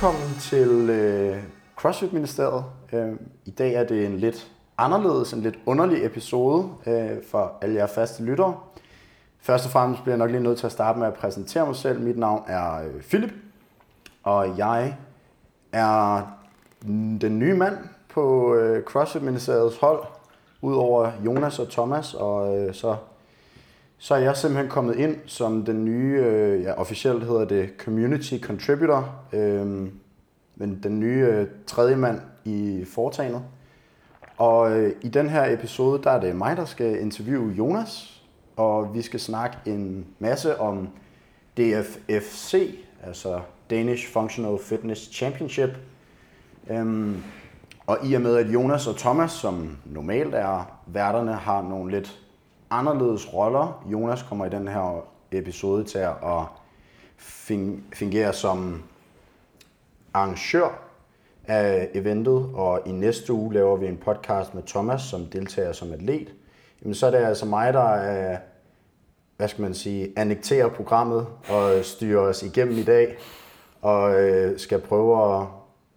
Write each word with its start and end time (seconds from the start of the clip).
velkommen 0.00 0.34
til 0.40 0.90
øh, 0.90 1.42
CrossFit 1.76 2.12
Ministeriet. 2.12 2.64
Øh, 2.92 3.12
I 3.44 3.50
dag 3.50 3.74
er 3.74 3.84
det 3.84 4.06
en 4.06 4.16
lidt 4.16 4.50
anderledes, 4.78 5.32
en 5.32 5.40
lidt 5.40 5.58
underlig 5.66 6.06
episode 6.06 6.68
øh, 6.86 7.10
for 7.30 7.52
alle 7.60 7.74
jer 7.74 7.86
faste 7.86 8.24
lyttere. 8.24 8.56
Først 9.40 9.64
og 9.64 9.70
fremmest 9.70 10.02
bliver 10.02 10.12
jeg 10.12 10.18
nok 10.18 10.30
lige 10.30 10.42
nødt 10.42 10.58
til 10.58 10.66
at 10.66 10.72
starte 10.72 10.98
med 10.98 11.06
at 11.06 11.14
præsentere 11.14 11.66
mig 11.66 11.76
selv. 11.76 12.00
Mit 12.00 12.18
navn 12.18 12.44
er 12.46 12.82
øh, 12.82 13.02
Philip, 13.02 13.32
og 14.22 14.58
jeg 14.58 14.96
er 15.72 16.22
den 16.82 17.38
nye 17.38 17.54
mand 17.54 17.76
på 18.08 18.54
øh, 18.54 18.84
CrossFit 18.84 19.22
Ministeriets 19.22 19.76
hold, 19.76 20.04
udover 20.60 21.10
Jonas 21.26 21.58
og 21.58 21.68
Thomas, 21.68 22.14
og 22.14 22.58
øh, 22.58 22.74
så 22.74 22.96
så 24.02 24.14
er 24.14 24.18
jeg 24.18 24.36
simpelthen 24.36 24.70
kommet 24.70 24.96
ind 24.96 25.16
som 25.26 25.64
den 25.64 25.84
nye, 25.84 26.22
øh, 26.24 26.62
ja, 26.62 26.72
officielt 26.72 27.24
hedder 27.24 27.44
det 27.44 27.70
Community 27.78 28.38
Contributor, 28.38 29.14
øh, 29.32 29.66
men 30.56 30.80
den 30.82 31.00
nye 31.00 31.26
øh, 31.26 31.46
tredje 31.66 31.96
mand 31.96 32.20
i 32.44 32.84
foretagendet. 32.94 33.42
Og 34.36 34.78
øh, 34.78 34.92
i 35.02 35.08
den 35.08 35.28
her 35.28 35.52
episode, 35.52 36.02
der 36.02 36.10
er 36.10 36.20
det 36.20 36.36
mig, 36.36 36.56
der 36.56 36.64
skal 36.64 37.00
interviewe 37.00 37.52
Jonas, 37.52 38.22
og 38.56 38.94
vi 38.94 39.02
skal 39.02 39.20
snakke 39.20 39.56
en 39.66 40.06
masse 40.18 40.60
om 40.60 40.88
DFFC, 41.56 42.78
altså 43.02 43.40
Danish 43.70 44.12
Functional 44.12 44.58
Fitness 44.62 45.10
Championship. 45.12 45.70
Øhm, 46.70 47.22
og 47.86 47.98
i 48.04 48.14
og 48.14 48.22
med, 48.22 48.36
at 48.36 48.46
Jonas 48.46 48.86
og 48.86 48.96
Thomas, 48.96 49.30
som 49.30 49.76
normalt 49.84 50.34
er 50.34 50.80
værterne, 50.86 51.32
har 51.32 51.62
nogle 51.62 51.90
lidt 51.90 52.20
anderledes 52.70 53.34
roller. 53.34 53.84
Jonas 53.92 54.22
kommer 54.22 54.46
i 54.46 54.48
den 54.48 54.68
her 54.68 55.04
episode 55.32 55.84
til 55.84 55.98
at 55.98 56.44
fungere 57.94 58.32
som 58.32 58.82
arrangør 60.14 60.90
af 61.44 61.88
eventet, 61.94 62.50
og 62.54 62.80
i 62.86 62.92
næste 62.92 63.32
uge 63.32 63.54
laver 63.54 63.76
vi 63.76 63.86
en 63.86 63.96
podcast 63.96 64.54
med 64.54 64.62
Thomas, 64.66 65.02
som 65.02 65.26
deltager 65.26 65.72
som 65.72 65.92
atlet. 65.92 66.34
Jamen, 66.82 66.94
så 66.94 67.06
er 67.06 67.10
det 67.10 67.18
altså 67.18 67.46
mig, 67.46 67.72
der 67.72 67.94
er, 67.94 68.38
hvad 69.36 69.48
skal 69.48 69.62
man 69.62 69.74
sige, 69.74 70.12
annekterer 70.16 70.68
programmet 70.68 71.26
og 71.48 71.84
styrer 71.84 72.20
os 72.20 72.42
igennem 72.42 72.78
i 72.78 72.82
dag, 72.82 73.16
og 73.82 74.20
øh, 74.20 74.58
skal 74.58 74.80
prøve 74.80 75.40
at, 75.40 75.46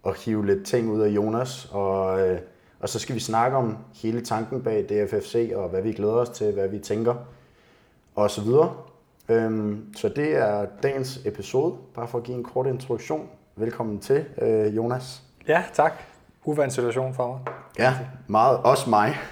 at 0.06 0.18
hive 0.18 0.46
lidt 0.46 0.66
ting 0.66 0.92
ud 0.92 1.02
af 1.02 1.10
Jonas, 1.10 1.70
og 1.72 2.28
øh, 2.30 2.40
og 2.84 2.89
så 2.89 3.00
skal 3.00 3.16
vi 3.16 3.20
snakke 3.20 3.58
om 3.58 3.78
hele 3.94 4.22
tanken 4.22 4.62
bag 4.62 4.86
DFFC, 4.89 5.52
og 5.56 5.70
hvad 5.70 5.81
vi 5.81 5.92
glæder 5.92 6.14
os 6.14 6.30
til, 6.30 6.53
hvad 6.53 6.67
vi 6.67 6.80
tænker, 6.80 7.16
og 8.16 8.31
så 8.31 8.42
videre. 8.42 8.73
Øhm, 9.30 9.94
så 9.95 10.09
det 10.09 10.36
er 10.36 10.66
dagens 10.84 11.20
episode, 11.25 11.75
bare 11.95 12.08
for 12.08 12.17
at 12.17 12.23
give 12.23 12.38
en 12.38 12.44
kort 12.44 12.67
introduktion. 12.67 13.30
Velkommen 13.56 14.00
til, 14.00 14.25
øh, 14.42 14.75
Jonas. 14.75 15.23
Ja, 15.48 15.64
tak. 15.73 15.94
Uvandt 16.45 16.73
situation 16.73 17.14
for 17.14 17.28
mig. 17.28 17.53
Ja, 17.80 17.94
meget. 18.28 18.59
Også 18.64 18.90
mig. 18.90 19.18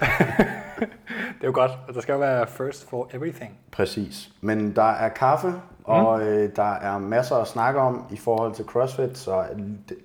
det 1.38 1.42
er 1.42 1.46
jo 1.46 1.52
godt. 1.54 1.72
Der 1.94 2.00
skal 2.00 2.12
jo 2.12 2.18
være 2.18 2.46
first 2.46 2.90
for 2.90 3.10
everything. 3.14 3.58
Præcis. 3.72 4.30
Men 4.40 4.76
der 4.76 4.90
er 4.90 5.08
kaffe, 5.08 5.54
og 5.84 6.18
mm. 6.18 6.24
øh, 6.24 6.56
der 6.56 6.74
er 6.74 6.98
masser 6.98 7.36
at 7.36 7.48
snakke 7.48 7.80
om 7.80 8.04
i 8.10 8.16
forhold 8.16 8.54
til 8.54 8.64
CrossFit, 8.64 9.18
så 9.18 9.44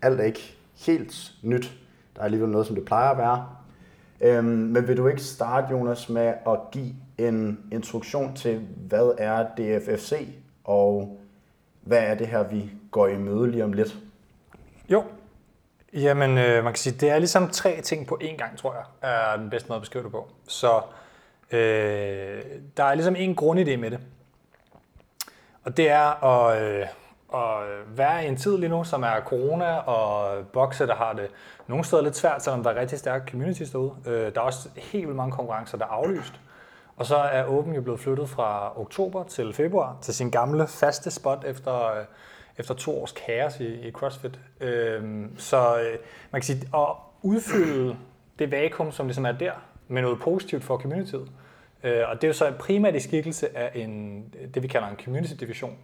alt 0.01 0.19
er 0.19 0.23
ikke 0.23 0.57
helt 0.85 1.31
nyt. 1.43 1.77
Der 2.17 2.21
er 2.21 2.25
alligevel 2.25 2.49
noget, 2.49 2.67
som 2.67 2.75
det 2.75 2.85
plejer 2.85 3.09
at 3.09 3.17
være. 3.17 3.47
Øhm, 4.21 4.45
men 4.45 4.87
vil 4.87 4.97
du 4.97 5.07
ikke 5.07 5.21
starte, 5.21 5.67
Jonas, 5.71 6.09
med 6.09 6.33
at 6.47 6.59
give 6.71 6.93
en 7.17 7.59
introduktion 7.71 8.35
til, 8.35 8.67
hvad 8.87 9.11
er 9.17 9.45
DFFC, 9.57 10.27
og 10.63 11.17
hvad 11.81 11.99
er 11.99 12.15
det 12.15 12.27
her, 12.27 12.43
vi 12.43 12.71
går 12.91 13.07
i 13.07 13.17
møde 13.17 13.51
lige 13.51 13.63
om 13.63 13.73
lidt? 13.73 13.97
Jo, 14.89 15.03
Jamen, 15.93 16.37
øh, 16.37 16.63
man 16.63 16.73
kan 16.73 16.77
sige, 16.77 16.97
det 16.99 17.09
er 17.09 17.19
ligesom 17.19 17.49
tre 17.49 17.81
ting 17.81 18.07
på 18.07 18.19
én 18.21 18.35
gang, 18.35 18.57
tror 18.57 18.73
jeg, 18.73 19.09
er 19.09 19.37
den 19.37 19.49
bedste 19.49 19.69
måde 19.69 19.75
at 19.77 19.81
beskrive 19.81 20.03
det 20.03 20.11
på. 20.11 20.29
Så 20.47 20.81
øh, 21.51 22.41
der 22.77 22.83
er 22.83 22.93
ligesom 22.93 23.15
en 23.15 23.37
grundidé 23.41 23.77
med 23.77 23.91
det. 23.91 23.99
Og 25.63 25.77
det 25.77 25.89
er 25.89 26.23
at, 26.23 26.61
øh, 26.61 26.85
at 27.33 27.67
være 27.97 28.25
i 28.25 28.27
en 28.27 28.37
tid 28.37 28.57
lige 28.57 28.69
nu, 28.69 28.83
som 28.83 29.03
er 29.03 29.21
corona, 29.25 29.75
og 29.75 30.37
bokse, 30.47 30.87
der 30.87 30.95
har 30.95 31.13
det 31.13 31.27
nogle 31.67 31.85
steder 31.85 32.01
lidt 32.01 32.15
svært, 32.15 32.43
selvom 32.43 32.63
der 32.63 32.69
er 32.69 32.79
rigtig 32.81 32.99
stærke 32.99 33.31
communities 33.31 33.71
derude. 33.71 33.91
Øh, 34.05 34.13
der 34.35 34.41
er 34.41 34.45
også 34.45 34.69
helt 34.75 35.05
vildt 35.05 35.17
mange 35.17 35.31
konkurrencer, 35.31 35.77
der 35.77 35.85
er 35.85 35.89
aflyst. 35.89 36.33
Og 36.97 37.05
så 37.05 37.15
er 37.15 37.43
Open 37.43 37.73
jo 37.75 37.81
blevet 37.81 37.99
flyttet 37.99 38.29
fra 38.29 38.79
oktober 38.81 39.23
til 39.23 39.53
februar 39.53 39.97
til 40.01 40.13
sin 40.13 40.29
gamle 40.29 40.67
faste 40.67 41.11
spot 41.11 41.43
efter, 41.47 41.85
øh, 41.85 42.05
efter 42.57 42.73
to 42.73 43.01
års 43.01 43.11
kaos 43.11 43.59
i, 43.59 43.87
i 43.87 43.91
CrossFit. 43.91 44.39
Øh, 44.61 45.25
så 45.37 45.79
øh, 45.79 45.97
man 46.31 46.41
kan 46.41 46.43
sige, 46.43 46.61
at 46.75 46.87
udfylde 47.21 47.97
det 48.39 48.51
vakuum, 48.51 48.91
som 48.91 49.05
ligesom 49.05 49.25
er 49.25 49.31
der, 49.31 49.51
med 49.87 50.01
noget 50.01 50.19
positivt 50.19 50.63
for 50.63 50.77
communityet. 50.77 51.31
Øh, 51.83 52.01
og 52.09 52.15
det 52.15 52.23
er 52.23 52.27
jo 52.27 52.33
så 52.33 52.53
primært 52.59 52.95
i 52.95 52.99
skikkelse 52.99 53.57
af 53.57 53.71
en, 53.75 54.23
det, 54.53 54.63
vi 54.63 54.67
kalder 54.67 54.87
en 54.87 54.97
community-division. 55.05 55.77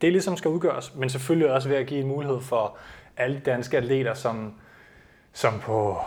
Det 0.00 0.12
ligesom 0.12 0.36
skal 0.36 0.50
udgøres, 0.50 0.94
men 0.94 1.10
selvfølgelig 1.10 1.52
også 1.52 1.68
ved 1.68 1.76
at 1.76 1.86
give 1.86 2.00
en 2.00 2.08
mulighed 2.08 2.40
for 2.40 2.76
alle 3.16 3.36
de 3.36 3.40
danske 3.40 3.76
atleter, 3.76 4.14
som 4.14 4.54
som 5.32 5.60
på... 5.60 5.98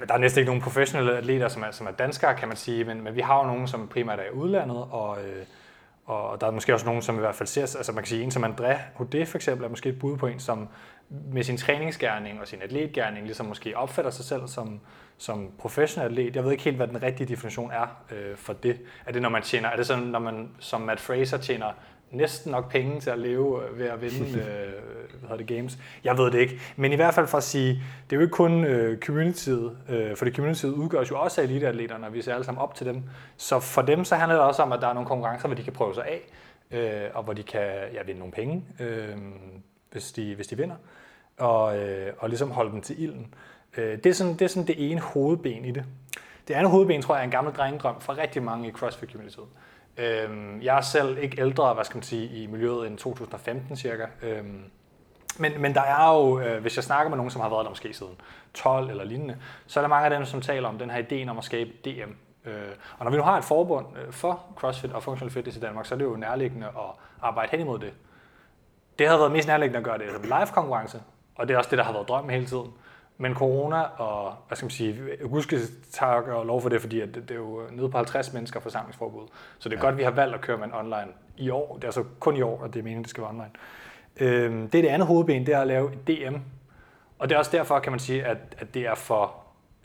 Ja, 0.00 0.04
der 0.06 0.14
er 0.14 0.18
næsten 0.18 0.40
ikke 0.40 0.48
nogen 0.48 0.62
professionelle 0.62 1.16
atleter, 1.16 1.48
som 1.48 1.62
er, 1.62 1.70
som 1.70 1.86
er 1.86 1.90
danskere, 1.90 2.34
kan 2.34 2.48
man 2.48 2.56
sige, 2.56 2.84
men, 2.84 3.04
men 3.04 3.16
vi 3.16 3.20
har 3.20 3.38
jo 3.38 3.46
nogen, 3.46 3.68
som 3.68 3.88
primært 3.88 4.18
er 4.18 4.24
i 4.24 4.30
udlandet, 4.30 4.86
og, 4.90 5.18
øh, 5.24 5.44
og 6.06 6.40
der 6.40 6.46
er 6.46 6.50
måske 6.50 6.74
også 6.74 6.86
nogen, 6.86 7.02
som 7.02 7.16
i 7.16 7.18
hvert 7.18 7.34
fald 7.34 7.46
ser, 7.46 7.62
altså 7.62 7.92
man 7.92 8.04
kan 8.04 8.08
sige, 8.08 8.22
en 8.22 8.30
som 8.30 8.44
André 8.44 8.76
Houdet 8.94 9.28
for 9.28 9.38
eksempel, 9.38 9.64
er 9.64 9.68
måske 9.68 9.88
et 9.88 9.98
bud 9.98 10.16
på 10.16 10.26
en, 10.26 10.40
som 10.40 10.68
med 11.08 11.42
sin 11.42 11.56
træningsgærning 11.56 12.40
og 12.40 12.48
sin 12.48 12.62
atletgærning 12.62 13.24
ligesom 13.24 13.46
måske 13.46 13.76
opfatter 13.76 14.10
sig 14.10 14.24
selv 14.24 14.46
som, 14.46 14.80
som 15.18 15.50
professionel 15.58 16.10
atlet. 16.10 16.36
Jeg 16.36 16.44
ved 16.44 16.52
ikke 16.52 16.64
helt, 16.64 16.76
hvad 16.76 16.88
den 16.88 17.02
rigtige 17.02 17.28
definition 17.28 17.70
er 17.70 17.86
øh, 18.12 18.36
for 18.36 18.52
det. 18.52 18.80
Er 19.06 19.12
det, 19.12 19.22
når 19.22 19.28
man 19.28 19.42
tjener, 19.42 19.68
er 19.68 19.76
det 19.76 19.86
sådan, 19.86 20.04
når 20.04 20.18
man 20.18 20.50
som 20.58 20.80
Matt 20.80 21.00
Fraser 21.00 21.38
tjener 21.38 21.72
næsten 22.14 22.52
nok 22.52 22.70
penge 22.70 23.00
til 23.00 23.10
at 23.10 23.18
leve 23.18 23.68
øh, 23.68 23.78
ved 23.78 23.86
at 23.86 24.00
vinde 24.00 24.38
øh, 24.38 24.72
hvad 25.26 25.38
det, 25.38 25.46
games. 25.46 25.78
Jeg 26.04 26.18
ved 26.18 26.30
det 26.30 26.38
ikke. 26.38 26.60
Men 26.76 26.92
i 26.92 26.96
hvert 26.96 27.14
fald 27.14 27.26
for 27.26 27.38
at 27.38 27.44
sige, 27.44 27.82
det 28.10 28.12
er 28.12 28.16
jo 28.16 28.20
ikke 28.20 28.32
kun 28.32 28.64
øh, 28.64 28.98
communityet, 28.98 29.76
øh, 29.88 30.16
for 30.16 30.24
det 30.24 30.34
communityet 30.34 30.72
udgøres 30.72 31.10
jo 31.10 31.20
også 31.20 31.40
af 31.40 31.44
eliteatleterne, 31.44 32.06
og 32.06 32.14
vi 32.14 32.22
ser 32.22 32.34
alle 32.34 32.44
sammen 32.44 32.62
op 32.62 32.74
til 32.74 32.86
dem. 32.86 33.02
Så 33.36 33.60
for 33.60 33.82
dem 33.82 34.04
så 34.04 34.16
handler 34.16 34.36
det 34.36 34.44
også 34.44 34.62
om, 34.62 34.72
at 34.72 34.80
der 34.80 34.88
er 34.88 34.92
nogle 34.92 35.08
konkurrencer, 35.08 35.48
hvor 35.48 35.56
de 35.56 35.62
kan 35.62 35.72
prøve 35.72 35.94
sig 35.94 36.04
af, 36.06 36.20
øh, 36.70 37.10
og 37.14 37.22
hvor 37.22 37.32
de 37.32 37.42
kan 37.42 37.70
ja, 37.92 38.02
vinde 38.06 38.18
nogle 38.18 38.32
penge, 38.32 38.64
øh, 38.80 39.16
hvis, 39.92 40.12
de, 40.12 40.34
hvis 40.34 40.46
de 40.46 40.56
vinder, 40.56 40.76
og, 41.38 41.78
øh, 41.78 42.12
og 42.18 42.28
ligesom 42.28 42.50
holde 42.50 42.72
dem 42.72 42.80
til 42.80 43.02
ilden. 43.02 43.34
Øh, 43.76 43.98
det, 43.98 44.06
er 44.06 44.14
sådan, 44.14 44.32
det 44.32 44.42
er 44.42 44.48
sådan 44.48 44.66
det 44.66 44.90
ene 44.90 45.00
hovedben 45.00 45.64
i 45.64 45.70
det. 45.70 45.84
Det 46.48 46.54
andet 46.54 46.70
hovedben, 46.70 47.02
tror 47.02 47.14
jeg, 47.14 47.20
er 47.20 47.24
en 47.24 47.30
gammel 47.30 47.54
drengedrøm 47.54 48.00
for 48.00 48.18
rigtig 48.18 48.42
mange 48.42 48.68
i 48.68 48.70
CrossFit-communityet. 48.70 49.48
Øhm, 49.98 50.62
jeg 50.62 50.76
er 50.76 50.80
selv 50.80 51.18
ikke 51.18 51.40
ældre, 51.40 51.74
hvad 51.74 51.84
skal 51.84 51.96
man 51.96 52.02
sige, 52.02 52.42
i 52.42 52.46
miljøet 52.46 52.86
end 52.86 52.98
2015 52.98 53.76
cirka. 53.76 54.06
Øhm, 54.22 54.64
men, 55.38 55.60
men 55.60 55.74
der 55.74 55.80
er 55.80 56.14
jo, 56.14 56.40
øh, 56.40 56.62
hvis 56.62 56.76
jeg 56.76 56.84
snakker 56.84 57.08
med 57.08 57.16
nogen, 57.16 57.30
som 57.30 57.40
har 57.40 57.48
været 57.48 57.64
der 57.64 57.70
måske 57.70 57.94
siden 57.94 58.20
12 58.54 58.90
eller 58.90 59.04
lignende, 59.04 59.36
så 59.66 59.80
er 59.80 59.82
der 59.82 59.88
mange 59.88 60.04
af 60.04 60.10
dem, 60.10 60.24
som 60.24 60.40
taler 60.40 60.68
om 60.68 60.78
den 60.78 60.90
her 60.90 61.02
idé 61.02 61.30
om 61.30 61.38
at 61.38 61.44
skabe 61.44 61.70
DM. 61.84 62.10
Øh, 62.44 62.54
og 62.98 63.04
når 63.04 63.10
vi 63.10 63.16
nu 63.16 63.22
har 63.22 63.38
et 63.38 63.44
forbund 63.44 63.86
øh, 63.96 64.12
for 64.12 64.40
CrossFit 64.56 64.92
og 64.92 65.02
Functional 65.02 65.32
Fitness 65.32 65.56
i 65.56 65.60
Danmark, 65.60 65.86
så 65.86 65.94
er 65.94 65.98
det 65.98 66.04
jo 66.04 66.16
nærliggende 66.16 66.66
at 66.66 66.90
arbejde 67.22 67.50
hen 67.50 67.60
imod 67.60 67.78
det. 67.78 67.92
Det 68.98 69.06
havde 69.06 69.20
været 69.20 69.32
mest 69.32 69.48
nærliggende 69.48 69.78
at 69.78 69.84
gøre 69.84 69.98
det 69.98 70.06
som 70.12 70.22
live 70.22 70.46
konkurrence, 70.52 71.02
og 71.36 71.48
det 71.48 71.54
er 71.54 71.58
også 71.58 71.70
det, 71.70 71.78
der 71.78 71.84
har 71.84 71.92
været 71.92 72.08
drømmen 72.08 72.30
hele 72.30 72.46
tiden. 72.46 72.72
Men 73.18 73.34
corona 73.34 73.80
og, 73.80 74.34
hvad 74.48 74.56
skal 74.56 74.64
man 74.64 74.70
sige, 74.70 75.00
Auguste 75.22 75.56
tak 75.92 76.24
og 76.24 76.46
lov 76.46 76.62
for 76.62 76.68
det, 76.68 76.80
fordi 76.80 77.00
det, 77.00 77.14
det 77.14 77.30
er 77.30 77.34
jo 77.34 77.62
nede 77.70 77.88
på 77.88 77.96
50 77.96 78.32
mennesker 78.32 78.60
forsamlingsforbud. 78.60 79.26
Så 79.58 79.68
det 79.68 79.76
er 79.76 79.80
ja. 79.80 79.86
godt, 79.86 79.98
vi 79.98 80.02
har 80.02 80.10
valgt 80.10 80.34
at 80.34 80.40
køre 80.40 80.58
med 80.58 80.68
online 80.72 81.12
i 81.36 81.50
år. 81.50 81.74
Det 81.74 81.84
er 81.84 81.88
altså 81.88 82.04
kun 82.20 82.36
i 82.36 82.42
år, 82.42 82.64
at 82.64 82.74
det 82.74 82.78
er 82.78 82.82
meningen, 82.82 83.00
at 83.00 83.04
det 83.04 83.10
skal 83.10 83.22
være 83.22 83.30
online. 83.30 83.50
Øhm, 84.16 84.68
det 84.68 84.78
er 84.78 84.82
det 84.82 84.88
andet 84.88 85.08
hovedben, 85.08 85.46
det 85.46 85.54
er 85.54 85.60
at 85.60 85.66
lave 85.66 85.92
et 85.92 86.08
DM. 86.08 86.36
Og 87.18 87.28
det 87.28 87.34
er 87.34 87.38
også 87.38 87.50
derfor, 87.56 87.78
kan 87.78 87.92
man 87.92 87.98
sige, 87.98 88.24
at, 88.24 88.38
at 88.58 88.74
det 88.74 88.86
er 88.86 88.94
for 88.94 89.34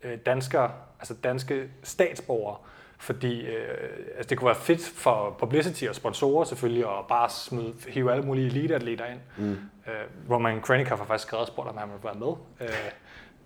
øh, 0.04 0.18
danskere, 0.26 0.72
altså 1.00 1.14
danske 1.14 1.70
statsborgere, 1.84 2.58
fordi 2.98 3.42
øh, 3.42 3.90
altså 4.18 4.30
det 4.30 4.38
kunne 4.38 4.46
være 4.46 4.56
fedt 4.56 4.82
for 4.96 5.36
publicity 5.40 5.86
og 5.86 5.96
sponsorer 5.96 6.44
selvfølgelig, 6.44 6.84
at 6.84 7.08
bare 7.10 7.30
smide, 7.30 7.74
hive 7.88 8.12
alle 8.12 8.24
mulige 8.24 8.48
eliteatleter 8.48 9.06
ind. 9.06 9.20
Mm. 9.38 9.52
Øh, 9.52 10.32
Roman 10.32 10.62
Krennikov 10.62 10.98
har 10.98 11.06
faktisk 11.06 11.28
skrevet 11.28 11.42
og 11.42 11.48
spurgt, 11.48 11.70
om 11.70 11.78
han 11.78 11.90
ville 11.90 12.04
være 12.04 12.14
med. 12.14 12.34
Øh, 12.62 12.92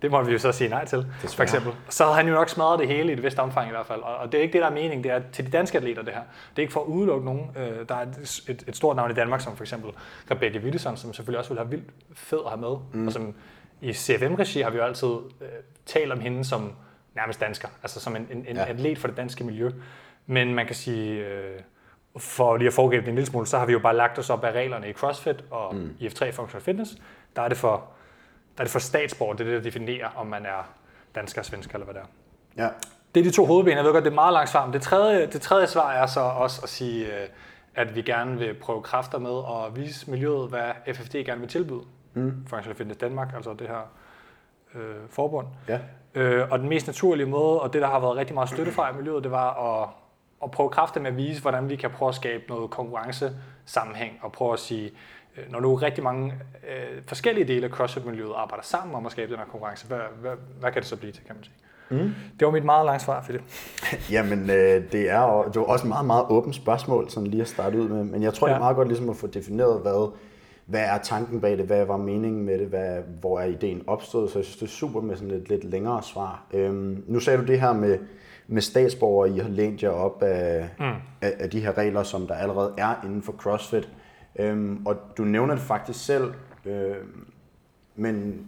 det 0.02 0.10
må 0.10 0.22
vi 0.22 0.32
jo 0.32 0.38
så 0.38 0.52
sige 0.52 0.70
nej 0.70 0.84
til, 0.84 1.06
for 1.20 1.42
eksempel. 1.42 1.72
Så 1.88 2.04
havde 2.04 2.16
han 2.16 2.28
jo 2.28 2.34
nok 2.34 2.48
smadret 2.48 2.78
det 2.78 2.88
hele 2.88 3.10
i 3.10 3.12
et 3.12 3.22
vist 3.22 3.38
omfang 3.38 3.68
i 3.68 3.70
hvert 3.70 3.86
fald. 3.86 4.00
Og, 4.00 4.16
og 4.16 4.32
det 4.32 4.38
er 4.38 4.42
ikke 4.42 4.52
det, 4.52 4.60
der 4.60 4.68
er 4.68 4.72
meningen. 4.72 5.04
Det 5.04 5.12
er 5.12 5.20
til 5.32 5.46
de 5.46 5.50
danske 5.50 5.78
atleter, 5.78 6.02
det 6.02 6.12
her. 6.14 6.20
Det 6.50 6.58
er 6.58 6.62
ikke 6.62 6.72
for 6.72 6.80
at 6.80 6.86
udelukke 6.86 7.24
nogen. 7.24 7.50
Øh, 7.56 7.88
der 7.88 7.94
er 7.94 8.02
et, 8.02 8.40
et, 8.48 8.64
et 8.68 8.76
stort 8.76 8.96
navn 8.96 9.10
i 9.10 9.14
Danmark, 9.14 9.40
som 9.40 9.56
for 9.56 9.64
eksempel 9.64 9.90
Rebecca 10.30 10.58
Wittesson, 10.58 10.96
som 10.96 11.12
selvfølgelig 11.12 11.38
også 11.38 11.50
vil 11.50 11.58
have 11.58 11.70
vildt 11.70 11.90
fed 12.14 12.38
at 12.44 12.50
have 12.50 12.60
med. 12.60 12.76
Mm. 12.92 13.06
Og 13.06 13.12
som 13.12 13.34
i 13.80 13.92
CFM-regi 13.92 14.60
har 14.60 14.70
vi 14.70 14.76
jo 14.76 14.84
altid 14.84 15.08
øh, 15.40 15.48
talt 15.86 16.12
om 16.12 16.20
hende 16.20 16.44
som 16.44 16.72
nærmest 17.14 17.40
dansker. 17.40 17.68
Altså 17.82 18.00
som 18.00 18.16
en, 18.16 18.28
en, 18.30 18.44
en 18.48 18.56
ja. 18.56 18.64
atlet 18.64 18.98
for 18.98 19.08
det 19.08 19.16
danske 19.16 19.44
miljø. 19.44 19.70
Men 20.26 20.54
man 20.54 20.66
kan 20.66 20.74
sige... 20.74 21.26
Øh, 21.26 21.60
for 22.16 22.56
lige 22.56 22.68
at 22.68 22.74
foregribe 22.74 23.02
det 23.02 23.08
en 23.08 23.14
lille 23.14 23.26
smule, 23.26 23.46
så 23.46 23.58
har 23.58 23.66
vi 23.66 23.72
jo 23.72 23.78
bare 23.78 23.96
lagt 23.96 24.18
os 24.18 24.30
op 24.30 24.44
af 24.44 24.52
reglerne 24.52 24.88
i 24.88 24.92
CrossFit 24.92 25.44
og 25.50 25.74
mm. 25.74 25.96
i 25.98 26.06
F3 26.06 26.30
Functional 26.30 26.62
Fitness. 26.62 26.96
Der 27.36 27.42
er 27.42 27.48
det 27.48 27.56
for 27.56 27.93
er 28.58 28.64
det 28.64 28.70
for 28.70 28.78
statsborger, 28.78 29.34
det 29.34 29.40
er 29.40 29.50
det, 29.50 29.56
der 29.56 29.70
definerer, 29.70 30.08
om 30.16 30.26
man 30.26 30.46
er 30.46 30.68
dansker, 31.14 31.42
svensker 31.42 31.74
eller 31.74 31.84
hvad 31.84 31.94
det 31.94 32.02
er. 32.02 32.62
Ja. 32.64 32.68
Det 33.14 33.20
er 33.20 33.24
de 33.24 33.30
to 33.30 33.46
hovedben. 33.46 33.76
Jeg 33.76 33.84
ved 33.84 33.92
godt, 33.92 34.04
det 34.04 34.10
er 34.10 34.14
meget 34.14 34.32
langt 34.32 34.50
svar. 34.50 34.66
Men 34.66 34.72
det 34.72 34.82
tredje, 34.82 35.26
det 35.26 35.40
tredje 35.40 35.66
svar 35.66 35.92
er 35.92 36.06
så 36.06 36.20
også 36.20 36.60
at 36.62 36.68
sige, 36.68 37.06
øh, 37.06 37.28
at 37.74 37.94
vi 37.94 38.02
gerne 38.02 38.38
vil 38.38 38.54
prøve 38.54 38.82
kræfter 38.82 39.18
med 39.18 39.30
og 39.30 39.76
vise 39.76 40.10
miljøet, 40.10 40.48
hvad 40.48 40.94
FFD 40.94 41.14
gerne 41.14 41.40
vil 41.40 41.48
tilbyde. 41.48 41.82
Mm. 42.14 42.46
Functional 42.46 42.76
Fitness 42.76 42.98
Danmark, 42.98 43.32
altså 43.34 43.54
det 43.58 43.68
her 43.68 43.90
øh, 44.74 44.96
forbund. 45.10 45.46
Ja. 45.68 45.78
Øh, 46.14 46.50
og 46.50 46.58
den 46.58 46.68
mest 46.68 46.86
naturlige 46.86 47.26
måde, 47.26 47.60
og 47.60 47.72
det 47.72 47.82
der 47.82 47.88
har 47.88 48.00
været 48.00 48.16
rigtig 48.16 48.34
meget 48.34 48.48
støtte 48.48 48.72
fra 48.72 48.90
i 48.90 48.96
miljøet, 48.96 49.24
det 49.24 49.30
var 49.30 49.82
at, 49.82 49.88
at 50.44 50.50
prøve 50.50 50.68
kræfter 50.70 51.00
med 51.00 51.10
at 51.10 51.16
vise, 51.16 51.42
hvordan 51.42 51.68
vi 51.68 51.76
kan 51.76 51.90
prøve 51.90 52.08
at 52.08 52.14
skabe 52.14 52.42
noget 52.48 52.70
konkurrencesammenhæng, 52.70 54.12
og 54.22 54.32
prøve 54.32 54.52
at 54.52 54.58
sige, 54.58 54.92
øh, 55.36 55.52
når 55.52 55.60
nu 55.60 55.74
rigtig 55.74 56.04
mange 56.04 56.32
øh, 56.68 57.02
forskellige 57.06 57.48
dele 57.48 57.66
af 57.66 57.70
CrossFit-miljøet 57.72 58.32
arbejder 58.36 58.64
sammen 58.64 58.94
om 58.94 59.06
at 59.06 59.12
skabe 59.12 59.30
den 59.32 59.38
her 59.38 59.46
konkurrence, 59.46 59.86
hvad, 59.86 59.98
hvad, 60.20 60.32
hvad 60.60 60.72
kan 60.72 60.82
det 60.82 60.88
så 60.88 60.96
blive 60.96 61.12
til, 61.12 61.24
kan 61.26 61.34
man 61.34 61.44
sige? 61.44 61.54
Mm. 61.90 62.14
Det 62.40 62.46
var 62.46 62.50
mit 62.50 62.64
meget 62.64 62.86
lange 62.86 63.00
svar, 63.00 63.22
Philip. 63.22 63.42
Jamen, 64.14 64.50
øh, 64.50 64.92
det, 64.92 65.10
er, 65.10 65.20
jo- 65.22 65.44
det 65.44 65.56
var 65.56 65.66
også 65.66 65.84
et 65.84 65.88
meget, 65.88 66.06
meget 66.06 66.24
åbent 66.28 66.54
spørgsmål, 66.54 67.10
sådan 67.10 67.26
lige 67.26 67.40
at 67.40 67.48
starte 67.48 67.78
ud 67.78 67.88
med. 67.88 68.04
Men 68.04 68.22
jeg 68.22 68.34
tror, 68.34 68.46
ja. 68.48 68.52
det 68.52 68.56
er 68.56 68.62
meget 68.62 68.76
godt 68.76 68.88
ligesom 68.88 69.10
at 69.10 69.16
få 69.16 69.26
defineret, 69.26 69.80
hvad, 69.80 70.12
hvad 70.66 70.80
er 70.80 70.98
tanken 70.98 71.40
bag 71.40 71.58
det, 71.58 71.66
hvad 71.66 71.84
var 71.84 71.96
meningen 71.96 72.44
med 72.44 72.58
det, 72.58 72.66
hvad, 72.66 72.98
hvor 73.20 73.40
er 73.40 73.44
ideen 73.44 73.82
opstået. 73.86 74.30
Så 74.30 74.38
jeg 74.38 74.44
synes, 74.44 74.56
det 74.56 74.66
er 74.66 74.70
super 74.70 75.00
med 75.00 75.16
sådan 75.16 75.30
et 75.30 75.48
lidt 75.48 75.64
længere 75.64 76.02
svar. 76.02 76.44
Øhm, 76.52 77.04
nu 77.06 77.20
sagde 77.20 77.38
du 77.38 77.44
det 77.46 77.60
her 77.60 77.72
med, 77.72 77.98
med 78.46 78.62
statsborgere, 78.62 79.36
I 79.36 79.38
har 79.38 79.48
lænt 79.48 79.82
jer 79.82 79.90
op 79.90 80.22
af, 80.22 80.68
mm. 80.78 80.84
af, 81.20 81.34
af 81.38 81.50
de 81.50 81.60
her 81.60 81.78
regler, 81.78 82.02
som 82.02 82.26
der 82.26 82.34
allerede 82.34 82.74
er 82.78 82.94
inden 83.04 83.22
for 83.22 83.32
CrossFit. 83.32 83.88
Øhm, 84.36 84.86
og 84.86 84.96
du 85.18 85.24
nævner 85.24 85.54
det 85.54 85.62
faktisk 85.62 86.04
selv, 86.04 86.34
øhm, 86.64 87.26
men 87.94 88.46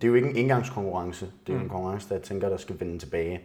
det 0.00 0.06
er 0.06 0.08
jo 0.08 0.14
ikke 0.14 0.28
en 0.28 0.36
engangskonkurrence. 0.36 1.26
Det 1.46 1.52
er 1.52 1.56
jo 1.56 1.62
en 1.62 1.68
konkurrence, 1.68 2.08
der 2.08 2.14
jeg 2.14 2.22
tænker, 2.22 2.48
der 2.48 2.56
skal 2.56 2.80
vende 2.80 2.98
tilbage. 2.98 3.40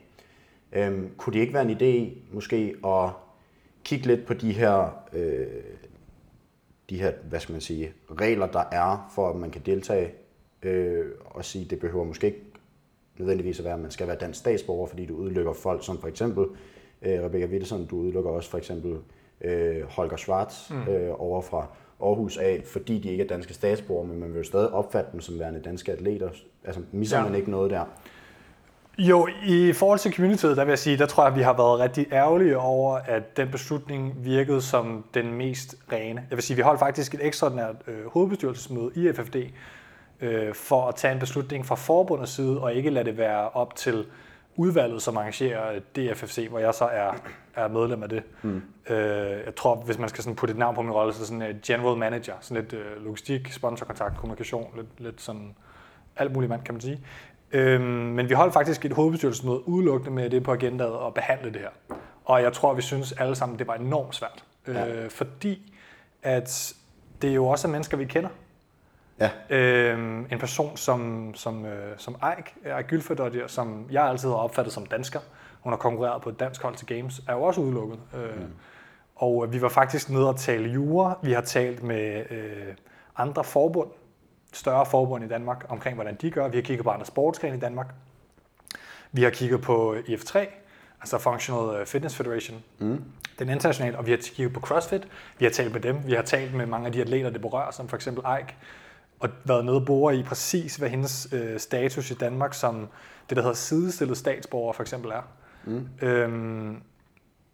Øhm, 0.72 1.12
kunne 1.18 1.34
det 1.34 1.40
ikke 1.40 1.54
være 1.54 1.72
en 1.72 1.78
idé 1.78 2.18
måske 2.31 2.75
at 2.86 3.10
kigge 3.84 4.08
lidt 4.08 4.25
på 4.25 4.34
de 4.34 4.51
her, 4.51 5.04
øh, 5.13 5.48
de 6.90 7.00
her, 7.01 7.12
hvad 7.30 7.40
skal 7.40 7.54
man 7.54 7.62
sige, 7.62 7.94
regler, 8.22 8.48
der 8.48 8.63
er, 8.72 9.12
for 9.16 9.30
at 9.30 9.36
man 9.36 9.51
kan 9.51 9.62
deltage, 9.66 10.12
øh, 10.63 11.06
og 11.25 11.46
sige, 11.46 11.66
det 11.66 11.80
behøver 11.80 12.06
måske 12.06 12.28
ikke 12.28 12.42
nødvendigvis 13.17 13.59
at 13.59 13.65
være, 13.65 13.73
at 13.73 13.79
man 13.79 13.91
skal 13.91 14.07
være 14.07 14.15
dansk 14.15 14.39
statsborger, 14.39 14.88
fordi 14.88 15.06
du 15.06 15.15
udelukker 15.15 15.53
folk 15.53 15.85
som 15.85 16.00
for 16.00 16.07
eksempel 16.07 16.45
øh, 17.01 17.23
Rebecca 17.23 17.47
Wittesen, 17.47 17.85
du 17.85 17.97
udelukker 17.97 18.31
også 18.31 18.50
for 18.50 18.57
eksempel 18.57 18.97
øh, 19.41 19.83
Holger 19.89 20.17
Schwartz 20.17 20.69
mm. 20.69 20.94
øh, 20.94 21.13
over 21.17 21.41
fra 21.41 21.67
Aarhus 22.01 22.38
af, 22.38 22.62
fordi 22.65 23.00
de 23.00 23.09
ikke 23.09 23.23
er 23.23 23.27
danske 23.27 23.53
statsborger, 23.53 24.07
men 24.07 24.19
man 24.19 24.29
vil 24.29 24.38
jo 24.38 24.44
stadig 24.44 24.69
opfatte 24.69 25.12
dem 25.12 25.21
som 25.21 25.39
værende 25.39 25.59
danske 25.59 25.91
atleter. 25.91 26.29
Altså, 26.63 26.81
misser. 26.91 27.17
Ja. 27.17 27.23
man 27.23 27.35
ikke 27.35 27.51
noget 27.51 27.71
der? 27.71 27.85
Jo, 28.97 29.27
i 29.45 29.73
forhold 29.73 30.00
til 30.00 30.13
communityet, 30.13 30.57
der 30.57 30.63
vil 30.63 30.71
jeg 30.71 30.79
sige, 30.79 30.97
der 30.97 31.06
tror 31.06 31.23
jeg, 31.23 31.31
at 31.31 31.38
vi 31.38 31.44
har 31.44 31.53
været 31.53 31.79
rigtig 31.79 32.07
ærgerlige 32.12 32.57
over, 32.57 32.95
at 32.95 33.38
den 33.38 33.51
beslutning 33.51 34.13
virkede 34.17 34.62
som 34.62 35.03
den 35.13 35.33
mest 35.33 35.75
rene. 35.91 36.25
Jeg 36.29 36.38
vil 36.38 36.44
sige, 36.44 36.57
vi 36.57 36.62
holdt 36.62 36.79
faktisk 36.79 37.13
et 37.13 37.25
ekstraordinært 37.25 37.75
øh, 37.88 38.06
hovedbestyrelsesmøde 38.06 38.91
i 38.95 39.13
FFD, 39.13 39.35
øh, 40.21 40.53
for 40.53 40.88
at 40.88 40.95
tage 40.95 41.13
en 41.13 41.19
beslutning 41.19 41.65
fra 41.65 41.75
forbundets 41.75 42.31
side, 42.31 42.62
og 42.62 42.73
ikke 42.73 42.89
lade 42.89 43.06
det 43.06 43.17
være 43.17 43.50
op 43.50 43.75
til 43.75 44.06
udvalget, 44.56 45.01
som 45.01 45.17
arrangerer 45.17 45.79
DFFC, 45.79 46.47
hvor 46.50 46.59
jeg 46.59 46.73
så 46.73 46.85
er, 46.85 47.12
er 47.56 47.67
medlem 47.67 48.03
af 48.03 48.09
det. 48.09 48.23
Mm. 48.41 48.62
Øh, 48.89 49.45
jeg 49.45 49.56
tror, 49.56 49.75
hvis 49.75 49.97
man 49.97 50.09
skal 50.09 50.23
sådan 50.23 50.35
putte 50.35 50.51
et 50.51 50.57
navn 50.57 50.75
på 50.75 50.81
min 50.81 50.91
rolle, 50.91 51.13
så 51.13 51.17
er 51.17 51.19
det 51.19 51.27
sådan 51.27 51.41
en 51.41 51.59
general 51.65 51.97
manager, 51.97 52.33
sådan 52.41 52.63
lidt 52.63 52.73
øh, 52.73 53.03
logistik, 53.03 53.51
sponsorkontakt, 53.51 54.17
kommunikation, 54.17 54.67
lidt, 54.75 54.88
lidt 54.97 55.21
sådan 55.21 55.56
alt 56.17 56.33
muligt 56.33 56.50
mand, 56.50 56.63
kan 56.63 56.73
man 56.73 56.81
sige. 56.81 57.00
Øhm, 57.51 57.83
men 57.83 58.29
vi 58.29 58.33
holdt 58.33 58.53
faktisk 58.53 58.85
et 58.85 58.94
hovedbestyrelsesmøde 58.94 59.67
udelukkende 59.67 60.15
med 60.15 60.29
det 60.29 60.44
på 60.44 60.51
agendaet 60.51 60.91
og 60.91 61.13
behandle 61.13 61.53
det 61.53 61.62
her. 61.62 61.97
Og 62.25 62.41
jeg 62.41 62.53
tror, 62.53 62.73
vi 62.73 62.81
synes 62.81 63.12
alle 63.12 63.35
sammen, 63.35 63.59
det 63.59 63.67
var 63.67 63.75
enormt 63.75 64.15
svært. 64.15 64.44
Ja. 64.67 64.88
Øh, 64.88 65.09
fordi 65.09 65.73
at 66.23 66.73
det 67.21 67.29
er 67.29 67.33
jo 67.33 67.47
også 67.47 67.67
er 67.67 67.71
mennesker, 67.71 67.97
vi 67.97 68.06
kender. 68.06 68.29
Ja. 69.19 69.29
Øhm, 69.50 70.27
en 70.31 70.39
person 70.39 70.77
som, 70.77 71.31
som, 71.35 71.65
øh, 71.65 71.97
som 71.97 72.15
Eik, 72.38 72.56
Eik 72.77 72.88
Gylfedottir, 72.88 73.47
som 73.47 73.88
jeg 73.91 74.03
altid 74.03 74.29
har 74.29 74.35
opfattet 74.35 74.73
som 74.73 74.85
dansker, 74.85 75.19
hun 75.59 75.73
har 75.73 75.77
konkurreret 75.77 76.21
på 76.21 76.29
et 76.29 76.39
dansk 76.39 76.62
hold 76.62 76.75
til 76.75 76.88
Games, 76.88 77.21
er 77.27 77.33
jo 77.33 77.44
også 77.44 77.62
udelukket. 77.62 78.00
Øh, 78.15 78.41
mm. 78.41 78.53
Og 79.15 79.45
øh, 79.45 79.53
vi 79.53 79.62
var 79.62 79.69
faktisk 79.69 80.09
nede 80.09 80.29
og 80.29 80.39
tale 80.39 80.69
jura. 80.69 81.17
Vi 81.23 81.31
har 81.31 81.41
talt 81.41 81.83
med 81.83 82.31
øh, 82.31 82.73
andre 83.17 83.44
forbund, 83.44 83.89
større 84.53 84.85
forbund 84.85 85.23
i 85.23 85.27
Danmark, 85.27 85.65
omkring 85.69 85.95
hvordan 85.95 86.15
de 86.15 86.31
gør. 86.31 86.47
Vi 86.47 86.57
har 86.57 86.62
kigget 86.62 86.83
på 86.83 86.89
andre 86.89 87.06
sportsgrene 87.06 87.57
i 87.57 87.59
Danmark. 87.59 87.94
Vi 89.12 89.23
har 89.23 89.29
kigget 89.29 89.62
på 89.62 89.95
IF3, 89.95 90.39
altså 91.01 91.17
Functional 91.17 91.85
Fitness 91.85 92.15
Federation, 92.15 92.63
mm. 92.79 93.03
den 93.39 93.50
internationale, 93.50 93.97
og 93.97 94.06
vi 94.06 94.12
har 94.12 94.17
kigget 94.17 94.53
på 94.53 94.59
CrossFit. 94.59 95.07
Vi 95.39 95.45
har 95.45 95.51
talt 95.51 95.73
med 95.73 95.81
dem. 95.81 96.00
Vi 96.06 96.13
har 96.13 96.21
talt 96.21 96.53
med 96.53 96.65
mange 96.65 96.85
af 96.85 96.91
de 96.91 97.01
atleter, 97.01 97.29
det 97.29 97.41
berører, 97.41 97.71
som 97.71 97.88
for 97.88 97.95
eksempel 97.95 98.23
Eik, 98.38 98.56
og 99.25 99.31
været 99.44 99.66
nede 99.66 99.77
og 99.77 99.86
bore 99.86 100.18
i 100.18 100.24
præcis, 100.24 100.75
hvad 100.75 100.89
hendes 100.89 101.27
øh, 101.31 101.60
status 101.60 102.12
i 102.12 102.13
Danmark 102.13 102.54
som 102.54 102.88
det, 103.30 103.38
der 103.38 103.42
hedder 103.44 103.56
sidestillet 103.56 104.18
statsborger 104.18 104.74
for 104.74 104.83
eksempel 104.83 105.12
er. 105.12 105.22
Mm. 105.66 105.88
Øhm, 106.01 106.81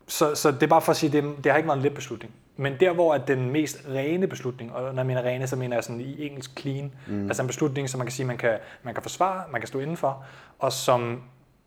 så, 0.08 0.36
så 0.36 0.52
det 0.52 0.64
er 0.64 0.68
bare 0.68 0.82
for 0.82 0.92
at 0.92 0.98
sige, 0.98 1.12
det, 1.12 1.24
det 1.44 1.52
har 1.52 1.58
ikke 1.58 1.68
været 1.68 1.78
en 1.78 1.84
let 1.84 1.94
beslutning. 1.94 2.34
Men 2.58 2.74
der, 2.80 2.94
hvor 2.94 3.14
at 3.14 3.28
den 3.28 3.52
mest 3.52 3.86
rene 3.90 4.28
beslutning, 4.28 4.74
og 4.74 4.82
når 4.82 5.02
jeg 5.02 5.06
mener 5.06 5.22
rene, 5.22 5.48
så 5.48 5.56
mener 5.56 5.76
jeg 5.76 5.84
sådan 5.84 6.02
i 6.02 6.26
engelsk 6.26 6.60
clean, 6.60 6.92
mm. 7.08 7.28
altså 7.28 7.44
en 7.44 7.48
beslutning, 7.48 7.90
som 7.90 7.98
man 7.98 8.08
kan 8.08 8.12
sige, 8.12 8.26
man 8.26 8.38
kan, 8.38 8.58
man 8.84 8.94
kan 8.94 9.04
forsvare, 9.04 9.44
man 9.52 9.62
kan 9.62 9.68
stå 9.68 9.80
indenfor, 9.80 10.24
og 10.60 10.74
som 10.74 11.22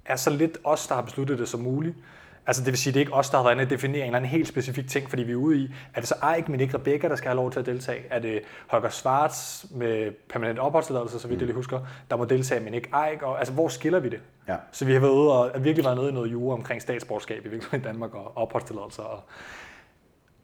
er 0.05 0.17
så 0.17 0.31
lidt 0.31 0.59
os, 0.65 0.87
der 0.87 0.95
har 0.95 1.03
besluttet 1.03 1.39
det 1.39 1.49
som 1.49 1.61
muligt. 1.61 1.97
Altså 2.47 2.63
det 2.63 2.71
vil 2.71 2.79
sige, 2.79 2.93
det 2.93 2.99
er 2.99 3.01
ikke 3.01 3.13
os, 3.13 3.31
der 3.31 3.37
har 3.37 3.45
været 3.45 3.55
inde 3.55 3.65
og 3.65 3.71
definere 3.71 4.01
en 4.01 4.07
eller 4.07 4.17
anden 4.17 4.31
helt 4.31 4.49
specifik 4.49 4.89
ting, 4.89 5.11
fordi 5.11 5.23
vi 5.23 5.33
er 5.33 5.37
ude 5.37 5.59
i, 5.59 5.75
er 5.95 6.01
det 6.01 6.09
så 6.09 6.15
Eik, 6.37 6.49
men 6.49 6.61
ikke 6.61 6.75
Rebecca, 6.75 7.09
der 7.09 7.17
skal 7.17 7.29
have 7.29 7.37
lov 7.37 7.51
til 7.51 7.61
at 7.61 7.67
deltage? 7.67 8.03
Er 8.11 8.19
det 8.19 8.41
Holger 8.67 8.89
Schwartz 8.89 9.65
med 9.71 10.11
permanent 10.29 10.59
opholdstilladelse, 10.59 11.19
så 11.19 11.29
vidt 11.29 11.41
jeg 11.41 11.47
lige 11.47 11.57
husker, 11.57 11.81
der 12.11 12.17
må 12.17 12.25
deltage, 12.25 12.61
men 12.61 12.75
ikke 12.75 12.89
Eik? 13.11 13.23
Og, 13.23 13.39
altså 13.39 13.55
hvor 13.55 13.69
skiller 13.69 14.01
vi 14.01 14.09
det? 14.09 14.21
Ja. 14.49 14.57
Så 14.73 14.85
vi 14.85 14.93
har 14.93 15.01
været 15.01 15.13
ude 15.13 15.33
og 15.33 15.65
virkelig 15.65 15.85
været 15.85 15.97
nede 15.97 16.09
i 16.09 16.13
noget 16.13 16.33
jure 16.33 16.57
omkring 16.57 16.83
statsborgerskab 16.83 17.47
i 17.47 17.49
virkeligheden 17.49 17.85
Danmark 17.85 18.15
og 18.15 18.37
opholdstilladelser. 18.37 19.03
Og, 19.03 19.23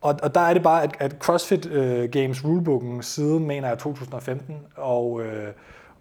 og, 0.00 0.16
og 0.22 0.34
der 0.34 0.40
er 0.40 0.54
det 0.54 0.62
bare, 0.62 0.82
at, 0.82 0.96
at 0.98 1.16
CrossFit 1.18 1.66
uh, 1.66 2.10
Games 2.10 2.44
rulebooken 2.44 3.02
siden, 3.02 3.46
mener 3.46 3.68
jeg, 3.68 3.78
2015, 3.78 4.56
og, 4.76 5.12
uh, 5.12 5.24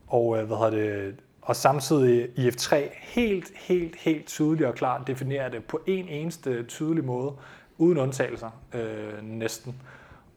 og 0.07 0.27
uh, 0.27 0.39
hvad 0.39 0.57
hedder 0.57 0.69
det, 0.69 1.15
og 1.49 1.55
samtidig 1.55 2.29
IF3 2.37 2.75
helt, 2.93 3.51
helt, 3.55 3.95
helt 3.95 4.25
tydeligt 4.25 4.67
og 4.67 4.75
klart 4.75 5.07
definerer 5.07 5.49
det 5.49 5.63
på 5.63 5.81
en 5.87 6.07
eneste 6.07 6.63
tydelig 6.63 7.05
måde, 7.05 7.31
uden 7.77 7.97
undtagelser 7.97 8.49
øh, 8.73 9.23
næsten. 9.23 9.81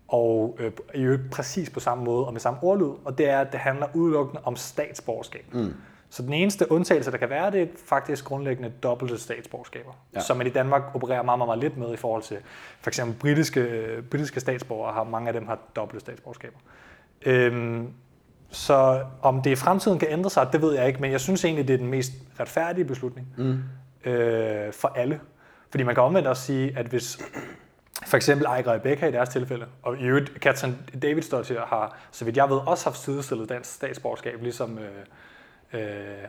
Og 0.09 0.57
øh, 0.61 0.73
i 0.95 1.01
øvrigt 1.01 1.31
præcis 1.31 1.71
på 1.71 1.81
samme 1.81 2.05
måde 2.05 2.27
og 2.27 2.33
med 2.33 2.41
samme 2.41 2.63
ordlyd, 2.63 2.93
og 3.05 3.19
det 3.19 3.29
er, 3.29 3.41
at 3.41 3.53
det 3.53 3.61
handler 3.61 3.87
udelukkende 3.95 4.41
om 4.45 4.57
statsborgerskab. 4.57 5.45
Mm. 5.53 5.75
Så 6.11 6.23
den 6.23 6.33
eneste 6.33 6.73
undtagelse, 6.73 7.11
der 7.11 7.17
kan 7.17 7.31
være, 7.31 7.51
det 7.51 7.63
er 7.63 7.67
faktisk 7.87 8.25
grundlæggende 8.25 8.73
dobbelte 8.83 9.19
statsborgerskaber, 9.19 9.93
ja. 10.15 10.21
som 10.21 10.37
man 10.37 10.47
i 10.47 10.51
Danmark 10.51 10.83
opererer 10.95 11.23
meget, 11.23 11.39
meget, 11.39 11.49
meget 11.49 11.61
lidt 11.61 11.77
med 11.77 11.93
i 11.93 11.97
forhold 11.97 12.23
til 12.23 12.37
for 12.81 12.91
eksempel 12.91 13.19
britiske, 13.19 13.87
britiske 14.11 14.41
statsborgere, 14.41 14.93
har 14.93 15.05
mange 15.05 15.29
af 15.29 15.33
dem 15.33 15.47
har 15.47 15.59
dobbelte 15.77 16.01
statsborgerskaber. 16.01 16.59
Øhm, 17.27 17.89
så 18.53 19.05
om 19.23 19.43
det 19.43 19.51
i 19.51 19.57
fremtiden 19.57 19.99
kan 19.99 20.09
ændre 20.11 20.31
sig, 20.31 20.49
det 20.53 20.63
ved 20.63 20.75
jeg 20.75 20.87
ikke, 20.87 21.01
men 21.01 21.13
jeg 21.13 21.21
synes 21.21 21.45
egentlig, 21.45 21.69
det 21.69 21.75
er 21.75 21.79
den 21.79 21.87
mest 21.87 22.13
retfærdige 22.41 22.85
beslutning 22.85 23.29
mm. 23.37 23.63
øh, 24.11 24.73
for 24.73 24.93
alle. 24.97 25.21
Fordi 25.71 25.85
man 25.85 25.95
kan 25.95 26.05
omvendt 26.05 26.29
også 26.29 26.43
sige, 26.43 26.79
at 26.79 26.87
hvis 26.87 27.19
for 28.07 28.17
eksempel 28.17 28.47
Eik 28.59 28.67
og 28.67 28.75
Rebecca 28.75 29.07
i 29.07 29.13
deres 29.13 29.29
tilfælde, 29.29 29.67
og 29.83 29.99
i 29.99 30.03
øvrigt 30.05 30.41
Katrin 30.41 30.77
Davidsdottir 31.03 31.61
har, 31.61 31.99
så 32.11 32.25
vidt 32.25 32.37
jeg 32.37 32.51
ved, 32.51 32.57
også 32.57 32.85
haft 32.85 32.99
sidestillet 32.99 33.49
dansk 33.49 33.75
statsborgerskab, 33.75 34.43
ligesom 34.43 34.79
øh, 34.79 35.81
øh, 35.81 35.83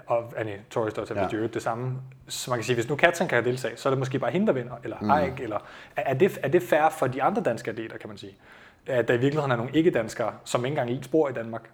og 0.07 0.33
Annie 0.37 0.61
Torresdottir 0.69 1.15
ja. 1.15 1.37
ved 1.37 1.49
det 1.49 1.61
samme. 1.61 1.97
Så 2.27 2.51
man 2.51 2.59
kan 2.59 2.63
sige, 2.63 2.75
hvis 2.75 2.89
nu 2.89 2.95
Katrin 2.95 3.27
kan 3.27 3.45
deltage, 3.45 3.77
så 3.77 3.89
er 3.89 3.91
det 3.91 3.99
måske 3.99 4.19
bare 4.19 4.31
hende, 4.31 4.47
der 4.47 4.53
vinder, 4.53 4.73
eller 4.83 4.97
mm. 5.01 5.11
Eik, 5.11 5.39
eller 5.39 5.57
er, 5.95 6.03
er, 6.05 6.13
det, 6.13 6.39
er 6.43 6.47
det 6.47 6.63
fair 6.63 6.89
for 6.89 7.07
de 7.07 7.23
andre 7.23 7.41
danske 7.41 7.71
atleter, 7.71 7.97
kan 7.97 8.09
man 8.09 8.17
sige? 8.17 8.35
At 8.87 9.07
der 9.07 9.13
i 9.13 9.17
virkeligheden 9.17 9.51
er 9.51 9.55
nogle 9.55 9.71
ikke-danskere, 9.73 10.33
som 10.43 10.65
ikke 10.65 10.81
engang 10.81 11.03
spor 11.03 11.29
i 11.29 11.33
Danmark, 11.33 11.69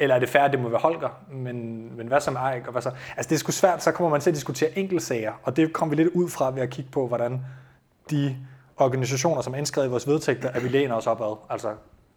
eller 0.00 0.14
er 0.14 0.18
det 0.18 0.36
at 0.36 0.52
det 0.52 0.60
må 0.60 0.68
være 0.68 0.80
Holger, 0.80 1.22
men, 1.32 1.88
men 1.96 2.06
hvad 2.06 2.20
så 2.20 2.30
med 2.30 2.40
Eik? 2.54 2.66
Og 2.66 2.72
hvad 2.72 2.82
så? 2.82 2.90
Altså 3.16 3.28
det 3.28 3.34
er 3.34 3.38
sgu 3.38 3.52
svært, 3.52 3.82
så 3.82 3.92
kommer 3.92 4.10
man 4.10 4.20
til 4.20 4.30
at 4.30 4.34
diskutere 4.36 4.78
enkeltsager, 4.78 5.32
og 5.42 5.56
det 5.56 5.72
kommer 5.72 5.96
vi 5.96 6.02
lidt 6.02 6.14
ud 6.14 6.28
fra 6.28 6.50
ved 6.50 6.62
at 6.62 6.70
kigge 6.70 6.90
på, 6.90 7.06
hvordan 7.06 7.40
de 8.10 8.36
organisationer, 8.76 9.42
som 9.42 9.54
er 9.54 9.58
indskrevet 9.58 9.88
i 9.88 9.90
vores 9.90 10.06
vedtægter, 10.06 10.50
at 10.50 10.62
vi 10.64 10.68
læner 10.68 10.94
os 10.94 11.06
opad, 11.06 11.36
altså 11.50 11.74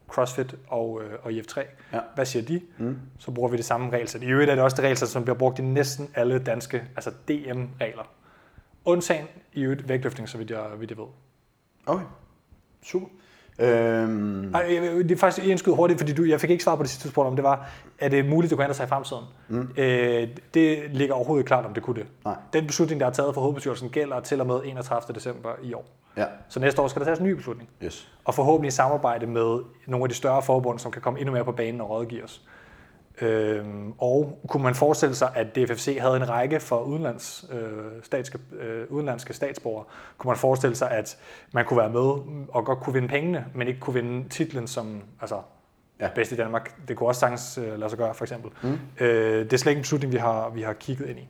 CrossFit 0.07 0.55
og, 0.67 1.01
øh, 1.03 1.19
og 1.23 1.31
IF3. 1.31 1.59
Ja. 1.93 1.99
Hvad 2.15 2.25
siger 2.25 2.45
de? 2.45 2.61
Mm. 2.77 2.99
Så 3.19 3.31
bruger 3.31 3.49
vi 3.49 3.57
det 3.57 3.65
samme 3.65 3.91
regelsæt. 3.91 4.21
I 4.21 4.25
øvrigt 4.25 4.51
er 4.51 4.55
det 4.55 4.63
også 4.63 4.75
det 4.75 4.83
regelsæt, 4.83 5.09
som 5.09 5.23
bliver 5.23 5.37
brugt 5.37 5.59
i 5.59 5.61
næsten 5.61 6.09
alle 6.15 6.39
danske, 6.39 6.83
altså 6.95 7.11
DM-regler. 7.27 8.03
Undtagen 8.85 9.25
i 9.53 9.61
øvrigt 9.61 9.89
vægtløftning, 9.89 10.29
så 10.29 10.37
vidt 10.37 10.51
jeg, 10.51 10.65
vidt 10.77 10.89
jeg 10.89 10.97
ved. 10.97 11.05
Okay, 11.85 12.05
super. 12.83 13.07
Øhm, 13.59 14.53
Ej, 14.55 14.63
det 14.97 15.11
er 15.11 15.15
faktisk 15.17 15.47
en 15.47 15.57
skud 15.57 15.75
hurtigt, 15.75 15.99
fordi 15.99 16.13
du, 16.13 16.23
jeg 16.23 16.41
fik 16.41 16.49
ikke 16.49 16.63
svar 16.63 16.75
på 16.75 16.83
det 16.83 16.89
sidste 16.89 17.01
spørgsmål, 17.09 17.25
om 17.25 17.35
det 17.35 17.43
var, 17.43 17.69
er 17.99 18.09
det 18.09 18.25
muligt, 18.25 18.47
at 18.47 18.51
du 18.51 18.55
kan 18.55 18.63
ændre 18.63 18.73
sig 18.75 18.83
i 18.83 18.87
fremtiden? 18.87 19.23
Mm. 19.47 19.69
Øh, 19.77 20.27
det 20.53 20.79
ligger 20.91 21.15
overhovedet 21.15 21.41
ikke 21.41 21.47
klart, 21.47 21.65
om 21.65 21.73
det 21.73 21.83
kunne 21.83 21.95
det. 21.99 22.05
Nej. 22.25 22.35
Den 22.53 22.67
beslutning, 22.67 23.01
der 23.01 23.07
er 23.07 23.11
taget 23.11 23.33
for 23.33 23.41
hovedbestyrelsen, 23.41 23.89
gælder 23.89 24.19
til 24.19 24.41
og 24.41 24.47
med 24.47 24.59
31. 24.65 25.15
december 25.15 25.49
i 25.63 25.73
år. 25.73 25.85
ja, 26.17 26.25
Så 26.49 26.59
næste 26.59 26.81
år 26.81 26.87
skal 26.87 26.99
der 26.99 27.05
tages 27.05 27.19
en 27.19 27.25
ny 27.25 27.31
beslutning. 27.31 27.69
yes. 27.83 28.07
Og 28.25 28.33
forhåbentlig 28.35 28.67
i 28.67 28.71
samarbejde 28.71 29.25
med 29.27 29.59
nogle 29.87 30.03
af 30.03 30.09
de 30.09 30.15
større 30.15 30.41
forbund, 30.41 30.79
som 30.79 30.91
kan 30.91 31.01
komme 31.01 31.19
endnu 31.19 31.33
mere 31.33 31.45
på 31.45 31.51
banen 31.51 31.81
og 31.81 31.89
rådgive 31.89 32.23
os. 32.23 32.41
Øhm, 33.21 33.93
og 33.97 34.39
kunne 34.47 34.63
man 34.63 34.75
forestille 34.75 35.15
sig, 35.15 35.31
at 35.35 35.55
DFFC 35.55 35.97
havde 36.01 36.15
en 36.15 36.29
række 36.29 36.59
for 36.59 36.79
udenlands, 36.81 37.45
øh, 37.51 38.03
statske, 38.03 38.39
øh, 38.59 38.85
udenlandske 38.89 39.33
statsborgere, 39.33 39.85
kunne 40.17 40.29
man 40.29 40.37
forestille 40.37 40.75
sig, 40.75 40.91
at 40.91 41.17
man 41.51 41.65
kunne 41.65 41.77
være 41.77 41.89
med 41.89 42.45
og 42.49 42.65
godt 42.65 42.79
kunne 42.79 42.93
vinde 42.93 43.07
pengene, 43.07 43.45
men 43.55 43.67
ikke 43.67 43.79
kunne 43.79 43.93
vinde 43.93 44.29
titlen 44.29 44.67
som 44.67 45.01
altså, 45.21 45.41
Ja. 45.99 46.09
bedst 46.15 46.31
i 46.31 46.35
Danmark. 46.35 46.87
Det 46.87 46.97
kunne 46.97 47.09
også 47.09 47.19
sagtens 47.19 47.57
øh, 47.57 47.79
lade 47.79 47.89
sig 47.89 47.97
gøre, 47.99 48.13
for 48.13 48.25
eksempel. 48.25 48.51
Mm. 48.63 48.79
Øh, 48.99 49.45
det 49.45 49.53
er 49.53 49.57
slet 49.57 49.71
ikke 49.71 49.79
en 49.79 49.83
beslutning, 49.83 50.13
vi 50.13 50.17
har, 50.17 50.49
vi 50.49 50.61
har 50.61 50.73
kigget 50.73 51.09
ind 51.09 51.19
i. 51.19 51.27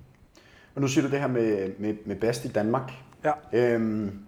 Og 0.75 0.81
nu 0.81 0.87
siger 0.87 1.05
du 1.07 1.11
det 1.11 1.19
her 1.19 1.27
med, 1.27 1.71
med, 1.79 1.95
med 2.05 2.15
bedst 2.15 2.45
i 2.45 2.47
Danmark. 2.47 2.91
Ja. 3.23 3.31
Øhm, 3.53 4.19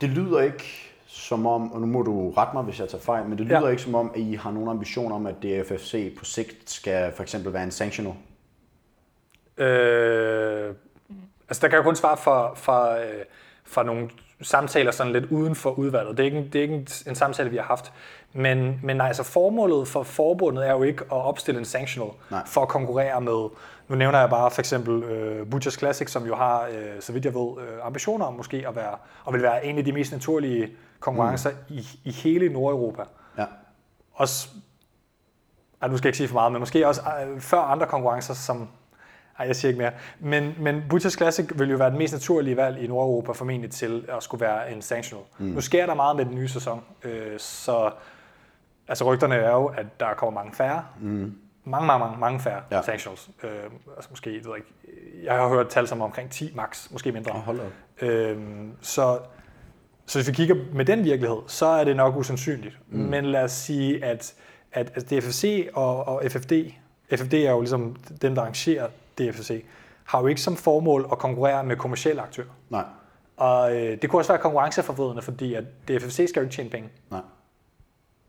det 0.00 0.08
lyder 0.08 0.40
ikke 0.40 0.89
som 1.12 1.46
om, 1.46 1.72
og 1.72 1.80
nu 1.80 1.86
må 1.86 2.02
du 2.02 2.30
rette 2.30 2.52
mig, 2.54 2.62
hvis 2.62 2.80
jeg 2.80 2.88
tager 2.88 3.02
fejl, 3.02 3.24
men 3.28 3.38
det 3.38 3.46
lyder 3.46 3.60
Ja. 3.60 3.68
ikke 3.68 3.82
som 3.82 3.94
om, 3.94 4.10
at 4.14 4.20
I 4.20 4.34
har 4.34 4.50
nogen 4.50 4.68
ambition 4.68 5.12
om, 5.12 5.26
at 5.26 5.34
DFFC 5.42 6.16
på 6.18 6.24
sigt 6.24 6.70
skal 6.70 7.12
for 7.12 7.22
eksempel 7.22 7.52
være 7.52 7.62
en 7.64 7.70
sanctional. 7.70 8.14
Øh, 9.56 10.74
altså 11.48 11.60
der 11.62 11.68
kan 11.68 11.76
jeg 11.76 11.84
kun 11.84 11.96
svare 11.96 12.16
for, 12.16 12.52
for, 12.56 12.90
øh, 12.90 13.24
for 13.64 13.82
nogle 13.82 14.10
samtaler 14.42 14.90
sådan 14.90 15.12
lidt 15.12 15.24
uden 15.24 15.54
for 15.54 15.70
udvalget. 15.70 16.16
Det 16.16 16.22
er 16.22 16.24
ikke, 16.24 16.38
en, 16.38 16.44
det 16.44 16.54
er 16.54 16.62
ikke 16.62 16.74
en, 16.74 16.86
en 17.06 17.14
samtale, 17.14 17.50
vi 17.50 17.56
har 17.56 17.64
haft. 17.64 17.92
Men, 18.32 18.80
men 18.82 18.96
nej, 18.96 19.06
altså 19.06 19.22
formålet 19.22 19.88
for 19.88 20.02
forbundet 20.02 20.68
er 20.68 20.72
jo 20.72 20.82
ikke 20.82 21.04
at 21.04 21.10
opstille 21.12 21.58
en 21.58 21.64
sanctional 21.64 22.10
Nej. 22.30 22.42
for 22.46 22.62
at 22.62 22.68
konkurrere 22.68 23.20
med, 23.20 23.48
nu 23.88 23.96
nævner 23.96 24.18
jeg 24.20 24.30
bare 24.30 24.50
for 24.50 24.60
eksempel 24.60 25.02
øh, 25.02 25.50
Butchers 25.50 25.78
Classic, 25.78 26.10
som 26.10 26.26
jo 26.26 26.34
har, 26.34 26.62
øh, 26.64 27.00
så 27.00 27.12
vidt 27.12 27.24
jeg 27.24 27.34
ved, 27.34 27.52
øh, 27.58 27.86
ambitioner 27.86 28.26
om 28.26 28.34
måske 28.34 28.64
at 28.68 28.76
være, 28.76 28.94
og 29.24 29.32
vil 29.32 29.42
være 29.42 29.66
en 29.66 29.78
af 29.78 29.84
de 29.84 29.92
mest 29.92 30.12
naturlige 30.12 30.70
konkurrencer 31.00 31.50
mm. 31.50 31.56
i, 31.74 31.86
i 32.04 32.10
hele 32.10 32.48
Nordeuropa 32.48 33.02
Ja. 33.38 33.44
også, 34.12 34.48
ej, 35.82 35.88
nu 35.88 35.96
skal 35.96 36.06
jeg 36.06 36.10
ikke 36.10 36.16
sige 36.18 36.28
for 36.28 36.34
meget, 36.34 36.52
men 36.52 36.60
måske 36.60 36.86
også 36.88 37.00
øh, 37.00 37.40
før 37.40 37.60
andre 37.60 37.86
konkurrencer, 37.86 38.34
som, 38.34 38.68
ej, 39.38 39.46
jeg 39.46 39.56
siger 39.56 39.68
ikke 39.68 39.82
mere, 39.82 39.92
men, 40.20 40.54
men 40.58 40.82
Butchers 40.90 41.12
Classic 41.16 41.46
vil 41.54 41.70
jo 41.70 41.76
være 41.76 41.90
den 41.90 41.98
mest 41.98 42.12
naturlige 42.12 42.56
valg 42.56 42.82
i 42.82 42.86
Nordeuropa 42.86 43.32
formentlig 43.32 43.70
til 43.70 44.04
at 44.08 44.22
skulle 44.22 44.40
være 44.40 44.72
en 44.72 44.82
sanctional. 44.82 45.24
Mm. 45.38 45.46
Nu 45.46 45.60
sker 45.60 45.86
der 45.86 45.94
meget 45.94 46.16
med 46.16 46.24
den 46.24 46.34
nye 46.34 46.48
sæson, 46.48 46.82
øh, 47.04 47.38
så 47.38 47.90
altså 48.90 49.04
rygterne 49.04 49.34
er 49.34 49.52
jo, 49.52 49.66
at 49.66 49.86
der 50.00 50.14
kommer 50.16 50.40
mange 50.40 50.56
færre, 50.56 50.84
mm. 51.00 51.34
mange, 51.64 51.86
mange, 51.86 51.98
mange, 52.04 52.18
mange 52.20 52.40
færre 52.40 52.60
Ja. 52.70 52.82
sanctionals. 52.82 53.30
Øh, 53.42 53.50
altså 53.96 54.10
måske, 54.10 54.36
jeg 54.36 54.44
ved 54.44 54.56
ikke, 54.56 54.68
jeg 55.24 55.34
har 55.36 55.48
hørt 55.48 55.68
tal 55.68 55.88
som 55.88 56.02
omkring 56.02 56.30
10 56.30 56.52
max, 56.54 56.90
måske 56.90 57.12
mindre. 57.12 57.32
Og 57.32 57.40
hold 57.40 57.60
op. 57.60 57.72
Øhm, 58.02 58.72
så, 58.80 59.18
så 60.06 60.18
hvis 60.18 60.28
vi 60.28 60.32
kigger 60.32 60.54
med 60.72 60.84
den 60.84 61.04
virkelighed, 61.04 61.38
så 61.46 61.66
er 61.66 61.84
det 61.84 61.96
nok 61.96 62.16
usandsynligt. 62.16 62.78
Mm. 62.88 62.98
Men 62.98 63.24
lad 63.24 63.42
os 63.44 63.52
sige, 63.52 64.04
at, 64.04 64.34
at, 64.72 64.92
at 64.94 65.10
DFFC 65.10 65.68
og, 65.74 66.08
og 66.08 66.22
FFD, 66.30 66.52
FFD 67.16 67.34
er 67.34 67.50
jo 67.50 67.60
ligesom 67.60 67.96
dem, 68.22 68.34
der 68.34 68.42
arrangerer 68.42 68.88
DFFC, 69.18 69.64
har 70.04 70.20
jo 70.20 70.26
ikke 70.26 70.40
som 70.40 70.56
formål 70.56 71.08
at 71.12 71.18
konkurrere 71.18 71.64
med 71.64 71.76
kommersielle 71.76 72.22
aktører. 72.22 72.46
Nej, 72.70 72.84
Og 73.36 73.76
øh, 73.76 74.02
det 74.02 74.10
kunne 74.10 74.20
også 74.20 74.32
være 74.32 74.42
konkurrenceforvridende, 74.42 75.22
fordi 75.22 75.54
at 75.54 75.64
DFFC 75.88 76.26
skal 76.28 76.40
jo 76.40 76.42
ikke 76.42 76.54
tjene 76.54 76.70
penge. 76.70 76.88
nej. 77.10 77.20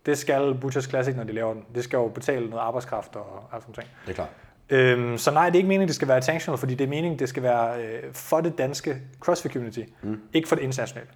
Det 0.05 0.17
skal 0.17 0.55
Butchers 0.61 0.83
Classic, 0.89 1.15
når 1.15 1.23
de 1.23 1.31
laver 1.31 1.53
den. 1.53 1.65
Det 1.75 1.83
skal 1.83 1.97
jo 1.97 2.07
betale 2.07 2.49
noget 2.49 2.61
arbejdskraft 2.61 3.15
og 3.15 3.49
alt 3.53 3.63
sådan 3.63 3.73
noget. 3.77 3.91
Det 4.05 4.11
er 4.11 4.15
klart. 4.15 4.29
Øhm, 4.69 5.17
så 5.17 5.31
nej, 5.31 5.45
det 5.45 5.55
er 5.55 5.57
ikke 5.57 5.67
meningen, 5.67 5.87
det 5.87 5.95
skal 5.95 6.07
være 6.07 6.21
sanctional, 6.21 6.57
fordi 6.57 6.75
det 6.75 6.83
er 6.85 6.89
meningen, 6.89 7.19
det 7.19 7.29
skal 7.29 7.43
være 7.43 7.83
øh, 7.83 8.13
for 8.13 8.41
det 8.41 8.57
danske 8.57 8.97
CrossFit 9.19 9.51
community, 9.53 9.79
mm. 10.03 10.21
ikke 10.33 10.47
for 10.47 10.55
det 10.55 10.63
internationale. 10.63 11.09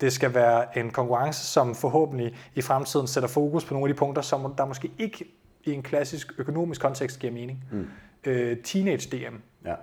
Det 0.00 0.12
skal 0.12 0.34
være 0.34 0.78
en 0.78 0.90
konkurrence, 0.90 1.46
som 1.46 1.74
forhåbentlig 1.74 2.36
i 2.54 2.62
fremtiden 2.62 3.06
sætter 3.06 3.28
fokus 3.28 3.64
på 3.64 3.74
nogle 3.74 3.88
af 3.88 3.94
de 3.94 3.98
punkter, 3.98 4.22
som 4.22 4.54
der 4.58 4.64
måske 4.66 4.90
ikke 4.98 5.24
i 5.64 5.72
en 5.72 5.82
klassisk 5.82 6.32
økonomisk 6.38 6.80
kontekst 6.80 7.18
giver 7.18 7.32
mening. 7.32 7.64
Mm. 7.72 7.88
Øh, 8.24 8.56
teenage 8.56 9.10
DM, 9.10 9.34
Ja. 9.64 9.74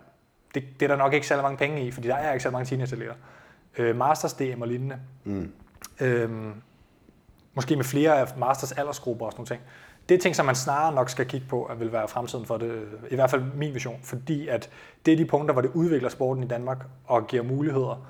det, 0.55 0.63
det 0.79 0.81
er 0.85 0.87
der 0.87 0.95
nok 0.95 1.13
ikke 1.13 1.27
særlig 1.27 1.43
mange 1.43 1.57
penge 1.57 1.85
i, 1.87 1.91
fordi 1.91 2.07
der 2.07 2.15
er 2.15 2.33
ikke 2.33 2.43
så 2.43 2.49
mange 2.51 2.65
teenage-atleter. 2.65 3.13
Øh, 3.77 3.95
Masters 3.95 4.33
DM 4.33 4.61
og 4.61 4.67
lignende. 4.67 4.97
Mm. 5.23 5.51
Øhm, 6.01 6.53
måske 7.57 7.75
med 7.75 7.85
flere 7.85 8.19
af 8.19 8.27
Masters 8.37 8.71
aldersgrupper 8.71 9.25
og 9.25 9.31
sådan 9.31 9.39
nogle 9.39 9.47
ting. 9.47 9.61
Det 10.09 10.15
er 10.15 10.19
ting, 10.19 10.35
som 10.35 10.45
man 10.45 10.55
snarere 10.55 10.95
nok 10.95 11.09
skal 11.09 11.25
kigge 11.25 11.47
på, 11.49 11.63
at 11.63 11.79
vil 11.79 11.91
være 11.91 12.07
fremtiden 12.07 12.45
for 12.45 12.57
det, 12.57 12.81
i 13.11 13.15
hvert 13.15 13.29
fald 13.29 13.41
min 13.55 13.73
vision, 13.73 13.99
fordi 14.03 14.47
at 14.47 14.69
det 15.05 15.13
er 15.13 15.17
de 15.17 15.25
punkter, 15.25 15.53
hvor 15.53 15.61
det 15.61 15.71
udvikler 15.73 16.09
sporten 16.09 16.43
i 16.43 16.47
Danmark 16.47 16.85
og 17.05 17.27
giver 17.27 17.43
muligheder. 17.43 18.07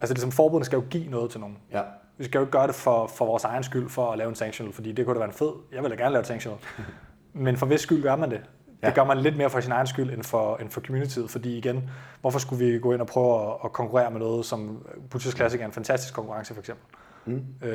Altså 0.00 0.14
det 0.14 0.20
som 0.22 0.32
forbundet 0.32 0.66
skal 0.66 0.76
jo 0.76 0.84
give 0.90 1.10
noget 1.10 1.30
til 1.30 1.40
nogen. 1.40 1.58
Ja. 1.72 1.82
Vi 2.18 2.24
skal 2.24 2.38
jo 2.38 2.42
ikke 2.42 2.52
gøre 2.52 2.66
det 2.66 2.74
for, 2.74 3.06
for 3.06 3.26
vores 3.26 3.44
egen 3.44 3.62
skyld, 3.62 3.88
for 3.88 4.12
at 4.12 4.18
lave 4.18 4.28
en 4.28 4.34
sanctional, 4.34 4.74
fordi 4.74 4.92
det 4.92 5.04
kunne 5.06 5.14
da 5.14 5.18
være 5.18 5.28
en 5.28 5.34
fed. 5.34 5.52
Jeg 5.72 5.82
vil 5.82 5.90
da 5.90 5.96
gerne 5.96 6.12
lave 6.12 6.20
en 6.20 6.26
sanctional. 6.26 6.58
Men 7.32 7.56
for 7.56 7.66
hvis 7.66 7.80
skyld 7.80 8.02
gør 8.02 8.16
man 8.16 8.30
det? 8.30 8.40
Ja. 8.82 8.86
Det 8.86 8.94
gør 8.94 9.04
man 9.04 9.18
lidt 9.18 9.36
mere 9.36 9.50
for 9.50 9.60
sin 9.60 9.72
egen 9.72 9.86
skyld, 9.86 10.12
end 10.12 10.22
for, 10.22 10.56
end 10.56 10.70
for 10.70 10.80
communityet, 10.80 11.30
fordi 11.30 11.58
igen, 11.58 11.90
hvorfor 12.20 12.38
skulle 12.38 12.64
vi 12.64 12.78
gå 12.78 12.92
ind 12.92 13.00
og 13.00 13.06
prøve 13.06 13.42
at, 13.42 13.56
at 13.64 13.72
konkurrere 13.72 14.10
med 14.10 14.20
noget, 14.20 14.46
som 14.46 14.86
Butchers 15.10 15.34
Classic 15.34 15.60
er 15.60 15.64
en 15.64 15.72
fantastisk 15.72 16.14
konkurrence 16.14 16.54
for 16.54 16.60
eksempel. 16.60 16.84
Mm. 17.26 17.42
Øh, 17.62 17.70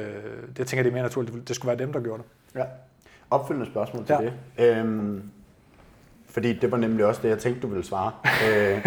det 0.50 0.60
jeg 0.60 0.68
tænker 0.68 0.84
det 0.84 0.90
er 0.90 0.94
mere 0.94 1.04
naturligt, 1.04 1.48
det 1.48 1.56
skulle 1.56 1.70
være 1.78 1.86
dem, 1.86 1.94
der 1.94 2.00
gjorde 2.02 2.24
det. 2.24 2.60
Ja. 2.60 2.66
Opfølgende 3.30 3.72
spørgsmål 3.72 4.06
til 4.06 4.16
Ja. 4.20 4.32
det. 4.66 4.78
Øhm, 4.78 5.24
fordi 6.30 6.54
det 6.60 6.72
var 6.72 6.78
nemlig 6.78 7.06
også 7.06 7.22
det, 7.22 7.30
jeg 7.30 7.40
tænkte, 7.40 7.62
du 7.62 7.68
ville 7.68 7.84
svare. 7.86 8.12
øh, 8.50 8.86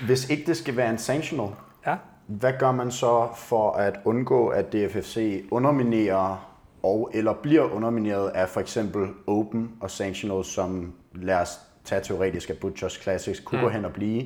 hvis 0.06 0.30
ikke 0.30 0.46
det 0.46 0.56
skal 0.56 0.76
være 0.76 0.90
en 0.90 0.98
sanctional, 0.98 1.48
Ja. 1.86 1.96
hvad 2.26 2.52
gør 2.58 2.72
man 2.72 2.90
så 2.90 3.28
for 3.36 3.70
at 3.72 4.00
undgå, 4.04 4.48
at 4.48 4.72
DFFC 4.72 5.44
underminerer 5.50 6.54
og 6.82 7.10
eller 7.14 7.32
bliver 7.32 7.62
undermineret 7.62 8.28
af 8.28 8.48
for 8.48 8.60
eksempel 8.60 9.08
Open 9.26 9.70
og 9.80 9.90
Sanctional, 9.90 10.44
som 10.44 10.92
lad 11.14 11.36
os 11.40 11.60
tage 11.84 12.00
teoretisk, 12.00 12.50
at 12.50 12.58
Butchers 12.58 12.92
Classics 13.02 13.40
kunne 13.40 13.60
mm. 13.60 13.64
gå 13.64 13.70
hen 13.70 13.84
og 13.84 13.92
blive. 13.92 14.22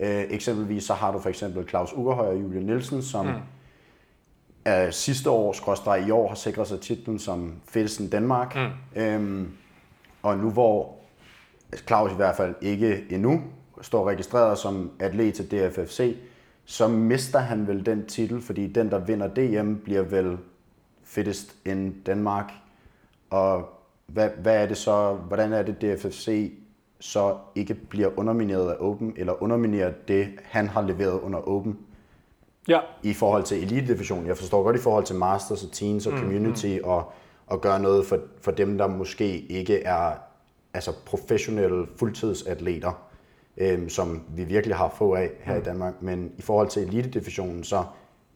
Øh, 0.00 0.24
eksempelvis 0.30 0.84
så 0.84 0.94
har 0.94 1.12
du 1.12 1.18
for 1.18 1.28
eksempel 1.28 1.68
Claus 1.68 1.92
Ugerhøj 1.92 2.26
og 2.26 2.36
Julie 2.42 2.60
Nielsen, 2.64 3.02
som 3.02 3.26
mm. 3.26 3.32
Er 4.64 4.90
sidste 4.90 5.30
år, 5.30 5.52
skråstreg 5.52 6.06
i 6.08 6.10
år, 6.10 6.28
har 6.28 6.34
sikret 6.34 6.68
sig 6.68 6.80
titlen 6.80 7.18
som 7.18 7.54
fedtesten 7.64 8.08
Danmark. 8.08 8.56
Mm. 8.56 9.02
Øhm, 9.02 9.50
og 10.22 10.38
nu 10.38 10.50
hvor 10.50 10.96
Claus 11.86 12.12
i 12.12 12.14
hvert 12.14 12.36
fald 12.36 12.54
ikke 12.60 13.04
endnu 13.10 13.42
står 13.80 14.08
registreret 14.08 14.58
som 14.58 14.90
atlet 14.98 15.34
til 15.34 15.50
DFFC, 15.50 16.16
så 16.64 16.88
mister 16.88 17.38
han 17.38 17.66
vel 17.66 17.86
den 17.86 18.06
titel, 18.06 18.42
fordi 18.42 18.66
den, 18.66 18.90
der 18.90 18.98
vinder 18.98 19.28
DM, 19.28 19.74
bliver 19.74 20.02
vel 20.02 20.38
fittest 21.04 21.56
in 21.66 22.02
Danmark. 22.06 22.52
Og 23.30 23.68
hvad, 24.06 24.28
hvad 24.42 24.62
er 24.62 24.66
det 24.66 24.76
så, 24.76 25.14
hvordan 25.14 25.52
er 25.52 25.62
det 25.62 25.82
DFFC 25.82 26.52
så 27.02 27.36
ikke 27.54 27.74
bliver 27.74 28.18
undermineret 28.18 28.70
af 28.70 28.76
Open, 28.80 29.14
eller 29.16 29.42
underminerer 29.42 29.92
det, 30.08 30.28
han 30.44 30.68
har 30.68 30.82
leveret 30.82 31.20
under 31.20 31.48
Open 31.48 31.78
Ja. 32.68 32.80
i 33.02 33.12
forhold 33.12 33.42
til 33.42 33.62
elite 33.62 33.94
division. 33.94 34.26
Jeg 34.26 34.36
forstår 34.36 34.62
godt 34.62 34.76
i 34.76 34.78
forhold 34.78 35.04
til 35.04 35.16
masters 35.16 35.64
og 35.64 35.72
teens 35.72 36.06
og 36.06 36.18
community 36.18 36.78
mm, 36.78 36.88
og, 36.88 37.12
og 37.46 37.60
gøre 37.60 37.80
noget 37.80 38.06
for, 38.06 38.18
for 38.40 38.50
dem, 38.50 38.78
der 38.78 38.86
måske 38.86 39.38
ikke 39.40 39.82
er 39.82 40.12
altså 40.74 40.92
professionelle 41.06 41.86
fuldtidsatleter, 41.96 43.08
øhm, 43.56 43.88
som 43.88 44.22
vi 44.28 44.44
virkelig 44.44 44.76
har 44.76 44.94
få 44.98 45.14
af 45.14 45.30
her 45.40 45.54
mm. 45.54 45.60
i 45.60 45.64
Danmark. 45.64 46.02
Men 46.02 46.32
i 46.38 46.42
forhold 46.42 46.68
til 46.68 46.82
elite 46.82 47.10
divisionen, 47.10 47.64
så 47.64 47.84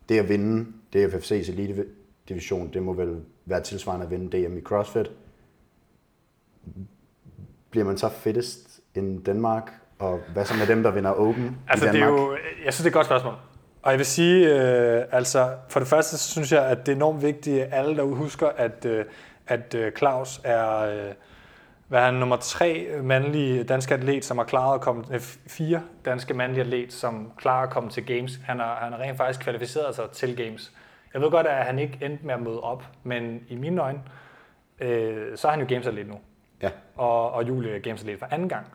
det 0.09 0.19
at 0.19 0.29
vinde 0.29 0.67
DFFC's 0.97 1.51
elite 1.53 1.85
division, 2.29 2.73
det 2.73 2.83
må 2.83 2.93
vel 2.93 3.21
være 3.45 3.61
tilsvarende 3.61 4.05
at 4.05 4.11
vinde 4.11 4.47
DM 4.47 4.57
i 4.57 4.61
CrossFit. 4.61 5.11
Bliver 7.71 7.85
man 7.85 7.99
så 7.99 8.09
fittest 8.09 8.81
in 8.95 9.23
Danmark? 9.23 9.73
Og 9.99 10.21
hvad 10.33 10.45
så 10.45 10.55
med 10.55 10.67
dem, 10.67 10.83
der 10.83 10.91
vinder 10.91 11.11
Open 11.11 11.57
Altså, 11.69 11.85
i 11.85 11.89
det 11.89 11.95
Danmark? 11.95 12.19
er 12.19 12.23
jo, 12.23 12.37
jeg 12.65 12.75
synes, 12.75 12.77
det 12.77 12.85
er 12.85 12.87
et 12.87 12.93
godt 12.93 13.07
spørgsmål. 13.07 13.35
Og 13.87 13.93
jeg 13.93 13.99
vil 13.99 14.07
sige, 14.07 14.47
øh, 14.55 15.05
altså, 15.13 15.51
for 15.69 15.81
det 15.81 15.89
første, 15.89 16.19
så 16.19 16.31
synes 16.31 16.53
jeg, 16.53 16.67
at 16.67 16.87
det 16.87 16.93
er 16.93 16.97
enormt 16.97 17.23
vigtigt, 17.23 17.63
at 17.63 17.69
alle 17.73 17.97
derude 17.97 18.15
husker, 18.15 18.49
at, 18.57 18.85
øh, 18.85 19.05
at 19.47 19.75
øh, 19.75 19.93
Claus 19.93 20.41
er, 20.45 20.79
øh, 20.79 21.13
hvad 21.89 22.01
er 22.01 22.05
han, 22.05 22.15
nummer 22.15 22.37
tre 22.37 22.87
mandlige 23.03 23.65
danske 23.65 23.95
atlet, 23.95 24.25
som 24.25 24.39
har 24.39 24.45
klaret 24.45 24.75
at 24.75 24.81
komme, 24.81 25.05
øh, 25.13 25.21
fire 25.47 25.83
danske 26.05 26.35
mandlige 26.35 26.61
atlet, 26.61 26.93
som 26.93 27.33
klarer 27.37 27.63
at 27.63 27.71
komme 27.71 27.91
til 27.91 28.07
Games. 28.07 28.41
Han 28.45 28.59
har, 28.59 28.75
han 28.75 28.93
har 28.93 29.01
rent 29.01 29.17
faktisk 29.17 29.41
kvalificeret 29.41 29.95
sig 29.95 30.11
til 30.11 30.37
Games. 30.37 30.73
Jeg 31.15 31.23
ved 31.23 31.31
godt, 31.31 31.47
at 31.47 31.65
han 31.65 31.79
ikke 31.79 31.99
endte 32.03 32.27
med 32.27 32.35
at 32.35 32.43
møde 32.43 32.61
op, 32.61 32.85
men 33.03 33.41
i 33.49 33.57
mine 33.57 33.83
øjne, 33.83 34.01
øh, 34.81 35.37
så 35.37 35.49
er 35.49 35.53
han 35.53 35.61
jo 35.61 35.67
Games-atlet 35.69 36.09
nu 36.09 36.19
Ja. 36.63 36.71
og, 36.97 37.33
og 37.33 37.49
Julie 37.49 37.75
er 37.77 37.79
Games 37.79 38.01
Atlet 38.01 38.19
for 38.19 38.29
anden 38.31 38.49
gang. 38.49 38.67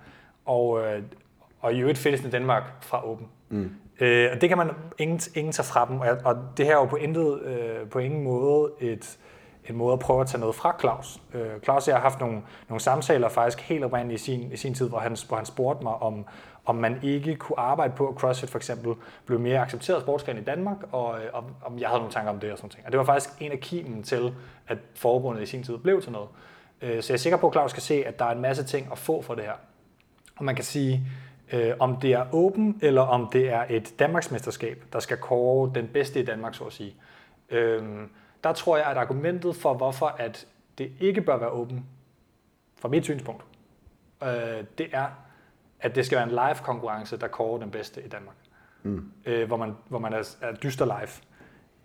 Og, 0.45 0.81
øh, 0.85 1.01
og 1.61 1.73
i 1.73 1.79
øvrigt 1.79 1.97
fedtesten 1.97 2.29
i 2.29 2.31
Danmark 2.31 2.63
fra 2.81 3.09
Open. 3.09 3.27
Mm. 3.49 3.71
Øh, 3.99 4.29
og 4.33 4.41
det 4.41 4.49
kan 4.49 4.57
man 4.57 4.69
ingen, 4.97 5.19
ingen 5.35 5.51
tage 5.51 5.65
fra 5.65 5.85
dem, 5.85 5.99
og, 5.99 6.07
og 6.25 6.35
det 6.57 6.65
her 6.65 6.73
er 6.73 6.79
jo 6.79 6.85
på, 6.85 6.95
intet, 6.95 7.41
øh, 7.41 7.89
på 7.89 7.99
ingen 7.99 8.23
måde 8.23 8.71
et, 8.79 9.17
en 9.69 9.75
måde 9.75 9.93
at 9.93 9.99
prøve 9.99 10.21
at 10.21 10.27
tage 10.27 10.39
noget 10.39 10.55
fra 10.55 10.75
Claus. 10.79 11.21
Øh, 11.33 11.59
Claus 11.63 11.87
og 11.87 11.87
jeg 11.87 11.95
har 11.95 12.01
haft 12.01 12.19
nogle, 12.19 12.41
nogle 12.69 12.81
samtaler 12.81 13.29
faktisk 13.29 13.61
helt 13.61 13.83
oprindeligt 13.83 14.21
i 14.21 14.23
sin, 14.23 14.51
i 14.51 14.57
sin 14.57 14.73
tid, 14.73 14.89
hvor 14.89 14.99
han, 14.99 15.17
hvor 15.27 15.37
han 15.37 15.45
spurgte 15.45 15.83
mig 15.83 15.93
om, 15.93 16.25
om 16.65 16.75
man 16.75 16.99
ikke 17.03 17.35
kunne 17.35 17.59
arbejde 17.59 17.93
på, 17.95 18.07
at 18.07 18.15
CrossFit 18.15 18.49
for 18.49 18.59
eksempel 18.59 18.93
blev 19.25 19.39
mere 19.39 19.59
accepteret 19.59 20.01
sportsgren 20.01 20.37
i 20.37 20.41
Danmark, 20.41 20.77
og 20.91 21.19
øh, 21.19 21.29
om, 21.33 21.45
om 21.65 21.79
jeg 21.79 21.89
havde 21.89 21.99
nogle 21.99 22.13
tanker 22.13 22.31
om 22.31 22.39
det 22.39 22.51
og 22.51 22.57
sådan 22.57 22.69
noget. 22.73 22.85
Og 22.85 22.91
det 22.91 22.97
var 22.97 23.05
faktisk 23.05 23.29
en 23.39 23.51
af 23.51 23.59
kimen 23.59 24.03
til, 24.03 24.33
at 24.67 24.77
forbundet 24.95 25.41
i 25.41 25.45
sin 25.45 25.63
tid 25.63 25.77
blev 25.77 26.01
til 26.01 26.11
noget. 26.11 26.29
Øh, 26.81 27.03
så 27.03 27.13
jeg 27.13 27.15
er 27.15 27.19
sikker 27.19 27.37
på, 27.37 27.47
at 27.47 27.53
Claus 27.53 27.73
kan 27.73 27.81
se, 27.81 28.05
at 28.05 28.19
der 28.19 28.25
er 28.25 28.31
en 28.31 28.41
masse 28.41 28.63
ting 28.63 28.87
at 28.91 28.97
få 28.97 29.21
for 29.21 29.35
det 29.35 29.43
her. 29.43 29.53
Og 30.35 30.45
man 30.45 30.55
kan 30.55 30.63
sige, 30.63 31.03
øh, 31.53 31.73
om 31.79 31.95
det 31.95 32.13
er 32.13 32.25
åben, 32.33 32.79
eller 32.81 33.01
om 33.01 33.29
det 33.33 33.49
er 33.49 33.65
et 33.69 33.93
Danmarksmesterskab, 33.99 34.83
der 34.93 34.99
skal 34.99 35.17
kåre 35.17 35.71
den 35.75 35.87
bedste 35.87 36.19
i 36.19 36.25
Danmark, 36.25 36.55
så 36.55 36.63
at 36.63 36.73
sige. 36.73 36.95
Øh, 37.49 37.83
der 38.43 38.53
tror 38.53 38.77
jeg, 38.77 38.85
at 38.85 38.97
argumentet 38.97 39.55
for, 39.55 39.73
hvorfor 39.73 40.05
at 40.07 40.47
det 40.77 40.91
ikke 40.99 41.21
bør 41.21 41.37
være 41.37 41.49
åben, 41.49 41.85
fra 42.77 42.89
mit 42.89 43.03
synspunkt, 43.03 43.43
øh, 44.23 44.63
det 44.77 44.89
er, 44.91 45.07
at 45.79 45.95
det 45.95 46.05
skal 46.05 46.15
være 46.15 46.25
en 46.25 46.31
live 46.31 46.63
konkurrence, 46.63 47.17
der 47.17 47.27
kårer 47.27 47.59
den 47.59 47.71
bedste 47.71 48.03
i 48.03 48.07
Danmark. 48.07 48.35
Mm. 48.83 49.11
Øh, 49.25 49.47
hvor 49.47 49.57
man, 49.57 49.75
hvor 49.87 49.99
man 49.99 50.13
er, 50.13 50.35
er 50.41 50.55
dyster 50.55 50.85
live. 50.85 51.30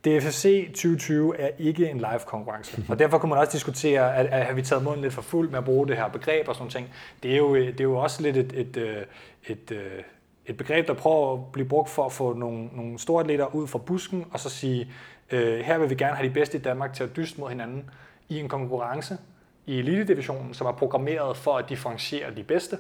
DFC 0.05 0.67
2020 0.67 1.37
er 1.41 1.50
ikke 1.59 1.91
en 1.91 1.99
live 1.99 2.21
konkurrence, 2.26 2.85
og 2.88 2.99
derfor 2.99 3.19
kunne 3.19 3.31
man 3.31 3.38
også 3.38 3.53
diskutere, 3.53 4.17
at, 4.17 4.26
at 4.26 4.47
har 4.47 4.53
vi 4.53 4.62
taget 4.62 4.85
munden 4.85 5.03
lidt 5.03 5.15
for 5.15 5.23
fuld 5.23 5.50
med 5.50 5.59
at 5.59 5.65
bruge 5.65 5.88
det 5.88 5.97
her 5.97 6.09
begreb 6.09 6.49
og 6.49 6.55
sådan 6.55 6.71
noget. 6.75 6.91
Det 7.23 7.33
er 7.33 7.37
jo, 7.37 7.57
det 7.57 7.81
er 7.81 7.85
jo 7.85 7.97
også 7.97 8.23
lidt 8.23 8.37
et, 8.37 8.53
et, 8.53 8.76
øh, 8.76 8.97
et, 8.97 9.07
et, 9.47 9.71
øh, 9.71 10.03
et 10.47 10.57
begreb, 10.57 10.87
der 10.87 10.95
prøver 10.95 11.33
at 11.33 11.53
blive 11.53 11.69
brugt 11.69 11.91
for 11.91 12.05
at 12.05 12.12
få 12.12 12.33
nogle, 12.33 12.69
nogle 12.73 12.99
store 12.99 13.21
atleter 13.21 13.55
ud 13.55 13.67
fra 13.67 13.79
busken, 13.79 14.25
og 14.33 14.41
så 14.41 14.50
sige, 14.50 14.88
øh, 15.31 15.59
her 15.59 15.79
vil 15.79 15.91
vi 15.91 15.95
gerne 15.95 16.17
have 16.17 16.29
de 16.29 16.35
bedste 16.35 16.59
i 16.59 16.61
Danmark 16.61 16.93
til 16.93 17.05
at 17.05 17.17
dyste 17.17 17.41
mod 17.41 17.49
hinanden 17.49 17.91
i 18.29 18.41
en 18.41 18.49
konkurrence 18.49 19.19
i 19.67 19.79
elite-divisionen, 19.79 20.55
som 20.55 20.67
er 20.67 20.73
programmeret 20.73 21.37
for 21.37 21.57
at 21.59 21.69
differentiere 21.69 22.35
de 22.35 22.43
bedste. 22.43 22.79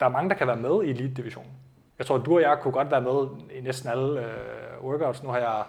Der 0.00 0.06
er 0.06 0.10
mange, 0.10 0.30
der 0.30 0.36
kan 0.36 0.46
være 0.46 0.56
med 0.56 0.84
i 0.84 0.90
elite-divisionen. 0.90 1.50
Jeg 1.98 2.06
tror, 2.06 2.16
at 2.16 2.26
du 2.26 2.34
og 2.34 2.42
jeg 2.42 2.58
kunne 2.62 2.72
godt 2.72 2.90
være 2.90 3.00
med 3.00 3.26
i 3.58 3.60
næsten 3.60 3.90
alle 3.90 4.20
øh, 4.20 4.84
workouts. 4.84 5.22
Nu 5.22 5.28
har 5.28 5.38
jeg 5.38 5.62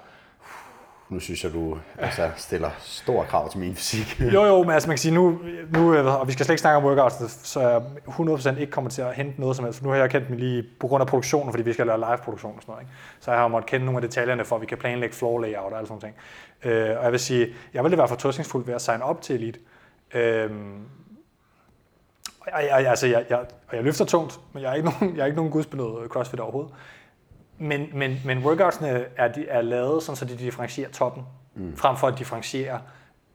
nu 1.12 1.20
synes 1.20 1.44
jeg, 1.44 1.54
du 1.54 1.78
altså, 1.98 2.30
stiller 2.38 2.70
store 2.80 3.26
krav 3.26 3.52
til 3.52 3.60
min 3.60 3.76
fysik. 3.76 4.22
jo, 4.34 4.46
jo, 4.46 4.64
men 4.64 4.72
altså 4.72 4.90
man 4.90 4.94
kan 4.94 5.02
sige, 5.02 5.14
nu, 5.14 5.40
nu 5.74 5.94
øh, 5.94 6.20
og 6.20 6.28
vi 6.28 6.32
skal 6.32 6.46
slet 6.46 6.54
ikke 6.54 6.62
snakke 6.62 6.78
om 6.78 6.86
workouts, 6.86 7.48
så 7.48 7.60
jeg 7.60 7.82
100% 8.08 8.60
ikke 8.60 8.72
kommer 8.72 8.90
til 8.90 9.02
at 9.02 9.14
hente 9.14 9.42
noget 9.42 9.56
som 9.56 9.66
helst, 9.66 9.80
for 9.80 9.86
nu 9.86 9.92
har 9.92 9.98
jeg 9.98 10.10
kendt 10.10 10.30
mig 10.30 10.40
lige 10.40 10.64
på 10.80 10.88
grund 10.88 11.02
af 11.02 11.08
produktionen, 11.08 11.54
fordi 11.54 11.64
vi 11.64 11.74
skal 11.74 11.88
lave 11.88 11.98
live-produktion 11.98 12.56
og 12.56 12.62
sådan 12.62 12.72
noget. 12.72 12.84
Ikke? 12.84 12.94
Så 13.20 13.32
jeg 13.32 13.40
har 13.40 13.48
måttet 13.48 13.70
kende 13.70 13.86
nogle 13.86 13.98
af 13.98 14.02
detaljerne, 14.02 14.46
for 14.46 14.56
at 14.56 14.62
vi 14.62 14.66
kan 14.66 14.78
planlægge 14.78 15.16
floor 15.16 15.40
layout 15.40 15.72
og 15.72 15.78
alle 15.78 15.88
sådan 15.88 16.02
ting. 16.02 16.16
Øh, 16.64 16.98
og 16.98 17.04
jeg 17.04 17.12
vil 17.12 17.20
sige, 17.20 17.48
jeg 17.74 17.84
ville 17.84 17.98
være 17.98 18.08
fortrøstningsfuld 18.08 18.66
ved 18.66 18.74
at 18.74 18.82
sign 18.82 19.02
op 19.02 19.22
til 19.22 19.36
Elite. 19.36 19.60
Øh, 20.14 20.50
jeg, 22.48 22.68
jeg, 22.70 22.90
altså, 22.90 23.08
jeg, 23.08 23.26
jeg, 23.30 23.40
jeg 23.74 23.84
løfter 23.84 24.06
tungt, 24.06 24.40
men 24.54 24.64
jeg 24.64 24.72
er 24.72 24.76
ikke 24.76 24.90
nogen, 24.90 25.16
jeg 25.16 25.22
er 25.22 25.26
ikke 25.26 25.36
nogen 25.36 25.52
gudsbenået 25.52 26.04
øh, 26.04 26.10
CrossFit 26.10 26.40
overhovedet. 26.40 26.74
Men, 27.62 27.88
men, 27.94 28.22
men 28.26 28.38
workoutsene 28.38 29.06
er, 29.18 29.28
de, 29.28 29.48
er 29.48 29.62
lavet 29.62 30.04
sådan, 30.04 30.16
så 30.16 30.26
de 30.26 30.38
differentierer 30.38 30.90
toppen, 30.90 31.24
mm. 31.56 31.78
frem 31.78 31.98
for 31.98 32.08
at 32.08 32.20
differentiere 32.20 32.80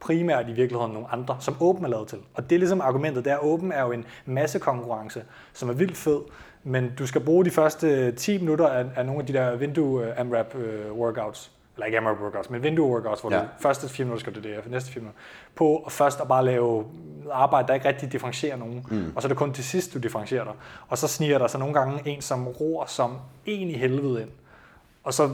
primært 0.01 0.49
i 0.49 0.53
virkeligheden 0.53 0.93
nogle 0.93 1.09
andre, 1.13 1.37
som 1.41 1.57
Open 1.61 1.85
er 1.85 1.89
lavet 1.89 2.09
til. 2.09 2.19
Og 2.35 2.51
det 2.51 2.57
er 2.57 2.59
ligesom 2.59 2.81
argumentet, 2.81 3.25
der 3.25 3.37
Open 3.37 3.73
er 3.73 3.83
jo 3.83 3.93
en 3.93 4.05
masse 4.27 4.59
konkurrence, 4.59 5.23
som 5.53 5.69
er 5.69 5.73
vildt 5.73 5.97
fed, 5.97 6.21
men 6.65 6.93
du 6.99 7.07
skal 7.07 7.21
bruge 7.21 7.45
de 7.45 7.51
første 7.51 8.13
10 8.13 8.39
minutter 8.39 8.69
af, 8.69 8.85
af 8.97 9.07
nogle 9.07 9.21
af 9.21 9.27
de 9.27 9.33
der 9.33 9.57
vindue 9.57 10.01
uh, 10.01 10.21
AMRAP 10.21 10.55
uh, 10.55 10.99
workouts, 10.99 11.53
eller 11.77 11.87
ikke 11.87 11.99
AMRAP 11.99 12.21
workouts, 12.21 12.51
men 12.51 12.63
vindue 12.63 12.91
workouts, 12.91 13.21
hvor 13.21 13.33
ja. 13.33 13.39
du 13.39 13.45
første 13.61 13.89
4 13.89 14.05
minutter 14.05 14.21
skal 14.21 14.35
du 14.35 14.41
det, 14.41 14.71
næste 14.71 14.93
4 14.93 15.01
minutter, 15.01 15.21
på 15.55 15.77
at 15.77 15.93
først 15.93 16.21
at 16.21 16.29
bare 16.29 16.45
lave 16.45 16.85
arbejde, 17.33 17.69
der 17.69 17.75
ikke 17.75 17.89
rigtig 17.89 18.13
differentierer 18.13 18.57
nogen, 18.57 18.87
mm. 18.91 19.13
og 19.17 19.23
så 19.23 19.27
er 19.27 19.29
det 19.29 19.37
kun 19.37 19.53
til 19.53 19.65
sidst, 19.65 19.95
du 19.95 19.99
differentierer 19.99 20.45
dig. 20.45 20.53
Og 20.89 20.99
så 20.99 21.09
sniger 21.09 21.39
der 21.39 21.47
så 21.47 21.59
nogle 21.59 21.75
gange 21.75 22.01
en, 22.05 22.23
som 22.23 22.49
ror 22.49 22.85
som 22.87 23.19
en 23.47 23.71
i 23.71 23.73
helvede 23.73 24.23
ind. 24.23 24.31
Og 25.05 25.15
så, 25.15 25.31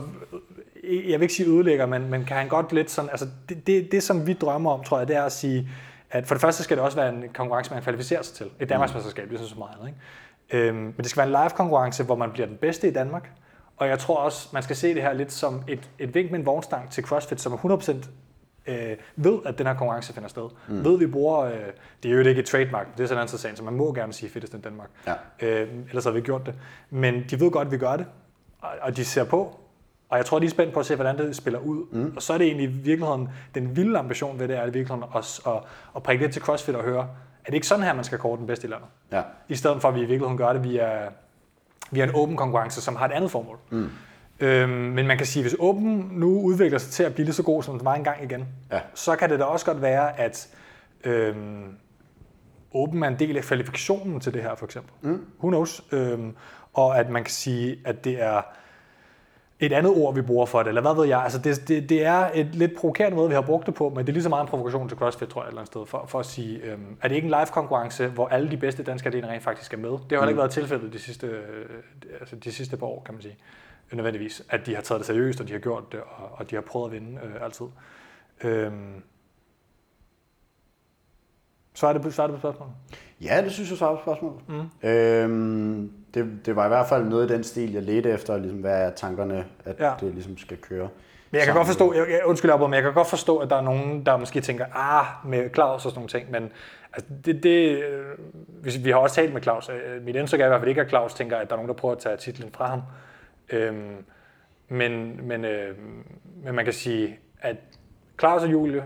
jeg 0.83 1.19
vil 1.19 1.21
ikke 1.21 1.33
sige 1.33 1.49
ødelægger, 1.49 1.85
men, 1.85 2.09
men 2.09 2.25
kan 2.25 2.37
han 2.37 2.47
godt 2.47 2.73
lidt 2.73 2.91
sådan, 2.91 3.09
altså 3.09 3.27
det, 3.49 3.67
det, 3.67 3.91
det, 3.91 4.03
som 4.03 4.27
vi 4.27 4.33
drømmer 4.33 4.71
om, 4.71 4.83
tror 4.83 4.97
jeg, 4.97 5.07
det 5.07 5.15
er 5.15 5.23
at 5.23 5.31
sige, 5.31 5.69
at 6.11 6.27
for 6.27 6.35
det 6.35 6.41
første 6.41 6.63
skal 6.63 6.77
det 6.77 6.83
også 6.83 6.97
være 6.97 7.09
en 7.09 7.23
konkurrence, 7.33 7.73
man 7.73 7.83
kvalificerer 7.83 8.21
sig 8.21 8.35
til. 8.35 8.49
Et 8.59 8.69
Danmarksmesterskab, 8.69 9.29
det 9.29 9.41
er 9.41 9.45
så 9.45 9.55
meget 9.57 9.75
andet. 9.79 9.87
Ikke? 9.87 10.67
Øhm, 10.67 10.77
men 10.77 10.95
det 10.97 11.05
skal 11.05 11.17
være 11.17 11.27
en 11.27 11.43
live 11.43 11.49
konkurrence, 11.49 12.03
hvor 12.03 12.15
man 12.15 12.31
bliver 12.31 12.47
den 12.47 12.57
bedste 12.57 12.87
i 12.87 12.91
Danmark. 12.91 13.29
Og 13.77 13.87
jeg 13.87 13.99
tror 13.99 14.17
også, 14.17 14.49
man 14.53 14.63
skal 14.63 14.75
se 14.75 14.93
det 14.93 15.01
her 15.01 15.13
lidt 15.13 15.31
som 15.31 15.63
et, 15.67 15.89
et 15.99 16.15
vink 16.15 16.31
med 16.31 16.39
en 16.39 16.45
vognstang 16.45 16.91
til 16.91 17.03
CrossFit, 17.03 17.41
som 17.41 17.53
er 17.53 17.57
100% 17.57 18.09
øh, 18.67 18.97
ved, 19.15 19.39
at 19.45 19.57
den 19.57 19.67
her 19.67 19.73
konkurrence 19.73 20.13
finder 20.13 20.29
sted. 20.29 20.49
Mm. 20.67 20.85
Ved, 20.85 20.97
vi 20.97 21.07
bruger, 21.07 21.39
øh, 21.39 21.59
det 22.03 22.11
er 22.11 22.15
jo 22.15 22.19
ikke 22.19 22.41
et 22.41 22.45
trademark, 22.45 22.97
det 22.97 23.03
er 23.03 23.07
sådan 23.07 23.23
en 23.23 23.27
sag, 23.27 23.57
så 23.57 23.63
man 23.63 23.73
må 23.73 23.93
gerne 23.93 24.13
sige 24.13 24.29
fittest 24.29 24.53
i 24.53 24.61
Danmark. 24.61 24.89
Ja. 25.07 25.13
Øh, 25.41 25.67
ellers 25.89 26.03
har 26.03 26.11
vi 26.11 26.21
gjort 26.21 26.45
det. 26.45 26.55
Men 26.89 27.25
de 27.29 27.39
ved 27.39 27.51
godt, 27.51 27.65
at 27.65 27.71
vi 27.71 27.77
gør 27.77 27.95
det, 27.95 28.05
og, 28.61 28.69
og 28.81 28.97
de 28.97 29.05
ser 29.05 29.23
på, 29.23 29.59
og 30.09 30.17
jeg 30.17 30.25
tror, 30.25 30.39
de 30.39 30.45
er 30.45 30.49
spændt 30.49 30.73
på 30.73 30.79
at 30.79 30.85
se, 30.85 30.95
hvordan 30.95 31.17
det 31.17 31.35
spiller 31.35 31.59
ud. 31.59 31.85
Mm. 31.91 32.13
Og 32.15 32.21
så 32.21 32.33
er 32.33 32.37
det 32.37 32.47
egentlig 32.47 32.69
i 32.69 32.71
virkeligheden, 32.71 33.29
den 33.55 33.75
vilde 33.75 33.99
ambition 33.99 34.39
ved 34.39 34.47
det, 34.47 34.57
er 34.57 34.61
i 34.61 34.71
virkeligheden 34.71 35.03
også 35.11 35.49
at, 35.49 35.69
at 35.95 36.03
prikke 36.03 36.23
lidt 36.23 36.33
til 36.33 36.41
CrossFit 36.41 36.75
og 36.75 36.83
høre, 36.83 37.07
er 37.45 37.45
det 37.45 37.53
ikke 37.53 37.67
sådan 37.67 37.83
her, 37.83 37.93
man 37.93 38.03
skal 38.03 38.17
kåre 38.17 38.37
den 38.37 38.47
bedste 38.47 38.67
i 38.67 38.71
landet? 38.71 38.87
Ja. 39.11 39.21
I 39.47 39.55
stedet 39.55 39.81
for, 39.81 39.87
at 39.87 39.95
vi 39.95 39.99
i 39.99 40.05
virkeligheden 40.05 40.37
gør 40.37 40.53
det 40.53 40.63
via, 40.63 41.09
via 41.93 42.03
en 42.03 42.11
åben 42.13 42.37
konkurrence, 42.37 42.81
som 42.81 42.95
har 42.95 43.05
et 43.05 43.11
andet 43.11 43.31
formål. 43.31 43.57
Mm. 43.69 43.89
Øhm, 44.39 44.69
men 44.69 45.07
man 45.07 45.17
kan 45.17 45.25
sige, 45.25 45.41
at 45.41 45.49
hvis 45.49 45.59
Open 45.59 46.09
nu 46.11 46.41
udvikler 46.41 46.79
sig 46.79 46.91
til 46.91 47.03
at 47.03 47.13
blive 47.13 47.25
lige 47.25 47.35
så 47.35 47.43
god, 47.43 47.63
som 47.63 47.77
den 47.77 47.85
var 47.85 47.95
engang 47.95 48.23
igen, 48.23 48.47
ja. 48.71 48.79
så 48.93 49.15
kan 49.15 49.29
det 49.29 49.39
da 49.39 49.43
også 49.43 49.65
godt 49.65 49.81
være, 49.81 50.19
at 50.19 50.49
øhm, 51.03 51.77
Open 52.73 53.03
er 53.03 53.07
en 53.07 53.19
del 53.19 53.37
af 53.37 53.43
kvalifikationen 53.43 54.19
til 54.19 54.33
det 54.33 54.41
her, 54.41 54.55
for 54.55 54.65
eksempel. 54.65 54.93
Mm. 55.01 55.25
Who 55.39 55.49
knows? 55.49 55.83
Øhm, 55.91 56.35
og 56.73 56.99
at 56.99 57.09
man 57.09 57.23
kan 57.23 57.31
sige, 57.31 57.79
at 57.85 58.03
det 58.03 58.21
er 58.21 58.41
et 59.65 59.73
andet 59.73 59.91
ord, 59.95 60.15
vi 60.15 60.21
bruger 60.21 60.45
for 60.45 60.59
det, 60.59 60.67
eller 60.67 60.81
hvad 60.81 60.95
ved 60.95 61.05
jeg. 61.05 61.23
Altså 61.23 61.39
det, 61.39 61.67
det, 61.67 61.89
det 61.89 62.05
er 62.05 62.29
et 62.33 62.55
lidt 62.55 62.75
provokerende 62.77 63.15
måde, 63.15 63.29
vi 63.29 63.35
har 63.35 63.41
brugt 63.41 63.65
det 63.65 63.73
på, 63.73 63.89
men 63.89 63.97
det 63.97 64.09
er 64.09 64.13
lige 64.13 64.23
så 64.23 64.29
meget 64.29 64.41
en 64.41 64.47
provokation 64.47 64.89
til 64.89 64.97
CrossFit, 64.97 65.29
tror 65.29 65.41
jeg, 65.41 65.47
et 65.47 65.49
eller 65.49 65.61
andet 65.61 65.73
sted, 65.73 65.85
for, 65.85 66.05
for 66.07 66.19
at 66.19 66.25
sige, 66.25 66.59
øhm, 66.63 66.97
er 67.01 67.07
det 67.07 67.15
ikke 67.15 67.25
en 67.25 67.31
live-konkurrence, 67.31 68.07
hvor 68.07 68.27
alle 68.27 68.51
de 68.51 68.57
bedste 68.57 68.83
danske 68.83 69.07
atleter 69.07 69.27
rent 69.27 69.43
faktisk 69.43 69.73
er 69.73 69.77
med? 69.77 69.89
Det 69.89 69.99
har 69.99 70.07
heller 70.09 70.27
ikke 70.27 70.33
mm. 70.33 70.37
været 70.37 70.51
tilfældet 70.51 70.93
de 70.93 70.99
sidste, 70.99 71.27
øh, 71.27 71.65
altså 72.19 72.35
de 72.35 72.51
sidste 72.51 72.77
par 72.77 72.87
år, 72.87 73.01
kan 73.05 73.13
man 73.13 73.21
sige 73.21 73.37
nødvendigvis, 73.91 74.43
at 74.49 74.65
de 74.65 74.75
har 74.75 74.81
taget 74.81 74.99
det 74.99 75.07
seriøst, 75.07 75.41
og 75.41 75.47
de 75.47 75.53
har 75.53 75.59
gjort 75.59 75.91
det, 75.91 75.99
og, 75.99 76.29
og 76.31 76.49
de 76.49 76.55
har 76.55 76.61
prøvet 76.61 76.85
at 76.85 76.91
vinde 76.91 77.19
øh, 77.23 77.43
altid. 77.43 77.65
Øhm, 78.43 79.03
så 81.73 81.87
er 81.87 81.93
det, 81.93 82.13
så 82.13 82.23
er 82.23 82.27
det 82.27 82.35
på 82.35 82.39
spørgsmålet? 82.39 82.73
Ja, 83.21 83.41
det 83.43 83.51
synes 83.51 83.69
jeg 83.69 83.77
så 83.77 83.89
er 83.89 83.95
på 83.95 84.01
spørgsmålet. 84.01 84.39
Mm. 84.49 84.89
Øhm, 84.89 86.02
det, 86.13 86.45
det 86.45 86.55
var 86.55 86.65
i 86.65 86.67
hvert 86.67 86.87
fald 86.87 87.05
noget 87.05 87.29
i 87.29 87.33
den 87.33 87.43
stil, 87.43 87.73
jeg 87.73 87.83
ledte 87.83 88.09
efter, 88.09 88.37
ligesom, 88.37 88.59
hvad 88.59 88.85
er 88.85 88.89
tankerne, 88.89 89.45
at 89.65 89.79
ja. 89.79 89.93
det 89.99 90.13
ligesom 90.13 90.37
skal 90.37 90.57
køre. 90.57 90.89
Men 91.31 91.37
jeg 91.37 91.45
kan 91.45 91.55
godt 91.55 91.67
forstå, 91.67 91.93
jeg, 91.93 92.05
jeg, 92.09 92.21
undskyld 92.25 92.51
op, 92.51 92.59
men 92.59 92.73
jeg 92.73 92.83
kan 92.83 92.93
godt 92.93 93.09
forstå, 93.09 93.37
at 93.37 93.49
der 93.49 93.55
er 93.55 93.61
nogen, 93.61 94.05
der 94.05 94.17
måske 94.17 94.41
tænker, 94.41 94.65
ah, 94.73 95.05
med 95.29 95.49
Claus 95.53 95.85
og 95.85 95.91
sådan 95.91 95.95
nogle 95.95 96.09
ting, 96.09 96.31
men 96.31 96.51
altså, 96.93 97.09
det, 97.25 97.43
det, 97.43 97.83
hvis, 98.61 98.85
vi 98.85 98.91
har 98.91 98.97
også 98.97 99.15
talt 99.15 99.33
med 99.33 99.41
Claus. 99.41 99.69
Øh, 99.69 100.03
mit 100.05 100.15
indtryk 100.15 100.39
er 100.39 100.45
i 100.45 100.47
hvert 100.47 100.61
fald 100.61 100.69
ikke, 100.69 100.81
at 100.81 100.89
Claus 100.89 101.13
tænker, 101.13 101.37
at 101.37 101.47
der 101.49 101.53
er 101.53 101.57
nogen, 101.57 101.69
der 101.69 101.75
prøver 101.75 101.95
at 101.95 102.01
tage 102.01 102.17
titlen 102.17 102.51
fra 102.51 102.67
ham. 102.67 102.81
Øhm, 103.49 104.05
men, 104.67 105.19
men, 105.27 105.45
øh, 105.45 105.77
men 106.43 106.55
man 106.55 106.65
kan 106.65 106.73
sige, 106.73 107.19
at 107.41 107.55
Claus 108.19 108.43
og 108.43 108.51
Julie, 108.51 108.83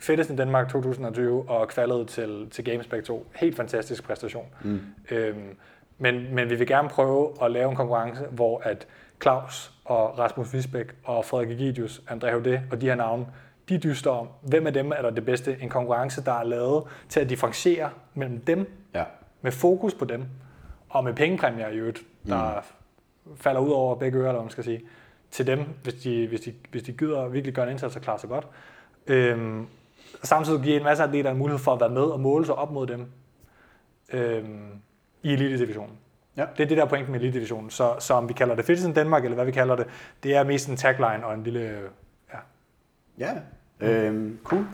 fedtest 0.00 0.30
i 0.30 0.36
Danmark 0.36 0.68
2020 0.68 1.48
og 1.48 1.68
kvalet 1.68 2.08
til, 2.08 2.48
til 2.50 2.64
Games 2.64 2.86
begge 2.86 3.04
to. 3.04 3.26
Helt 3.34 3.56
fantastisk 3.56 4.04
præstation. 4.04 4.46
Mm. 4.64 4.80
Øhm, 5.10 5.56
men, 5.98 6.34
men 6.34 6.50
vi 6.50 6.54
vil 6.54 6.66
gerne 6.66 6.88
prøve 6.88 7.32
at 7.42 7.50
lave 7.50 7.70
en 7.70 7.76
konkurrence, 7.76 8.24
hvor 8.24 8.60
at 8.64 8.86
Claus 9.22 9.72
og 9.84 10.18
Rasmus 10.18 10.52
Visbæk 10.52 10.94
og 11.04 11.24
Frederik 11.24 11.50
Egidius, 11.50 12.02
André 12.10 12.26
Haudet 12.26 12.60
og 12.70 12.80
de 12.80 12.86
her 12.86 12.94
navne, 12.94 13.26
de 13.68 13.78
dyster 13.78 14.10
om, 14.10 14.28
hvem 14.42 14.66
af 14.66 14.72
dem 14.72 14.92
er 14.92 15.02
der 15.02 15.10
det 15.10 15.24
bedste. 15.24 15.56
En 15.60 15.68
konkurrence, 15.68 16.24
der 16.24 16.32
er 16.32 16.44
lavet 16.44 16.84
til 17.08 17.20
at 17.20 17.28
differentiere 17.28 17.90
mellem 18.14 18.40
dem, 18.40 18.72
ja. 18.94 19.04
med 19.42 19.52
fokus 19.52 19.94
på 19.94 20.04
dem, 20.04 20.24
og 20.88 21.04
med 21.04 21.14
pengepræmier 21.14 21.68
i 21.68 21.76
øvrigt, 21.76 22.00
der 22.26 22.54
mm 22.54 22.62
falder 23.36 23.60
ud 23.60 23.70
over 23.70 23.94
begge 23.94 24.18
ører, 24.18 24.28
eller 24.28 24.42
man 24.42 24.50
skal 24.50 24.64
sige, 24.64 24.82
til 25.30 25.46
dem, 25.46 25.64
hvis 25.82 25.94
de, 25.94 26.26
hvis 26.26 26.40
de, 26.40 26.54
hvis 26.70 26.82
de 26.82 26.92
gider 26.92 27.28
virkelig 27.28 27.54
gøre 27.54 27.66
en 27.66 27.70
indsats 27.70 27.96
og 27.96 28.02
klare 28.02 28.18
sig 28.18 28.28
godt. 28.28 28.46
Øhm, 29.06 29.66
samtidig 30.22 30.62
giver 30.62 30.76
en 30.76 30.84
masse 30.84 31.04
atleter 31.04 31.30
en 31.30 31.36
mulighed 31.38 31.58
for 31.58 31.72
at 31.72 31.80
være 31.80 31.90
med 31.90 32.02
og 32.02 32.20
måle 32.20 32.46
sig 32.46 32.54
op 32.54 32.70
mod 32.70 32.86
dem 32.86 33.06
øhm, 34.12 34.70
i 35.24 35.32
elite-divisionen. 35.32 35.96
Ja. 36.36 36.44
Det 36.56 36.64
er 36.64 36.68
det 36.68 36.76
der 36.76 36.84
point 36.84 37.08
med 37.08 37.20
elite-divisionen. 37.20 37.70
Så, 37.70 37.94
så 37.98 38.14
om 38.14 38.28
vi 38.28 38.32
kalder 38.32 38.54
det 38.54 38.64
Fitness 38.64 38.86
in 38.86 38.92
Danmark, 38.92 39.24
eller 39.24 39.34
hvad 39.34 39.44
vi 39.44 39.52
kalder 39.52 39.76
det, 39.76 39.86
det 40.22 40.36
er 40.36 40.44
mest 40.44 40.68
en 40.68 40.76
tagline 40.76 41.26
og 41.26 41.34
en 41.34 41.42
lille... 41.42 41.78
Ja, 42.32 42.38
ja. 43.18 43.32
Øhm, 43.80 44.38
cool. 44.44 44.66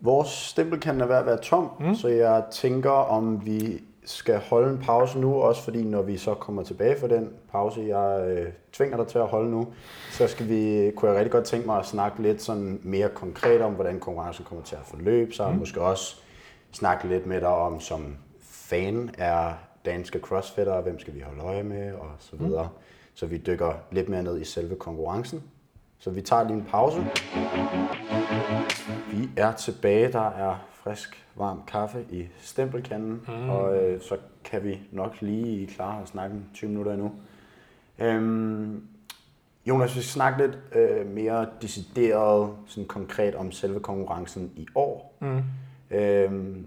Vores 0.00 0.28
stempelkande 0.28 1.02
er 1.02 1.08
ved 1.08 1.16
at 1.16 1.26
være 1.26 1.38
tom, 1.38 1.70
mm. 1.80 1.94
så 1.94 2.08
jeg 2.08 2.44
tænker, 2.50 2.90
om 2.90 3.46
vi 3.46 3.84
skal 4.04 4.38
holde 4.38 4.70
en 4.70 4.78
pause 4.78 5.18
nu, 5.18 5.34
også 5.34 5.62
fordi 5.62 5.84
når 5.84 6.02
vi 6.02 6.16
så 6.16 6.34
kommer 6.34 6.62
tilbage 6.62 7.00
fra 7.00 7.08
den 7.08 7.30
pause, 7.52 7.80
jeg 7.80 8.26
øh, 8.28 8.52
tvinger 8.72 8.96
dig 8.96 9.06
til 9.06 9.18
at 9.18 9.26
holde 9.26 9.50
nu, 9.50 9.66
så 10.10 10.26
skal 10.28 10.48
vi, 10.48 10.92
kunne 10.96 11.10
jeg 11.10 11.18
rigtig 11.18 11.32
godt 11.32 11.44
tænke 11.44 11.66
mig 11.66 11.78
at 11.78 11.86
snakke 11.86 12.22
lidt 12.22 12.42
sådan 12.42 12.80
mere 12.82 13.08
konkret 13.08 13.60
om, 13.60 13.72
hvordan 13.72 14.00
konkurrencen 14.00 14.44
kommer 14.44 14.64
til 14.64 14.76
at 14.76 14.82
forløbe 14.84 15.32
sig, 15.32 15.52
mm. 15.52 15.58
måske 15.58 15.80
også 15.80 16.16
snakke 16.72 17.08
lidt 17.08 17.26
med 17.26 17.40
dig 17.40 17.48
om, 17.48 17.80
som 17.80 18.16
fan 18.72 19.10
er 19.18 19.54
danske 19.84 20.18
crossfitter, 20.18 20.80
hvem 20.80 20.98
skal 20.98 21.14
vi 21.14 21.20
holde 21.20 21.42
øje 21.42 21.62
med, 21.62 21.92
og 21.92 22.10
så 22.18 22.36
videre. 22.36 22.68
Mm. 22.72 22.78
Så 23.14 23.26
vi 23.26 23.36
dykker 23.36 23.72
lidt 23.90 24.08
mere 24.08 24.22
ned 24.22 24.40
i 24.40 24.44
selve 24.44 24.76
konkurrencen. 24.76 25.42
Så 25.98 26.10
vi 26.10 26.20
tager 26.20 26.42
lige 26.42 26.56
en 26.56 26.64
pause. 26.64 27.06
Vi 29.10 29.28
er 29.36 29.52
tilbage. 29.52 30.12
Der 30.12 30.28
er 30.30 30.66
frisk, 30.72 31.26
varm 31.36 31.62
kaffe 31.66 32.04
i 32.10 32.26
stempelkanden, 32.38 33.20
mm. 33.28 33.50
og 33.50 33.76
øh, 33.76 34.00
så 34.00 34.16
kan 34.44 34.64
vi 34.64 34.80
nok 34.92 35.16
lige 35.20 35.66
klare 35.66 36.02
at 36.02 36.08
snakke 36.08 36.36
20 36.54 36.70
minutter 36.70 36.92
endnu. 36.92 37.12
Øhm, 37.98 38.86
Jonas, 39.66 39.96
vi 39.96 40.00
skal 40.00 40.12
snakke 40.12 40.46
lidt 40.46 40.58
øh, 40.74 41.06
mere 41.06 41.46
decideret, 41.62 42.50
sådan 42.66 42.86
konkret 42.86 43.34
om 43.34 43.52
selve 43.52 43.80
konkurrencen 43.80 44.52
i 44.56 44.66
år. 44.74 45.16
Mm. 45.20 45.42
Øhm, 45.96 46.66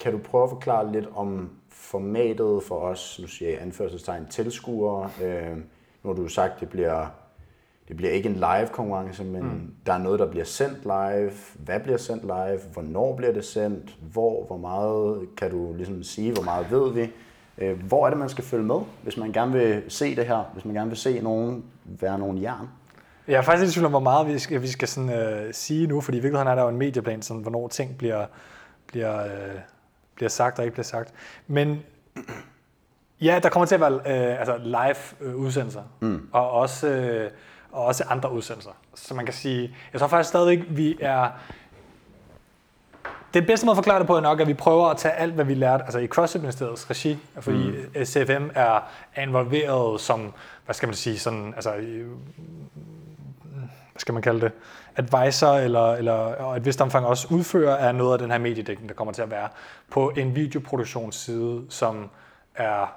kan 0.00 0.12
du 0.12 0.18
prøve 0.18 0.44
at 0.44 0.50
forklare 0.50 0.92
lidt 0.92 1.08
om 1.14 1.50
formatet 1.68 2.62
for 2.62 2.74
os, 2.74 3.18
nu 3.22 3.26
siger 3.26 3.50
jeg 3.50 3.62
anførselstegn, 3.62 4.26
tilskuere? 4.26 5.10
Øh, 5.22 5.56
nu 6.02 6.10
har 6.10 6.12
du 6.12 6.28
sagt, 6.28 6.60
det 6.60 6.68
bliver 6.68 7.06
det 7.88 7.96
bliver 7.96 8.12
ikke 8.12 8.28
en 8.28 8.34
live 8.34 8.68
konkurrence, 8.72 9.24
men 9.24 9.42
mm. 9.42 9.74
der 9.86 9.92
er 9.92 9.98
noget, 9.98 10.20
der 10.20 10.30
bliver 10.30 10.44
sendt 10.44 10.82
live. 10.82 11.30
Hvad 11.54 11.80
bliver 11.80 11.98
sendt 11.98 12.22
live? 12.22 12.60
Hvornår 12.72 13.16
bliver 13.16 13.32
det 13.32 13.44
sendt? 13.44 13.98
Hvor? 14.12 14.44
Hvor 14.46 14.56
meget 14.56 15.28
kan 15.36 15.50
du 15.50 15.74
ligesom 15.76 16.02
sige? 16.02 16.32
Hvor 16.32 16.42
meget 16.42 16.70
ved 16.70 16.92
vi? 16.92 17.10
Øh, 17.58 17.82
hvor 17.82 18.06
er 18.06 18.10
det, 18.10 18.18
man 18.18 18.28
skal 18.28 18.44
følge 18.44 18.64
med, 18.64 18.80
hvis 19.02 19.16
man 19.16 19.32
gerne 19.32 19.52
vil 19.52 19.82
se 19.88 20.16
det 20.16 20.26
her? 20.26 20.50
Hvis 20.52 20.64
man 20.64 20.74
gerne 20.74 20.90
vil 20.90 20.98
se 20.98 21.20
nogen 21.20 21.64
være 21.84 22.18
nogen 22.18 22.42
jern? 22.42 22.68
Jeg 23.28 23.36
er 23.36 23.42
faktisk 23.42 23.70
i 23.70 23.72
tvivl 23.72 23.86
om, 23.86 23.92
hvor 23.92 24.00
meget 24.00 24.26
vi 24.26 24.38
skal, 24.38 24.62
vi 24.62 24.68
skal 24.68 24.88
sådan, 24.88 25.10
øh, 25.10 25.54
sige 25.54 25.86
nu, 25.86 26.00
fordi 26.00 26.18
i 26.18 26.20
virkeligheden 26.20 26.48
er 26.48 26.54
der 26.54 26.62
jo 26.62 26.68
en 26.68 26.76
medieplan, 26.76 27.22
sådan, 27.22 27.42
hvornår 27.42 27.68
ting 27.68 27.98
bliver, 27.98 28.26
bliver, 28.86 29.24
øh, 29.24 29.54
bliver 30.18 30.30
sagt 30.30 30.58
og 30.58 30.64
ikke 30.64 30.74
bliver 30.74 30.84
sagt. 30.84 31.14
Men 31.46 31.82
ja, 33.20 33.40
der 33.42 33.48
kommer 33.48 33.66
til 33.66 33.74
at 33.74 33.80
være 33.80 33.92
øh, 33.92 34.40
altså 34.40 34.56
live 34.56 35.28
øh, 35.28 35.36
udsendelser, 35.36 35.82
mm. 36.00 36.28
og 36.32 36.50
også... 36.50 36.88
Øh, 36.88 37.30
og 37.72 37.84
også 37.84 38.04
andre 38.08 38.32
udsendelser. 38.32 38.70
Så 38.94 39.14
man 39.14 39.24
kan 39.24 39.34
sige, 39.34 39.76
jeg 39.92 40.00
tror 40.00 40.08
faktisk 40.08 40.28
stadigvæk, 40.28 40.66
vi 40.68 40.98
er... 41.00 41.28
Det 43.34 43.46
bedste 43.46 43.66
måde 43.66 43.72
at 43.72 43.76
forklare 43.76 43.98
det 43.98 44.06
på 44.06 44.16
er 44.16 44.20
nok, 44.20 44.40
at 44.40 44.46
vi 44.46 44.54
prøver 44.54 44.86
at 44.86 44.96
tage 44.96 45.14
alt, 45.14 45.34
hvad 45.34 45.44
vi 45.44 45.54
lærte 45.54 45.84
altså 45.84 45.98
i 45.98 46.06
CrossFit-ministeriets 46.06 46.90
regi, 46.90 47.18
fordi 47.40 47.70
mm. 47.70 48.04
CFM 48.04 48.50
er 48.54 48.90
involveret 49.22 50.00
som, 50.00 50.32
hvad 50.64 50.74
skal 50.74 50.86
man 50.86 50.94
sige, 50.94 51.18
sådan, 51.18 51.52
altså, 51.56 51.70
hvad 53.92 54.00
skal 54.00 54.12
man 54.12 54.22
kalde 54.22 54.40
det, 54.40 54.52
advisor, 54.98 55.52
eller, 55.52 55.92
eller 55.92 56.12
og 56.12 56.56
et 56.56 56.64
vist 56.64 56.80
omfang 56.80 57.06
også 57.06 57.28
udfører 57.30 57.76
af 57.76 57.94
noget 57.94 58.12
af 58.12 58.18
den 58.18 58.30
her 58.30 58.38
mediedækning, 58.38 58.88
der 58.88 58.94
kommer 58.94 59.12
til 59.12 59.22
at 59.22 59.30
være 59.30 59.48
på 59.90 60.12
en 60.16 60.34
videoproduktionsside, 60.34 61.64
som 61.68 62.10
er 62.54 62.94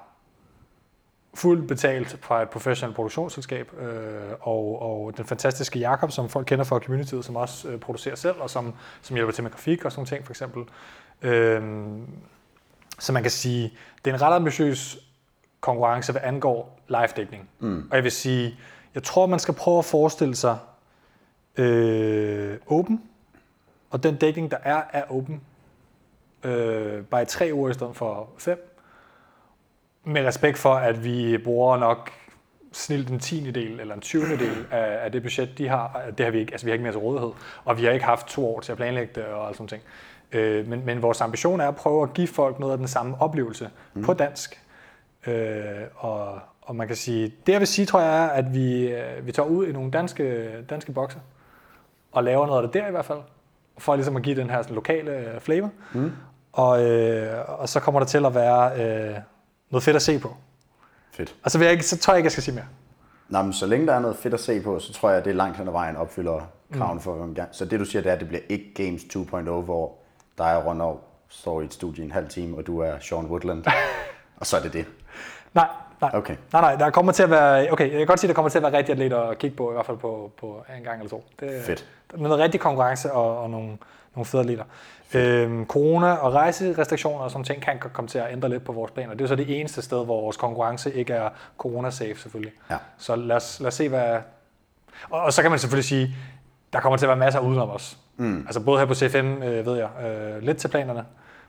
fuldt 1.34 1.68
betalt 1.68 2.18
fra 2.20 2.42
et 2.42 2.50
professionelt 2.50 2.96
produktionsselskab, 2.96 3.72
øh, 3.80 4.32
og, 4.40 4.82
og 4.82 5.16
den 5.16 5.24
fantastiske 5.24 5.78
Jakob, 5.78 6.10
som 6.10 6.28
folk 6.28 6.46
kender 6.46 6.64
fra 6.64 6.78
communityet, 6.78 7.24
som 7.24 7.36
også 7.36 7.68
øh, 7.68 7.80
producerer 7.80 8.14
selv, 8.14 8.36
og 8.40 8.50
som, 8.50 8.74
som 9.02 9.16
hjælper 9.16 9.32
til 9.32 9.44
med 9.44 9.50
grafik 9.50 9.84
og 9.84 9.92
sådan 9.92 10.00
nogle 10.00 10.08
ting, 10.08 10.26
for 10.26 10.32
eksempel. 10.32 10.62
Øh, 11.22 11.62
så 12.98 13.12
man 13.12 13.22
kan 13.22 13.30
sige, 13.30 13.72
det 14.04 14.10
er 14.10 14.14
en 14.14 14.22
ret 14.22 14.34
ambitiøs 14.34 14.98
konkurrence, 15.60 16.12
hvad 16.12 16.22
angår 16.24 16.80
live-dækning. 16.88 17.48
Mm. 17.58 17.88
Og 17.90 17.96
jeg 17.96 18.04
vil 18.04 18.12
sige, 18.12 18.58
jeg 18.94 19.02
tror, 19.02 19.26
man 19.26 19.38
skal 19.38 19.54
prøve 19.54 19.78
at 19.78 19.84
forestille 19.84 20.36
sig 20.36 20.58
øh, 21.56 22.56
open, 22.66 23.02
og 23.90 24.02
den 24.02 24.16
dækning, 24.16 24.50
der 24.50 24.56
er, 24.62 24.82
er 24.92 25.04
open. 25.10 25.40
Øh, 26.44 27.04
bare 27.04 27.22
i 27.22 27.26
tre 27.26 27.50
uger 27.52 27.70
i 27.70 27.74
stedet 27.74 27.96
for 27.96 28.28
fem 28.38 28.72
med 30.04 30.26
respekt 30.26 30.58
for, 30.58 30.74
at 30.74 31.04
vi 31.04 31.38
bruger 31.38 31.76
nok 31.76 32.10
snilt 32.72 33.08
en 33.08 33.18
tiende 33.18 33.52
del 33.52 33.80
eller 33.80 33.94
en 33.94 34.00
tyvende 34.00 34.38
del 34.38 34.66
af, 34.70 35.04
af 35.04 35.12
det 35.12 35.22
budget, 35.22 35.58
de 35.58 35.68
har. 35.68 36.00
Det 36.18 36.26
har 36.26 36.30
vi 36.30 36.38
ikke, 36.38 36.52
altså 36.52 36.66
vi 36.66 36.70
har 36.70 36.74
ikke 36.74 36.82
mere 36.82 36.92
til 36.92 37.00
rådighed, 37.00 37.30
og 37.64 37.78
vi 37.78 37.84
har 37.84 37.92
ikke 37.92 38.04
haft 38.04 38.26
to 38.26 38.54
år 38.54 38.60
til 38.60 38.72
at 38.72 38.78
planlægge 38.78 39.12
det 39.14 39.24
og 39.24 39.54
sådan 39.54 39.68
ting. 39.68 39.82
Øh, 40.32 40.68
men, 40.68 40.86
men 40.86 41.02
vores 41.02 41.20
ambition 41.20 41.60
er 41.60 41.68
at 41.68 41.76
prøve 41.76 42.02
at 42.02 42.14
give 42.14 42.26
folk 42.26 42.58
noget 42.58 42.72
af 42.72 42.78
den 42.78 42.88
samme 42.88 43.16
oplevelse 43.20 43.70
mm. 43.94 44.02
på 44.02 44.14
dansk. 44.14 44.60
Øh, 45.26 45.64
og, 45.96 46.38
og 46.62 46.76
man 46.76 46.86
kan 46.86 46.96
sige, 46.96 47.32
det 47.46 47.52
jeg 47.52 47.60
vil 47.60 47.68
sige, 47.68 47.86
tror 47.86 48.00
jeg 48.00 48.24
er, 48.24 48.28
at 48.28 48.54
vi, 48.54 48.88
øh, 48.88 49.26
vi 49.26 49.32
tager 49.32 49.48
ud 49.48 49.66
i 49.66 49.72
nogle 49.72 49.90
danske, 49.90 50.48
danske 50.70 50.92
bokser 50.92 51.20
og 52.12 52.24
laver 52.24 52.46
noget 52.46 52.62
af 52.62 52.68
det 52.68 52.82
der 52.82 52.88
i 52.88 52.90
hvert 52.90 53.04
fald, 53.04 53.18
for 53.78 53.94
ligesom 53.94 54.16
at 54.16 54.22
give 54.22 54.36
den 54.36 54.50
her 54.50 54.62
sådan, 54.62 54.74
lokale 54.74 55.40
flavor. 55.40 55.70
Mm. 55.92 56.12
Og, 56.52 56.84
øh, 56.84 57.60
og 57.60 57.68
så 57.68 57.80
kommer 57.80 58.00
der 58.00 58.06
til 58.06 58.26
at 58.26 58.34
være 58.34 58.72
øh, 58.72 59.16
noget 59.70 59.82
fedt 59.84 59.96
at 59.96 60.02
se 60.02 60.18
på. 60.18 60.36
Fedt. 61.12 61.34
Og 61.42 61.50
så, 61.50 61.58
vil 61.58 61.64
jeg 61.64 61.72
ikke, 61.72 61.86
så 61.86 61.98
tror 61.98 62.12
jeg 62.14 62.18
ikke, 62.18 62.26
jeg 62.26 62.32
skal 62.32 62.42
sige 62.42 62.54
mere. 62.54 62.64
Nå, 63.28 63.42
men 63.42 63.52
så 63.52 63.66
længe 63.66 63.86
der 63.86 63.94
er 63.94 64.00
noget 64.00 64.16
fedt 64.16 64.34
at 64.34 64.40
se 64.40 64.60
på, 64.60 64.78
så 64.78 64.92
tror 64.92 65.08
jeg, 65.08 65.18
at 65.18 65.24
det 65.24 65.30
er 65.30 65.34
langt 65.34 65.56
hen 65.56 65.68
ad 65.68 65.72
vejen 65.72 65.96
opfylder 65.96 66.40
kraven 66.72 66.94
mm. 66.94 67.00
for, 67.00 67.12
hvad 67.12 67.26
man 67.26 67.34
gerne. 67.34 67.48
Så 67.52 67.64
det 67.64 67.80
du 67.80 67.84
siger, 67.84 68.02
det 68.02 68.08
er, 68.08 68.14
at 68.14 68.20
det 68.20 68.28
bliver 68.28 68.42
ikke 68.48 68.74
Games 68.74 69.02
2.0, 69.02 69.50
hvor 69.50 69.92
dig 70.38 70.56
og 70.56 70.66
Ronald 70.66 70.96
står 71.28 71.60
i 71.60 71.64
et 71.64 71.74
studie 71.74 72.04
en 72.04 72.12
halv 72.12 72.28
time, 72.28 72.56
og 72.56 72.66
du 72.66 72.78
er 72.78 72.98
Sean 73.00 73.26
Woodland, 73.26 73.64
og 74.40 74.46
så 74.46 74.56
er 74.56 74.60
det 74.60 74.72
det. 74.72 74.86
Nej, 75.54 75.68
nej. 76.02 76.10
Okay. 76.14 76.36
Nej, 76.52 76.62
nej, 76.62 76.76
der 76.76 76.90
kommer 76.90 77.12
til 77.12 77.22
at 77.22 77.30
være, 77.30 77.72
okay, 77.72 77.90
jeg 77.90 77.98
kan 77.98 78.06
godt 78.06 78.20
sige, 78.20 78.28
der 78.28 78.34
kommer 78.34 78.48
til 78.48 78.58
at 78.58 78.62
være 78.62 78.72
rigtig 78.72 78.92
atleter 78.92 79.18
at 79.18 79.38
kigge 79.38 79.56
på, 79.56 79.70
i 79.70 79.72
hvert 79.72 79.86
fald 79.86 79.96
på, 79.96 80.30
på 80.40 80.64
en 80.78 80.84
gang 80.84 80.98
eller 80.98 81.10
to. 81.10 81.24
Det, 81.40 81.62
Fedt. 81.62 81.86
Der 82.10 82.16
er 82.16 82.22
noget 82.22 82.38
rigtig 82.38 82.60
konkurrence 82.60 83.12
og, 83.12 83.38
og 83.38 83.50
nogle, 83.50 83.68
nogle 84.14 84.26
fede 84.26 84.42
atleter. 84.42 84.64
Øhm, 85.14 85.66
corona 85.66 86.12
og 86.12 86.34
rejserestriktioner 86.34 87.24
og 87.24 87.30
sådan 87.30 87.44
ting 87.44 87.62
kan 87.62 87.80
komme 87.92 88.08
til 88.08 88.18
at 88.18 88.26
ændre 88.32 88.48
lidt 88.48 88.64
på 88.64 88.72
vores 88.72 88.90
planer. 88.90 89.14
Det 89.14 89.20
er 89.20 89.28
så 89.28 89.36
det 89.36 89.60
eneste 89.60 89.82
sted, 89.82 90.04
hvor 90.04 90.20
vores 90.20 90.36
konkurrence 90.36 90.94
ikke 90.94 91.12
er 91.12 91.28
corona-safe 91.58 92.18
selvfølgelig. 92.22 92.52
Ja. 92.70 92.76
Så 92.98 93.16
lad 93.16 93.36
os, 93.36 93.60
lad 93.60 93.68
os 93.68 93.74
se, 93.74 93.88
hvad... 93.88 94.18
Og, 95.10 95.20
og 95.20 95.32
så 95.32 95.42
kan 95.42 95.50
man 95.50 95.60
selvfølgelig 95.60 95.84
sige, 95.84 96.16
der 96.72 96.80
kommer 96.80 96.96
til 96.96 97.06
at 97.06 97.08
være 97.08 97.18
masser 97.18 97.40
udenom 97.40 97.70
os. 97.70 97.98
Mm. 98.16 98.38
Altså 98.38 98.60
både 98.60 98.78
her 98.78 98.86
på 98.86 98.94
CFM, 98.94 99.42
øh, 99.42 99.66
ved 99.66 99.76
jeg, 99.76 99.88
øh, 100.06 100.42
lidt 100.42 100.58
til 100.58 100.68
planerne, 100.68 101.04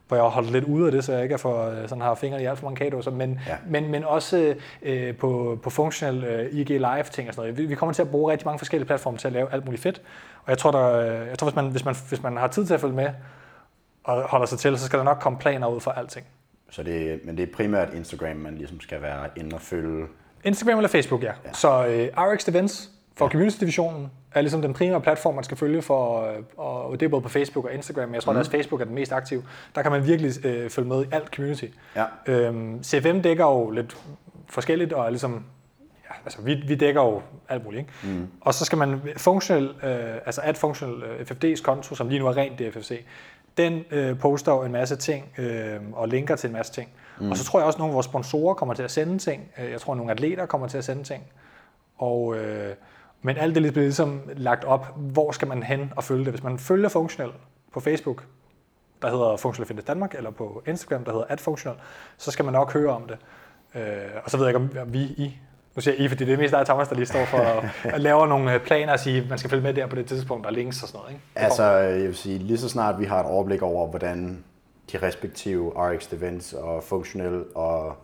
hvor 0.07 0.17
jeg 0.17 0.23
har 0.23 0.29
holdt 0.29 0.51
lidt 0.51 0.65
ude 0.65 0.85
af 0.85 0.91
det, 0.91 1.03
så 1.03 1.13
jeg 1.13 1.23
ikke 1.23 1.33
er 1.33 1.37
for, 1.37 1.69
øh, 1.69 1.89
sådan 1.89 2.01
har 2.01 2.15
fingre 2.15 2.41
i 2.41 2.45
alt 2.45 2.59
for 2.59 2.65
mange 2.65 2.77
kadoser, 2.77 3.11
men, 3.11 3.39
ja. 3.47 3.57
men, 3.67 3.91
men 3.91 4.03
også 4.03 4.55
øh, 4.81 5.15
på, 5.15 5.59
på 5.63 5.69
functional 5.69 6.23
øh, 6.23 6.53
IG 6.53 6.69
Live 6.69 7.03
ting 7.11 7.27
og 7.27 7.33
sådan 7.33 7.35
noget. 7.35 7.57
Vi, 7.57 7.65
vi 7.65 7.75
kommer 7.75 7.93
til 7.93 8.01
at 8.01 8.11
bruge 8.11 8.31
rigtig 8.31 8.45
mange 8.45 8.59
forskellige 8.59 8.87
platforme 8.87 9.17
til 9.17 9.27
at 9.27 9.33
lave 9.33 9.53
alt 9.53 9.65
muligt 9.65 9.83
fedt, 9.83 10.01
og 10.43 10.49
jeg 10.49 10.57
tror, 10.57 10.71
der, 10.71 10.99
øh, 10.99 11.27
jeg 11.27 11.39
tror 11.39 11.47
hvis, 11.47 11.55
man, 11.55 11.67
hvis, 11.71 11.85
man, 11.85 11.95
hvis 12.09 12.23
man 12.23 12.37
har 12.37 12.47
tid 12.47 12.65
til 12.65 12.73
at 12.73 12.81
følge 12.81 12.95
med, 12.95 13.09
og 14.03 14.23
holder 14.23 14.45
sig 14.45 14.59
til, 14.59 14.77
så 14.77 14.85
skal 14.85 14.99
der 14.99 15.05
nok 15.05 15.17
komme 15.21 15.39
planer 15.39 15.67
ud 15.67 15.79
for 15.79 15.91
alting. 15.91 16.25
Så 16.69 16.83
det, 16.83 17.19
men 17.25 17.37
det 17.37 17.49
er 17.49 17.53
primært 17.55 17.93
Instagram, 17.93 18.35
man 18.35 18.55
ligesom 18.55 18.81
skal 18.81 19.01
være 19.01 19.27
inde 19.35 19.55
og 19.55 19.61
følge? 19.61 20.07
Instagram 20.43 20.77
eller 20.77 20.89
Facebook, 20.89 21.23
ja. 21.23 21.31
ja. 21.45 21.53
Så 21.53 21.69
uh, 22.17 22.23
RX 22.23 22.47
Events 22.47 22.89
for 23.15 23.25
ja. 23.25 23.31
Community-divisionen 23.31 24.11
er 24.33 24.41
ligesom 24.41 24.61
den 24.61 24.73
primære 24.73 25.01
platform, 25.01 25.35
man 25.35 25.43
skal 25.43 25.57
følge 25.57 25.81
for, 25.81 26.27
og 26.57 26.99
det 26.99 27.05
er 27.05 27.09
både 27.09 27.21
på 27.21 27.29
Facebook 27.29 27.65
og 27.65 27.73
Instagram, 27.73 28.07
men 28.07 28.15
jeg 28.15 28.23
tror, 28.23 28.33
mm. 28.33 28.39
at 28.39 28.47
Facebook 28.47 28.81
er 28.81 28.85
den 28.85 28.95
mest 28.95 29.11
aktive. 29.11 29.43
Der 29.75 29.81
kan 29.81 29.91
man 29.91 30.07
virkelig 30.07 30.31
uh, 30.45 30.69
følge 30.69 30.87
med 30.87 31.03
i 31.03 31.07
alt 31.11 31.27
community. 31.35 31.65
Ja. 31.95 32.05
Øhm, 32.27 32.83
CFM 32.83 33.19
dækker 33.21 33.45
jo 33.45 33.69
lidt 33.69 33.97
forskelligt, 34.49 34.93
og 34.93 35.05
er 35.05 35.09
ligesom 35.09 35.45
ja, 36.09 36.15
altså 36.25 36.41
vi, 36.41 36.63
vi 36.67 36.75
dækker 36.75 37.01
jo 37.01 37.21
alt 37.49 37.63
muligt. 37.63 37.79
Ikke? 37.79 38.17
Mm. 38.17 38.27
Og 38.41 38.53
så 38.53 38.65
skal 38.65 38.77
man 38.77 39.01
functional, 39.17 39.63
øh, 39.83 40.15
altså 40.25 40.41
add 40.43 40.55
functional 40.55 41.03
øh, 41.03 41.19
FFD's 41.19 41.61
konto, 41.61 41.95
som 41.95 42.09
lige 42.09 42.19
nu 42.19 42.27
er 42.27 42.37
rent 42.37 42.59
DFFC, 42.59 43.05
den 43.57 43.83
øh, 43.91 44.19
poster 44.19 44.51
jo 44.51 44.63
en 44.63 44.71
masse 44.71 44.95
ting 44.95 45.33
øh, 45.37 45.79
og 45.93 46.07
linker 46.07 46.35
til 46.35 46.47
en 46.47 46.53
masse 46.53 46.73
ting. 46.73 46.89
Mm. 47.19 47.31
Og 47.31 47.37
så 47.37 47.43
tror 47.43 47.59
jeg 47.59 47.65
også, 47.65 47.77
at 47.77 47.79
nogle 47.79 47.91
af 47.91 47.93
vores 47.93 48.05
sponsorer 48.05 48.53
kommer 48.53 48.73
til 48.73 48.83
at 48.83 48.91
sende 48.91 49.17
ting. 49.17 49.51
Øh, 49.59 49.71
jeg 49.71 49.81
tror, 49.81 49.93
at 49.93 49.97
nogle 49.97 50.11
atleter 50.11 50.45
kommer 50.45 50.67
til 50.67 50.77
at 50.77 50.83
sende 50.83 51.03
ting. 51.03 51.23
Og, 51.97 52.35
øh, 52.35 52.75
men 53.23 53.37
alt 53.37 53.55
det 53.55 53.73
bliver 53.73 53.85
ligesom 53.85 54.21
lagt 54.35 54.63
op, 54.63 54.97
hvor 54.97 55.31
skal 55.31 55.47
man 55.47 55.63
hen 55.63 55.93
og 55.95 56.03
følge 56.03 56.25
det. 56.25 56.33
Hvis 56.33 56.43
man 56.43 56.59
følger 56.59 56.89
Functional 56.89 57.33
på 57.73 57.79
Facebook, 57.79 58.25
der 59.01 59.09
hedder 59.09 59.37
Functional 59.37 59.67
Fitness 59.67 59.85
Danmark, 59.85 60.15
eller 60.15 60.31
på 60.31 60.63
Instagram, 60.67 61.03
der 61.03 61.11
hedder 61.11 61.25
AdFunctional, 61.29 61.79
så 62.17 62.31
skal 62.31 62.45
man 62.45 62.53
nok 62.53 62.73
høre 62.73 62.91
om 62.91 63.03
det. 63.07 63.17
Øh, 63.75 63.83
og 64.23 64.31
så 64.31 64.37
ved 64.37 64.45
jeg 64.45 64.55
ikke, 64.55 64.81
om 64.81 64.93
vi 64.93 64.99
I 64.99 65.39
nu 65.75 65.81
siger 65.81 65.95
I, 65.95 66.07
fordi 66.07 66.25
det 66.25 66.33
er 66.33 66.37
mest 66.37 66.53
dig, 66.53 66.65
Thomas, 66.65 66.87
der 66.87 66.95
lige 66.95 67.05
står 67.05 67.25
for 67.25 67.37
at, 67.37 67.69
at 67.83 68.01
lave 68.01 68.27
nogle 68.27 68.53
øh, 68.53 68.59
planer 68.59 68.93
og 68.93 68.99
sige, 68.99 69.21
at 69.21 69.29
man 69.29 69.37
skal 69.37 69.49
følge 69.49 69.63
med 69.63 69.73
der 69.73 69.87
på 69.87 69.95
det 69.95 70.05
tidspunkt, 70.05 70.43
der 70.43 70.49
er 70.49 70.53
links 70.53 70.83
og 70.83 70.87
sådan 70.87 70.99
noget. 70.99 71.11
Ikke? 71.13 71.23
Altså, 71.35 71.63
jeg 71.63 72.03
vil 72.03 72.15
sige, 72.15 72.37
lige 72.37 72.57
så 72.57 72.69
snart 72.69 72.99
vi 72.99 73.05
har 73.05 73.19
et 73.19 73.25
overblik 73.25 73.61
over, 73.61 73.87
hvordan 73.87 74.43
de 74.91 74.97
respektive 74.97 75.71
RX 75.75 76.13
events 76.13 76.53
og 76.53 76.83
functional 76.83 77.43
og 77.55 77.95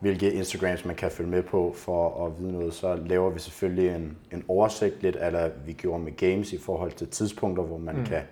hvilke 0.00 0.32
Instagrams 0.32 0.84
man 0.84 0.96
kan 0.96 1.10
følge 1.10 1.30
med 1.30 1.42
på 1.42 1.72
for 1.76 2.26
at 2.26 2.40
vide 2.40 2.52
noget, 2.52 2.74
så 2.74 2.96
laver 3.06 3.30
vi 3.30 3.38
selvfølgelig 3.38 3.96
en, 3.96 4.16
en 4.32 4.44
oversigt 4.48 5.02
lidt, 5.02 5.16
eller 5.20 5.50
vi 5.66 5.72
gjorde 5.72 6.04
med 6.04 6.16
games 6.16 6.52
i 6.52 6.58
forhold 6.58 6.92
til 6.92 7.08
tidspunkter, 7.08 7.62
hvor 7.62 7.78
man 7.78 7.96
mm. 7.96 8.04
kan, 8.04 8.22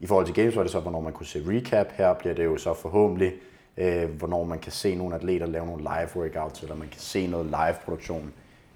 i 0.00 0.06
forhold 0.06 0.26
til 0.26 0.34
games 0.34 0.56
var 0.56 0.62
det 0.62 0.72
så, 0.72 0.80
hvornår 0.80 1.00
man 1.00 1.12
kunne 1.12 1.26
se 1.26 1.42
recap, 1.46 1.86
her 1.92 2.14
bliver 2.14 2.34
det 2.34 2.44
jo 2.44 2.56
så 2.56 2.74
forhåbentlig 2.74 3.32
øh, 3.76 4.10
hvornår 4.10 4.44
man 4.44 4.58
kan 4.58 4.72
se 4.72 4.94
nogle 4.94 5.14
atleter 5.14 5.46
lave 5.46 5.66
nogle 5.66 5.82
live 5.82 6.22
workouts, 6.22 6.62
eller 6.62 6.76
man 6.76 6.88
kan 6.88 7.00
se 7.00 7.26
noget 7.26 7.46
live 7.46 7.76
produktion. 7.84 8.32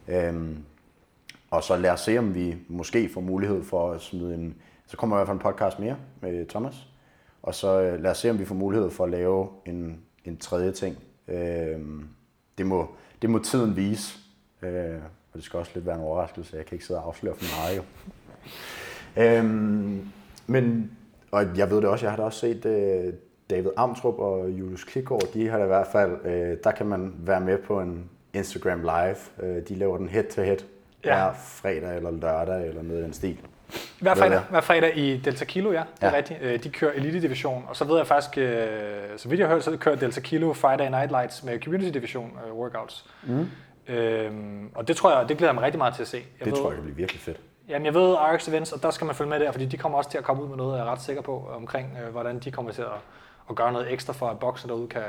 Øhm, 0.08 0.64
og 1.50 1.62
så 1.62 1.76
lad 1.76 1.90
os 1.90 2.00
se, 2.00 2.18
om 2.18 2.34
vi 2.34 2.56
måske 2.68 3.08
får 3.08 3.20
mulighed 3.20 3.62
for 3.62 3.92
at 3.92 4.00
smide 4.00 4.34
en, 4.34 4.54
så 4.86 4.96
kommer 4.96 5.16
i 5.16 5.18
hvert 5.18 5.26
fald 5.26 5.36
en 5.36 5.42
podcast 5.42 5.78
mere 5.78 5.96
med 6.20 6.46
Thomas, 6.46 6.88
og 7.42 7.54
så 7.54 7.80
øh, 7.80 8.02
lad 8.02 8.10
os 8.10 8.18
se, 8.18 8.30
om 8.30 8.38
vi 8.38 8.44
får 8.44 8.54
mulighed 8.54 8.90
for 8.90 9.04
at 9.04 9.10
lave 9.10 9.48
en, 9.66 10.00
en 10.24 10.36
tredje 10.36 10.72
ting. 10.72 10.96
Øhm, 11.28 12.08
det, 12.58 12.66
må, 12.66 12.88
det 13.22 13.30
må 13.30 13.38
tiden 13.38 13.76
vise, 13.76 14.18
øh, 14.62 14.94
og 15.32 15.36
det 15.36 15.44
skal 15.44 15.58
også 15.58 15.70
lidt 15.74 15.86
være 15.86 15.94
en 15.96 16.00
overraskelse, 16.02 16.56
jeg 16.56 16.66
kan 16.66 16.74
ikke 16.76 16.86
sidde 16.86 17.00
og 17.00 17.06
afsløre 17.06 17.34
for 17.34 17.60
meget 17.60 17.76
jo. 17.76 17.82
øhm, 19.22 20.08
men, 20.46 20.90
og 21.30 21.58
jeg 21.58 21.70
ved 21.70 21.76
det 21.76 21.84
også, 21.84 22.06
jeg 22.06 22.12
har 22.12 22.16
da 22.16 22.22
også 22.22 22.38
set 22.38 22.64
øh, 22.66 23.12
David 23.50 23.70
Amtrup 23.76 24.18
og 24.18 24.50
Julius 24.50 24.84
Klikgaard, 24.84 25.22
de 25.34 25.48
har 25.48 25.58
da 25.58 25.64
i 25.64 25.66
hvert 25.66 25.86
fald, 25.92 26.26
øh, 26.26 26.58
der 26.64 26.70
kan 26.70 26.86
man 26.86 27.14
være 27.18 27.40
med 27.40 27.58
på 27.58 27.80
en 27.80 28.10
Instagram 28.34 28.80
live. 28.80 29.16
Øh, 29.48 29.68
de 29.68 29.74
laver 29.74 29.98
den 29.98 30.08
head 30.08 30.24
to 30.24 30.42
head 30.42 30.56
Ja. 31.04 31.14
hver 31.14 31.32
fredag 31.34 31.96
eller 31.96 32.10
lørdag 32.10 32.68
eller 32.68 32.82
noget 32.82 33.00
i 33.00 33.04
den 33.04 33.12
stil. 33.12 33.38
Hver 34.00 34.14
fredag, 34.14 34.40
hver 34.50 34.60
fredag 34.60 34.98
i 34.98 35.16
Delta 35.16 35.44
Kilo, 35.44 35.72
ja. 35.72 35.78
Det 35.78 36.02
er 36.02 36.10
Ja. 36.10 36.16
rigtigt. 36.16 36.42
Øh, 36.42 36.62
De 36.64 36.68
kører 36.70 36.92
Elite 36.92 37.20
Division, 37.20 37.64
og 37.68 37.76
så 37.76 37.84
ved 37.84 37.96
jeg 37.96 38.06
faktisk, 38.06 38.38
øh, 38.38 38.66
så 39.16 39.28
vidt 39.28 39.40
jeg 39.40 39.48
har 39.48 39.54
hørt, 39.54 39.64
så 39.64 39.76
kører 39.76 39.96
Delta 39.96 40.20
Kilo 40.20 40.52
Friday 40.52 40.88
Night 40.90 41.10
Lights 41.10 41.42
med 41.44 41.60
Community 41.62 41.90
Division 41.90 42.38
øh, 42.46 42.54
workouts. 42.54 43.06
Mm. 43.22 43.48
Øhm, 43.88 44.70
og 44.74 44.88
det 44.88 44.96
tror 44.96 45.18
jeg, 45.18 45.28
det 45.28 45.36
glæder 45.38 45.50
jeg 45.50 45.54
mig 45.54 45.64
rigtig 45.64 45.78
meget 45.78 45.94
til 45.94 46.02
at 46.02 46.08
se. 46.08 46.16
Jeg 46.16 46.44
Det 46.44 46.52
ved, 46.52 46.60
tror 46.60 46.68
jeg 46.68 46.74
kan 46.74 46.82
blive 46.84 46.96
virkelig 46.96 47.20
fedt. 47.20 47.40
Jamen, 47.68 47.86
jeg 47.86 47.94
ved 47.94 48.14
RX 48.18 48.48
Events, 48.48 48.72
og 48.72 48.82
der 48.82 48.90
skal 48.90 49.04
man 49.04 49.14
følge 49.14 49.30
med 49.30 49.40
der, 49.40 49.52
fordi 49.52 49.66
de 49.66 49.76
kommer 49.76 49.98
også 49.98 50.10
til 50.10 50.18
at 50.18 50.24
komme 50.24 50.42
ud 50.42 50.48
med 50.48 50.56
noget, 50.56 50.78
jeg 50.78 50.86
er 50.86 50.90
ret 50.92 51.02
sikker 51.02 51.22
på, 51.22 51.50
omkring 51.56 51.98
øh, 52.04 52.12
hvordan 52.12 52.38
de 52.38 52.50
kommer 52.50 52.72
til 52.72 52.82
at, 52.82 52.88
at 53.50 53.56
gøre 53.56 53.72
noget 53.72 53.92
ekstra 53.92 54.12
for, 54.12 54.28
at 54.28 54.38
bokser 54.38 54.66
derude 54.68 54.88
kan 54.88 55.02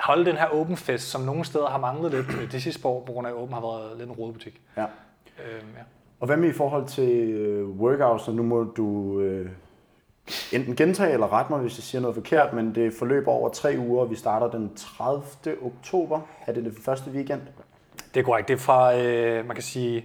holde 0.00 0.24
den 0.24 0.36
her 0.36 0.46
open 0.46 0.76
fest, 0.76 1.10
som 1.10 1.20
nogle 1.20 1.44
steder 1.44 1.66
har 1.66 1.78
manglet 1.78 2.10
lidt 2.12 2.52
de 2.52 2.60
sidste 2.60 2.86
år, 2.86 3.04
på 3.06 3.12
grund 3.12 3.26
af, 3.26 3.30
at 3.30 3.36
Open 3.36 3.54
har 3.54 3.60
været 3.60 3.98
lidt 3.98 4.08
en 4.08 4.14
rodebutik. 4.14 4.60
Ja. 4.76 4.82
Øhm, 4.82 5.68
ja. 5.76 5.82
Og 6.20 6.26
hvad 6.26 6.36
med 6.36 6.48
i 6.48 6.52
forhold 6.52 6.86
til 6.86 7.10
øh, 7.30 7.68
workouts, 7.68 8.28
og 8.28 8.34
nu 8.34 8.42
må 8.42 8.64
du 8.64 9.20
øh, 9.20 9.50
enten 10.52 10.76
gentage 10.76 11.12
eller 11.12 11.32
rette 11.32 11.52
mig, 11.52 11.60
hvis 11.60 11.78
jeg 11.78 11.82
siger 11.82 12.00
noget 12.02 12.14
forkert, 12.14 12.52
men 12.52 12.74
det 12.74 12.92
forløber 12.98 13.32
over 13.32 13.48
tre 13.48 13.74
uger, 13.78 14.02
og 14.02 14.10
vi 14.10 14.16
starter 14.16 14.50
den 14.50 14.70
30. 14.76 15.22
oktober. 15.62 16.20
Er 16.46 16.52
det 16.52 16.64
den 16.64 16.76
første 16.84 17.10
weekend? 17.10 17.40
Det 18.14 18.20
er 18.20 18.24
korrekt. 18.24 18.48
Det 18.48 18.54
er 18.54 18.58
fra, 18.58 18.96
øh, 18.98 19.46
man 19.46 19.56
kan 19.56 19.62
sige, 19.62 20.04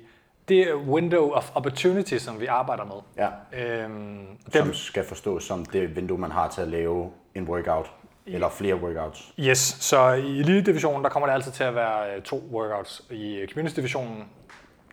det 0.49 0.59
er 0.69 0.75
window 0.75 1.29
of 1.31 1.51
opportunity, 1.55 2.17
som 2.17 2.39
vi 2.39 2.45
arbejder 2.45 2.85
med. 2.85 3.27
Ja. 3.53 3.83
Øhm, 3.83 4.17
Som 4.53 4.67
det, 4.67 4.75
skal 4.75 5.03
forstås 5.03 5.43
som 5.43 5.65
det 5.65 5.95
vindue, 5.95 6.17
man 6.17 6.31
har 6.31 6.47
til 6.49 6.61
at 6.61 6.67
lave 6.67 7.09
en 7.35 7.43
workout, 7.43 7.91
eller 8.25 8.49
flere 8.49 8.75
workouts. 8.75 9.33
yes, 9.39 9.57
så 9.79 10.09
i 10.11 10.39
Elite-divisionen, 10.39 11.03
der 11.03 11.09
kommer 11.09 11.27
det 11.27 11.33
altid 11.33 11.51
til 11.51 11.63
at 11.63 11.75
være 11.75 12.15
øh, 12.15 12.21
to 12.21 12.43
workouts. 12.51 13.01
I 13.11 13.35
øh, 13.35 13.47
Community-divisionen, 13.47 14.23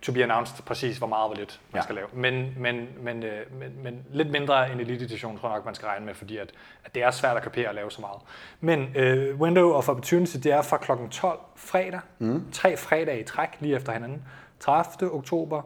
to 0.03 0.13
be 0.13 0.23
announced 0.23 0.65
præcis, 0.65 0.99
hvor 0.99 1.07
meget 1.07 1.23
og 1.23 1.29
hvor 1.29 1.37
lidt 1.37 1.61
man 1.73 1.79
Ja. 1.79 1.83
skal 1.83 1.95
lave. 1.95 2.07
Men, 2.13 2.55
men, 2.59 2.89
men, 3.01 3.23
øh, 3.23 3.53
men, 3.61 3.83
men 3.83 4.05
lidt 4.11 4.31
mindre 4.31 4.73
end 4.73 4.81
Elite-divisionen, 4.81 5.39
tror 5.39 5.49
jeg 5.49 5.57
nok, 5.57 5.65
man 5.65 5.75
skal 5.75 5.87
regne 5.87 6.07
med, 6.07 6.15
fordi 6.15 6.37
at, 6.37 6.53
at 6.85 6.95
det 6.95 7.03
er 7.03 7.11
svært 7.11 7.37
at 7.37 7.43
kapere 7.43 7.69
at 7.69 7.75
lave 7.75 7.91
så 7.91 8.01
meget. 8.01 8.21
Men 8.61 8.93
øh, 8.97 9.41
window 9.41 9.73
of 9.73 9.89
opportunity, 9.89 10.37
det 10.37 10.53
er 10.53 10.63
fra 10.63 10.77
kl. 10.77 10.91
12 11.11 11.39
fredag. 11.57 12.01
Mm. 12.19 12.45
Tre 12.53 12.77
fredage 12.77 13.21
i 13.21 13.25
træk, 13.25 13.49
lige 13.61 13.77
efter 13.77 13.93
hinanden. 13.93 14.25
30. 14.61 15.11
oktober, 15.13 15.63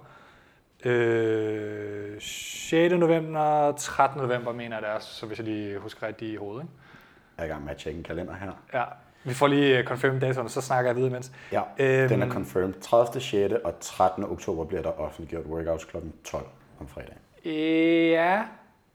Øh, 0.87 2.21
6. 2.21 2.95
november, 2.95 3.73
13. 3.73 4.21
november 4.23 4.53
mener 4.53 4.77
jeg 4.77 4.83
det 4.83 4.91
er, 4.91 4.99
så 4.99 5.27
hvis 5.27 5.39
jeg 5.39 5.47
lige 5.47 5.79
husker 5.79 6.07
rigtigt 6.07 6.33
i 6.33 6.37
hovedet. 6.37 6.63
Ikke? 6.63 6.73
Jeg 7.37 7.43
er 7.43 7.47
i 7.47 7.51
gang 7.51 7.65
med 7.65 7.71
at 7.71 7.77
tjekke 7.77 7.99
en 7.99 8.05
kalender 8.05 8.35
her. 8.35 8.51
Ja, 8.75 8.85
vi 9.25 9.35
får 9.35 9.47
lige 9.47 9.79
øh, 9.79 9.85
confirmed 9.85 10.21
datoen, 10.21 10.49
så 10.49 10.61
snakker 10.61 10.89
jeg 10.91 10.97
videre 10.97 11.11
imens. 11.11 11.33
Ja, 11.53 11.61
Øhm. 11.79 12.09
den 12.09 12.23
er 12.23 12.29
confirmed. 12.31 12.75
30. 12.81 13.21
6. 13.21 13.55
og 13.65 13.73
13. 13.81 14.25
oktober 14.25 14.65
bliver 14.65 14.83
der 14.83 15.01
offentliggjort 15.01 15.45
workouts 15.47 15.85
kl. 15.85 15.97
12 16.25 16.47
om 16.81 16.89
fredag. 16.89 17.15
Ja, 17.45 18.43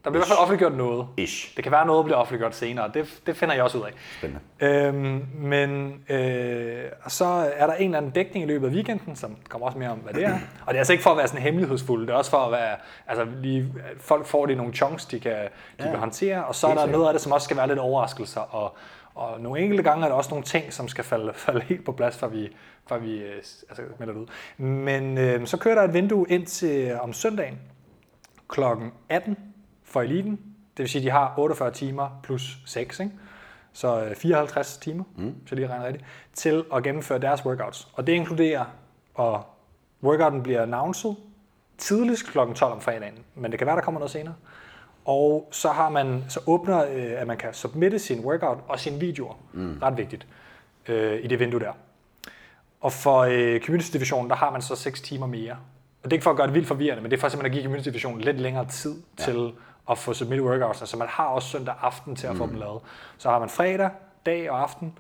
der 0.03 0.09
bliver 0.09 0.17
i 0.17 0.27
hvert 0.27 0.27
fald 0.27 0.39
offentliggjort 0.39 0.77
noget. 0.77 1.07
Ish. 1.17 1.55
Det 1.55 1.63
kan 1.63 1.71
være, 1.71 1.85
noget 1.85 2.05
bliver 2.05 2.17
offentliggjort 2.17 2.55
senere, 2.55 2.91
det, 2.93 3.21
det 3.25 3.37
finder 3.37 3.55
jeg 3.55 3.63
også 3.63 3.77
ud 3.77 3.83
af. 3.83 3.89
Spændende. 4.17 4.41
Øhm, 4.59 5.27
men 5.37 5.93
øh, 6.09 6.83
og 7.03 7.11
så 7.11 7.25
er 7.55 7.67
der 7.67 7.73
en 7.73 7.85
eller 7.85 7.97
anden 7.97 8.11
dækning 8.11 8.45
i 8.45 8.47
løbet 8.47 8.67
af 8.67 8.71
weekenden, 8.73 9.15
som 9.15 9.37
kommer 9.49 9.67
også 9.67 9.77
mere 9.79 9.89
om, 9.89 9.97
hvad 9.97 10.13
det 10.13 10.23
er. 10.23 10.33
Og 10.65 10.67
det 10.67 10.73
er 10.73 10.77
altså 10.79 10.93
ikke 10.93 11.03
for 11.03 11.09
at 11.11 11.17
være 11.17 11.27
sådan 11.27 11.41
hemmelighedsfuld, 11.41 12.07
det 12.07 12.13
er 12.13 12.17
også 12.17 12.31
for 12.31 12.37
at 12.37 12.51
være, 12.51 12.75
altså 13.07 13.25
lige, 13.41 13.73
folk 13.99 14.25
får 14.25 14.45
det 14.45 14.53
i 14.53 14.57
nogle 14.57 14.73
chunks, 14.73 15.05
de 15.05 15.19
kan, 15.19 15.31
de 15.31 15.47
Ja. 15.79 15.83
kan 15.89 15.99
håndtere, 15.99 16.45
og 16.45 16.55
så 16.55 16.67
er 16.67 16.73
der 16.75 16.85
noget 16.85 17.07
af 17.07 17.13
det, 17.13 17.21
som 17.21 17.31
også 17.31 17.45
skal 17.45 17.57
være 17.57 17.67
lidt 17.67 17.79
overraskelser, 17.79 18.41
og, 18.41 18.77
og 19.15 19.41
nogle 19.41 19.61
enkelte 19.61 19.83
gange 19.83 20.05
er 20.05 20.09
der 20.09 20.15
også 20.15 20.29
nogle 20.29 20.45
ting, 20.45 20.73
som 20.73 20.87
skal 20.87 21.03
falde, 21.03 21.33
falde 21.45 21.61
helt 21.61 21.85
på 21.85 21.91
plads, 21.91 22.17
før 22.17 22.27
vi, 22.27 22.55
før 22.89 22.97
vi 22.97 23.17
øh, 23.17 23.35
altså, 23.35 23.81
melder 23.99 24.13
det 24.13 24.21
ud. 24.21 24.27
Men 24.63 25.17
øh, 25.17 25.47
så 25.47 25.57
kører 25.57 25.75
der 25.75 25.83
et 25.83 25.93
vindue 25.93 26.25
ind 26.29 26.45
til 26.45 26.99
om 27.01 27.13
søndagen, 27.13 27.59
klokken 28.47 28.91
18 29.09 29.37
for 29.83 30.01
eliten. 30.01 30.31
Det 30.77 30.83
vil 30.83 30.89
sige, 30.89 31.01
at 31.01 31.05
de 31.05 31.11
har 31.11 31.33
48 31.37 31.71
timer 31.71 32.19
plus 32.23 32.57
6, 32.65 32.99
ikke? 32.99 33.11
så 33.73 34.03
øh, 34.03 34.15
54 34.15 34.77
timer, 34.77 35.03
mm. 35.17 35.35
så 35.45 35.55
lige 35.55 35.67
regner 35.67 35.85
rigtigt, 35.85 36.05
til 36.33 36.63
at 36.73 36.83
gennemføre 36.83 37.19
deres 37.19 37.45
workouts. 37.45 37.87
Og 37.93 38.07
det 38.07 38.13
inkluderer, 38.13 38.65
og 39.15 39.43
workouten 40.03 40.43
bliver 40.43 40.61
announced 40.61 41.11
tidligst 41.77 42.25
kl. 42.25 42.37
12 42.37 42.61
om 42.61 42.81
fredagen, 42.81 43.25
men 43.35 43.51
det 43.51 43.59
kan 43.59 43.67
være, 43.67 43.75
der 43.75 43.81
kommer 43.81 43.99
noget 43.99 44.11
senere. 44.11 44.35
Og 45.09 45.47
så 45.51 45.69
har 45.69 45.89
man, 45.89 46.25
så 46.27 46.39
åbner, 46.47 46.85
øh, 46.85 47.21
at 47.21 47.27
man 47.27 47.37
kan 47.37 47.53
submitte 47.53 47.99
sin 47.99 48.25
workout 48.25 48.57
og 48.67 48.79
sine 48.79 48.99
videoer. 48.99 49.33
Mm. 49.53 49.79
Ret 49.81 49.97
vigtigt 49.97 50.27
øh, 50.87 51.23
i 51.23 51.27
det 51.27 51.39
vindue 51.39 51.59
der. 51.59 51.71
Og 52.81 52.93
for 52.93 53.19
øh, 53.19 53.61
community 53.61 53.93
divisionen, 53.93 54.29
der 54.29 54.35
har 54.35 54.51
man 54.51 54.61
så 54.61 54.75
6 54.75 55.01
timer 55.01 55.27
mere. 55.27 55.51
Og 55.51 56.03
det 56.03 56.11
er 56.11 56.13
ikke 56.13 56.23
for 56.23 56.31
at 56.31 56.37
gøre 56.37 56.47
det 56.47 56.53
vildt 56.53 56.67
forvirrende, 56.67 57.01
men 57.01 57.11
det 57.11 57.17
er 57.17 57.21
for 57.21 57.29
simpelthen 57.29 57.51
at 57.51 57.53
give 57.53 57.63
community 57.63 57.89
divisionen 57.89 58.21
lidt 58.21 58.39
længere 58.39 58.67
tid 58.67 58.95
ja. 59.19 59.23
til 59.23 59.51
at 59.89 59.97
få 59.97 60.13
submitted 60.13 60.45
workouts, 60.45 60.89
så 60.89 60.97
man 60.97 61.07
har 61.07 61.25
også 61.25 61.49
søndag 61.49 61.75
aften 61.81 62.15
til 62.15 62.27
at 62.27 62.37
få 62.37 62.47
dem 62.47 62.55
lavet. 62.55 62.81
Så 63.17 63.29
har 63.29 63.39
man 63.39 63.49
fredag, 63.49 63.89
dag 64.25 64.51
og 64.51 64.61
aften, 64.61 64.97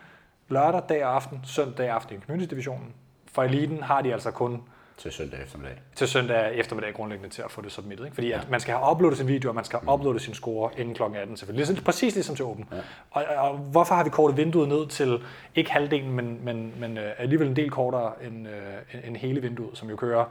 lørdag, 0.47 0.81
dag 0.89 1.05
og 1.05 1.15
aften, 1.15 1.39
søndag 1.43 1.89
aften 1.89 2.17
i 2.17 2.19
community 2.19 2.49
divisionen. 2.49 2.93
For 3.33 3.43
eliten 3.43 3.83
har 3.83 4.01
de 4.01 4.13
altså 4.13 4.31
kun 4.31 4.61
Til 4.99 5.11
søndag 5.11 5.41
eftermiddag. 5.41 5.75
til 5.95 6.07
søndag 6.07 6.55
eftermiddag 6.55 6.93
grundlæggende 6.93 7.35
til 7.35 7.41
at 7.41 7.51
få 7.51 7.61
det 7.61 7.71
submittet. 7.71 8.05
Ikke? 8.05 8.15
Fordi 8.15 8.31
at 8.31 8.49
man 8.49 8.59
skal 8.59 8.75
have 8.75 8.91
uploadet 8.91 9.17
sin 9.17 9.27
video, 9.27 9.49
og 9.49 9.55
man 9.55 9.63
skal 9.63 9.79
have 9.79 9.93
uploadet 9.93 10.21
sin 10.21 10.33
score 10.33 10.71
inden 10.77 10.95
kl. 10.95 11.03
18 11.03 11.37
selvfølgelig. 11.37 11.67
Ligesom, 11.67 11.83
præcis 11.83 12.13
ligesom 12.15 12.35
til 12.35 12.45
åben. 12.45 12.65
Ja. 12.71 12.77
Og, 13.11 13.23
og, 13.37 13.57
hvorfor 13.57 13.95
har 13.95 14.03
vi 14.03 14.09
kortet 14.09 14.37
vinduet 14.37 14.69
ned 14.69 14.87
til 14.87 15.21
ikke 15.55 15.71
halvdelen, 15.71 16.11
men, 16.11 16.45
men, 16.45 16.73
men 16.79 16.97
øh, 16.97 17.11
alligevel 17.17 17.47
en 17.47 17.55
del 17.55 17.69
kortere 17.69 18.13
end, 18.23 18.47
øh, 18.47 19.07
end- 19.07 19.17
hele 19.17 19.41
vinduet, 19.41 19.77
som 19.77 19.89
jo 19.89 19.95
kører 19.95 20.25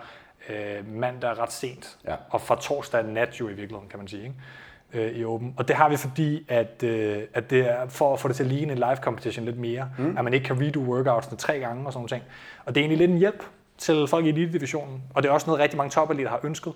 øh, 0.48 0.92
mandag 0.94 1.38
ret 1.38 1.52
sent. 1.52 1.98
Ja. 2.06 2.14
Og 2.30 2.40
fra 2.40 2.56
torsdag 2.60 3.04
nat 3.04 3.40
jo 3.40 3.48
i 3.48 3.52
virkeligheden, 3.52 3.88
kan 3.88 3.98
man 3.98 4.08
sige. 4.08 4.22
Ikke? 4.22 4.34
øh, 4.92 5.16
i 5.16 5.24
Open. 5.24 5.54
Og 5.56 5.68
det 5.68 5.76
har 5.76 5.88
vi, 5.88 5.96
fordi 5.96 6.44
at, 6.48 6.82
øh, 6.82 7.22
at 7.34 7.50
det 7.50 7.70
er 7.70 7.88
for 7.88 8.12
at 8.12 8.20
få 8.20 8.28
det 8.28 8.36
til 8.36 8.44
at 8.44 8.50
ligne 8.50 8.72
en 8.72 8.78
live 8.78 8.96
competition 8.96 9.44
lidt 9.44 9.58
mere. 9.58 9.90
Mm. 9.98 10.16
At 10.18 10.24
man 10.24 10.34
ikke 10.34 10.46
kan 10.46 10.60
redo 10.60 10.80
workoutsene 10.80 11.36
tre 11.36 11.58
gange 11.58 11.86
og 11.86 11.92
sådan 11.92 12.08
noget. 12.10 12.24
Og 12.64 12.74
det 12.74 12.80
er 12.80 12.82
egentlig 12.82 12.98
lidt 12.98 13.10
en 13.10 13.18
hjælp 13.18 13.44
til 13.78 14.06
folk 14.08 14.26
i 14.26 14.28
elite-divisionen. 14.28 15.02
Og 15.14 15.22
det 15.22 15.28
er 15.28 15.32
også 15.32 15.46
noget, 15.46 15.60
rigtig 15.62 15.76
mange 15.76 15.90
topatleter 15.90 16.30
har 16.30 16.40
ønsket. 16.42 16.72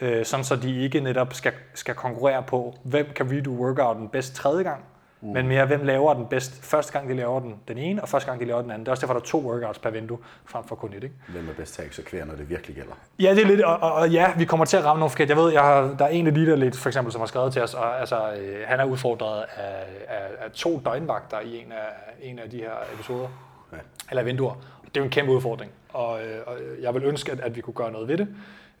Øh, 0.00 0.24
sådan 0.24 0.44
så 0.44 0.56
de 0.56 0.80
ikke 0.80 1.00
netop 1.00 1.34
skal, 1.34 1.52
skal 1.74 1.94
konkurrere 1.94 2.42
på, 2.42 2.74
hvem 2.82 3.06
kan 3.16 3.32
redo 3.32 3.50
workouten 3.50 4.08
bedst 4.08 4.34
tredje 4.34 4.62
gang. 4.62 4.84
Mm. 5.20 5.28
Men 5.28 5.48
mere, 5.48 5.66
hvem 5.66 5.84
laver 5.84 6.14
den 6.14 6.26
bedst 6.26 6.64
første 6.64 6.92
gang, 6.92 7.08
de 7.08 7.14
laver 7.16 7.40
den, 7.40 7.54
den 7.68 7.78
ene, 7.78 8.02
og 8.02 8.08
første 8.08 8.28
gang, 8.28 8.40
de 8.40 8.44
laver 8.46 8.62
den 8.62 8.70
anden. 8.70 8.80
Det 8.84 8.88
er 8.88 8.92
også 8.92 9.00
derfor, 9.00 9.14
der 9.14 9.20
er 9.20 9.24
to 9.24 9.38
workouts 9.38 9.78
per 9.78 9.90
vindue, 9.90 10.18
frem 10.46 10.64
for 10.64 10.74
kun 10.76 10.92
et. 10.92 11.04
Ikke? 11.04 11.14
Hvem 11.28 11.48
er 11.48 11.52
bedst 11.52 11.74
til 11.74 11.82
at 11.82 11.88
eksekvere, 11.88 12.26
når 12.26 12.34
det 12.34 12.48
virkelig 12.50 12.76
gælder? 12.76 12.92
Ja, 13.18 13.30
det 13.34 13.42
er 13.42 13.46
lidt, 13.46 13.60
og, 13.60 13.76
og, 13.76 13.92
og 13.92 14.10
ja, 14.10 14.32
vi 14.36 14.44
kommer 14.44 14.66
til 14.66 14.76
at 14.76 14.84
ramme 14.84 15.00
nogle 15.00 15.10
forkert. 15.10 15.28
Jeg 15.28 15.36
ved, 15.36 15.52
jeg 15.52 15.62
har, 15.62 15.80
der 15.98 16.04
er 16.04 16.08
en 16.08 16.26
elite 16.26 16.56
lidt 16.56 16.76
for 16.78 16.88
eksempel, 16.88 17.12
som 17.12 17.20
har 17.20 17.26
skrevet 17.26 17.52
til 17.52 17.62
os, 17.62 17.74
og 17.74 18.00
altså, 18.00 18.32
øh, 18.32 18.64
han 18.66 18.80
er 18.80 18.84
udfordret 18.84 19.44
af, 19.56 19.84
af, 20.08 20.22
af 20.44 20.50
to 20.50 20.82
døgnvagter 20.84 21.40
i 21.40 21.56
en 21.58 21.72
af, 21.72 21.86
en 22.22 22.38
af 22.38 22.50
de 22.50 22.56
her 22.56 22.72
episoder, 22.94 23.28
Ja. 23.72 23.76
eller 24.10 24.22
vinduer. 24.22 24.54
Det 24.94 25.00
er 25.00 25.00
jo 25.00 25.04
en 25.04 25.10
kæmpe 25.10 25.32
udfordring, 25.32 25.70
og, 25.88 26.24
øh, 26.24 26.40
og 26.46 26.58
jeg 26.80 26.94
vil 26.94 27.04
ønske, 27.04 27.32
at, 27.32 27.40
at 27.40 27.56
vi 27.56 27.60
kunne 27.60 27.74
gøre 27.74 27.92
noget 27.92 28.08
ved 28.08 28.18
det. 28.18 28.28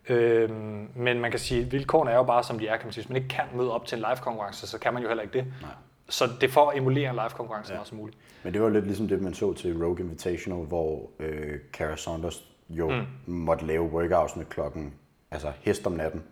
Øhm, 0.08 0.88
men 0.94 1.20
man 1.20 1.30
kan 1.30 1.40
sige, 1.40 1.60
at 1.60 1.72
vilkårene 1.72 2.10
er 2.10 2.16
jo 2.16 2.22
bare, 2.22 2.44
som 2.44 2.58
de 2.58 2.68
er, 2.68 2.76
kan 2.76 2.86
man 2.86 2.92
sige. 2.92 3.02
Hvis 3.02 3.08
man 3.08 3.16
ikke 3.16 3.28
kan 3.28 3.44
møde 3.54 3.72
op 3.72 3.86
til 3.86 3.96
en 3.96 4.04
live-konkurrence, 4.08 4.66
så 4.66 4.78
kan 4.78 4.94
man 4.94 5.02
jo 5.02 5.08
heller 5.08 5.22
ikke 5.22 5.38
det. 5.38 5.46
Nej. 5.60 5.70
Så 6.08 6.28
det 6.40 6.50
for 6.50 6.70
at 6.70 6.76
emulere 6.76 7.10
en 7.10 7.14
live-konkurrence 7.14 7.72
ja. 7.72 7.76
meget 7.76 7.88
som 7.88 7.98
muligt. 7.98 8.18
Men 8.42 8.52
det 8.52 8.62
var 8.62 8.68
lidt 8.68 8.86
ligesom 8.86 9.08
det, 9.08 9.22
man 9.22 9.34
så 9.34 9.52
til 9.52 9.84
Rogue 9.84 10.00
Invitational, 10.00 10.64
hvor 10.64 11.10
øh, 11.18 11.58
Cara 11.72 11.96
Saunders 11.96 12.44
jo 12.68 12.90
mm. 12.90 13.04
måtte 13.26 13.66
lave 13.66 13.82
workoutsene 13.82 14.44
klokken, 14.44 14.94
altså 15.30 15.52
hest 15.60 15.86
om 15.86 15.92
natten. 15.92 16.22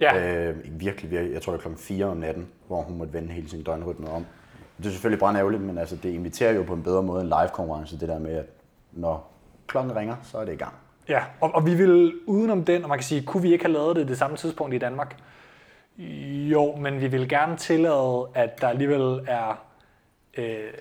Ja. 0.00 0.48
Øh, 0.48 0.56
virkelig, 0.80 1.10
virkelig, 1.10 1.32
jeg 1.32 1.42
tror 1.42 1.52
det 1.52 1.58
var 1.58 1.62
klokken 1.62 1.82
4 1.82 2.06
om 2.06 2.16
natten, 2.16 2.48
hvor 2.66 2.82
hun 2.82 2.98
måtte 2.98 3.12
vende 3.12 3.32
hele 3.32 3.48
sin 3.48 3.62
døgnrytme 3.62 4.10
om. 4.10 4.26
Det 4.78 4.86
er 4.86 4.90
selvfølgelig 4.90 5.20
bare 5.20 5.36
ærgerligt, 5.36 5.62
men 5.62 5.78
altså, 5.78 5.96
det 5.96 6.10
inviterer 6.10 6.52
jo 6.52 6.62
på 6.62 6.74
en 6.74 6.82
bedre 6.82 7.02
måde 7.02 7.20
en 7.20 7.26
live-konkurrence, 7.26 8.00
det 8.00 8.08
der 8.08 8.18
med, 8.18 8.32
at 8.32 8.46
når 8.96 9.32
klokken 9.66 9.96
ringer, 9.96 10.16
så 10.22 10.38
er 10.38 10.44
det 10.44 10.52
i 10.52 10.56
gang. 10.56 10.74
Ja, 11.08 11.24
og, 11.40 11.54
og 11.54 11.66
vi 11.66 11.74
vil 11.74 12.14
udenom 12.26 12.64
den, 12.64 12.82
og 12.82 12.88
man 12.88 12.98
kan 12.98 13.04
sige, 13.04 13.22
kunne 13.22 13.42
vi 13.42 13.52
ikke 13.52 13.64
have 13.64 13.72
lavet 13.72 13.96
det 13.96 14.08
det 14.08 14.18
samme 14.18 14.36
tidspunkt 14.36 14.74
i 14.74 14.78
Danmark? 14.78 15.16
Jo, 16.50 16.76
men 16.76 17.00
vi 17.00 17.06
vil 17.06 17.28
gerne 17.28 17.56
tillade, 17.56 18.28
at 18.34 18.60
der 18.60 18.68
alligevel 18.68 19.20
er 19.26 19.64
øh, 20.36 20.72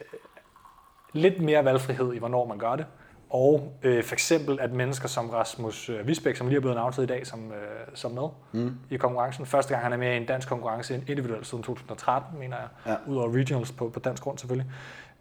lidt 1.14 1.42
mere 1.42 1.66
valgfrihed 1.66 2.14
i, 2.14 2.18
hvornår 2.18 2.46
man 2.46 2.58
gør 2.58 2.76
det. 2.76 2.86
Og 3.30 3.74
øh, 3.84 4.04
for 4.04 4.14
eksempel, 4.14 4.60
at 4.60 4.74
mennesker 4.74 5.08
som 5.08 5.30
Rasmus 5.30 5.90
øh, 5.90 6.08
Visbæk, 6.08 6.36
som 6.36 6.48
lige 6.48 6.58
er 6.58 6.62
blevet 6.62 6.76
announceret 6.76 7.06
i 7.06 7.08
dag 7.08 7.28
som, 7.28 7.52
øh, 7.52 7.88
som 7.94 8.12
med 8.12 8.28
mm. 8.52 8.76
i 8.90 8.98
konkurrencen. 8.98 9.46
Første 9.46 9.74
gang 9.74 9.84
han 9.84 9.94
er 9.94 9.98
med 9.98 10.14
i 10.14 10.18
en 10.18 10.26
dansk 10.26 10.50
konkurrence 10.50 11.04
individuelt 11.08 11.48
siden 11.48 11.64
2013, 11.64 12.40
mener 12.40 12.58
jeg. 12.58 12.68
Ja. 12.86 13.12
Udover 13.12 13.38
regionals 13.38 13.72
på, 13.72 13.90
på 13.90 14.00
dansk 14.00 14.24
grund 14.24 14.38
selvfølgelig. 14.38 14.72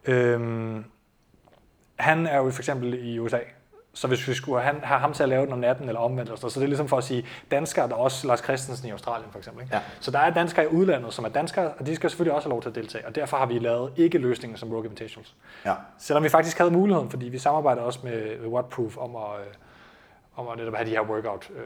Øhm, 0.04 0.84
han 1.96 2.26
er 2.26 2.36
jo 2.36 2.50
for 2.50 2.60
eksempel 2.60 3.06
i 3.06 3.18
USA. 3.18 3.38
Så 3.94 4.08
hvis 4.08 4.28
vi 4.28 4.34
skulle 4.34 4.62
have, 4.62 4.80
have 4.80 5.00
ham 5.00 5.12
til 5.12 5.22
at 5.22 5.28
lave 5.28 5.44
den 5.44 5.52
om 5.52 5.58
natten 5.58 5.88
eller 5.88 6.00
omvendt, 6.00 6.30
eller 6.30 6.48
så 6.48 6.60
det 6.60 6.64
er 6.64 6.68
ligesom 6.68 6.88
for 6.88 6.98
at 6.98 7.04
sige, 7.04 7.26
danskere, 7.50 7.88
der 7.88 7.94
er 7.94 7.98
også 7.98 8.26
Lars 8.26 8.38
Christensen 8.38 8.88
i 8.88 8.90
Australien 8.90 9.30
for 9.30 9.38
eksempel. 9.38 9.62
Ikke? 9.62 9.76
Ja. 9.76 9.82
Så 10.00 10.10
der 10.10 10.18
er 10.18 10.30
danskere 10.30 10.64
i 10.64 10.68
udlandet, 10.68 11.14
som 11.14 11.24
er 11.24 11.28
danskere, 11.28 11.72
og 11.72 11.86
de 11.86 11.94
skal 11.96 12.10
selvfølgelig 12.10 12.34
også 12.34 12.48
have 12.48 12.52
lov 12.52 12.62
til 12.62 12.68
at 12.68 12.74
deltage. 12.74 13.06
Og 13.06 13.14
derfor 13.14 13.36
har 13.36 13.46
vi 13.46 13.58
lavet 13.58 13.92
ikke 13.96 14.18
løsningen 14.18 14.56
som 14.56 14.72
Rogue 14.72 14.84
Invitationals. 14.84 15.34
Ja. 15.64 15.74
Selvom 15.98 16.24
vi 16.24 16.28
faktisk 16.28 16.58
havde 16.58 16.70
muligheden, 16.70 17.10
fordi 17.10 17.28
vi 17.28 17.38
samarbejder 17.38 17.82
også 17.82 18.00
med, 18.02 18.38
med 18.38 18.48
Whatproof 18.48 18.96
om 18.96 19.16
at, 19.16 19.22
øh, 19.40 19.54
om 20.36 20.48
at 20.48 20.56
netop 20.58 20.74
have 20.74 20.86
de 20.86 20.90
her 20.90 21.00
workout 21.00 21.50
øh, 21.56 21.64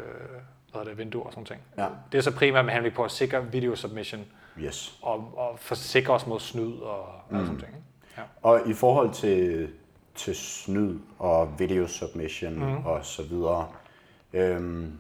hvad 0.73 0.85
det, 0.85 0.99
vinduer 0.99 1.25
og 1.25 1.33
sådan 1.33 1.45
ting. 1.45 1.61
Ja. 1.79 1.87
Det 2.13 2.19
er 2.19 2.23
så 2.23 2.35
primært 2.35 2.65
med 2.65 2.73
henblik 2.73 2.95
på 2.95 3.05
at 3.05 3.11
sikre 3.11 3.53
video 3.53 3.77
submission 3.77 4.25
Yes. 4.59 4.99
og, 5.03 5.33
og 5.37 5.59
forsikre 5.59 6.15
os 6.15 6.27
mod 6.27 6.41
snyd 6.41 6.73
og, 6.73 7.07
mm. 7.31 7.39
og 7.39 7.47
sådan 7.47 7.61
ting. 7.61 7.71
Ikke? 7.77 7.87
Ja. 8.17 8.23
Og 8.43 8.69
i 8.69 8.73
forhold 8.73 9.13
til, 9.13 9.69
til 10.17 10.37
snyd 10.37 10.99
og 11.19 11.59
video 11.59 11.87
submission 11.87 12.55
mm. 12.55 12.87
og 12.87 13.05
så 13.05 13.23
videre, 13.23 13.69
øhm, 14.33 14.93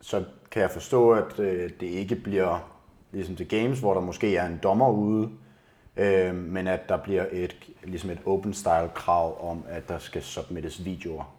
så 0.00 0.24
kan 0.50 0.62
jeg 0.62 0.70
forstå, 0.70 1.10
at 1.10 1.38
øh, 1.38 1.70
det 1.80 1.86
ikke 1.86 2.16
bliver 2.16 2.70
ligesom 3.12 3.36
til 3.36 3.48
games, 3.48 3.80
hvor 3.80 3.94
der 3.94 4.00
måske 4.00 4.36
er 4.36 4.46
en 4.46 4.60
dommer 4.62 4.90
ude, 4.90 5.30
øh, 5.96 6.34
men 6.34 6.66
at 6.66 6.88
der 6.88 6.96
bliver 6.96 7.26
et, 7.32 7.56
ligesom 7.84 8.10
et 8.10 8.18
open 8.26 8.54
style 8.54 8.90
krav 8.94 9.50
om, 9.50 9.64
at 9.68 9.88
der 9.88 9.98
skal 9.98 10.22
submittes 10.22 10.84
videoer. 10.84 11.34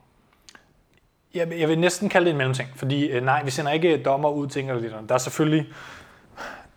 Jeg, 1.34 1.60
jeg 1.60 1.70
vil 1.70 1.80
næsten 1.80 2.10
kalde 2.10 2.26
det 2.26 2.32
en 2.32 2.38
mellemting, 2.38 2.70
fordi 2.76 3.08
øh, 3.08 3.24
nej, 3.24 3.44
vi 3.44 3.52
sender 3.52 3.72
ikke 3.72 4.04
dommer 4.04 4.30
ud 4.30 4.48
til 4.48 4.60
atleterne. 4.60 5.08
Der 5.08 5.14
er 5.14 5.20
selvfølgelig, 5.20 5.68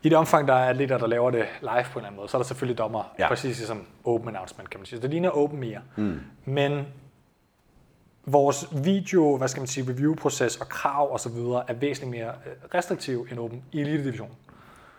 i 0.03 0.09
det 0.09 0.19
omfang, 0.19 0.49
der 0.49 0.55
er 0.55 0.69
atleter, 0.69 0.99
der 0.99 1.07
laver 1.07 1.31
det 1.31 1.45
live 1.61 1.71
på 1.71 1.75
en 1.75 1.81
eller 1.97 2.07
anden 2.07 2.17
måde, 2.17 2.29
så 2.29 2.37
er 2.37 2.43
der 2.43 2.47
selvfølgelig 2.47 2.79
dommer, 2.79 3.13
Ja. 3.19 3.29
præcis 3.29 3.57
ligesom 3.59 3.87
open 4.05 4.29
announcement, 4.29 4.71
kan 4.71 4.81
man 4.81 4.87
sige. 4.87 4.99
Så 4.99 5.03
det 5.03 5.11
ligner 5.11 5.31
open 5.31 5.61
mere. 5.61 5.79
Mm. 5.97 6.21
Men 6.45 6.87
vores 8.27 8.69
video, 8.85 9.37
hvad 9.37 9.49
skal 9.49 9.61
man 9.61 9.67
sige, 9.67 9.93
review-proces 9.93 10.61
og 10.61 10.69
krav 10.69 11.13
og 11.13 11.21
så 11.21 11.29
videre 11.29 11.65
er 11.69 11.75
væsentligt 11.75 12.11
mere 12.23 12.33
øh, 12.47 12.53
restriktiv 12.75 13.27
end 13.31 13.39
open 13.39 13.63
i 13.73 13.81
elite 13.81 14.05
division. 14.05 14.31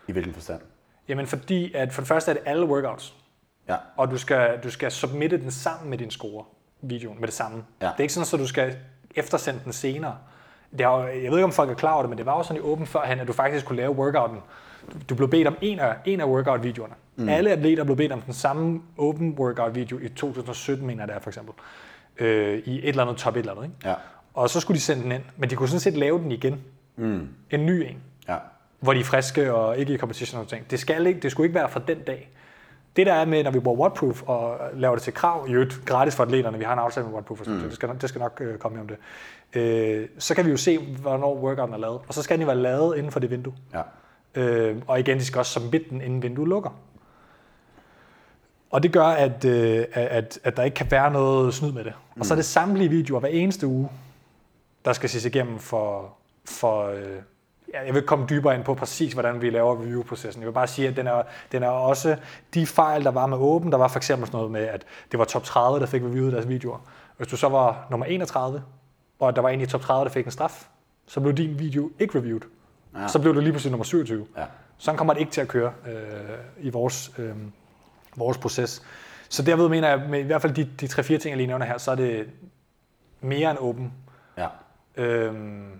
I 0.07 0.11
hvilken 0.11 0.33
forstand? 0.33 0.61
Jamen 1.07 1.27
fordi, 1.27 1.73
at 1.73 1.93
for 1.93 2.01
det 2.01 2.07
første 2.07 2.31
er 2.31 2.35
det 2.35 2.43
alle 2.45 2.65
workouts, 2.65 3.13
Ja. 3.69 3.75
og 3.97 4.11
du 4.11 4.17
skal, 4.17 4.59
du 4.63 4.69
skal 4.71 4.91
submitte 4.91 5.37
den 5.37 5.51
sammen 5.51 5.89
med 5.89 5.97
din 5.97 6.11
score, 6.11 6.45
videoen, 6.81 7.19
med 7.19 7.27
det 7.27 7.35
samme. 7.35 7.63
Ja. 7.81 7.85
Det 7.85 7.93
er 7.97 8.01
ikke 8.01 8.13
sådan, 8.13 8.39
at 8.39 8.43
du 8.43 8.47
skal 8.47 8.75
eftersende 9.15 9.61
den 9.63 9.73
senere. 9.73 10.17
Det 10.71 10.83
jo- 10.83 11.01
jeg 11.07 11.13
ved 11.31 11.37
ikke, 11.37 11.43
om 11.43 11.51
folk 11.51 11.69
er 11.69 11.73
klar 11.73 11.93
over 11.93 12.01
det, 12.03 12.09
men 12.09 12.17
det 12.17 12.25
var 12.25 12.37
jo 12.37 12.43
sådan 12.43 12.57
i 12.57 12.65
åben 12.65 12.85
førhen, 12.87 13.19
at 13.19 13.27
du 13.27 13.33
faktisk 13.33 13.65
kunne 13.65 13.75
lave 13.77 13.91
workouten. 13.91 14.37
Du, 15.09 15.15
blev 15.15 15.29
bedt 15.29 15.47
om 15.47 15.55
en 15.61 15.79
af, 15.79 15.95
en 16.05 16.21
af 16.21 16.25
workout-videoerne. 16.25 16.93
Mm. 17.15 17.29
Alle 17.29 17.51
atleter 17.51 17.83
blev 17.83 17.97
bedt 17.97 18.11
om 18.11 18.21
den 18.21 18.33
samme 18.33 18.81
open 18.97 19.35
workout-video 19.39 19.97
i 19.99 20.09
2017, 20.09 20.87
mener 20.87 21.01
jeg 21.03 21.07
det 21.07 21.15
er 21.15 21.19
for 21.19 21.29
eksempel. 21.29 21.53
Øh, 22.19 22.57
I 22.65 22.77
et 22.79 22.89
eller 22.89 23.03
andet 23.03 23.17
top 23.17 23.35
et 23.35 23.39
eller 23.39 23.51
andet. 23.51 23.63
Ikke? 23.63 23.75
Ja. 23.89 23.93
Og 24.33 24.49
så 24.49 24.59
skulle 24.59 24.75
de 24.75 24.81
sende 24.81 25.03
den 25.03 25.11
ind, 25.11 25.23
men 25.37 25.49
de 25.49 25.55
kunne 25.55 25.69
sådan 25.69 25.79
set 25.79 25.93
lave 25.97 26.19
den 26.19 26.31
igen. 26.31 26.61
Mm. 26.95 27.27
En 27.51 27.65
ny 27.65 27.71
en 27.89 27.97
Ja. 28.27 28.37
hvor 28.79 28.93
de 28.93 28.99
er 28.99 29.03
friske 29.03 29.53
og 29.53 29.77
ikke 29.77 29.93
i 29.93 29.97
competition 29.97 30.41
og 30.41 30.47
ting. 30.47 30.71
Det, 30.71 30.79
skal 30.79 31.07
ikke, 31.07 31.19
det 31.19 31.31
skulle 31.31 31.45
ikke 31.45 31.55
være 31.55 31.69
fra 31.69 31.81
den 31.87 31.99
dag. 31.99 32.29
Det 32.95 33.05
der 33.05 33.13
er 33.13 33.25
med, 33.25 33.43
når 33.43 33.51
vi 33.51 33.59
bruger 33.59 33.79
Whatproof 33.79 34.21
og 34.25 34.57
laver 34.73 34.95
det 34.95 35.03
til 35.03 35.13
krav, 35.13 35.45
i 35.49 35.51
øvrigt 35.53 35.81
gratis 35.85 36.15
for 36.15 36.23
atleterne, 36.23 36.57
vi 36.57 36.63
har 36.63 36.73
en 36.73 36.79
aftale 36.79 37.05
med 37.05 37.13
Whatproof, 37.13 37.47
mm. 37.47 37.59
det, 37.59 37.73
skal, 37.73 37.89
nok- 37.89 38.01
det 38.01 38.09
skal 38.09 38.19
nok 38.19 38.41
øh, 38.41 38.57
komme 38.57 38.79
om 38.81 38.87
det, 38.87 38.97
øh, 39.61 40.07
så 40.19 40.35
kan 40.35 40.45
vi 40.45 40.51
jo 40.51 40.57
se, 40.57 40.77
hvornår 41.01 41.35
workouten 41.35 41.73
er 41.73 41.77
lavet. 41.77 41.99
Og 42.07 42.13
så 42.13 42.21
skal 42.23 42.39
den 42.39 42.47
være 42.47 42.55
lavet 42.57 42.97
inden 42.97 43.11
for 43.11 43.19
det 43.19 43.29
vindue. 43.31 43.53
Ja. 43.73 43.81
Øh, 44.35 44.77
og 44.87 44.99
igen, 44.99 45.17
de 45.17 45.25
skal 45.25 45.39
også 45.39 45.51
submit 45.51 45.89
den, 45.89 46.01
inden 46.01 46.23
vinduet 46.23 46.49
lukker. 46.49 46.69
Og 48.71 48.83
det 48.83 48.93
gør, 48.93 49.05
at, 49.05 49.45
øh, 49.45 49.85
at, 49.93 50.39
at 50.43 50.57
der 50.57 50.63
ikke 50.63 50.75
kan 50.75 50.91
være 50.91 51.11
noget 51.11 51.53
snyd 51.53 51.71
med 51.71 51.83
det. 51.83 51.93
Mm. 52.15 52.19
Og 52.19 52.25
så 52.25 52.33
er 52.33 52.35
det 52.35 52.45
samtlige 52.45 52.89
videoer 52.89 53.19
hver 53.19 53.29
eneste 53.29 53.67
uge, 53.67 53.89
der 54.85 54.93
skal 54.93 55.09
ses 55.09 55.25
igennem 55.25 55.59
for... 55.59 56.13
for 56.45 56.87
øh, 56.87 57.17
jeg 57.73 57.93
vil 57.93 58.01
komme 58.01 58.25
dybere 58.29 58.55
ind 58.55 58.63
på 58.63 58.73
præcis, 58.73 59.13
hvordan 59.13 59.41
vi 59.41 59.49
laver 59.49 59.81
review-processen. 59.81 60.41
Jeg 60.41 60.47
vil 60.47 60.53
bare 60.53 60.67
sige, 60.67 60.87
at 60.87 60.97
den 60.97 61.07
er, 61.07 61.23
den 61.51 61.63
er 61.63 61.67
også 61.67 62.17
de 62.53 62.67
fejl, 62.67 63.03
der 63.03 63.11
var 63.11 63.25
med 63.25 63.37
åben. 63.37 63.71
Der 63.71 63.77
var 63.77 63.87
for 63.87 63.99
eksempel 63.99 64.27
sådan 64.27 64.37
noget 64.37 64.51
med, 64.51 64.61
at 64.61 64.85
det 65.11 65.19
var 65.19 65.25
top 65.25 65.43
30, 65.43 65.79
der 65.79 65.85
fik 65.85 66.01
reviewet 66.01 66.33
deres 66.33 66.47
videoer. 66.47 66.77
Hvis 67.17 67.27
du 67.27 67.37
så 67.37 67.49
var 67.49 67.87
nummer 67.91 68.05
31, 68.05 68.63
og 69.19 69.35
der 69.35 69.41
var 69.41 69.49
en 69.49 69.61
i 69.61 69.65
top 69.65 69.81
30, 69.81 70.05
der 70.05 70.11
fik 70.11 70.25
en 70.25 70.31
straf, 70.31 70.67
så 71.07 71.19
blev 71.19 71.33
din 71.33 71.59
video 71.59 71.91
ikke 71.99 72.17
reviewed. 72.17 72.41
Ja. 72.95 73.08
Så 73.08 73.19
blev 73.21 73.36
du 73.36 73.39
lige 73.39 73.51
pludselig 73.51 73.71
nummer 73.71 73.84
27. 73.84 74.27
Ja. 74.38 74.45
Sådan 74.77 74.97
kommer 74.97 75.13
det 75.13 75.19
ikke 75.19 75.32
til 75.32 75.41
at 75.41 75.47
køre 75.47 75.73
øh, 75.88 76.38
i 76.60 76.69
vores, 76.69 77.12
øh, 77.17 77.36
vores 78.15 78.38
proces. 78.38 78.84
Så 79.29 79.43
derved 79.43 79.69
mener 79.69 79.89
jeg, 79.89 80.06
med 80.10 80.19
i 80.19 80.23
hvert 80.23 80.41
fald 80.41 80.53
de, 80.53 80.69
de 80.82 80.86
3-4 80.86 81.03
ting, 81.03 81.25
jeg 81.25 81.38
lige 81.38 81.47
nævner 81.47 81.65
her, 81.65 81.77
så 81.77 81.91
er 81.91 81.95
det 81.95 82.29
mere 83.21 83.51
end 83.51 83.60
åben. 83.60 83.93
Ja. 84.38 84.47
Øhm, 84.95 85.79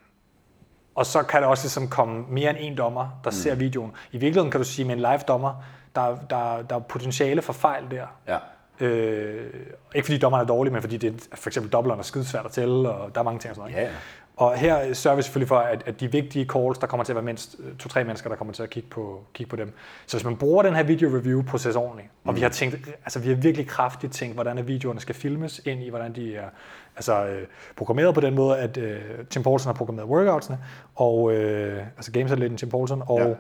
og 0.96 1.06
så 1.06 1.24
kan 1.24 1.42
der 1.42 1.48
også 1.48 1.64
ligesom 1.64 1.88
komme 1.88 2.26
mere 2.30 2.50
end 2.50 2.58
en 2.62 2.78
dommer, 2.78 3.20
der 3.24 3.30
mm. 3.30 3.36
ser 3.36 3.56
videoen. 3.56 3.92
I 4.12 4.18
virkeligheden 4.18 4.52
kan 4.52 4.60
du 4.60 4.66
sige, 4.66 4.86
med 4.86 4.96
en 4.96 5.00
live 5.00 5.20
dommer, 5.28 5.64
der, 5.96 6.18
der, 6.30 6.62
der 6.62 6.76
er 6.76 6.80
potentiale 6.80 7.42
for 7.42 7.54
fejl 7.54 7.84
der. 7.92 8.06
Ja. 8.28 8.38
Øh, 8.80 9.54
ikke 9.96 10.06
fordi 10.06 10.18
dommeren 10.18 10.44
er 10.44 10.48
dårlig, 10.48 10.74
men 10.74 10.82
fordi 10.82 10.98
det 10.98 11.28
er 11.32 11.36
for 11.36 11.50
eksempel 11.50 11.72
dobbelterne 11.72 12.00
er 12.00 12.04
skidesvært 12.04 12.46
at 12.46 12.52
tælle, 12.52 12.90
og 12.90 13.16
der 13.16 13.22
er 13.22 13.26
mange 13.26 13.40
ting 13.40 13.50
og 13.50 13.56
sådan 13.56 13.72
noget. 13.72 13.84
ikke? 13.84 13.98
Og 14.38 14.56
her 14.58 14.94
sørger 14.94 15.16
vi 15.16 15.22
selvfølgelig 15.22 15.48
for, 15.48 15.58
at, 15.58 15.84
at 15.86 16.00
de 16.00 16.12
vigtige 16.12 16.46
calls, 16.46 16.78
der 16.78 16.88
kommer 16.88 17.04
til 17.04 17.12
at 17.12 17.16
være 17.16 17.24
mindst 17.26 17.56
øh, 17.60 17.76
to-tre 17.78 18.04
mennesker, 18.04 18.30
der 18.30 18.36
kommer 18.36 18.54
til 18.54 18.64
at 18.64 18.70
kigge 18.70 18.90
på, 18.90 19.22
kigge 19.34 19.50
på 19.50 19.56
dem. 19.56 19.74
Så 20.06 20.18
hvis 20.18 20.26
man 20.26 20.38
bruger 20.38 20.64
den 20.64 20.76
her 20.76 20.84
video-review-proces 20.84 21.76
ordentligt, 21.76 22.10
og 22.24 22.30
Mm. 22.34 22.36
vi 22.36 22.42
har 22.42 22.50
tænkt, 22.50 22.76
altså 23.04 23.20
vi 23.20 23.30
har 23.30 23.36
virkelig 23.36 23.68
kraftigt 23.68 24.14
tænkt, 24.14 24.36
hvordan 24.36 24.58
er 24.58 24.62
videoerne 24.62 25.00
skal 25.00 25.16
filmes 25.16 25.62
ind 25.66 25.84
i, 25.84 25.90
hvordan 25.90 26.16
de 26.16 26.36
er 26.36 26.50
altså, 26.96 27.26
øh, 27.26 27.48
programmeret 27.76 28.16
på 28.16 28.22
den 28.22 28.36
måde, 28.36 28.58
at 28.58 28.78
øh, 28.78 29.02
Tim 29.30 29.44
Poulsen 29.44 29.68
har 29.68 29.74
programmeret 29.74 30.10
workoutsene, 30.10 30.58
og 30.96 31.34
øh, 31.34 31.84
altså 31.98 32.12
gamesatleten 32.12 32.58
Tim 32.58 32.70
Poulsen, 32.70 33.02
og, 33.06 33.20
Ja. 33.20 33.34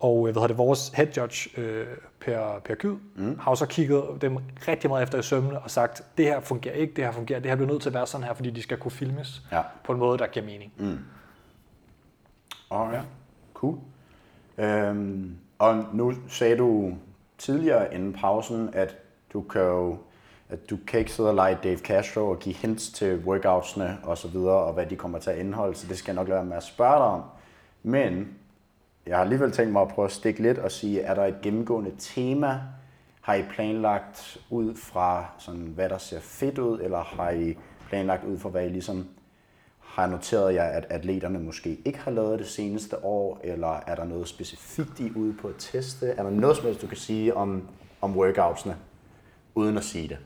Og 0.00 0.28
øh, 0.28 0.36
hvad 0.36 0.48
det, 0.48 0.58
vores 0.58 0.88
head 0.88 1.06
judge, 1.16 1.60
øh, 1.60 1.86
Per, 2.20 2.60
per 2.64 2.74
Kyd, 2.74 2.96
mm. 3.16 3.38
har 3.38 3.50
jo 3.50 3.54
så 3.54 3.66
kigget 3.66 4.04
dem 4.20 4.38
rigtig 4.68 4.90
meget 4.90 5.02
efter 5.02 5.18
i 5.18 5.22
sømne 5.22 5.58
og 5.58 5.70
sagt, 5.70 6.02
det 6.18 6.24
her 6.24 6.40
fungerer 6.40 6.74
ikke, 6.74 6.94
det 6.96 7.04
her 7.04 7.12
fungerer, 7.12 7.40
det 7.40 7.50
her 7.50 7.56
bliver 7.56 7.70
nødt 7.72 7.82
til 7.82 7.88
at 7.90 7.94
være 7.94 8.06
sådan 8.06 8.26
her, 8.26 8.34
fordi 8.34 8.50
de 8.50 8.62
skal 8.62 8.76
kunne 8.78 8.90
filmes 8.90 9.42
Ja. 9.52 9.62
på 9.84 9.92
en 9.92 9.98
måde, 9.98 10.18
der 10.18 10.26
giver 10.26 10.46
mening. 10.46 10.72
Mm. 10.76 10.98
Alright. 12.70 13.04
Cool. 13.54 13.78
Øhm, 14.58 15.36
og 15.58 15.84
nu 15.92 16.14
sagde 16.28 16.56
du 16.56 16.94
tidligere 17.38 17.94
inden 17.94 18.12
pausen, 18.12 18.70
at 18.72 18.96
du 19.32 19.42
kan 19.42 19.62
jo 19.62 19.98
at 20.48 20.70
du 20.70 20.78
kan 20.86 21.00
ikke 21.00 21.12
sidde 21.12 21.28
og 21.28 21.34
lege 21.34 21.58
Dave 21.62 21.78
Castro 21.78 22.28
og 22.28 22.38
give 22.38 22.54
hints 22.54 22.88
til 22.88 23.16
workoutsene 23.16 23.98
og 24.02 24.18
så 24.18 24.28
videre, 24.28 24.56
og 24.56 24.72
hvad 24.72 24.86
de 24.86 24.96
kommer 24.96 25.18
til 25.18 25.30
at 25.30 25.38
indeholde, 25.38 25.74
så 25.74 25.86
det 25.88 25.98
skal 25.98 26.12
jeg 26.12 26.16
nok 26.16 26.28
lade 26.28 26.36
være 26.36 26.46
med 26.46 26.56
at 26.56 26.62
spørge 26.62 26.94
dig 26.96 27.04
om. 27.06 27.22
Men 27.82 28.28
jeg 29.06 29.16
har 29.16 29.22
alligevel 29.22 29.52
tænkt 29.52 29.72
mig 29.72 29.82
at 29.82 29.88
prøve 29.88 30.06
at 30.06 30.12
stikke 30.12 30.42
lidt 30.42 30.58
og 30.58 30.72
sige, 30.72 31.00
er 31.00 31.14
der 31.14 31.24
et 31.24 31.40
gennemgående 31.42 31.92
tema? 31.98 32.60
Har 33.20 33.34
I 33.34 33.42
planlagt 33.42 34.38
ud 34.50 34.74
fra, 34.74 35.26
sådan, 35.38 35.72
hvad 35.74 35.88
der 35.88 35.98
ser 35.98 36.20
fedt 36.20 36.58
ud, 36.58 36.80
eller 36.80 37.02
har 37.02 37.30
I 37.30 37.56
planlagt 37.88 38.24
ud 38.24 38.38
fra, 38.38 38.48
hvad 38.48 38.66
I 38.66 38.68
ligesom 38.68 39.08
har 39.80 40.06
noteret 40.06 40.54
jer, 40.54 40.64
at 40.64 40.86
atleterne 40.90 41.38
måske 41.38 41.78
ikke 41.84 41.98
har 41.98 42.10
lavet 42.10 42.38
det 42.38 42.46
seneste 42.46 43.04
år, 43.04 43.40
eller 43.44 43.80
er 43.86 43.94
der 43.94 44.04
noget 44.04 44.28
specifikt, 44.28 45.00
I 45.00 45.06
er 45.06 45.16
ude 45.16 45.34
på 45.40 45.48
at 45.48 45.54
teste? 45.58 46.06
Er 46.06 46.22
der 46.22 46.30
noget 46.30 46.56
som 46.56 46.66
helst, 46.66 46.82
du 46.82 46.86
kan 46.86 46.96
sige 46.96 47.36
om, 47.36 47.68
om 48.00 48.16
workoutsene, 48.16 48.76
uden 49.54 49.76
at 49.76 49.84
sige 49.84 50.08
det? 50.08 50.18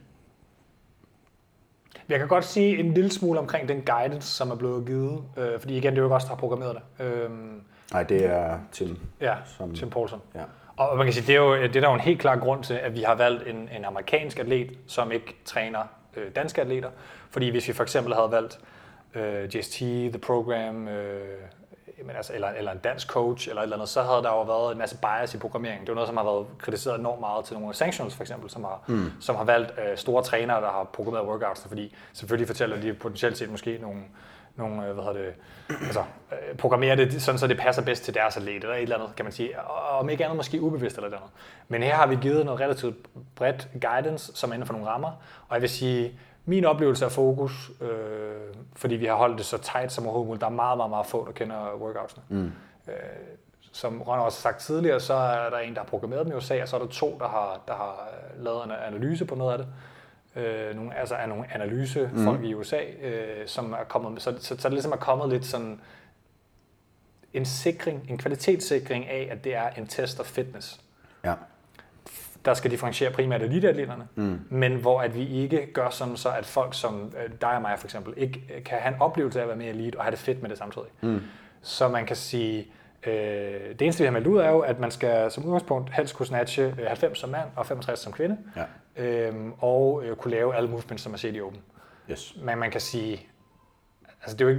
Jeg 2.09 2.19
kan 2.19 2.29
godt 2.29 2.45
sige 2.45 2.79
en 2.79 2.95
lille 2.95 3.11
smule 3.11 3.39
omkring 3.39 3.69
den 3.69 3.83
guidance, 3.83 4.29
som 4.29 4.51
er 4.51 4.55
blevet 4.55 4.87
givet, 4.87 5.23
øh, 5.37 5.61
fordi 5.61 5.77
igen, 5.77 5.93
det 5.93 5.99
er 5.99 6.03
jo 6.03 6.07
ikke 6.07 6.17
os, 6.17 6.25
der 6.25 6.31
har 6.31 6.37
programmeret 6.37 6.79
det. 6.99 7.05
Øh, 7.05 7.31
Nej, 7.93 8.03
det 8.03 8.25
er 8.25 8.59
Tim. 8.73 8.99
ja, 9.21 9.35
Som- 9.59 9.75
Tim 9.75 9.91
Poulsen. 9.91 10.19
Ja. 10.35 10.43
Og 10.77 10.97
man 10.97 11.07
kan 11.07 11.13
sige, 11.13 11.27
det 11.27 11.35
er, 11.35 11.41
jo, 11.41 11.55
det 11.57 11.77
er 11.77 11.81
der 11.81 11.89
jo 11.89 11.95
en 11.95 12.01
helt 12.01 12.21
klar 12.21 12.37
grund 12.37 12.65
til, 12.65 12.75
at 12.75 12.95
vi 12.95 13.03
har 13.03 13.15
valgt 13.15 13.49
en, 13.49 13.69
en 13.77 13.85
amerikansk 13.85 14.39
atlet, 14.39 14.79
som 14.87 15.13
ikke 15.13 15.37
træner 15.45 15.81
øh, 16.17 16.31
danske 16.37 16.61
atleter. 16.61 16.91
Fordi 17.31 17.49
hvis 17.51 17.69
vi 17.69 17.73
for 17.73 17.83
eksempel 17.83 18.15
havde 18.15 18.31
valgt 18.31 18.59
øh, 19.15 19.57
JST, 19.57 19.79
The 19.79 20.19
Program, 20.19 20.89
øh, 20.89 21.21
jamen 21.99 22.17
altså, 22.17 22.33
eller, 22.35 22.49
eller 22.49 22.73
en 22.73 22.79
dansk 22.79 23.09
coach, 23.09 23.49
eller 23.49 23.61
et 23.61 23.65
eller 23.65 23.77
andet, 23.77 23.89
så 23.89 24.03
havde 24.03 24.23
der 24.23 24.29
jo 24.31 24.43
været 24.43 24.73
en 24.73 24.79
masse 24.79 24.97
bias 24.99 25.35
i 25.35 25.39
programmeringen. 25.39 25.87
Det 25.87 25.91
er 25.91 25.95
noget, 25.95 26.09
som 26.09 26.17
har 26.17 26.25
været 26.25 26.47
kritiseret 26.59 26.99
enormt 26.99 27.21
meget 27.21 27.45
til 27.45 27.55
nogle 27.55 27.69
af 27.69 27.75
sanctions, 27.75 28.15
for 28.15 28.23
eksempel, 28.23 28.51
som 28.51 28.65
har, 28.65 28.83
mm. 28.87 29.13
som 29.21 29.37
har 29.37 29.45
valgt 29.45 29.71
øh, 29.79 29.97
store 29.97 30.23
trænere, 30.23 30.61
der 30.61 30.69
har 30.71 30.85
programmeret 30.93 31.27
workouts, 31.27 31.67
fordi 31.69 31.95
selvfølgelig 32.13 32.47
fortæller 32.47 32.81
de 32.81 32.95
potentielt 32.95 33.39
set 33.39 33.51
måske 33.51 33.79
nogle 33.81 34.01
nogle 34.57 34.87
øh, 34.87 34.95
hvad 34.95 35.05
hedder 35.05 35.19
det, 35.19 35.35
altså, 35.69 36.01
øh, 36.33 36.57
programmere 36.57 36.97
det 36.97 37.23
sådan, 37.23 37.39
så 37.39 37.47
det 37.47 37.59
passer 37.59 37.83
bedst 37.83 38.05
til 38.05 38.15
deres 38.15 38.37
atlet, 38.37 38.55
eller 38.55 38.75
et 38.75 38.83
eller 38.83 38.97
andet, 38.97 39.17
kan 39.17 39.25
man 39.25 39.33
sige. 39.33 39.61
Og 39.61 39.99
om 39.99 40.09
ikke 40.09 40.25
andet 40.25 40.37
måske 40.37 40.61
ubevidst 40.61 40.97
eller 40.97 41.09
et 41.09 41.13
eller 41.13 41.19
andet. 41.19 41.33
Men 41.69 41.83
her 41.83 41.95
har 41.95 42.07
vi 42.07 42.17
givet 42.17 42.45
noget 42.45 42.61
relativt 42.61 42.97
bredt 43.35 43.69
guidance, 43.81 44.33
som 44.35 44.51
er 44.51 44.55
inden 44.55 44.67
for 44.67 44.73
nogle 44.73 44.89
rammer. 44.89 45.11
Og 45.49 45.55
jeg 45.55 45.63
vil 45.63 45.71
sige, 45.71 46.19
min 46.45 46.65
oplevelse 46.65 47.05
af 47.05 47.13
fokus, 47.13 47.71
øh, 47.81 47.89
fordi 48.77 48.95
vi 48.95 49.07
har 49.07 49.15
holdt 49.15 49.39
det 49.39 49.47
så 49.47 49.59
tight 49.59 49.93
som 49.93 50.05
overhovedet 50.05 50.29
muligt, 50.29 50.41
der 50.41 50.47
er 50.47 50.51
meget, 50.51 50.77
meget, 50.77 50.91
meget 50.91 51.07
få, 51.07 51.27
der 51.27 51.33
kender 51.33 51.75
workoutsene. 51.81 52.23
Mm. 52.29 52.53
Øh, 52.89 52.95
som 53.73 54.03
Ron 54.03 54.19
også 54.19 54.39
har 54.39 54.53
sagt 54.53 54.61
tidligere, 54.61 55.01
så 55.01 55.15
er 55.15 55.51
der 55.51 55.59
en, 55.59 55.75
der 55.75 55.81
har 55.81 55.87
programmeret 55.87 56.27
dem 56.27 56.33
i 56.33 56.37
USA, 56.37 56.63
og 56.63 56.69
så 56.69 56.77
er 56.77 56.81
der 56.81 56.87
to, 56.87 57.17
der 57.21 57.29
har, 57.29 57.61
der 57.69 57.75
har 57.75 58.09
lavet 58.37 58.65
en 58.65 58.71
analyse 58.87 59.25
på 59.25 59.35
noget 59.35 59.53
af 59.53 59.59
det. 59.59 59.67
Øh, 60.37 60.77
nogle, 60.77 60.99
altså 60.99 61.15
er 61.15 61.27
nogle 61.27 61.55
analysefolk 61.55 62.41
mm. 62.41 62.45
i 62.45 62.55
USA, 62.55 62.81
øh, 63.03 63.47
som 63.47 63.73
er 63.73 63.85
kommet, 63.89 64.23
så, 64.23 64.35
så, 64.39 64.57
så, 64.59 64.69
det 64.69 64.73
ligesom 64.73 64.93
er 64.93 64.97
kommet 64.97 65.29
lidt 65.29 65.45
sådan 65.45 65.81
en 67.33 67.45
sikring, 67.45 68.07
en 68.09 68.19
kvalitetssikring 68.19 69.09
af, 69.09 69.29
at 69.31 69.45
det 69.45 69.55
er 69.55 69.71
en 69.71 69.87
test 69.87 70.21
of 70.21 70.27
fitness. 70.27 70.81
Ja. 71.25 71.35
Der 72.45 72.55
skal 72.55 72.71
differentiere 72.71 73.11
primært 73.13 73.43
eliteatleterne, 73.43 74.09
mm. 74.15 74.41
men 74.49 74.77
hvor 74.77 75.01
at 75.01 75.15
vi 75.15 75.29
ikke 75.29 75.73
gør 75.73 75.91
sådan 75.91 76.17
så, 76.17 76.31
at 76.31 76.47
folk 76.47 76.75
som 76.75 77.13
øh, 77.25 77.31
dig 77.41 77.57
og 77.57 77.63
mig 77.63 77.79
for 77.79 77.87
eksempel, 77.87 78.15
ikke 78.17 78.63
kan 78.65 78.79
have 78.79 78.95
en 78.95 79.01
oplevelse 79.01 79.39
af 79.39 79.43
at 79.43 79.49
være 79.49 79.57
mere 79.57 79.69
elite 79.69 79.97
og 79.97 80.05
have 80.05 80.11
det 80.11 80.19
fedt 80.19 80.43
med 80.43 80.51
det 80.51 80.59
samtidig. 80.59 80.89
Mm. 81.01 81.21
Så 81.63 81.89
man 81.89 82.07
kan 82.07 82.17
sige, 82.17 82.73
øh, 83.07 83.13
det 83.13 83.83
eneste 83.83 84.03
vi 84.03 84.05
har 84.05 84.13
meldt 84.13 84.27
ud 84.27 84.39
er 84.39 84.51
jo, 84.51 84.59
at 84.59 84.81
man 84.81 84.91
skal 84.91 85.31
som 85.31 85.45
udgangspunkt 85.45 85.93
helst 85.93 86.17
kunne 86.17 86.27
snatche 86.27 86.75
90 86.89 87.19
som 87.19 87.31
mand 87.31 87.49
og 87.57 87.67
65 87.67 88.01
som 88.01 88.13
kvinde, 88.13 88.39
ja. 88.57 88.65
øh, 89.05 89.35
og 89.59 90.03
øh, 90.05 90.17
kunne 90.17 90.31
lave 90.31 90.57
alle 90.57 90.71
movements, 90.71 91.03
som 91.03 91.13
man 91.13 91.19
ser 91.19 91.31
i 91.31 91.41
åben. 91.41 91.61
Yes. 92.11 92.37
Men 92.43 92.59
man 92.59 92.71
kan 92.71 92.81
sige, 92.81 93.27
altså 94.23 94.37
det 94.37 94.41
er 94.41 94.51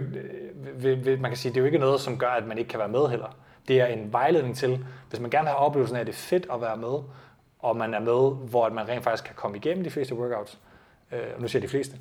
jo 0.83 0.89
ikke, 0.89 1.17
man 1.21 1.31
kan 1.31 1.37
sige, 1.37 1.49
det 1.49 1.57
er 1.57 1.61
jo 1.61 1.65
ikke 1.65 1.77
noget, 1.77 2.01
som 2.01 2.17
gør, 2.17 2.27
at 2.27 2.47
man 2.47 2.57
ikke 2.57 2.69
kan 2.69 2.79
være 2.79 2.89
med 2.89 3.07
heller. 3.07 3.37
Det 3.67 3.81
er 3.81 3.85
en 3.85 4.13
vejledning 4.13 4.57
til, 4.57 4.85
hvis 5.09 5.19
man 5.19 5.29
gerne 5.29 5.45
vil 5.45 5.49
have 5.49 5.59
oplevelsen 5.59 5.95
af, 5.95 6.01
at 6.01 6.07
det 6.07 6.13
er 6.13 6.17
fedt 6.17 6.47
at 6.53 6.61
være 6.61 6.77
med, 6.77 6.99
og 7.59 7.77
man 7.77 7.93
er 7.93 7.99
med, 7.99 8.49
hvor 8.49 8.69
man 8.69 8.89
rent 8.89 9.03
faktisk 9.03 9.23
kan 9.23 9.35
komme 9.35 9.57
igennem 9.57 9.83
de 9.83 9.89
fleste 9.89 10.15
workouts, 10.15 10.59
øh, 11.11 11.41
nu 11.41 11.47
siger 11.47 11.59
jeg 11.59 11.67
de 11.67 11.71
fleste, 11.71 11.97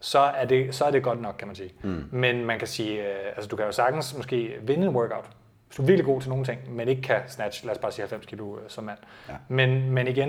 så 0.00 0.18
er, 0.18 0.44
det, 0.44 0.74
så 0.74 0.84
er 0.84 0.90
det 0.90 1.02
godt 1.02 1.20
nok, 1.20 1.34
kan 1.38 1.48
man 1.48 1.56
sige. 1.56 1.72
Mm. 1.82 2.04
Men 2.10 2.44
man 2.44 2.58
kan 2.58 2.68
sige, 2.68 3.00
øh, 3.00 3.32
altså 3.36 3.48
du 3.48 3.56
kan 3.56 3.66
jo 3.66 3.72
sagtens 3.72 4.16
måske 4.16 4.58
vinde 4.62 4.86
en 4.86 4.96
workout, 4.96 5.30
hvis 5.72 5.76
du 5.76 5.82
er 5.82 5.86
virkelig 5.86 6.06
god 6.06 6.20
til 6.20 6.30
nogle 6.30 6.44
ting, 6.44 6.74
men 6.74 6.88
ikke 6.88 7.02
kan 7.02 7.20
snatch, 7.28 7.64
lad 7.64 7.72
os 7.72 7.78
bare 7.78 7.92
sige 7.92 8.02
90 8.02 8.26
kilo 8.26 8.58
øh, 8.58 8.62
som 8.68 8.84
mand. 8.84 8.98
Ja. 9.28 9.34
Men, 9.48 9.90
men 9.90 10.08
igen, 10.08 10.28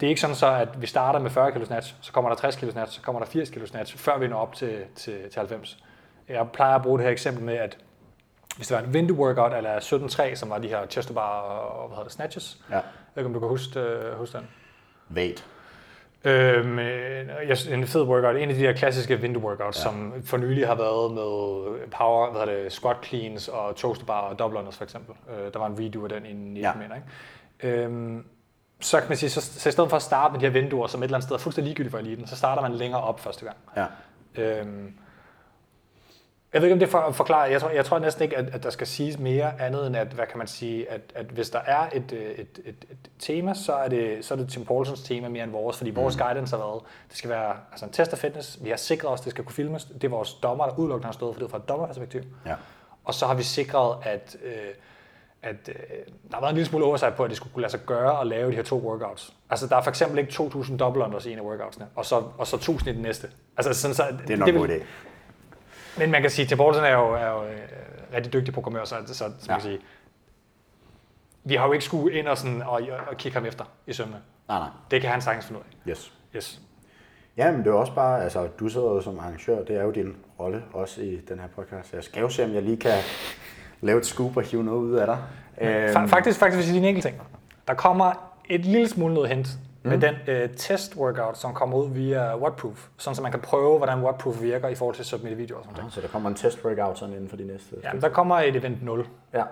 det 0.00 0.06
er 0.06 0.08
ikke 0.08 0.20
sådan 0.20 0.36
så, 0.36 0.46
at 0.46 0.82
vi 0.82 0.86
starter 0.86 1.18
med 1.18 1.30
40 1.30 1.52
kilo 1.52 1.64
snatch, 1.64 1.94
så 2.00 2.12
kommer 2.12 2.30
der 2.30 2.36
60 2.36 2.56
kilo 2.56 2.70
snatch, 2.72 2.92
så 2.92 3.02
kommer 3.02 3.20
der 3.20 3.26
80 3.26 3.50
kilo 3.50 3.66
snatch, 3.66 3.96
før 3.96 4.18
vi 4.18 4.28
når 4.28 4.36
op 4.36 4.54
til, 4.54 4.84
til, 4.94 5.30
til 5.30 5.38
90. 5.38 5.84
Jeg 6.28 6.48
plejer 6.52 6.74
at 6.74 6.82
bruge 6.82 6.98
det 6.98 7.04
her 7.04 7.12
eksempel 7.12 7.44
med, 7.44 7.54
at 7.54 7.78
hvis 8.56 8.68
det 8.68 8.76
var 8.76 8.82
en 8.82 8.90
window 8.90 9.16
workout, 9.16 9.54
eller 9.54 9.78
17.3, 9.78 10.34
som 10.34 10.50
var 10.50 10.58
de 10.58 10.68
her 10.68 10.86
chest 10.86 11.14
bar 11.14 11.40
og 11.40 11.88
hvad 11.88 11.96
hedder 11.96 12.04
det, 12.04 12.12
snatches. 12.12 12.60
Ja. 12.70 12.74
Jeg 12.74 12.82
ved 13.14 13.22
ikke, 13.22 13.26
om 13.26 13.34
du 13.34 13.40
kan 13.40 13.48
huske, 13.48 13.80
uh, 13.80 14.18
huske 14.18 14.38
den. 14.38 14.48
Weight. 15.16 15.46
Øhm, 16.24 16.78
en 17.70 17.86
fed 17.86 18.02
workout, 18.02 18.36
en 18.36 18.48
af 18.48 18.54
de 18.54 18.60
her 18.60 18.72
klassiske 18.72 19.16
window 19.16 19.42
workouts, 19.42 19.78
ja. 19.78 19.82
som 19.82 20.14
for 20.24 20.36
nylig 20.36 20.66
har 20.66 20.74
været 20.74 21.12
med 21.12 21.90
power, 21.98 22.30
hvad 22.32 22.54
det, 22.54 22.72
squat 22.72 22.96
cleans 23.04 23.48
og 23.48 23.76
toaster 23.76 24.04
bar 24.04 24.20
og 24.20 24.38
double 24.38 24.58
unders 24.58 24.76
for 24.76 24.84
eksempel. 24.84 25.14
Øh, 25.30 25.52
der 25.52 25.58
var 25.58 25.66
en 25.66 25.78
video 25.78 26.04
af 26.04 26.08
den 26.08 26.26
i 26.26 26.32
19, 26.32 26.56
ja. 26.56 26.72
ikke? 27.62 27.84
Øhm, 27.84 28.24
så 28.80 28.98
kan 29.00 29.08
man 29.08 29.16
sige, 29.16 29.30
så, 29.30 29.40
så 29.40 29.68
i 29.68 29.72
stedet 29.72 29.90
for 29.90 29.96
at 29.96 30.02
starte 30.02 30.32
med 30.32 30.40
de 30.40 30.46
her 30.46 30.52
vinduer, 30.52 30.86
som 30.86 31.00
et 31.00 31.04
eller 31.04 31.16
andet 31.16 31.28
sted 31.28 31.36
er 31.36 31.40
fuldstændig 31.40 31.68
ligegyldigt 31.68 31.90
for 31.90 31.98
eliten, 31.98 32.26
så 32.26 32.36
starter 32.36 32.62
man 32.62 32.72
længere 32.72 33.02
op 33.02 33.20
første 33.20 33.44
gang. 33.44 33.56
Ja. 33.76 33.86
Øhm, 34.42 34.94
jeg 36.52 36.62
ved 36.62 36.68
ikke, 36.68 36.72
om 36.72 36.78
det 36.78 36.88
for, 36.88 37.10
forklarer. 37.10 37.46
Jeg 37.46 37.60
tror, 37.60 37.70
jeg 37.70 37.84
tror 37.84 37.98
næsten 37.98 38.22
ikke, 38.22 38.36
at, 38.36 38.54
at 38.54 38.62
der 38.62 38.70
skal 38.70 38.86
siges 38.86 39.18
mere 39.18 39.60
andet 39.60 39.86
end, 39.86 39.96
at, 39.96 40.06
hvad 40.06 40.26
kan 40.26 40.38
man 40.38 40.46
sige, 40.46 40.90
at, 40.90 41.00
at 41.14 41.26
hvis 41.26 41.50
der 41.50 41.58
er 41.58 41.88
et, 41.92 42.12
et, 42.12 42.60
et, 42.64 42.86
et 42.90 43.10
tema, 43.18 43.54
så 43.54 43.72
er, 43.72 43.88
det, 43.88 44.24
så 44.24 44.34
er 44.34 44.38
det 44.38 44.48
Tim 44.48 44.64
Paulsons 44.64 45.02
tema 45.02 45.28
mere 45.28 45.44
end 45.44 45.52
vores, 45.52 45.76
fordi 45.76 45.90
vores 45.90 46.16
mm. 46.16 46.22
guidance 46.22 46.56
har 46.56 46.64
været, 46.64 46.82
det 47.08 47.16
skal 47.16 47.30
være 47.30 47.56
altså 47.70 47.86
en 47.86 47.92
test 47.92 48.12
af 48.12 48.18
fitness, 48.18 48.58
vi 48.62 48.70
har 48.70 48.76
sikret 48.76 49.10
os, 49.10 49.20
det 49.20 49.30
skal 49.30 49.44
kunne 49.44 49.54
filmes, 49.54 49.84
det 49.84 50.04
er 50.04 50.08
vores 50.08 50.32
dommer, 50.32 50.66
der 50.66 50.78
udelukkende 50.78 51.06
har 51.06 51.12
stået 51.12 51.34
for 51.34 51.42
det 51.42 51.50
fra 51.50 51.58
et 51.58 51.68
dommerperspektiv. 51.68 52.20
Ja. 52.46 52.54
Og 53.04 53.14
så 53.14 53.26
har 53.26 53.34
vi 53.34 53.42
sikret, 53.42 53.96
at, 54.02 54.36
øh, 54.44 54.52
at 55.42 55.68
øh, 55.68 55.74
der 56.30 56.34
har 56.34 56.40
været 56.40 56.50
en 56.50 56.56
lille 56.56 56.68
smule 56.68 56.84
oversight 56.84 57.14
på, 57.14 57.24
at 57.24 57.30
det 57.30 57.36
skulle 57.36 57.52
kunne 57.52 57.62
lade 57.62 57.70
sig 57.70 57.80
gøre 57.86 58.20
at 58.20 58.26
lave 58.26 58.50
de 58.50 58.56
her 58.56 58.62
to 58.62 58.78
workouts. 58.78 59.32
Altså 59.50 59.66
der 59.66 59.76
er 59.76 59.82
for 59.82 59.90
eksempel 59.90 60.18
ikke 60.18 60.32
2.000 60.32 60.76
double 60.76 61.04
unders 61.04 61.26
i 61.26 61.32
en 61.32 61.38
af 61.38 61.42
workoutsene, 61.42 61.86
og 61.96 62.06
så, 62.06 62.22
og 62.38 62.46
så 62.46 62.56
1.000 62.56 62.88
i 62.88 62.92
den 62.92 63.02
næste. 63.02 63.30
Altså, 63.56 63.74
sådan, 63.74 63.94
så, 63.94 64.04
det 64.26 64.32
er 64.32 64.36
nok 64.36 64.48
en 64.48 64.54
god 64.54 64.68
idé. 64.68 64.82
Men 65.98 66.10
man 66.10 66.22
kan 66.22 66.30
sige, 66.30 66.42
at 66.42 66.48
Tim 66.48 66.58
Bolton 66.58 66.84
er 66.84 66.92
jo, 66.92 67.14
er 67.14 67.26
jo 67.26 67.44
øh, 67.44 67.58
rigtig 68.14 68.32
dygtig 68.32 68.54
programmør, 68.54 68.84
så, 68.84 68.96
så, 69.06 69.14
så 69.14 69.24
ja. 69.24 69.30
man 69.48 69.60
kan 69.60 69.60
sige, 69.60 69.78
vi 71.44 71.54
har 71.54 71.66
jo 71.66 71.72
ikke 71.72 71.84
skulle 71.84 72.18
ind 72.18 72.28
og, 72.28 72.38
sådan, 72.38 72.62
og, 72.62 72.80
og 73.10 73.16
kigge 73.16 73.38
ham 73.38 73.46
efter 73.46 73.64
i 73.86 73.92
sømne. 73.92 74.16
Nej, 74.48 74.58
nej. 74.58 74.68
Det 74.90 75.00
kan 75.00 75.10
han 75.10 75.20
sagtens 75.20 75.46
finde 75.46 75.60
ud 75.60 75.64
af. 75.64 75.90
Yes. 75.90 76.12
yes. 76.36 76.60
Ja, 77.36 77.50
men 77.52 77.60
det 77.60 77.66
er 77.66 77.72
også 77.72 77.94
bare, 77.94 78.22
altså 78.22 78.46
du 78.46 78.68
sidder 78.68 78.86
jo 78.86 79.00
som 79.00 79.18
arrangør, 79.18 79.64
det 79.64 79.76
er 79.76 79.82
jo 79.82 79.90
din 79.90 80.16
rolle 80.40 80.62
også 80.72 81.00
i 81.00 81.20
den 81.28 81.38
her 81.38 81.46
podcast. 81.46 81.94
Jeg 81.94 82.04
skal 82.04 82.20
jo 82.20 82.28
se, 82.28 82.44
om 82.44 82.54
jeg 82.54 82.62
lige 82.62 82.76
kan 82.76 82.98
lave 83.80 83.98
et 83.98 84.06
scoop 84.06 84.36
og 84.36 84.42
hive 84.42 84.64
noget 84.64 84.78
ud 84.78 84.94
af 84.94 85.06
dig. 85.06 85.18
Øhm. 85.60 86.08
Faktisk, 86.08 86.38
faktisk 86.38 86.56
vil 86.56 86.64
jeg 86.64 86.64
sige 86.64 86.78
en 86.78 86.84
enkelt 86.84 87.04
ting. 87.04 87.20
Der 87.68 87.74
kommer 87.74 88.32
et 88.48 88.64
lille 88.64 88.88
smule 88.88 89.14
noget 89.14 89.28
hent 89.28 89.48
med 89.82 89.94
mm. 89.94 90.00
den 90.00 90.14
øh, 90.26 90.50
test 90.56 90.96
workout, 90.96 91.38
som 91.38 91.54
kommer 91.54 91.78
ud 91.78 91.90
via 91.90 92.36
Whatproof, 92.36 92.88
sådan 92.96 93.14
så 93.14 93.22
man 93.22 93.30
kan 93.30 93.40
prøve, 93.40 93.76
hvordan 93.76 94.02
Whatproof 94.02 94.42
virker 94.42 94.68
i 94.68 94.74
forhold 94.74 94.96
til 94.96 95.04
submitted 95.04 95.36
videoer 95.36 95.58
og 95.58 95.64
sådan 95.64 95.84
ah, 95.84 95.92
Så 95.92 96.00
der 96.00 96.08
kommer 96.08 96.28
en 96.28 96.34
test 96.34 96.64
workout 96.64 96.98
sådan 96.98 97.14
inden 97.14 97.28
for 97.28 97.36
de 97.36 97.46
næste? 97.46 97.76
Ja, 97.82 97.90
der 98.00 98.08
kommer 98.08 98.36
et 98.36 98.56
event 98.56 98.82
0. 98.82 99.06
Ja. 99.34 99.42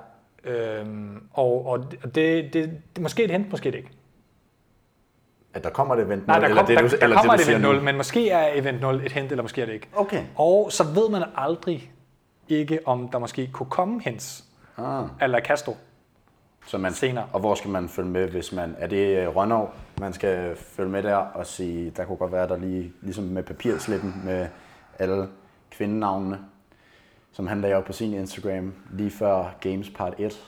Øhm, 0.45 1.23
og 1.33 1.67
og 1.67 1.93
det, 1.93 2.15
det, 2.15 2.53
det, 2.53 2.83
det, 2.97 3.03
måske 3.03 3.25
et 3.25 3.31
hent, 3.31 3.51
måske 3.51 3.71
det 3.71 3.79
ikke. 3.79 3.91
At 5.55 5.65
der 5.65 5.71
kommer 5.71 5.95
et 5.95 6.01
event 6.01 6.27
0? 6.27 6.27
Nej, 6.27 6.39
der, 6.39 6.49
kom, 6.49 6.51
eller 6.51 6.67
det, 6.67 6.77
der, 6.79 6.89
der, 6.89 7.05
eller 7.05 7.17
kommer 7.17 7.37
det, 7.37 7.43
et 7.43 7.51
event 7.51 7.63
0, 7.63 7.83
men 7.83 7.97
måske 7.97 8.31
er 8.31 8.49
event 8.55 8.81
0 8.81 9.03
et 9.05 9.13
hent, 9.13 9.31
eller 9.31 9.43
måske 9.43 9.63
er 9.63 9.67
det 9.67 9.73
ikke. 9.73 9.89
Okay. 9.97 10.23
Og 10.37 10.73
så 10.73 10.85
ved 10.85 11.11
man 11.11 11.23
aldrig 11.37 11.93
ikke, 12.49 12.79
om 12.85 13.09
der 13.09 13.19
måske 13.19 13.51
kunne 13.53 13.71
komme 13.71 14.03
hens. 14.03 14.45
Ah. 14.77 15.05
Eller 15.23 15.41
Castro. 15.41 15.77
Så 16.69 16.79
man, 16.79 16.95
senere. 16.95 17.25
Og 17.33 17.41
hvor 17.41 17.55
skal 17.55 17.71
man 17.71 17.89
følge 17.89 18.09
med, 18.09 18.29
hvis 18.29 18.53
man... 18.53 18.77
Er 18.79 18.87
det 18.87 19.19
øh, 19.19 19.37
Rønnow, 19.37 19.69
man 20.01 20.13
skal 20.13 20.57
følge 20.57 20.91
med 20.91 21.03
der 21.03 21.17
og 21.17 21.47
sige, 21.47 21.93
der 21.97 22.05
kunne 22.05 22.17
godt 22.17 22.33
være, 22.33 22.49
der 22.49 22.57
lige, 22.57 22.93
ligesom 23.03 23.25
med 23.25 23.43
papirslippen 23.43 24.15
med 24.25 24.47
alle 24.99 25.29
kvindenavnene, 25.71 26.39
som 27.33 27.47
han 27.47 27.61
lagde 27.61 27.77
op 27.77 27.85
på 27.85 27.93
sin 27.93 28.15
Instagram 28.15 28.75
lige 28.93 29.11
før 29.11 29.55
Games 29.61 29.91
Part 29.91 30.15
1. 30.19 30.41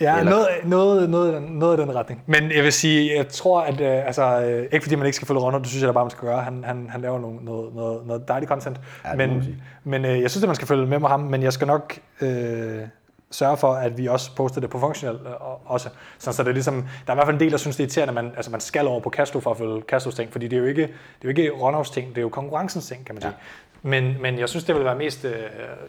Ja, 0.00 0.18
Eller... 0.18 0.30
noget, 0.30 0.48
noget, 0.64 1.10
noget, 1.10 1.42
noget 1.42 1.78
af 1.80 1.86
den 1.86 1.94
retning. 1.94 2.22
Men 2.26 2.52
jeg 2.52 2.64
vil 2.64 2.72
sige, 2.72 3.16
jeg 3.16 3.28
tror, 3.28 3.60
at 3.60 3.80
øh, 3.80 4.06
altså, 4.06 4.42
øh, 4.42 4.62
ikke 4.62 4.82
fordi 4.82 4.96
man 4.96 5.06
ikke 5.06 5.16
skal 5.16 5.28
følge 5.28 5.40
Ronald, 5.40 5.62
det 5.62 5.70
synes 5.70 5.82
jeg 5.82 5.88
da 5.88 5.92
bare, 5.92 6.04
man 6.04 6.10
skal 6.10 6.28
gøre. 6.28 6.42
Han, 6.42 6.64
han, 6.64 6.88
han 6.90 7.00
laver 7.00 7.18
noget, 7.18 7.42
noget, 7.42 7.74
noget, 7.74 8.06
noget 8.06 8.28
dejligt 8.28 8.48
content. 8.48 8.80
Ja, 9.04 9.14
men 9.14 9.60
men 9.84 10.04
øh, 10.04 10.20
jeg 10.20 10.30
synes, 10.30 10.44
at 10.44 10.48
man 10.48 10.56
skal 10.56 10.68
følge 10.68 10.86
med 10.86 10.98
med 10.98 11.08
ham, 11.08 11.20
men 11.20 11.42
jeg 11.42 11.52
skal 11.52 11.66
nok 11.66 11.98
øh, 12.20 12.82
sørge 13.30 13.56
for, 13.56 13.72
at 13.72 13.98
vi 13.98 14.06
også 14.06 14.36
poster 14.36 14.60
det 14.60 14.70
på 14.70 14.78
funktionel 14.78 15.26
øh, 15.26 15.70
også. 15.70 15.88
Så, 16.18 16.32
så 16.32 16.42
det 16.42 16.48
er 16.48 16.52
ligesom, 16.52 16.74
der 16.74 17.12
er 17.12 17.12
i 17.12 17.16
hvert 17.16 17.26
fald 17.26 17.36
en 17.36 17.40
del, 17.40 17.50
der 17.50 17.56
synes, 17.56 17.76
det 17.76 17.82
er 17.82 17.86
irriterende, 17.86 18.10
at 18.10 18.24
man, 18.24 18.32
altså 18.36 18.50
man 18.50 18.60
skal 18.60 18.86
over 18.86 19.00
på 19.00 19.10
Castro 19.10 19.40
for 19.40 19.50
at 19.50 19.56
følge 19.56 19.80
Castros 19.80 20.14
ting, 20.14 20.32
fordi 20.32 20.48
det 20.48 20.56
er 20.56 20.60
jo 20.60 20.66
ikke, 20.66 20.82
det 20.82 20.92
er 20.92 21.24
jo 21.24 21.28
ikke 21.28 21.50
Ronavs 21.50 21.90
ting, 21.90 22.08
det 22.08 22.18
er 22.18 22.22
jo 22.22 22.28
konkurrencens 22.28 22.86
ting, 22.86 23.06
kan 23.06 23.14
man 23.14 23.22
sige. 23.22 23.30
Ja. 23.30 23.36
Men, 23.82 24.16
men 24.22 24.38
jeg 24.38 24.48
synes, 24.48 24.64
det 24.64 24.74
vil 24.74 24.84
være 24.84 24.96
mest 24.96 25.24
øh, 25.24 25.32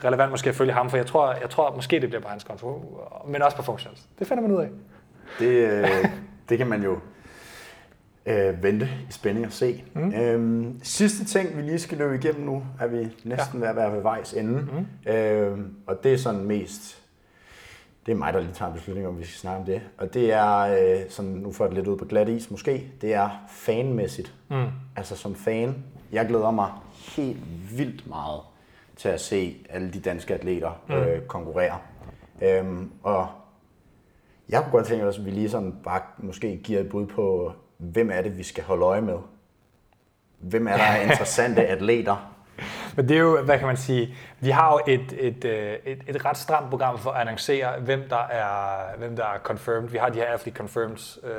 relevant 0.04 0.32
måske 0.32 0.50
at 0.50 0.56
følge 0.56 0.74
ham, 0.74 0.90
for 0.90 0.98
jeg 0.98 1.06
tror, 1.06 1.34
jeg 1.42 1.50
tror 1.50 1.76
måske 1.76 2.00
det 2.00 2.10
bliver 2.10 2.22
på 2.22 2.28
hans 2.28 2.44
konto, 2.44 3.00
men 3.28 3.42
også 3.42 3.58
på 3.58 3.64
funktionel. 3.64 4.00
Det 4.20 4.28
finder 4.28 4.42
man 4.42 4.52
ud 4.52 4.62
af. 4.62 4.70
Det, 5.40 5.48
øh, 5.48 6.06
det 6.50 6.58
kan 6.58 6.68
man 6.68 6.84
jo 6.84 7.00
øh, 8.26 8.64
vente 8.64 8.90
i 9.10 9.12
spænding 9.12 9.46
at 9.46 9.54
se. 9.54 9.84
Mm. 9.94 10.14
Øhm, 10.14 10.80
sidste 10.84 11.26
ting, 11.26 11.58
vi 11.58 11.62
lige 11.62 11.80
skal 11.80 11.98
løbe 11.98 12.16
igennem 12.16 12.46
nu, 12.46 12.64
er 12.80 12.88
vi 12.88 12.98
næsten 13.24 13.60
ja. 13.60 13.66
ved 13.66 13.68
at 13.68 13.76
være 13.76 13.94
ved 13.94 14.02
vejs 14.02 14.34
ende. 14.34 14.68
Mm. 15.06 15.12
Øhm, 15.12 15.76
og 15.88 16.04
det 16.04 16.14
er 16.14 16.18
sådan 16.18 16.44
mest 16.44 17.01
det 18.06 18.12
er 18.12 18.16
mig, 18.16 18.34
der 18.34 18.40
lige 18.40 18.54
tager 18.54 18.70
en 18.72 18.78
beslutning 18.78 19.08
om, 19.08 19.20
vi 19.20 19.24
skal 19.24 19.40
snakke 19.40 19.60
om 19.60 19.66
det. 19.66 19.82
Og 19.98 20.14
det 20.14 20.34
er, 20.34 20.58
øh, 20.58 21.10
sådan, 21.10 21.32
nu 21.32 21.52
får 21.52 21.66
det 21.66 21.74
lidt 21.74 21.88
ud 21.88 21.98
på 21.98 22.06
glat 22.06 22.30
is 22.30 22.52
måske, 22.52 22.92
det 23.02 23.14
er 23.14 23.30
fanmæssigt. 23.50 24.34
Mm. 24.50 24.66
Altså 24.96 25.16
som 25.18 25.36
fan, 25.36 25.84
jeg 26.12 26.28
glæder 26.28 26.52
mig 26.52 26.72
helt 27.16 27.40
vildt 27.78 28.08
meget 28.08 28.42
til 28.96 29.10
at 29.10 29.22
se 29.22 29.58
alle 29.70 29.92
de 29.92 30.00
danske 30.00 30.34
atleter 30.34 30.82
mm. 30.88 30.94
øh, 30.94 31.22
konkurrere. 31.22 31.78
Øhm, 32.42 32.92
og 33.04 33.28
jeg 34.50 34.62
kunne 34.62 34.72
godt 34.72 34.86
tænke 34.86 35.06
os, 35.06 35.20
at 35.20 35.26
vi 35.26 35.32
lige 35.32 35.50
sådan 35.50 35.76
bare 35.84 36.02
måske 36.18 36.58
giver 36.64 36.80
et 36.80 36.90
bud 36.90 37.06
på, 37.06 37.54
hvem 37.78 38.12
er 38.12 38.22
det, 38.22 38.38
vi 38.38 38.44
skal 38.44 38.64
holde 38.64 38.86
øje 38.86 39.02
med? 39.02 39.18
Hvem 40.40 40.68
er 40.68 40.78
der 40.78 40.96
interessante 41.10 41.68
atleter? 41.68 42.36
Men 42.96 43.10
det 43.10 43.16
er 43.18 43.22
jo, 43.22 43.42
hvad 43.42 43.58
kan 43.58 43.68
man 43.68 43.78
sige, 43.78 44.16
vi 44.40 44.50
har 44.50 44.72
jo 44.72 44.94
et, 44.94 45.14
et, 45.20 45.46
øh, 45.46 45.74
et, 45.86 46.00
et 46.08 46.26
ret 46.26 46.38
stramt 46.38 46.70
program 46.70 47.00
for 47.00 47.10
at 47.12 47.22
annoncere, 47.22 47.68
hvem 47.80 48.04
der 48.10 48.28
er, 48.32 48.98
hvem 48.98 49.16
der 49.16 49.24
er 49.24 49.40
confirmed. 49.44 49.90
Vi 49.90 49.98
har 49.98 50.10
de 50.10 50.20
her 50.20 50.26
athlete 50.26 50.58
confirmed, 50.58 51.20
øh, 51.24 51.32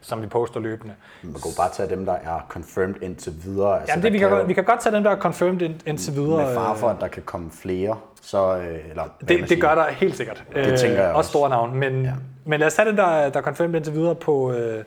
som 0.00 0.22
vi 0.22 0.26
poster 0.26 0.60
løbende. 0.60 0.94
Man 1.22 1.32
kan 1.32 1.50
bare 1.56 1.70
tage 1.72 1.88
dem, 1.88 2.04
der 2.04 2.12
er 2.12 2.46
confirmed 2.48 2.94
indtil 3.02 3.32
videre. 3.44 3.80
Altså, 3.80 3.94
ja, 3.96 4.02
det, 4.02 4.12
vi, 4.12 4.18
kan, 4.18 4.30
godt, 4.30 4.48
vi 4.48 4.54
kan 4.54 4.64
godt 4.64 4.80
tage 4.80 4.94
dem, 4.96 5.02
der 5.02 5.10
er 5.10 5.16
confirmed 5.16 5.62
ind, 5.62 5.74
indtil 5.86 6.14
videre. 6.14 6.46
Med 6.46 6.54
far 6.54 6.74
for, 6.74 6.88
at 6.88 6.96
der 7.00 7.08
kan 7.08 7.22
komme 7.22 7.50
flere. 7.50 7.96
Så, 8.22 8.56
øh, 8.56 8.90
eller, 8.90 9.04
det, 9.28 9.48
det 9.48 9.60
gør 9.60 9.74
der 9.74 9.84
helt 9.90 10.16
sikkert. 10.16 10.44
Det 10.54 10.80
tænker 10.80 10.96
jeg 10.96 11.08
også. 11.08 11.16
Også 11.16 11.30
store 11.30 11.50
navn. 11.50 11.76
Men, 11.76 12.04
ja. 12.04 12.12
men 12.44 12.60
lad 12.60 12.66
os 12.66 12.74
tage 12.74 12.88
dem, 12.88 12.96
der, 12.96 13.28
der 13.28 13.38
er 13.38 13.42
confirmed 13.42 13.74
indtil 13.74 13.94
videre 13.94 14.14
på... 14.14 14.52
Øh, 14.52 14.84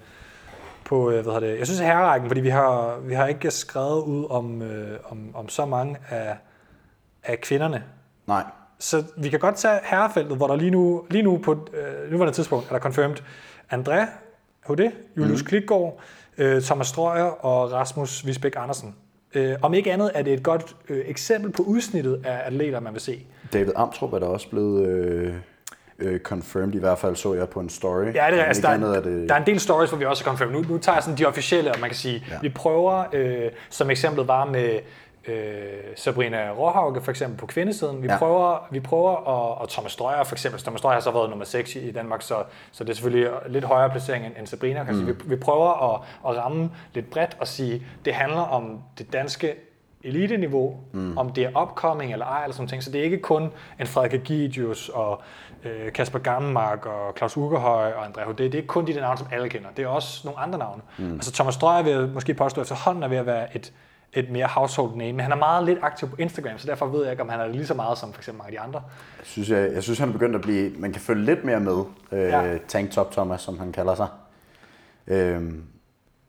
på, 0.92 1.12
hvad 1.12 1.24
hedder 1.24 1.39
det, 1.39 1.60
jeg 1.60 1.68
synes 1.68 1.80
herrerækken, 1.80 2.30
fordi 2.30 2.42
vi 2.42 2.50
har, 2.50 3.00
vi 3.00 3.14
har 3.14 3.28
ikke 3.28 3.52
skrevet 3.52 4.04
ud 4.04 4.26
om, 4.30 4.62
øh, 4.62 5.00
om, 5.10 5.32
om 5.34 5.50
så 5.50 5.66
mange 5.66 5.98
af, 6.10 6.38
af 7.24 7.42
kvinderne. 7.42 7.84
Nej. 8.28 8.44
Så 8.80 9.04
vi 9.18 9.30
kan 9.30 9.39
godt 9.39 9.56
tage 9.56 9.80
herrefeltet, 9.84 10.38
hvor 10.38 10.48
der 10.48 10.56
lige 10.56 10.72
nu, 10.72 11.06
lige 11.10 11.24
nu 11.24 11.38
på 11.38 11.52
øh, 11.52 12.12
nuværende 12.12 12.36
tidspunkt 12.36 12.68
er 12.68 12.74
der 12.74 12.80
confirmed 12.80 13.18
André 13.74 14.06
HD, 14.68 14.92
Julius 15.18 15.42
mm. 15.42 15.48
Klitgaard, 15.48 16.00
øh, 16.38 16.62
Thomas 16.62 16.88
Strøger 16.88 17.46
og 17.46 17.72
Rasmus 17.72 18.26
Visbæk 18.26 18.54
Andersen. 18.58 18.96
Øh, 19.34 19.56
om 19.62 19.74
ikke 19.74 19.94
andet 19.94 20.12
er 20.14 20.22
det 20.22 20.34
et 20.34 20.44
godt 20.44 20.76
øh, 20.89 21.04
eksempel 21.08 21.52
på 21.52 21.64
udsnittet 21.64 22.22
af 22.26 22.42
atleter, 22.46 22.80
man 22.80 22.94
vil 22.94 23.02
se. 23.02 23.26
David 23.54 23.72
Amtrup 23.76 24.14
er 24.14 24.20
der 24.20 24.28
også 24.28 24.50
blevet 24.50 24.88
øh, 24.88 25.36
øh, 26.02 26.20
confirmed, 26.20 26.76
i 26.76 26.80
hvert 26.80 26.97
fald 26.97 27.16
så 27.16 27.34
jeg 27.34 27.49
på 27.49 27.60
en 27.60 27.70
story. 27.70 28.06
Ja, 28.06 28.10
det 28.10 28.16
er, 28.18 28.43
altså, 28.43 28.62
der, 28.62 28.70
er, 28.70 29.02
det... 29.02 29.30
der 29.30 29.36
er 29.36 29.39
en 29.39 29.45
del 29.45 29.60
stories, 29.60 29.89
hvor 29.89 29.99
vi 29.99 30.06
også 30.06 30.24
er 30.24 30.26
confirmed. 30.26 30.54
Nu, 30.54 30.62
nu 30.62 30.78
tager 30.78 30.95
jeg 30.95 31.04
sådan 31.04 31.18
de 31.18 31.26
officielle, 31.26 31.72
og 31.72 31.80
man 31.80 31.89
kan 31.89 31.97
sige, 31.97 32.26
ja. 32.30 32.36
vi 32.41 32.49
prøver, 32.49 33.04
øh, 33.14 33.49
som 33.70 33.89
eksemplet 33.89 34.28
var 34.28 34.45
med 34.45 34.80
øh, 35.28 35.36
Sabrina 35.95 36.52
Råhauke 36.52 37.02
for 37.02 37.12
eksempel 37.12 37.38
på 37.39 37.45
kvindesiden. 37.45 38.02
Vi 38.02 38.08
ja. 38.08 38.18
prøver, 38.18 38.68
vi 38.72 38.80
prøver 38.80 39.12
og, 39.12 39.58
og 39.58 39.70
Thomas 39.70 39.91
Strøger 39.91 40.24
for 40.24 40.36
eksempel. 40.36 40.62
Thomas 40.62 40.80
Strøger 40.80 40.93
har 40.93 41.02
så 41.02 41.12
været 41.12 41.30
nummer 41.30 41.45
6 41.45 41.76
i 41.76 41.91
Danmark, 41.91 42.22
så, 42.22 42.43
så 42.72 42.84
det 42.84 42.89
er 42.89 42.93
selvfølgelig 42.93 43.32
lidt 43.47 43.66
højere 43.66 43.89
placering 43.89 44.26
end, 44.26 44.34
end 44.39 44.47
Sabrina. 44.47 44.84
Kan 44.84 44.95
mm. 44.95 45.06
sige. 45.06 45.16
Vi, 45.16 45.24
vi 45.26 45.36
prøver 45.36 45.93
at, 45.93 46.02
at 46.30 46.38
ramme 46.38 46.72
lidt 46.93 47.10
bredt 47.10 47.38
og 47.39 47.47
sige, 47.47 47.86
det 48.06 48.14
handler 48.14 48.41
om 48.41 48.80
det 48.97 49.14
danske 49.14 49.56
elite-niveau, 50.04 50.78
mm. 50.91 51.18
om 51.18 51.30
det 51.30 51.43
er 51.43 51.62
upcoming 51.62 52.14
eller 52.14 52.26
ej, 52.26 52.43
eller 52.43 52.54
sådan 52.54 52.68
ting. 52.68 52.84
Så 52.84 52.91
det 52.91 52.99
er 52.99 53.04
ikke 53.04 53.20
kun 53.20 53.49
en 53.80 53.88
Frederik 53.88 54.22
Gidius 54.24 54.89
og 54.89 55.22
øh, 55.64 55.93
Kasper 55.93 56.20
Gammelmark 56.20 56.86
og 56.86 57.14
Claus 57.18 57.38
Ugerhøj 57.38 57.91
og 57.91 58.05
André 58.05 58.22
Hodé. 58.22 58.34
Det 58.34 58.53
er 58.53 58.57
ikke 58.57 58.68
kun 58.68 58.88
de 58.88 58.93
der 58.93 59.01
navne, 59.01 59.18
som 59.18 59.28
alle 59.32 59.49
kender. 59.49 59.70
Det 59.78 59.84
er 59.84 59.88
også 59.88 60.22
nogle 60.28 60.39
andre 60.39 60.59
navne. 60.59 60.82
Mm. 60.97 61.14
Altså 61.14 61.34
Thomas 61.34 61.53
Strøger 61.53 61.84
vil 61.84 62.09
måske 62.14 62.34
påstå 62.34 62.62
efterhånden 62.62 63.03
er 63.03 63.07
ved 63.07 63.18
at 63.18 63.26
være 63.26 63.55
et, 63.55 63.74
et 64.14 64.30
mere 64.30 64.47
household 64.47 64.95
name, 64.95 65.14
men 65.14 65.20
han 65.20 65.32
er 65.32 65.36
meget 65.36 65.66
lidt 65.66 65.80
aktiv 65.82 66.09
på 66.09 66.16
Instagram, 66.20 66.57
så 66.57 66.68
derfor 66.68 66.86
ved 66.86 67.03
jeg 67.03 67.12
ikke, 67.12 67.24
om 67.24 67.30
han 67.30 67.39
er 67.39 67.47
lige 67.47 67.66
så 67.66 67.74
meget 67.74 67.97
som 67.97 68.14
for 68.14 68.20
eksempel 68.20 68.38
mange 68.38 68.57
af 68.57 68.62
de 68.62 68.68
andre. 68.68 68.82
Jeg 69.20 69.26
synes, 69.26 69.49
jeg, 69.49 69.74
jeg 69.74 69.84
synes 69.84 69.99
han 69.99 70.09
er 70.09 70.14
begyndt 70.14 70.36
at 70.36 70.41
blive, 70.41 70.72
man 70.78 70.91
kan 70.91 71.01
følge 71.01 71.26
lidt 71.26 71.43
mere 71.43 71.59
med, 71.59 71.84
øh, 72.12 72.20
ja. 72.22 72.57
Tank 72.68 72.91
Top 72.91 73.12
Thomas, 73.12 73.41
som 73.41 73.59
han 73.59 73.72
kalder 73.72 73.95
sig. 73.95 74.07
Øh, 75.07 75.53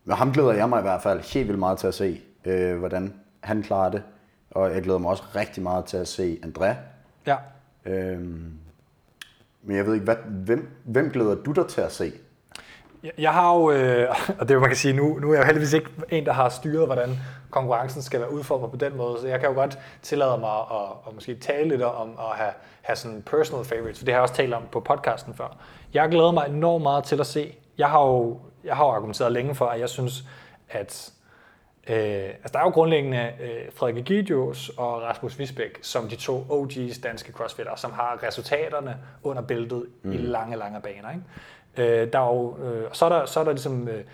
og 0.08 0.16
ham 0.16 0.32
glæder 0.32 0.52
jeg 0.52 0.68
mig 0.68 0.78
i 0.78 0.82
hvert 0.82 1.02
fald 1.02 1.32
helt 1.34 1.48
vildt 1.48 1.58
meget 1.58 1.78
til 1.78 1.86
at 1.86 1.94
se, 1.94 2.20
øh, 2.44 2.78
hvordan 2.78 3.14
han 3.40 3.62
klarer 3.62 3.90
det. 3.90 4.02
Og 4.50 4.74
jeg 4.74 4.82
glæder 4.82 4.98
mig 4.98 5.10
også 5.10 5.22
rigtig 5.36 5.62
meget 5.62 5.84
til 5.84 5.96
at 5.96 6.08
se 6.08 6.38
André. 6.46 6.74
Ja. 7.26 7.36
Øhm, 7.86 8.52
men 9.62 9.76
jeg 9.76 9.86
ved 9.86 9.94
ikke, 9.94 10.04
hvad, 10.04 10.16
hvem, 10.16 10.68
hvem 10.84 11.10
glæder 11.10 11.34
du 11.34 11.52
dig 11.52 11.66
til 11.66 11.80
at 11.80 11.92
se? 11.92 12.12
Jeg 13.18 13.32
har 13.32 13.54
jo, 13.54 13.70
øh, 13.70 14.08
og 14.38 14.48
det 14.48 14.60
man 14.60 14.68
kan 14.68 14.76
sige, 14.76 14.94
nu, 14.94 15.18
nu 15.18 15.30
er 15.30 15.34
jeg 15.34 15.40
jo 15.40 15.46
heldigvis 15.46 15.72
ikke 15.72 15.90
en, 16.10 16.26
der 16.26 16.32
har 16.32 16.48
styret, 16.48 16.86
hvordan 16.86 17.16
konkurrencen 17.50 18.02
skal 18.02 18.20
være 18.20 18.32
udformet 18.32 18.70
på 18.70 18.76
den 18.76 18.96
måde, 18.96 19.20
så 19.20 19.28
jeg 19.28 19.40
kan 19.40 19.48
jo 19.48 19.54
godt 19.54 19.78
tillade 20.02 20.38
mig 20.38 20.50
at, 20.50 20.66
at, 20.70 20.88
at 21.08 21.14
måske 21.14 21.34
tale 21.34 21.68
lidt 21.68 21.82
om 21.82 22.10
at 22.18 22.36
have, 22.36 22.52
have 22.82 22.96
sådan 22.96 23.22
personal 23.22 23.64
favorites, 23.64 23.98
for 23.98 24.04
det 24.04 24.14
har 24.14 24.18
jeg 24.18 24.22
også 24.22 24.34
talt 24.34 24.54
om 24.54 24.62
på 24.72 24.80
podcasten 24.80 25.34
før. 25.34 25.56
Jeg 25.94 26.08
glæder 26.08 26.32
mig 26.32 26.46
enormt 26.48 26.82
meget 26.82 27.04
til 27.04 27.20
at 27.20 27.26
se. 27.26 27.54
Jeg 27.78 27.88
har 27.88 28.06
jo, 28.06 28.40
jeg 28.64 28.76
har 28.76 28.84
jo 28.84 28.90
argumenteret 28.90 29.32
længe 29.32 29.54
for, 29.54 29.66
at 29.66 29.80
jeg 29.80 29.88
synes, 29.88 30.24
at 30.70 31.12
Øh, 31.88 31.96
altså 31.96 32.50
der 32.52 32.58
er 32.58 32.62
jo 32.62 32.70
grundlæggende 32.70 33.32
øh, 33.40 33.72
Frederik 33.74 33.98
Egidius 33.98 34.68
og 34.68 35.02
Rasmus 35.02 35.38
Visbæk 35.38 35.78
som 35.82 36.08
de 36.08 36.16
to 36.16 36.46
OG's 36.50 37.02
danske 37.02 37.32
crossfitter, 37.32 37.76
som 37.76 37.92
har 37.92 38.22
resultaterne 38.22 38.96
under 39.22 39.42
bæltet 39.42 39.86
mm. 40.02 40.12
i 40.12 40.16
lange, 40.16 40.56
lange 40.56 40.80
baner. 40.80 41.10
Ikke? 41.10 42.02
Øh, 42.02 42.12
der 42.12 42.18
er 42.18 42.26
jo, 42.26 42.56
øh, 42.64 42.88
så, 42.92 43.04
er 43.04 43.08
der, 43.08 43.26
så 43.26 43.40
er 43.40 43.44
der 43.44 43.52
ligesom 43.52 43.88
øh, 43.88 44.04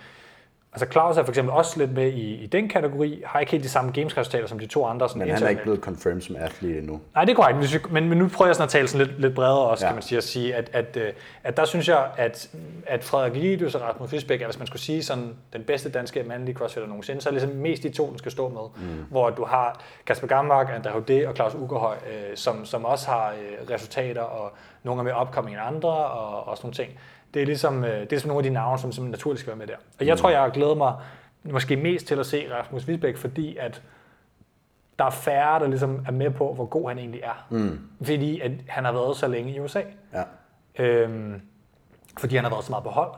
Altså 0.82 0.92
Claus 0.92 1.16
er 1.16 1.22
for 1.22 1.32
eksempel 1.32 1.54
også 1.54 1.78
lidt 1.78 1.92
med 1.92 2.12
i, 2.12 2.34
i 2.34 2.46
den 2.46 2.68
kategori, 2.68 3.22
har 3.26 3.40
ikke 3.40 3.52
helt 3.52 3.64
de 3.64 3.68
samme 3.68 3.92
gamesresultater 3.92 4.46
som 4.46 4.58
de 4.58 4.66
to 4.66 4.86
andre. 4.86 5.08
Sådan 5.08 5.22
men 5.22 5.34
han 5.34 5.42
er 5.42 5.48
ikke 5.48 5.62
blevet 5.62 5.80
confirmed 5.80 6.20
som 6.20 6.36
athlete 6.38 6.78
endnu. 6.78 7.00
Nej, 7.14 7.24
det 7.24 7.32
er 7.32 7.36
korrekt, 7.36 7.58
hvis 7.58 7.74
vi, 7.74 7.78
men, 7.90 8.08
men 8.08 8.18
nu 8.18 8.28
prøver 8.28 8.48
jeg 8.48 8.56
sådan 8.56 8.64
at 8.64 8.70
tale 8.70 8.88
sådan 8.88 9.06
lidt, 9.06 9.20
lidt 9.20 9.34
bredere 9.34 9.58
også, 9.58 9.84
ja. 9.84 9.90
kan 9.90 9.96
man 9.96 10.02
sige, 10.02 10.18
at 10.18 10.24
sige, 10.24 10.54
at, 10.54 10.70
at, 10.72 10.96
øh, 10.96 11.12
at 11.44 11.56
der 11.56 11.64
synes 11.64 11.88
jeg, 11.88 12.06
at, 12.16 12.50
at 12.86 13.04
Frederik 13.04 13.34
Lidius 13.34 13.74
og 13.74 13.82
Rasmus 13.82 14.10
Fisbæk, 14.10 14.44
hvis 14.44 14.58
man 14.58 14.66
skulle 14.66 14.82
sige 14.82 15.02
sådan 15.02 15.34
den 15.52 15.62
bedste 15.62 15.88
danske 15.90 16.22
mandlige 16.22 16.56
crossfitter 16.56 16.88
nogensinde, 16.88 17.20
så 17.20 17.28
er 17.28 17.32
det 17.32 17.42
ligesom 17.42 17.60
mest 17.60 17.82
de 17.82 17.90
to, 17.90 18.10
den 18.10 18.18
skal 18.18 18.32
stå 18.32 18.48
med. 18.48 18.86
Mm. 18.88 19.04
Hvor 19.10 19.30
du 19.30 19.44
har 19.44 19.80
Kasper 20.06 20.26
Gammark, 20.26 20.68
André 20.68 20.90
Hodé 20.90 21.28
og 21.28 21.34
Claus 21.34 21.54
Ugerhøj, 21.54 21.96
øh, 21.96 22.36
som, 22.36 22.64
som 22.64 22.84
også 22.84 23.06
har 23.06 23.30
øh, 23.30 23.70
resultater, 23.70 24.22
og 24.22 24.52
nogle 24.82 25.00
er 25.00 25.04
mere 25.04 25.14
opkommende 25.14 25.58
end 25.58 25.76
andre, 25.76 25.90
og, 25.90 26.48
og 26.48 26.56
sådan 26.56 26.66
nogle 26.66 26.74
ting. 26.74 26.98
Det 27.34 27.42
er 27.42 27.46
ligesom, 27.46 27.84
øh, 27.84 27.90
det 27.90 28.00
er 28.00 28.06
ligesom 28.10 28.28
nogle 28.28 28.38
af 28.38 28.42
de 28.42 28.50
navne, 28.50 28.78
som, 28.78 28.92
som 28.92 29.04
naturligt 29.04 29.40
skal 29.40 29.48
være 29.48 29.58
med 29.58 29.66
der. 29.66 29.76
Og 30.00 30.06
jeg 30.06 30.14
mm. 30.14 30.18
tror, 30.18 30.30
jeg 30.30 30.40
har 30.40 30.48
glædet 30.48 30.76
mig 30.76 30.94
måske 31.42 31.76
mest 31.76 32.06
til 32.06 32.18
at 32.18 32.26
se 32.26 32.54
Rasmus 32.54 32.88
Visbæk, 32.88 33.16
fordi 33.16 33.56
at 33.56 33.82
der 34.98 35.04
er 35.04 35.10
færre, 35.10 35.60
der 35.60 35.66
ligesom 35.66 36.04
er 36.06 36.12
med 36.12 36.30
på, 36.30 36.54
hvor 36.54 36.64
god 36.64 36.88
han 36.88 36.98
egentlig 36.98 37.20
er. 37.20 37.46
Mm. 37.50 37.80
Fordi 38.02 38.40
at 38.40 38.52
han 38.68 38.84
har 38.84 38.92
været 38.92 39.16
så 39.16 39.28
længe 39.28 39.54
i 39.54 39.60
USA. 39.60 39.82
Ja. 40.12 40.22
Øhm, 40.84 41.42
fordi 42.18 42.36
han 42.36 42.44
har 42.44 42.50
været 42.50 42.64
så 42.64 42.72
meget 42.72 42.84
på 42.84 42.90
hold. 42.90 43.12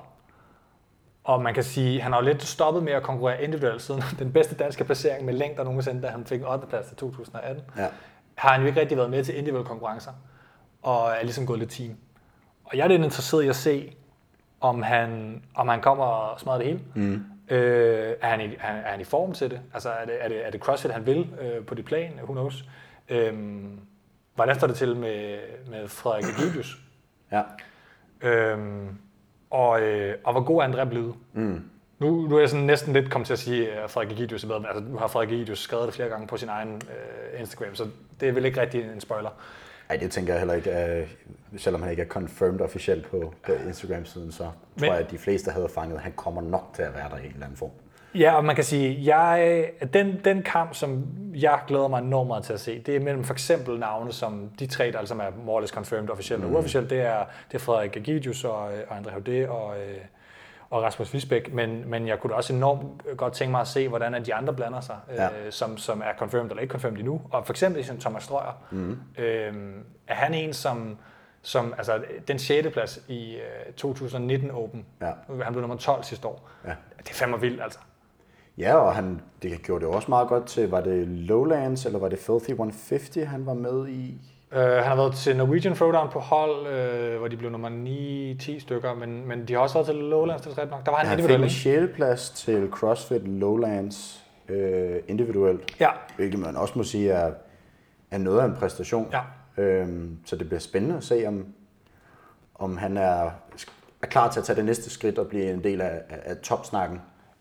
Og 1.25 1.43
man 1.43 1.55
kan 1.55 1.63
sige, 1.63 1.97
at 1.97 2.03
han 2.03 2.13
har 2.13 2.21
jo 2.21 2.25
lidt 2.25 2.43
stoppet 2.43 2.83
med 2.83 2.93
at 2.93 3.03
konkurrere 3.03 3.45
individuelt 3.45 3.83
siden 3.83 4.03
den 4.19 4.33
bedste 4.33 4.55
danske 4.55 4.85
placering 4.85 5.25
med 5.25 5.35
længder 5.35 5.65
nogensinde, 5.65 6.03
da 6.03 6.09
han 6.09 6.25
fik 6.27 6.41
en 6.41 6.47
8. 6.47 6.67
plads 6.67 6.87
til 6.87 6.97
2018. 6.97 7.65
Ja. 7.77 7.87
Har 8.35 8.49
han 8.49 8.61
jo 8.61 8.67
ikke 8.67 8.81
rigtig 8.81 8.97
været 8.97 9.11
med 9.11 9.25
til 9.25 9.39
individuelle 9.39 9.69
konkurrencer, 9.69 10.13
og 10.83 11.11
er 11.11 11.23
ligesom 11.23 11.47
gået 11.47 11.59
lidt 11.59 11.71
team. 11.71 11.97
Og 12.65 12.77
jeg 12.77 12.85
er 12.85 12.89
lidt 12.89 13.03
interesseret 13.03 13.43
i 13.45 13.49
at 13.49 13.57
se, 13.57 13.97
om 14.61 14.83
han, 14.83 15.43
om 15.55 15.69
han 15.69 15.81
kommer 15.81 16.05
og 16.05 16.41
smadrer 16.41 16.59
det 16.59 16.67
hele. 16.67 16.81
Mm. 16.95 17.25
Øh, 17.51 18.15
er, 18.21 18.29
han 18.29 18.41
i, 18.41 18.45
er, 18.45 18.69
er 18.69 18.91
han 18.91 19.01
i 19.01 19.05
form 19.05 19.33
til 19.33 19.51
det? 19.51 19.61
Altså 19.75 19.91
er 19.91 20.05
det, 20.05 20.25
er 20.25 20.29
det, 20.29 20.47
er 20.47 20.51
det 20.51 20.61
CrossFit, 20.61 20.91
han 20.91 21.07
vil 21.07 21.27
øh, 21.41 21.65
på 21.65 21.75
det 21.75 21.85
plan? 21.85 22.13
Who 22.23 22.33
knows? 22.33 22.65
Øh, 23.09 23.35
hvordan 24.35 24.57
står 24.57 24.67
det 24.67 24.77
til 24.77 24.97
med, 24.97 25.39
med 25.71 25.89
Frederik 25.89 26.25
Egidius? 26.39 26.79
Ja. 27.33 27.43
Øh, 28.23 28.59
og, 29.51 29.83
øh, 29.83 30.15
og 30.25 30.33
hvor 30.33 30.43
god 30.43 30.63
er 30.63 30.69
André 30.69 30.89
blevet? 30.89 31.15
Mm. 31.33 31.63
Nu, 31.99 32.29
nu 32.29 32.37
er 32.37 32.41
jeg 32.41 32.49
sådan 32.49 32.67
næsten 32.67 32.93
lidt 32.93 33.11
kommet 33.11 33.27
til 33.27 33.33
at 33.33 33.39
sige, 33.39 33.73
at 33.73 33.91
Frederik 33.91 34.13
Egidius 34.13 34.45
er 34.45 34.49
bedre, 34.49 34.69
altså, 34.69 34.85
nu 34.85 34.99
har 34.99 35.07
Frederik 35.07 35.33
Egidius 35.33 35.59
skrevet 35.59 35.87
det 35.87 35.95
flere 35.95 36.09
gange 36.09 36.27
på 36.27 36.37
sin 36.37 36.49
egen 36.49 36.75
øh, 36.75 37.41
Instagram, 37.41 37.75
så 37.75 37.87
det 38.21 38.29
er 38.29 38.33
vel 38.33 38.45
ikke 38.45 38.61
rigtig 38.61 38.85
en 38.93 39.01
spoiler. 39.01 39.31
Nej, 39.91 39.97
det 39.97 40.11
tænker 40.11 40.33
jeg 40.33 40.41
heller 40.41 40.55
ikke. 40.55 41.09
selvom 41.57 41.83
han 41.83 41.91
ikke 41.91 42.03
er 42.03 42.07
confirmed 42.07 42.61
officielt 42.61 43.11
på, 43.11 43.35
på 43.47 43.53
Instagram-siden, 43.67 44.33
så 44.33 44.45
Men, 44.45 44.85
tror 44.85 44.95
jeg, 44.95 45.05
at 45.05 45.11
de 45.11 45.19
fleste 45.19 45.51
havde 45.51 45.69
fanget, 45.69 45.97
at 45.97 46.03
han 46.03 46.13
kommer 46.13 46.43
nok 46.43 46.71
til 46.75 46.83
at 46.83 46.95
være 46.95 47.09
der 47.11 47.17
i 47.17 47.27
en 47.27 47.33
eller 47.33 47.45
anden 47.45 47.57
form. 47.57 47.71
Ja, 48.15 48.33
og 48.33 48.45
man 48.45 48.55
kan 48.55 48.65
sige, 48.65 49.17
jeg, 49.17 49.65
den, 49.93 50.21
den 50.25 50.43
kamp, 50.43 50.75
som 50.75 51.07
jeg 51.35 51.61
glæder 51.67 51.89
mig 51.89 52.03
enormt 52.03 52.29
meget 52.29 52.45
til 52.45 52.53
at 52.53 52.61
se, 52.61 52.79
det 52.79 52.97
er 52.97 53.01
mellem 53.01 53.25
for 53.25 53.33
eksempel 53.33 53.79
navne 53.79 54.13
som 54.13 54.51
de 54.59 54.67
tre, 54.67 54.93
der 54.93 54.99
altså 54.99 55.15
er 55.15 55.45
more 55.45 55.67
confirmed 55.67 56.11
officielt 56.11 56.43
mm. 56.43 56.49
og 56.49 56.55
uofficielt. 56.55 56.91
Det 56.91 57.01
er, 57.01 57.25
det 57.49 57.55
er 57.55 57.59
Frederik 57.59 57.93
Gidius 58.05 58.45
og, 58.45 58.59
og 58.59 58.99
André 58.99 59.11
Haudet 59.11 59.49
og, 59.49 59.75
øh, 59.77 59.97
og 60.71 60.83
Rasmus 60.83 61.15
Visbæk, 61.15 61.53
men, 61.53 61.91
men 61.91 62.09
jeg 62.09 62.19
kunne 62.19 62.35
også 62.35 62.53
enormt 62.53 63.03
godt 63.17 63.33
tænke 63.33 63.51
mig 63.51 63.61
at 63.61 63.69
se, 63.69 63.89
hvordan 63.89 64.25
de 64.25 64.35
andre 64.35 64.55
blander 64.55 64.81
sig, 64.81 64.97
ja. 65.09 65.27
øh, 65.27 65.53
som, 65.53 65.77
som 65.77 66.01
er 66.01 66.19
confirmed 66.19 66.51
eller 66.51 66.63
ikke 66.63 66.73
confirmed 66.73 66.99
endnu. 66.99 67.21
Og 67.31 67.47
for 67.47 67.53
eksempel 67.53 67.85
som 67.85 67.99
Thomas 67.99 68.23
Strøger, 68.23 68.53
mm. 68.71 68.99
øh, 69.19 69.55
er 70.07 70.15
han 70.15 70.35
en, 70.35 70.53
som, 70.53 70.99
som 71.43 71.75
altså 71.79 72.05
den 72.29 72.39
6. 72.39 72.69
plads 72.73 73.01
i 73.09 73.35
øh, 73.35 73.73
2019 73.73 74.51
Open, 74.51 74.87
ja. 75.01 75.13
han 75.43 75.53
blev 75.53 75.61
nummer 75.61 75.77
12 75.77 76.03
sidste 76.03 76.29
år, 76.29 76.49
ja. 76.65 76.75
det 76.99 77.11
er 77.11 77.15
fandme 77.15 77.41
vildt 77.41 77.63
altså. 77.63 77.79
Ja, 78.59 78.75
og 78.75 78.95
han, 78.95 79.21
det 79.43 79.63
gjorde 79.63 79.87
det 79.87 79.95
også 79.95 80.09
meget 80.09 80.29
godt 80.29 80.47
til, 80.47 80.71
var 80.71 80.81
det 80.81 81.09
Lowlands, 81.09 81.87
eller 81.87 81.99
var 81.99 82.09
det 82.09 82.19
Filthy 82.19 82.51
150, 82.51 83.25
han 83.29 83.47
var 83.47 83.55
med 83.55 83.89
i? 83.89 84.21
Uh, 84.53 84.59
han 84.59 84.85
har 84.85 84.97
været 84.97 85.15
til 85.15 85.37
Norwegian 85.37 85.75
Throwdown 85.75 86.09
på 86.11 86.19
hold, 86.19 86.61
uh, 86.61 87.19
hvor 87.19 87.29
de 87.29 87.37
blev 87.37 87.51
nummer 87.51 87.69
9-10 88.41 88.61
stykker, 88.61 88.95
men, 88.95 89.29
men 89.29 89.49
de 89.49 89.53
har 89.53 89.61
også 89.61 89.75
været 89.75 89.87
til 89.87 89.95
Lowlands, 89.95 90.43
det 90.43 90.59
er 90.59 90.65
nok. 90.65 90.87
Der 90.87 90.91
var 90.91 90.99
han, 90.99 91.19
individuelt. 91.19 91.43
Han 91.43 91.51
fik 91.51 91.77
en 91.77 91.89
plads 91.95 92.31
til 92.31 92.69
CrossFit 92.71 93.29
Lowlands 93.29 94.25
uh, 94.49 94.57
individuelt, 95.09 95.81
ja. 95.81 95.89
hvilket 96.17 96.41
man 96.41 96.57
også 96.57 96.75
må 96.77 96.85
sige 96.85 97.11
er, 97.11 97.33
er 98.11 98.19
noget 98.19 98.41
af 98.41 98.45
en 98.45 98.55
præstation. 98.55 99.15
Ja. 99.57 99.83
Uh, 99.83 99.89
så 100.25 100.37
det 100.37 100.47
bliver 100.47 100.61
spændende 100.61 100.97
at 100.97 101.05
se, 101.05 101.25
om, 101.27 101.47
om 102.55 102.77
han 102.77 102.97
er, 102.97 103.31
er 104.03 104.07
klar 104.07 104.31
til 104.31 104.41
at 104.41 104.47
tage 104.47 104.57
det 104.57 104.65
næste 104.65 104.91
skridt 104.91 105.19
og 105.19 105.27
blive 105.27 105.51
en 105.51 105.65
del 105.65 105.81
af, 105.81 106.01
af, 106.09 106.19
af 106.25 106.37
topsnakken 106.37 107.01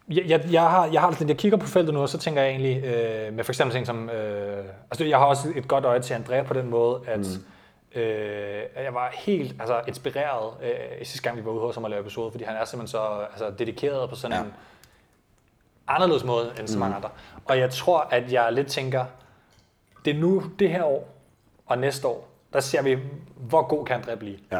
jeg, 0.10 0.24
jeg, 0.28 0.46
jeg, 0.52 0.62
har, 0.62 0.86
jeg 0.86 1.02
har 1.02 1.12
sådan, 1.12 1.30
jeg 1.30 1.38
kigger 1.38 1.58
på 1.58 1.68
feltet 1.68 1.94
nu, 1.94 2.02
og 2.02 2.10
så 2.10 2.18
tænker 2.18 2.42
jeg 2.42 2.52
egentlig, 2.52 2.84
øh, 2.86 3.34
med 3.34 3.44
for 3.44 3.52
eksempel 3.52 3.76
ting 3.76 3.86
som, 3.86 4.10
øh, 4.10 4.66
altså 4.92 5.06
jeg 5.06 5.18
har 5.18 5.26
også 5.26 5.54
et 5.56 5.68
godt 5.68 5.86
øje 5.86 6.02
til 6.02 6.14
Andrea 6.14 6.44
på 6.44 6.54
den 6.54 6.70
måde, 6.70 7.02
at 7.08 7.20
mm. 7.20 8.02
øh, 8.02 8.64
jeg 8.76 8.94
var 8.94 9.14
helt 9.14 9.56
altså, 9.60 9.82
inspireret 9.88 10.54
øh, 10.64 11.06
sidste 11.06 11.22
gang, 11.22 11.38
vi 11.38 11.46
var 11.46 11.52
ude 11.52 11.62
hos 11.62 11.76
ham 11.76 11.84
og 11.84 11.90
lave 11.90 12.02
episode, 12.02 12.32
fordi 12.32 12.44
han 12.44 12.56
er 12.56 12.66
simpelthen 12.66 12.92
så 12.92 13.28
altså, 13.32 13.50
dedikeret 13.60 14.10
på 14.10 14.16
sådan 14.16 14.38
ja. 14.38 14.44
en 14.44 14.54
anderledes 15.88 16.24
måde 16.24 16.52
end 16.60 16.68
så 16.68 16.80
mange 16.80 16.92
mm. 16.92 16.96
andre. 16.96 17.10
Og 17.46 17.60
jeg 17.60 17.70
tror, 17.70 18.00
at 18.00 18.32
jeg 18.32 18.54
lidt 18.54 18.68
tænker, 18.68 19.06
det 20.06 20.16
er 20.16 20.20
nu, 20.20 20.44
det 20.60 20.70
her 20.70 20.84
år 20.84 21.10
og 21.66 21.78
næste 21.78 22.08
år, 22.08 22.28
der 22.54 22.60
ser 22.60 22.82
vi, 22.82 22.98
hvor 23.36 23.68
god 23.68 23.86
kan 23.86 23.96
Andrea 23.96 24.16
blive. 24.16 24.38
Ja. 24.52 24.60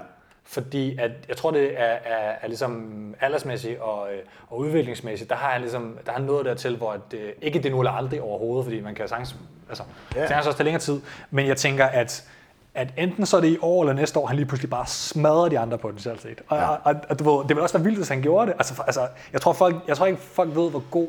Fordi 0.52 0.98
at, 1.00 1.12
jeg 1.28 1.38
tror, 1.38 1.52
det 1.52 1.80
er, 1.82 1.84
er, 1.86 2.36
er 2.42 2.48
ligesom 2.48 3.16
aldersmæssigt 3.20 3.80
og, 3.80 4.14
øh, 4.14 4.20
og 4.50 4.58
udviklingsmæssigt, 4.58 5.30
der 5.30 5.36
har 5.36 5.50
han 5.50 5.62
ligesom, 5.62 5.98
der 6.06 6.12
har 6.12 6.20
nået 6.20 6.46
dertil, 6.46 6.78
hvor 6.78 6.92
at, 6.92 7.14
øh, 7.14 7.32
ikke 7.42 7.60
det 7.60 7.72
nu 7.72 7.80
eller 7.80 7.92
aldrig 7.92 8.22
overhovedet, 8.22 8.66
fordi 8.66 8.82
man 8.82 8.96
kan 8.96 9.08
sagtens, 9.08 9.36
altså, 9.70 9.84
ja. 10.16 10.28
sagtens 10.28 10.48
også 10.48 10.58
tage 10.58 10.64
længere 10.64 10.82
tid, 10.82 11.02
men 11.32 11.48
jeg 11.48 11.58
tænker, 11.58 11.86
at 11.86 12.30
at 12.74 12.94
enten 12.98 13.26
så 13.26 13.38
er 13.38 13.42
det 13.42 13.48
i 13.48 13.58
år 13.62 13.84
eller 13.84 13.94
næste 13.94 14.20
år, 14.20 14.28
han 14.28 14.36
lige 14.36 14.46
pludselig 14.46 14.70
bare 14.70 14.86
smadrer 14.88 15.50
de 15.50 15.60
andre 15.60 15.78
potentielt 15.78 16.22
set. 16.22 16.42
Og, 16.48 16.58
ja. 16.58 16.70
og, 16.70 16.80
og, 16.84 16.96
og, 17.10 17.20
du 17.20 17.24
ved, 17.24 17.48
det 17.48 17.56
vil 17.56 17.64
også 17.64 17.78
være 17.78 17.84
vildt, 17.84 17.98
hvis 17.98 18.10
han 18.10 18.22
gjorde 18.22 18.48
det. 18.48 18.56
Altså, 18.58 18.84
altså, 18.86 19.08
jeg, 19.34 19.42
tror, 19.42 19.54
folk, 19.54 19.76
jeg 19.88 19.98
tror 19.98 20.06
ikke, 20.06 20.20
folk 20.20 20.56
ved, 20.56 20.70
hvor 20.70 20.84
god 20.92 21.08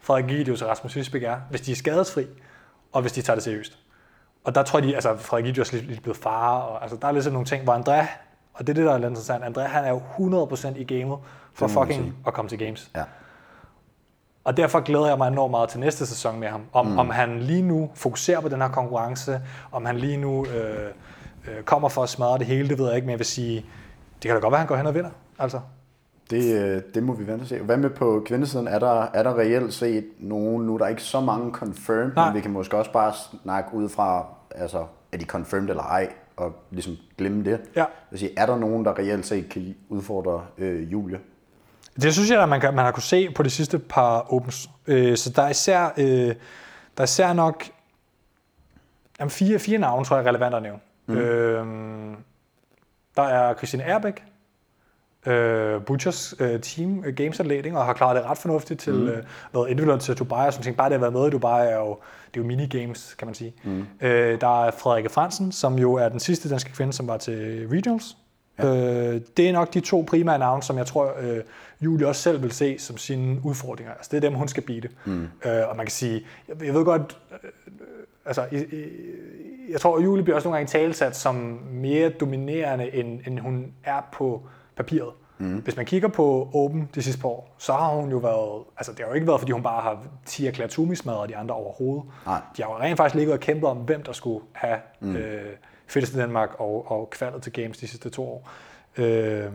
Frederik 0.00 0.24
Gidius 0.24 0.62
og 0.62 0.68
Rasmus 0.68 0.94
Hysbæk 0.94 1.22
er, 1.22 1.36
hvis 1.50 1.60
de 1.60 1.72
er 1.72 1.76
skadesfri, 1.76 2.26
og 2.92 3.00
hvis 3.00 3.12
de 3.12 3.22
tager 3.22 3.34
det 3.34 3.44
seriøst. 3.44 3.78
Og 4.44 4.54
der 4.54 4.62
tror 4.62 4.78
jeg, 4.78 4.88
de, 4.88 4.94
altså 4.94 5.16
Frederik 5.16 5.44
Gidius 5.44 5.72
er 5.72 5.76
lige 5.76 6.00
blevet 6.00 6.16
far, 6.16 6.58
og 6.58 6.82
altså, 6.82 6.96
der 7.02 7.08
er 7.08 7.12
lidt 7.12 7.32
nogle 7.32 7.46
ting, 7.46 7.64
hvor 7.64 7.74
André, 7.74 8.06
og 8.54 8.66
det 8.66 8.68
er 8.68 8.74
det, 8.74 8.84
der 8.84 8.92
er 8.92 8.98
lidt 8.98 9.08
interessant, 9.08 9.44
André 9.44 9.60
han 9.60 9.84
er 9.84 9.90
jo 9.90 10.02
100% 10.46 10.78
i 10.78 10.84
gamet 10.84 11.18
for 11.54 11.66
fucking 11.68 12.16
at 12.26 12.34
komme 12.34 12.48
til 12.48 12.58
games. 12.58 12.90
Ja. 12.96 13.04
Og 14.44 14.56
derfor 14.56 14.80
glæder 14.80 15.06
jeg 15.06 15.18
mig 15.18 15.28
enormt 15.28 15.50
meget 15.50 15.68
til 15.68 15.80
næste 15.80 16.06
sæson 16.06 16.40
med 16.40 16.48
ham. 16.48 16.60
Om, 16.72 16.86
mm. 16.86 16.98
om 16.98 17.10
han 17.10 17.40
lige 17.40 17.62
nu 17.62 17.90
fokuserer 17.94 18.40
på 18.40 18.48
den 18.48 18.60
her 18.60 18.68
konkurrence, 18.68 19.40
om 19.72 19.84
han 19.84 19.96
lige 19.96 20.16
nu 20.16 20.46
øh, 20.46 20.90
øh, 21.48 21.62
kommer 21.62 21.88
for 21.88 22.02
at 22.02 22.08
smadre 22.08 22.38
det 22.38 22.46
hele, 22.46 22.68
det 22.68 22.78
ved 22.78 22.86
jeg 22.86 22.96
ikke, 22.96 23.06
men 23.06 23.10
jeg 23.10 23.18
vil 23.18 23.26
sige, 23.26 23.56
det 24.22 24.28
kan 24.28 24.34
da 24.34 24.40
godt 24.40 24.52
være, 24.52 24.58
at 24.58 24.60
han 24.60 24.66
går 24.66 24.76
hen 24.76 24.86
og 24.86 24.94
vinder. 24.94 25.10
Altså. 25.38 25.60
Det, 26.30 26.54
øh, 26.54 26.82
det 26.94 27.02
må 27.02 27.12
vi 27.12 27.26
vente 27.26 27.42
og 27.42 27.46
se. 27.46 27.58
Hvad 27.58 27.76
med 27.76 27.90
på 27.90 28.22
kvindesiden? 28.26 28.68
Er 28.68 28.78
der, 28.78 29.02
er 29.14 29.22
der 29.22 29.38
reelt 29.38 29.74
set 29.74 30.04
nogen, 30.18 30.66
nu 30.66 30.74
er 30.74 30.78
der 30.78 30.86
ikke 30.86 31.02
så 31.02 31.20
mange 31.20 31.52
confirmed, 31.52 32.14
Nej. 32.14 32.26
men 32.26 32.34
vi 32.34 32.40
kan 32.40 32.50
måske 32.50 32.76
også 32.76 32.92
bare 32.92 33.12
snakke 33.42 33.74
ud 33.74 33.88
fra, 33.88 34.26
altså, 34.50 34.84
er 35.12 35.16
de 35.16 35.24
confirmed 35.24 35.70
eller 35.70 35.82
ej, 35.82 36.08
og 36.36 36.54
ligesom 36.70 36.96
glemme 37.18 37.44
det. 37.44 37.60
Ja. 37.76 37.84
Sige, 38.14 38.30
er 38.36 38.46
der 38.46 38.56
nogen, 38.56 38.84
der 38.84 38.98
reelt 38.98 39.26
set 39.26 39.48
kan 39.48 39.74
udfordre 39.88 40.46
øh, 40.58 40.92
Julie? 40.92 41.18
Det 42.02 42.14
synes 42.14 42.30
jeg, 42.30 42.42
at 42.42 42.48
man, 42.48 42.60
kan, 42.60 42.74
man 42.74 42.84
har 42.84 42.92
kunne 42.92 43.02
se 43.02 43.30
på 43.30 43.42
de 43.42 43.50
sidste 43.50 43.78
par 43.78 44.32
Opens. 44.32 44.70
Øh, 44.86 45.16
så 45.16 45.30
der 45.30 45.42
er 45.42 45.48
især, 45.48 45.92
øh, 45.96 46.06
der 46.06 46.34
er 46.96 47.02
især 47.02 47.32
nok 47.32 47.64
jamen 49.20 49.30
fire, 49.30 49.58
fire 49.58 49.78
navne, 49.78 50.04
tror 50.04 50.16
jeg 50.16 50.24
er 50.24 50.28
relevant 50.28 50.54
at 50.54 50.62
nævne. 50.62 50.80
Mm. 51.06 51.16
Øh, 51.16 51.66
der 53.16 53.22
er 53.22 53.54
Christine 53.54 53.82
Erbæk, 53.82 54.24
øh, 55.26 55.82
Butchers 55.82 56.34
øh, 56.38 56.60
team, 56.60 57.04
øh, 57.04 57.14
games 57.14 57.40
og 57.40 57.84
har 57.84 57.92
klaret 57.92 58.16
det 58.16 58.24
ret 58.24 58.38
fornuftigt 58.38 58.80
til 58.80 58.94
mm. 58.94 59.08
øh, 59.08 59.24
noget 59.52 59.70
individuelt 59.70 60.02
til 60.02 60.18
Dubai, 60.18 60.46
og 60.46 60.52
sådan 60.52 60.64
ting. 60.64 60.76
Bare 60.76 60.88
det 60.88 60.94
at 60.94 61.00
være 61.00 61.10
med 61.10 61.26
i 61.26 61.30
Dubai 61.30 61.66
er 61.66 61.76
jo, 61.76 61.98
det 62.34 62.40
er 62.40 62.44
jo 62.44 62.46
minigames, 62.46 63.14
kan 63.18 63.26
man 63.26 63.34
sige. 63.34 63.54
Mm. 63.64 63.84
Øh, 64.00 64.40
der 64.40 64.64
er 64.64 64.70
Frederik 64.70 65.10
Fransen, 65.10 65.52
som 65.52 65.78
jo 65.78 65.94
er 65.94 66.08
den 66.08 66.20
sidste 66.20 66.50
danske 66.50 66.72
kvinde, 66.72 66.92
som 66.92 67.08
var 67.08 67.16
til 67.16 67.68
Regionals. 67.68 68.16
Ja. 68.58 69.14
Øh, 69.14 69.20
det 69.36 69.48
er 69.48 69.52
nok 69.52 69.74
de 69.74 69.80
to 69.80 70.04
primære 70.08 70.38
navne, 70.38 70.62
som 70.62 70.78
jeg 70.78 70.86
tror, 70.86 71.14
øh, 71.20 71.40
Julie 71.80 72.08
også 72.08 72.22
selv 72.22 72.42
vil 72.42 72.52
se 72.52 72.78
som 72.78 72.96
sine 72.96 73.40
udfordringer. 73.44 73.94
Altså, 73.94 74.08
det 74.10 74.16
er 74.16 74.20
dem, 74.20 74.34
hun 74.34 74.48
skal 74.48 74.62
beate. 74.62 74.88
Mm. 75.04 75.22
Øh, 75.22 75.68
og 75.68 75.76
man 75.76 75.86
kan 75.86 75.90
sige, 75.90 76.26
jeg, 76.48 76.64
jeg 76.64 76.74
ved 76.74 76.84
godt, 76.84 77.18
øh, 77.32 77.50
altså, 78.24 78.46
i, 78.52 78.56
i, 78.56 78.84
jeg 79.70 79.80
tror, 79.80 79.98
at 79.98 80.04
Julie 80.04 80.24
bliver 80.24 80.36
også 80.36 80.48
nogle 80.48 80.56
gange 80.56 80.70
talsat 80.70 81.16
som 81.16 81.34
mere 81.70 82.08
dominerende, 82.08 82.94
end, 82.94 83.20
end 83.26 83.38
hun 83.38 83.72
er 83.84 84.00
på 84.12 84.42
papiret. 84.76 85.12
Mm. 85.42 85.56
Hvis 85.56 85.76
man 85.76 85.86
kigger 85.86 86.08
på 86.08 86.48
Open 86.54 86.88
de 86.94 87.02
sidste 87.02 87.20
par 87.20 87.28
år, 87.28 87.54
så 87.58 87.72
har 87.72 87.88
hun 87.88 88.10
jo 88.10 88.16
været, 88.16 88.64
altså 88.76 88.92
det 88.92 89.00
har 89.00 89.06
jo 89.06 89.14
ikke 89.14 89.26
været, 89.26 89.40
fordi 89.40 89.52
hun 89.52 89.62
bare 89.62 89.82
har 89.82 89.98
Tia 90.26 90.50
Klatumi 90.50 90.96
smadret 90.96 91.28
de 91.28 91.36
andre 91.36 91.54
overhovedet. 91.54 92.04
Nej. 92.26 92.40
De 92.56 92.62
har 92.62 92.70
jo 92.70 92.78
rent 92.78 92.96
faktisk 92.96 93.14
ligget 93.14 93.34
og 93.34 93.40
kæmpet 93.40 93.68
om, 93.68 93.76
hvem 93.76 94.02
der 94.02 94.12
skulle 94.12 94.44
have 94.52 94.78
mm. 95.00 95.16
øh, 95.16 95.52
fedteste 95.86 96.18
Danmark 96.20 96.50
og, 96.58 96.90
og 96.90 97.10
kvalet 97.10 97.42
til 97.42 97.52
Games 97.52 97.78
de 97.78 97.86
sidste 97.86 98.10
to 98.10 98.24
år. 98.24 98.50
Øh, 98.96 99.52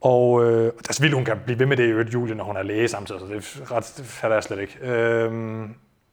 og 0.00 0.44
øh, 0.44 0.72
altså 0.76 1.02
vildt, 1.02 1.14
hun 1.14 1.24
kan 1.24 1.36
blive 1.44 1.58
ved 1.58 1.66
med 1.66 1.76
det 1.76 1.84
i 1.84 1.90
øvrigt, 1.90 2.14
Julie, 2.14 2.34
når 2.34 2.44
hun 2.44 2.56
er 2.56 2.62
læge 2.62 2.88
samtidig, 2.88 3.20
så 3.20 3.26
det, 3.26 3.70
ret, 3.70 3.94
det 3.96 4.04
fatter 4.04 4.36
jeg 4.36 4.42
slet 4.42 4.60
ikke. 4.60 4.78
Øh, 4.82 5.32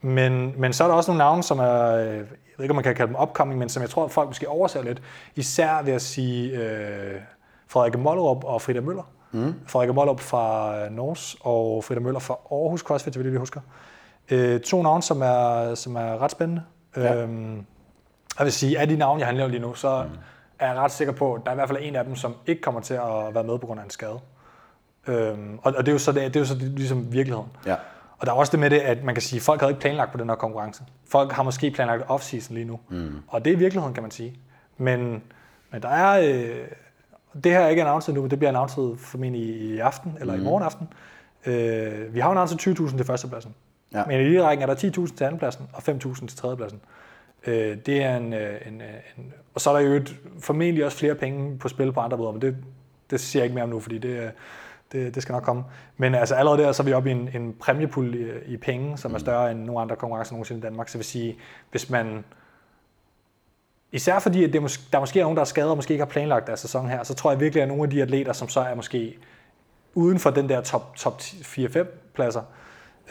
men, 0.01 0.53
men 0.57 0.73
så 0.73 0.83
er 0.83 0.87
der 0.87 0.95
også 0.95 1.11
nogle 1.11 1.17
navne, 1.17 1.43
som 1.43 1.59
er, 1.59 1.83
øh, 1.83 2.05
jeg 2.15 2.25
ved 2.57 2.63
ikke, 2.63 2.71
om 2.71 2.75
man 2.75 2.83
kan 2.83 2.95
kalde 2.95 3.13
dem 3.13 3.21
upcoming, 3.21 3.59
men 3.59 3.69
som 3.69 3.81
jeg 3.81 3.89
tror, 3.89 4.05
at 4.05 4.11
folk 4.11 4.29
måske 4.29 4.49
overser 4.49 4.83
lidt. 4.83 5.01
Især 5.35 5.81
ved 5.81 5.93
at 5.93 6.01
sige 6.01 6.57
øh, 6.57 7.21
Frederik 7.71 7.97
Mollerup 7.97 8.43
og 8.43 8.61
Frida 8.61 8.81
Møller. 8.81 9.03
Mm. 9.31 9.53
Frederik 9.67 9.95
Mollerup 9.95 10.19
fra 10.19 10.73
Nors 10.89 11.35
og 11.41 11.83
Frida 11.83 11.99
Møller 11.99 12.19
fra 12.19 12.33
Aarhus 12.33 12.81
CrossFit, 12.81 13.19
vil 13.19 13.31
jeg 13.31 13.39
husker. 13.39 13.61
Øh, 14.31 14.59
to 14.59 14.81
navne, 14.81 15.03
som 15.03 15.21
er, 15.21 15.75
som 15.75 15.95
er 15.95 16.21
ret 16.21 16.31
spændende. 16.31 16.63
Ja. 16.97 17.15
Øhm, 17.15 17.55
jeg 18.39 18.45
vil 18.45 18.51
sige, 18.51 18.79
af 18.79 18.87
de 18.87 18.95
navne, 18.95 19.25
jeg 19.25 19.33
nævnt 19.33 19.51
lige 19.51 19.61
nu, 19.61 19.73
så 19.73 20.03
mm. 20.03 20.17
er 20.59 20.67
jeg 20.67 20.75
ret 20.75 20.91
sikker 20.91 21.13
på, 21.13 21.33
at 21.33 21.41
der 21.45 21.51
er 21.51 21.53
i 21.53 21.55
hvert 21.55 21.69
fald 21.69 21.79
en 21.81 21.95
af 21.95 22.05
dem, 22.05 22.15
som 22.15 22.35
ikke 22.47 22.61
kommer 22.61 22.81
til 22.81 22.93
at 22.93 23.33
være 23.33 23.43
med 23.43 23.59
på 23.59 23.65
grund 23.65 23.79
af 23.79 23.83
en 23.83 23.89
skade. 23.89 24.19
Øhm, 25.07 25.59
og, 25.63 25.73
og 25.77 25.85
det 25.85 25.87
er 25.87 25.93
jo 25.93 25.99
så, 25.99 26.11
det, 26.11 26.21
det 26.21 26.35
er 26.35 26.39
jo 26.39 26.45
så 26.45 26.55
ligesom 26.55 27.13
virkeligheden. 27.13 27.49
Ja. 27.65 27.75
Og 28.17 28.27
der 28.27 28.33
er 28.33 28.35
også 28.35 28.51
det 28.51 28.59
med 28.59 28.69
det, 28.69 28.79
at 28.79 29.03
man 29.03 29.15
kan 29.15 29.21
sige, 29.21 29.37
at 29.37 29.43
folk 29.43 29.59
havde 29.59 29.71
ikke 29.71 29.81
planlagt 29.81 30.11
på 30.11 30.17
den 30.17 30.29
her 30.29 30.35
konkurrence. 30.35 30.83
Folk 31.09 31.31
har 31.31 31.43
måske 31.43 31.71
planlagt 31.71 32.03
off-season 32.03 32.53
lige 32.53 32.65
nu. 32.65 32.79
Mm. 32.89 33.15
Og 33.27 33.45
det 33.45 33.53
er 33.53 33.57
virkeligheden, 33.57 33.93
kan 33.93 34.03
man 34.03 34.11
sige. 34.11 34.39
Men, 34.77 35.23
men 35.71 35.81
der 35.81 35.89
er... 35.89 36.19
Øh, 36.33 36.67
det 37.43 37.51
her 37.51 37.59
er 37.59 37.67
ikke 37.67 37.81
announceret 37.81 38.15
nu, 38.15 38.21
men 38.21 38.31
det 38.31 38.39
bliver 38.39 38.49
announceret 38.49 38.99
formentlig 38.99 39.41
i 39.41 39.79
aften, 39.79 40.17
eller 40.19 40.35
mm. 40.35 40.41
i 40.41 40.43
morgen 40.43 40.63
aften. 40.63 40.87
Øh, 41.45 42.13
vi 42.13 42.19
har 42.19 42.27
jo 42.27 42.31
announceret 42.31 42.79
20.000 42.79 42.97
til 42.97 43.05
førstepladsen. 43.05 43.55
Ja. 43.93 44.03
Men 44.07 44.21
i 44.21 44.23
lige 44.23 44.43
rækken 44.43 44.69
er 44.69 44.73
der 44.73 45.05
10.000 45.07 45.17
til 45.17 45.23
andenpladsen, 45.23 45.67
og 45.73 45.83
5.000 45.83 46.27
til 46.27 46.37
tredjepladsen. 46.37 46.81
Øh, 47.47 47.77
det 47.85 48.03
er 48.03 48.17
en, 48.17 48.33
øh, 48.33 48.67
en, 48.67 48.81
øh, 48.81 48.87
en, 49.17 49.33
og 49.53 49.61
så 49.61 49.69
er 49.69 49.73
der 49.73 49.87
jo 49.87 49.93
et, 49.93 50.15
formentlig 50.39 50.85
også 50.85 50.97
flere 50.97 51.15
penge 51.15 51.57
på 51.57 51.67
spil 51.67 51.91
på 51.91 51.99
andre 51.99 52.17
måder, 52.17 52.31
men 52.31 52.41
det, 52.41 52.57
det 53.11 53.19
siger 53.19 53.41
jeg 53.41 53.45
ikke 53.45 53.53
mere 53.53 53.63
om 53.63 53.69
nu, 53.69 53.79
fordi 53.79 53.97
det, 53.97 54.31
det, 54.91 55.15
det 55.15 55.23
skal 55.23 55.33
nok 55.33 55.43
komme. 55.43 55.63
Men 55.97 56.15
altså 56.15 56.35
allerede 56.35 56.61
der, 56.61 56.71
så 56.71 56.83
er 56.83 56.85
vi 56.85 56.93
oppe 56.93 57.09
i 57.09 57.11
en, 57.11 57.29
en 57.33 57.53
præmiepul 57.53 58.15
i, 58.15 58.27
i 58.45 58.57
penge, 58.57 58.97
som 58.97 59.11
er 59.11 59.15
mm. 59.15 59.19
større 59.19 59.51
end 59.51 59.63
nogle 59.63 59.81
andre 59.81 59.95
konkurrencer 59.95 60.33
nogensinde 60.33 60.59
i 60.59 60.61
Danmark. 60.61 60.89
Så 60.89 60.97
vil 60.97 61.05
sige, 61.05 61.37
hvis 61.71 61.89
man... 61.89 62.23
Især 63.91 64.19
fordi, 64.19 64.43
at 64.43 64.53
det 64.53 64.61
mås- 64.61 64.89
der 64.93 64.99
måske 64.99 65.19
er 65.19 65.23
nogen, 65.23 65.35
der 65.35 65.41
er 65.41 65.45
skadet 65.45 65.69
og 65.69 65.75
måske 65.75 65.93
ikke 65.93 66.01
har 66.05 66.09
planlagt 66.09 66.47
deres 66.47 66.59
sæson 66.59 66.89
her, 66.89 67.03
så 67.03 67.13
tror 67.13 67.31
jeg 67.31 67.39
virkelig, 67.39 67.61
at 67.61 67.67
nogle 67.67 67.83
af 67.83 67.89
de 67.89 68.01
atleter, 68.01 68.33
som 68.33 68.49
så 68.49 68.59
er 68.59 68.75
måske 68.75 69.17
uden 69.93 70.19
for 70.19 70.29
den 70.29 70.49
der 70.49 70.61
top, 70.61 70.95
top 70.95 71.21
4-5 71.21 71.85
pladser, 72.13 72.41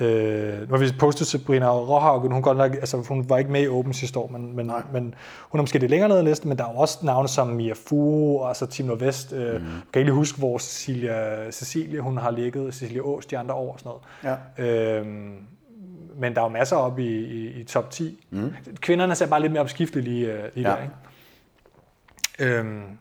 Øh, 0.00 0.70
har 0.70 0.76
vi 0.76 0.86
postet 0.98 1.26
Sabrina 1.26 1.70
Råhaugen, 1.70 2.32
hun, 2.32 2.42
godt 2.42 2.58
nok, 2.58 2.74
altså, 2.74 2.96
hun 2.96 3.28
var 3.28 3.38
ikke 3.38 3.50
med 3.50 3.62
i 3.62 3.68
Open 3.68 3.92
sidste 3.92 4.18
år, 4.18 4.28
men, 4.28 4.56
men, 4.56 4.72
men 4.92 5.14
hun 5.40 5.58
er 5.58 5.62
måske 5.62 5.78
lidt 5.78 5.90
længere 5.90 6.08
nede 6.08 6.22
i 6.22 6.24
listen, 6.24 6.48
men 6.48 6.58
der 6.58 6.64
er 6.64 6.68
også 6.68 6.98
navne 7.02 7.28
som 7.28 7.48
Mia 7.48 7.72
Fu 7.88 8.38
og 8.38 8.48
altså 8.48 8.66
Team 8.66 8.86
Nordvest. 8.86 9.32
Øh, 9.32 9.60
mm. 9.60 9.66
Jeg 9.66 9.82
kan 9.92 10.00
ikke 10.00 10.12
huske, 10.12 10.38
hvor 10.38 10.58
Cecilia, 10.58 11.50
Cecilia 11.50 12.00
hun 12.00 12.18
har 12.18 12.30
ligget, 12.30 12.74
Cecilia 12.74 13.00
Ås 13.02 13.26
de 13.26 13.38
andre 13.38 13.54
år 13.54 13.72
og 13.72 13.80
sådan 13.80 13.92
noget. 14.24 14.38
Ja. 14.58 15.00
Øh, 15.00 15.06
men 16.14 16.34
der 16.34 16.40
er 16.40 16.44
jo 16.44 16.48
masser 16.48 16.76
op 16.76 16.98
i, 16.98 17.08
i, 17.08 17.60
i 17.60 17.64
top 17.64 17.90
10. 17.90 18.26
Mm. 18.30 18.54
Kvinderne 18.80 19.14
ser 19.14 19.26
bare 19.26 19.40
lidt 19.40 19.52
mere 19.52 19.62
opskiftelige 19.62 20.04
lige, 20.04 20.32
øh, 20.32 20.50
lige 20.54 20.70
ja. 20.70 20.76
der. 20.76 20.82
Ikke? 20.82 22.58
Øhm, 22.58 22.98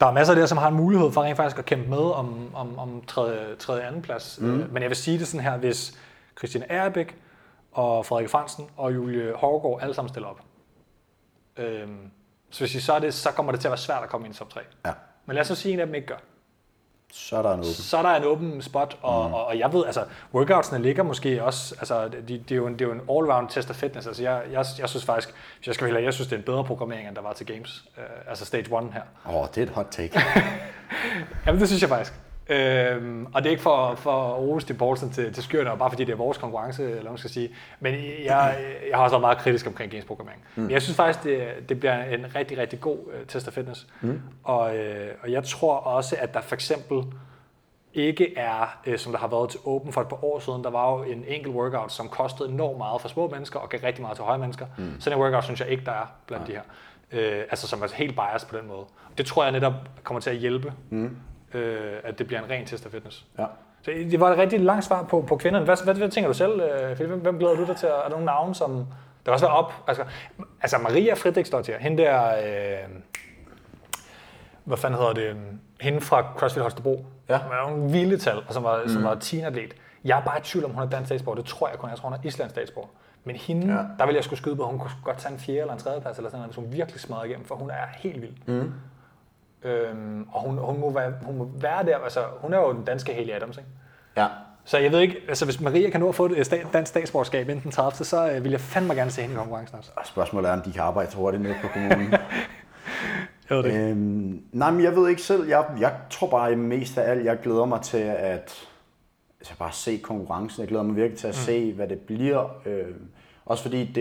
der 0.00 0.06
er 0.06 0.12
masser 0.12 0.34
af 0.34 0.40
det, 0.40 0.48
som 0.48 0.58
har 0.58 0.68
en 0.68 0.74
mulighed 0.74 1.12
for 1.12 1.22
rent 1.22 1.36
faktisk 1.36 1.58
at 1.58 1.64
kæmpe 1.64 1.90
med 1.90 1.98
om, 1.98 2.54
om, 2.54 2.78
om 2.78 3.02
tredje, 3.06 3.56
tredje 3.56 3.82
anden 3.82 4.02
plads. 4.02 4.38
Mm. 4.40 4.46
Men 4.70 4.82
jeg 4.82 4.90
vil 4.90 4.96
sige 4.96 5.18
det 5.18 5.26
sådan 5.26 5.44
her, 5.44 5.56
hvis 5.56 5.98
Christiane 6.38 6.72
Erbæk 6.72 7.16
og 7.72 8.06
Frederik 8.06 8.28
Fransen 8.28 8.66
og 8.76 8.94
Julie 8.94 9.32
Hårgaard 9.34 9.82
alle 9.82 9.94
sammen 9.94 10.08
stiller 10.08 10.28
op. 10.28 10.40
Øhm, 11.56 12.10
så 12.50 12.60
hvis 12.60 12.74
I 12.74 12.80
så, 12.80 12.92
er 12.92 12.98
det, 12.98 13.14
så 13.14 13.30
kommer 13.30 13.52
det 13.52 13.60
til 13.60 13.68
at 13.68 13.70
være 13.70 13.78
svært 13.78 14.02
at 14.02 14.08
komme 14.08 14.26
ind 14.26 14.34
i 14.34 14.38
top 14.38 14.50
3. 14.50 14.60
Ja. 14.86 14.92
Men 15.26 15.34
lad 15.34 15.40
os 15.40 15.46
så 15.46 15.54
sige, 15.54 15.72
at 15.72 15.74
en 15.74 15.80
af 15.80 15.86
dem 15.86 15.94
ikke 15.94 16.06
gør 16.06 16.16
så 17.18 17.36
er 17.36 17.42
der 17.42 17.52
en 17.52 17.58
åben. 17.58 17.72
Så 17.72 17.96
er 17.96 18.02
der 18.02 18.14
en 18.14 18.24
åben 18.24 18.62
spot, 18.62 18.98
og, 19.02 19.28
mm. 19.28 19.34
og, 19.34 19.46
og 19.46 19.58
jeg 19.58 19.72
ved, 19.72 19.86
altså, 19.86 20.04
workoutsene 20.34 20.82
ligger 20.82 21.02
måske 21.02 21.44
også, 21.44 21.74
altså, 21.78 22.08
de, 22.08 22.20
det, 22.38 22.50
er 22.50 22.56
jo 22.56 22.66
en, 22.66 22.72
det 22.72 22.80
er 22.80 22.84
jo 22.86 22.92
en 22.92 23.00
all-round 23.00 23.48
test 23.48 23.70
af 23.70 23.76
fitness, 23.76 24.06
altså, 24.06 24.22
jeg, 24.22 24.42
jeg, 24.52 24.64
jeg 24.78 24.88
synes 24.88 25.04
faktisk, 25.04 25.34
hvis 25.58 25.66
jeg 25.66 25.74
skal 25.74 25.94
være 25.94 26.02
jeg 26.02 26.14
synes, 26.14 26.28
det 26.28 26.34
er 26.34 26.38
en 26.38 26.44
bedre 26.44 26.64
programmering, 26.64 27.08
end 27.08 27.16
der 27.16 27.22
var 27.22 27.32
til 27.32 27.46
Games, 27.46 27.84
uh, 27.96 28.30
altså 28.30 28.44
Stage 28.44 28.78
1 28.78 28.92
her. 28.92 29.02
Åh, 29.28 29.34
oh, 29.34 29.46
det 29.54 29.58
er 29.58 29.62
et 29.62 29.72
hot 29.72 29.86
take. 29.90 30.20
Jamen, 31.46 31.60
det 31.60 31.68
synes 31.68 31.82
jeg 31.82 31.88
faktisk. 31.88 32.12
Øhm, 32.48 33.26
og 33.34 33.42
det 33.42 33.46
er 33.46 33.50
ikke 33.50 33.62
for, 33.62 33.94
for 33.94 34.34
at 34.34 34.38
rose 34.38 34.64
Steve 34.64 34.78
Paulsen 34.78 35.10
til, 35.10 35.32
til 35.32 35.66
og 35.66 35.78
bare 35.78 35.90
fordi 35.90 36.04
det 36.04 36.12
er 36.12 36.16
vores 36.16 36.38
konkurrence, 36.38 36.82
eller 36.82 37.00
hvad 37.00 37.10
man 37.10 37.18
skal 37.18 37.30
sige. 37.30 37.50
Men 37.80 37.94
jeg, 38.24 38.58
jeg 38.88 38.96
har 38.96 39.02
også 39.02 39.14
været 39.14 39.20
meget 39.20 39.38
kritisk 39.38 39.66
omkring 39.66 39.90
games 39.90 40.04
programmering. 40.04 40.42
Mm. 40.56 40.62
Men 40.62 40.70
jeg 40.70 40.82
synes 40.82 40.96
faktisk, 40.96 41.24
det, 41.24 41.48
det 41.68 41.80
bliver 41.80 42.04
en 42.04 42.34
rigtig, 42.34 42.58
rigtig 42.58 42.80
god 42.80 42.98
uh, 42.98 43.26
test 43.28 43.46
af 43.46 43.52
fitness. 43.52 43.86
Mm. 44.00 44.20
Og, 44.44 44.60
uh, 44.60 45.22
og 45.22 45.32
jeg 45.32 45.44
tror 45.44 45.74
også, 45.76 46.16
at 46.18 46.34
der 46.34 46.40
for 46.40 46.54
eksempel 46.54 47.02
ikke 47.94 48.38
er, 48.38 48.78
øh, 48.86 48.98
som 48.98 49.12
der 49.12 49.18
har 49.18 49.28
været 49.28 49.50
til 49.50 49.60
Open 49.64 49.92
for 49.92 50.00
et 50.00 50.08
par 50.08 50.24
år 50.24 50.38
siden. 50.38 50.64
Der 50.64 50.70
var 50.70 50.92
jo 50.92 51.02
en 51.02 51.24
enkelt 51.28 51.54
workout, 51.54 51.92
som 51.92 52.08
kostede 52.08 52.48
enormt 52.48 52.78
meget 52.78 53.00
for 53.00 53.08
små 53.08 53.28
mennesker 53.28 53.60
og 53.60 53.68
gav 53.68 53.80
rigtig 53.84 54.02
meget 54.02 54.16
til 54.16 54.24
høje 54.24 54.38
mennesker. 54.38 54.66
Mm. 54.78 55.00
Sådan 55.00 55.18
en 55.18 55.22
workout 55.22 55.44
synes 55.44 55.60
jeg 55.60 55.68
ikke, 55.68 55.84
der 55.84 55.92
er 55.92 56.06
blandt 56.26 56.48
ja. 56.48 56.52
de 56.52 56.58
her. 56.58 57.38
Øh, 57.38 57.44
altså 57.50 57.68
som 57.68 57.82
er 57.82 57.86
helt 57.94 58.14
biased 58.16 58.48
på 58.48 58.56
den 58.56 58.68
måde. 58.68 58.84
Det 59.18 59.26
tror 59.26 59.42
jeg 59.42 59.52
netop 59.52 59.72
kommer 60.02 60.20
til 60.20 60.30
at 60.30 60.36
hjælpe, 60.36 60.72
mm. 60.90 61.16
Øh, 61.54 61.92
at 62.04 62.18
det 62.18 62.26
bliver 62.26 62.42
en 62.42 62.50
ren 62.50 62.66
test 62.66 62.86
af 62.86 62.92
fitness. 62.92 63.26
Ja. 63.38 63.44
Så 63.82 63.90
det 63.90 64.20
var 64.20 64.30
et 64.30 64.38
rigtig 64.38 64.60
langt 64.60 64.84
svar 64.84 65.02
på, 65.02 65.24
på 65.28 65.36
kvinderne. 65.36 65.64
Hvad, 65.64 65.84
hvad, 65.84 65.94
hvad 65.94 66.08
tænker 66.08 66.28
du 66.28 66.34
selv, 66.34 66.60
øh, 66.60 66.94
Philip? 66.94 67.10
Hvem, 67.10 67.20
hvem 67.20 67.38
glæder 67.38 67.54
du 67.54 67.66
dig 67.66 67.76
til? 67.76 67.88
Er 67.88 68.02
der 68.02 68.08
nogle 68.08 68.24
navne, 68.24 68.54
som... 68.54 68.70
Der 68.70 68.84
kan 69.24 69.32
også 69.32 69.46
være 69.46 69.54
op. 69.54 69.72
Altså, 69.86 70.04
altså 70.62 70.78
Maria 70.78 71.14
Fredriksdottir, 71.14 71.78
hende 71.78 72.02
der... 72.02 72.36
Øh, 72.36 72.88
hvad 74.64 74.76
fanden 74.76 74.98
hedder 75.00 75.12
det? 75.12 75.36
Hende 75.80 76.00
fra 76.00 76.32
CrossFit 76.36 76.62
Holstebro. 76.62 77.06
Ja. 77.28 77.38
Hun 77.38 77.52
er 77.52 77.70
nogle 77.70 77.92
vilde 77.92 78.18
tal, 78.18 78.38
og 78.48 78.54
som 78.54 78.64
var, 78.64 78.82
mm. 78.82 78.88
som 78.88 79.04
var 79.04 79.14
teen-atlet. 79.14 79.74
Jeg 80.04 80.18
er 80.18 80.22
bare 80.22 80.38
i 80.38 80.42
tvivl 80.42 80.64
om, 80.64 80.70
hun 80.70 80.82
er 80.82 80.88
dansk 80.88 81.06
statsborger. 81.06 81.36
Det 81.36 81.44
tror 81.44 81.68
jeg 81.68 81.78
kun. 81.78 81.90
Jeg 81.90 81.98
tror, 81.98 82.08
hun 82.08 82.18
er 82.18 82.26
islands 82.26 82.52
statsborger. 82.52 82.88
Men 83.24 83.36
hende, 83.36 83.74
ja. 83.74 83.80
der 83.98 84.06
vil 84.06 84.14
jeg 84.14 84.24
skulle 84.24 84.40
skyde 84.40 84.56
på, 84.56 84.66
hun 84.66 84.78
kunne 84.78 84.90
godt 85.04 85.18
tage 85.18 85.32
en 85.32 85.40
fjerde 85.40 85.60
eller 85.60 85.72
en 85.72 85.78
tredje 85.78 86.00
plads, 86.00 86.16
eller 86.16 86.30
sådan 86.30 86.38
noget, 86.38 86.54
hvis 86.54 86.64
hun 86.64 86.72
virkelig 86.72 87.00
smadrer 87.00 87.24
igennem, 87.24 87.44
for 87.46 87.54
hun 87.54 87.70
er 87.70 87.86
helt 87.96 88.22
vild. 88.22 88.32
Mm. 88.46 88.72
Øhm, 89.66 90.26
og 90.32 90.40
hun, 90.40 90.58
hun, 90.58 90.80
må 90.80 90.90
være, 90.92 91.12
hun 91.22 91.36
må 91.36 91.50
være 91.54 91.86
der, 91.86 91.98
altså 91.98 92.20
hun 92.40 92.52
er 92.52 92.58
jo 92.58 92.72
den 92.72 92.84
danske 92.84 93.14
Haley 93.14 93.32
Adams, 93.32 93.56
ikke? 93.56 93.70
Ja. 94.16 94.26
Så 94.64 94.78
jeg 94.78 94.92
ved 94.92 95.00
ikke, 95.00 95.16
altså 95.28 95.44
hvis 95.44 95.60
Maria 95.60 95.90
kan 95.90 96.00
nå 96.00 96.08
at 96.08 96.14
få 96.14 96.24
et 96.24 96.66
dansk 96.72 96.90
statsborgerskab 96.90 97.48
inden 97.48 97.62
den 97.62 97.70
30. 97.70 98.04
så 98.04 98.30
øh, 98.30 98.44
vil 98.44 98.50
jeg 98.50 98.60
fandme 98.60 98.94
gerne 98.94 99.10
se 99.10 99.20
hende 99.20 99.34
i 99.34 99.38
konkurrencen 99.38 99.78
også. 99.78 99.90
Spørgsmålet 100.04 100.48
er, 100.48 100.52
om 100.52 100.62
de 100.62 100.72
kan 100.72 100.82
arbejde 100.82 101.16
hurtigt 101.16 101.42
ned 101.42 101.54
på 101.62 101.68
kommunen. 101.68 102.12
jeg 103.50 103.56
ved 103.56 103.58
det 103.58 103.64
ikke. 103.64 103.80
Øhm, 103.80 104.42
nej, 104.52 104.70
men 104.70 104.84
jeg 104.84 104.96
ved 104.96 105.08
ikke 105.08 105.22
selv. 105.22 105.48
Jeg, 105.48 105.64
jeg 105.80 105.92
tror 106.10 106.30
bare 106.30 106.56
mest 106.56 106.98
af 106.98 107.10
alt, 107.10 107.24
jeg 107.24 107.38
glæder 107.42 107.64
mig 107.64 107.80
til 107.80 107.98
at 108.18 108.66
altså 109.40 109.58
bare 109.58 109.72
se 109.72 109.98
konkurrencen. 110.02 110.60
Jeg 110.60 110.68
glæder 110.68 110.84
mig 110.84 110.96
virkelig 110.96 111.18
til 111.18 111.26
at 111.26 111.34
mm. 111.34 111.44
se, 111.44 111.72
hvad 111.72 111.88
det 111.88 112.00
bliver. 112.00 112.56
Øh, 112.66 112.94
også 113.46 113.62
fordi 113.62 113.84
det, 113.84 113.94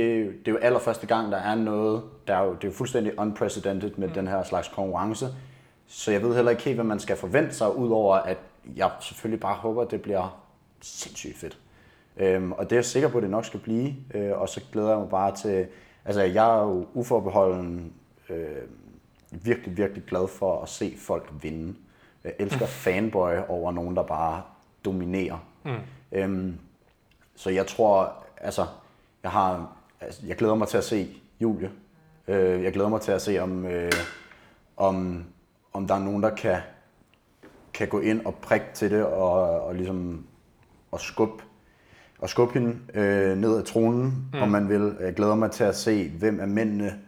det 0.46 0.48
er 0.48 0.52
jo 0.52 0.58
allerførste 0.58 1.08
gang, 1.08 1.32
der 1.32 1.38
er 1.38 1.56
noget, 1.56 2.04
der 2.28 2.36
er 2.36 2.44
jo, 2.44 2.54
det 2.54 2.64
er 2.64 2.68
jo 2.68 2.74
fuldstændig 2.74 3.20
unprecedented 3.20 3.92
med 3.98 4.08
mm. 4.08 4.14
den 4.14 4.28
her 4.28 4.44
slags 4.44 4.68
konkurrence. 4.68 5.26
Så 5.88 6.12
jeg 6.12 6.22
ved 6.22 6.36
heller 6.36 6.52
ikke 6.52 6.64
helt, 6.64 6.76
hvad 6.76 6.86
man 6.86 7.00
skal 7.00 7.18
forvente 7.18 7.56
sig, 7.56 7.76
udover 7.76 8.16
at 8.16 8.38
jeg 8.76 8.92
selvfølgelig 9.00 9.40
bare 9.40 9.56
håber, 9.56 9.82
at 9.82 9.92
det 9.92 10.02
bliver 10.02 10.42
sindssygt 10.82 11.38
fedt. 11.38 11.58
Øhm, 12.18 12.52
og 12.52 12.64
det 12.64 12.72
er 12.72 12.76
jeg 12.76 12.86
sikker 12.86 13.10
på, 13.10 13.18
at 13.18 13.22
det 13.22 13.32
nok 13.32 13.46
skal 13.46 13.60
blive. 13.60 13.96
Øh, 14.14 14.40
og 14.40 14.50
så 14.50 14.62
glæder 14.72 14.90
jeg 14.90 15.00
mig 15.00 15.10
bare 15.10 15.36
til... 15.36 15.68
Altså, 16.06 16.22
jeg 16.22 16.58
er 16.58 16.64
jo 16.64 16.88
uforbeholden 16.94 17.94
øh, 18.30 18.62
virkelig, 19.32 19.78
virkelig 19.78 20.04
glad 20.04 20.28
for 20.28 20.62
at 20.62 20.70
se 20.70 20.96
folk 20.98 21.34
vinde. 21.42 21.76
Jeg 22.24 22.34
elsker 22.40 22.66
fanboy 22.84 23.34
over 23.48 23.72
nogen, 23.72 23.96
der 23.96 24.04
bare 24.04 24.42
dominerer. 24.86 25.38
Mm. 25.64 25.72
Øhm, 26.12 26.60
så 27.36 27.50
jeg 27.50 27.68
tror, 27.68 28.14
altså, 28.38 28.66
jeg 29.24 29.32
har, 29.32 29.76
altså, 30.02 30.22
jeg 30.28 30.36
glæder 30.36 30.56
mig 30.56 30.68
til 30.68 30.78
at 30.78 30.84
se 30.84 31.22
Julie. 31.40 31.72
Øh, 32.28 32.64
jeg 32.64 32.74
glæder 32.74 32.90
mig 32.90 33.02
til 33.02 33.12
at 33.12 33.22
se, 33.22 33.40
om, 33.40 33.66
øh, 33.66 33.92
om, 34.78 35.26
om 35.76 35.88
der 35.88 35.96
er 35.96 36.00
nogen, 36.00 36.24
der 36.24 36.36
kan, 36.36 36.58
kan 37.74 37.88
gå 37.88 38.00
ind 38.00 38.26
og 38.26 38.36
prikke 38.36 38.66
til 38.74 38.92
det 38.92 39.06
og, 39.06 39.62
og 39.62 39.76
ligesom 39.76 40.26
og 40.92 41.02
skubbe 41.02 41.44
og 42.20 42.30
skubbe 42.30 42.54
hende 42.54 42.78
øh, 42.94 43.38
ned 43.38 43.58
ad 43.58 43.64
tronen, 43.64 44.30
mm. 44.34 44.42
om 44.42 44.50
man 44.50 44.70
vil. 44.70 44.98
Jeg 45.00 45.14
glæder 45.14 45.36
mig 45.36 45.52
til 45.52 45.64
at 45.64 45.76
se, 45.76 46.10
hvem 46.10 46.40
af 46.40 46.48
mændene, 46.48 47.00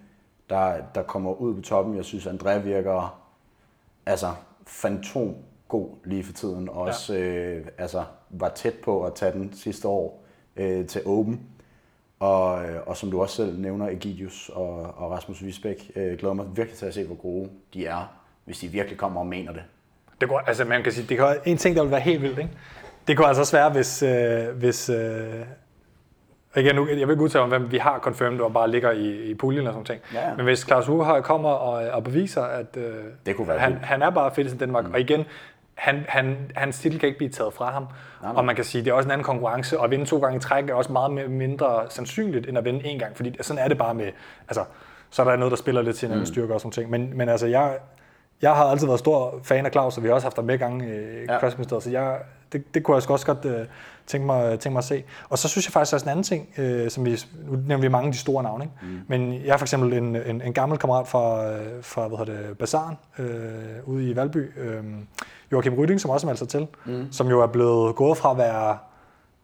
der, 0.49 0.77
der 0.95 1.03
kommer 1.03 1.33
ud 1.33 1.55
på 1.55 1.61
toppen. 1.61 1.95
Jeg 1.95 2.05
synes, 2.05 2.27
André 2.27 2.57
virker 2.57 3.19
altså 4.05 4.33
fantom 4.65 5.35
god 5.67 5.89
lige 6.05 6.23
for 6.23 6.33
tiden. 6.33 6.69
Og 6.69 6.75
også 6.75 7.13
ja. 7.13 7.19
øh, 7.19 7.65
altså, 7.77 8.03
var 8.29 8.49
tæt 8.49 8.73
på 8.83 9.05
at 9.05 9.13
tage 9.15 9.31
den 9.31 9.53
sidste 9.53 9.87
år 9.87 10.23
øh, 10.55 10.87
til 10.87 11.01
Open. 11.05 11.41
Og, 12.19 12.65
øh, 12.65 12.87
og 12.87 12.97
som 12.97 13.11
du 13.11 13.21
også 13.21 13.35
selv 13.35 13.59
nævner, 13.59 13.87
Egidius 13.87 14.49
og, 14.53 14.73
og 14.73 15.11
Rasmus 15.11 15.43
Wisbæk, 15.43 15.91
øh, 15.95 16.17
glæder 16.17 16.33
mig 16.33 16.45
virkelig 16.57 16.77
til 16.77 16.85
at 16.85 16.93
se, 16.93 17.05
hvor 17.05 17.15
gode 17.15 17.49
de 17.73 17.85
er, 17.85 18.17
hvis 18.47 18.59
de 18.59 18.67
virkelig 18.67 18.97
kommer 18.97 19.19
og 19.19 19.27
mener 19.27 19.51
det. 19.53 19.61
Det 20.21 20.29
går, 20.29 20.39
altså 20.39 20.65
man 20.65 20.83
kan 20.83 20.91
sige, 20.91 21.07
det 21.07 21.17
kan, 21.17 21.37
en 21.45 21.57
ting, 21.57 21.75
der 21.75 21.81
vil 21.81 21.91
være 21.91 21.99
helt 21.99 22.21
vildt, 22.21 22.37
ikke? 22.37 22.51
Det 23.07 23.17
kunne 23.17 23.27
altså 23.27 23.41
også 23.41 23.57
være, 23.57 23.69
hvis, 23.69 24.03
øh, 24.03 24.57
hvis 24.57 24.89
øh, 24.89 25.45
igen, 26.55 26.75
nu, 26.75 26.87
jeg 26.87 27.07
vil 27.07 27.13
ikke 27.13 27.23
udtale 27.23 27.43
om, 27.43 27.49
hvem 27.49 27.71
vi 27.71 27.77
har 27.77 27.99
confirmed 27.99 28.39
og 28.39 28.53
bare 28.53 28.71
ligger 28.71 28.91
i, 28.91 29.29
i 29.29 29.33
puljen 29.33 29.67
og 29.67 29.73
sådan 29.73 29.85
ting. 29.85 30.01
Ja. 30.13 30.35
Men 30.35 30.45
hvis 30.45 30.59
Claus 30.59 30.89
Uge 30.89 31.21
kommer 31.21 31.49
og, 31.49 31.91
og 31.91 32.03
beviser, 32.03 32.41
at 32.41 32.77
øh, 32.77 32.93
det 33.25 33.35
kunne 33.35 33.47
være 33.47 33.59
han, 33.59 33.73
han 33.73 34.01
er 34.01 34.09
bare 34.09 34.31
fedt 34.35 34.53
i 34.53 34.57
Danmark, 34.57 34.85
mm. 34.85 34.93
og 34.93 34.99
igen, 34.99 35.25
han, 35.75 36.05
han, 36.07 36.51
hans 36.55 36.79
titel 36.79 36.99
kan 36.99 37.07
ikke 37.07 37.17
blive 37.17 37.31
taget 37.31 37.53
fra 37.53 37.71
ham. 37.71 37.83
Nej, 37.83 37.91
nej. 38.21 38.33
Og 38.35 38.45
man 38.45 38.55
kan 38.55 38.63
sige, 38.63 38.83
det 38.83 38.89
er 38.89 38.93
også 38.93 39.07
en 39.07 39.11
anden 39.11 39.25
konkurrence, 39.25 39.79
og 39.79 39.85
at 39.85 39.91
vinde 39.91 40.05
to 40.05 40.19
gange 40.19 40.37
i 40.37 40.39
træk 40.39 40.69
er 40.69 40.73
også 40.73 40.91
meget 40.91 41.29
mindre 41.29 41.85
sandsynligt, 41.89 42.49
end 42.49 42.57
at 42.57 42.65
vinde 42.65 42.85
en 42.85 42.99
gang, 42.99 43.17
fordi 43.17 43.37
sådan 43.41 43.63
er 43.63 43.67
det 43.67 43.77
bare 43.77 43.93
med, 43.93 44.11
altså, 44.47 44.63
så 45.09 45.21
er 45.21 45.29
der 45.29 45.35
noget, 45.35 45.51
der 45.51 45.57
spiller 45.57 45.81
lidt 45.81 45.97
til 45.97 46.11
en 46.11 46.19
mm. 46.19 46.25
styrke 46.25 46.53
og 46.53 46.61
sådan 46.61 46.71
ting. 46.71 46.89
Men, 46.89 47.17
men 47.17 47.29
altså, 47.29 47.47
jeg, 47.47 47.77
jeg 48.41 48.55
har 48.55 48.63
altid 48.63 48.87
været 48.87 48.99
stor 48.99 49.39
fan 49.43 49.65
af 49.65 49.71
Claus, 49.71 49.97
og 49.97 50.03
vi 50.03 50.07
har 50.07 50.15
også 50.15 50.25
haft 50.25 50.35
ham 50.35 50.45
med 50.45 50.57
gange 50.57 50.87
i 50.87 51.25
ja. 51.29 51.39
CrossFit 51.39 51.69
så 51.69 51.89
jeg, 51.91 52.17
det, 52.53 52.73
det 52.73 52.83
kunne 52.83 52.95
jeg 52.95 53.09
også 53.09 53.25
godt 53.25 53.45
uh, 53.45 53.67
tænke, 54.07 54.25
mig, 54.25 54.59
tænke 54.59 54.73
mig 54.73 54.79
at 54.79 54.83
se. 54.83 55.03
Og 55.29 55.37
så 55.37 55.47
synes 55.47 55.65
jeg 55.67 55.73
faktisk 55.73 55.93
også 55.93 56.05
en 56.05 56.09
anden 56.09 56.23
ting, 56.23 56.49
uh, 56.57 56.89
som 56.89 57.05
vi, 57.05 57.19
nu 57.49 57.57
nævner 57.67 57.81
vi 57.81 57.87
mange 57.87 58.07
af 58.07 58.13
de 58.13 58.19
store 58.19 58.43
navne, 58.43 58.63
ikke? 58.63 58.75
Mm. 58.81 58.99
men 59.07 59.33
jeg 59.33 59.53
er 59.53 59.57
for 59.57 59.65
eksempel 59.65 59.93
en, 59.93 60.15
en, 60.15 60.41
en 60.41 60.53
gammel 60.53 60.77
kammerat 60.77 61.07
fra, 61.07 61.51
fra 61.81 62.07
hvad 62.07 62.17
hedder 62.17 62.47
det, 62.47 62.57
Bazaren 62.57 62.97
uh, 63.19 63.93
ude 63.93 64.09
i 64.09 64.15
Valby, 64.15 64.51
uh, 64.57 64.85
Joachim 65.51 65.73
Ryding, 65.73 66.01
som 66.01 66.11
også 66.11 66.27
meldte 66.27 66.39
sig 66.39 66.49
til, 66.49 66.67
mm. 66.85 67.11
som 67.11 67.27
jo 67.27 67.41
er 67.41 67.47
blevet 67.47 67.95
gået 67.95 68.17
fra 68.17 68.31
at 68.31 68.37
være 68.37 68.77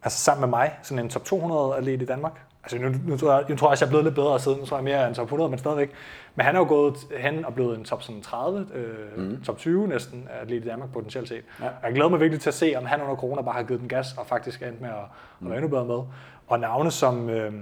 altså 0.03 0.19
sammen 0.19 0.41
med 0.41 0.49
mig, 0.49 0.71
sådan 0.81 1.03
en 1.03 1.09
top 1.09 1.25
200 1.25 1.75
atlet 1.77 2.01
i 2.01 2.05
Danmark. 2.05 2.41
Altså 2.63 2.77
nu, 2.77 2.89
nu, 3.07 3.17
tror 3.17 3.33
jeg, 3.33 3.45
nu 3.49 3.55
tror 3.55 3.67
jeg, 3.67 3.73
at 3.73 3.81
jeg 3.81 3.85
er 3.85 3.89
blevet 3.89 4.05
lidt 4.05 4.15
bedre 4.15 4.39
siden, 4.39 4.59
nu 4.59 4.65
tror 4.65 4.77
jeg 4.77 4.83
mere 4.83 5.07
end 5.07 5.15
top 5.15 5.25
100, 5.25 5.49
men 5.49 5.59
stadigvæk. 5.59 5.91
Men 6.35 6.45
han 6.45 6.55
er 6.55 6.59
jo 6.59 6.65
gået 6.67 6.95
hen 7.17 7.45
og 7.45 7.53
blevet 7.53 7.77
en 7.77 7.83
top 7.83 8.03
sådan 8.03 8.21
30, 8.21 8.67
øh, 8.73 9.17
mm. 9.17 9.41
top 9.43 9.57
20 9.57 9.87
næsten 9.87 10.27
atlet 10.41 10.65
i 10.65 10.67
Danmark 10.67 10.93
potentielt 10.93 11.27
set. 11.27 11.43
Ja. 11.61 11.69
Jeg 11.83 11.93
glæder 11.93 12.09
mig 12.09 12.19
virkelig 12.19 12.41
til 12.41 12.49
at 12.49 12.53
se, 12.53 12.73
om 12.77 12.85
han 12.85 13.01
under 13.01 13.15
corona 13.15 13.41
bare 13.41 13.55
har 13.55 13.63
givet 13.63 13.79
den 13.79 13.89
gas 13.89 14.17
og 14.17 14.25
faktisk 14.25 14.61
er 14.61 14.67
endt 14.67 14.81
med 14.81 14.89
at, 14.89 14.95
mm. 15.39 15.47
at 15.47 15.49
være 15.49 15.57
endnu 15.57 15.69
bedre 15.69 15.85
med. 15.85 15.99
Og 16.47 16.59
navne 16.59 16.91
som, 16.91 17.29
øh, 17.29 17.53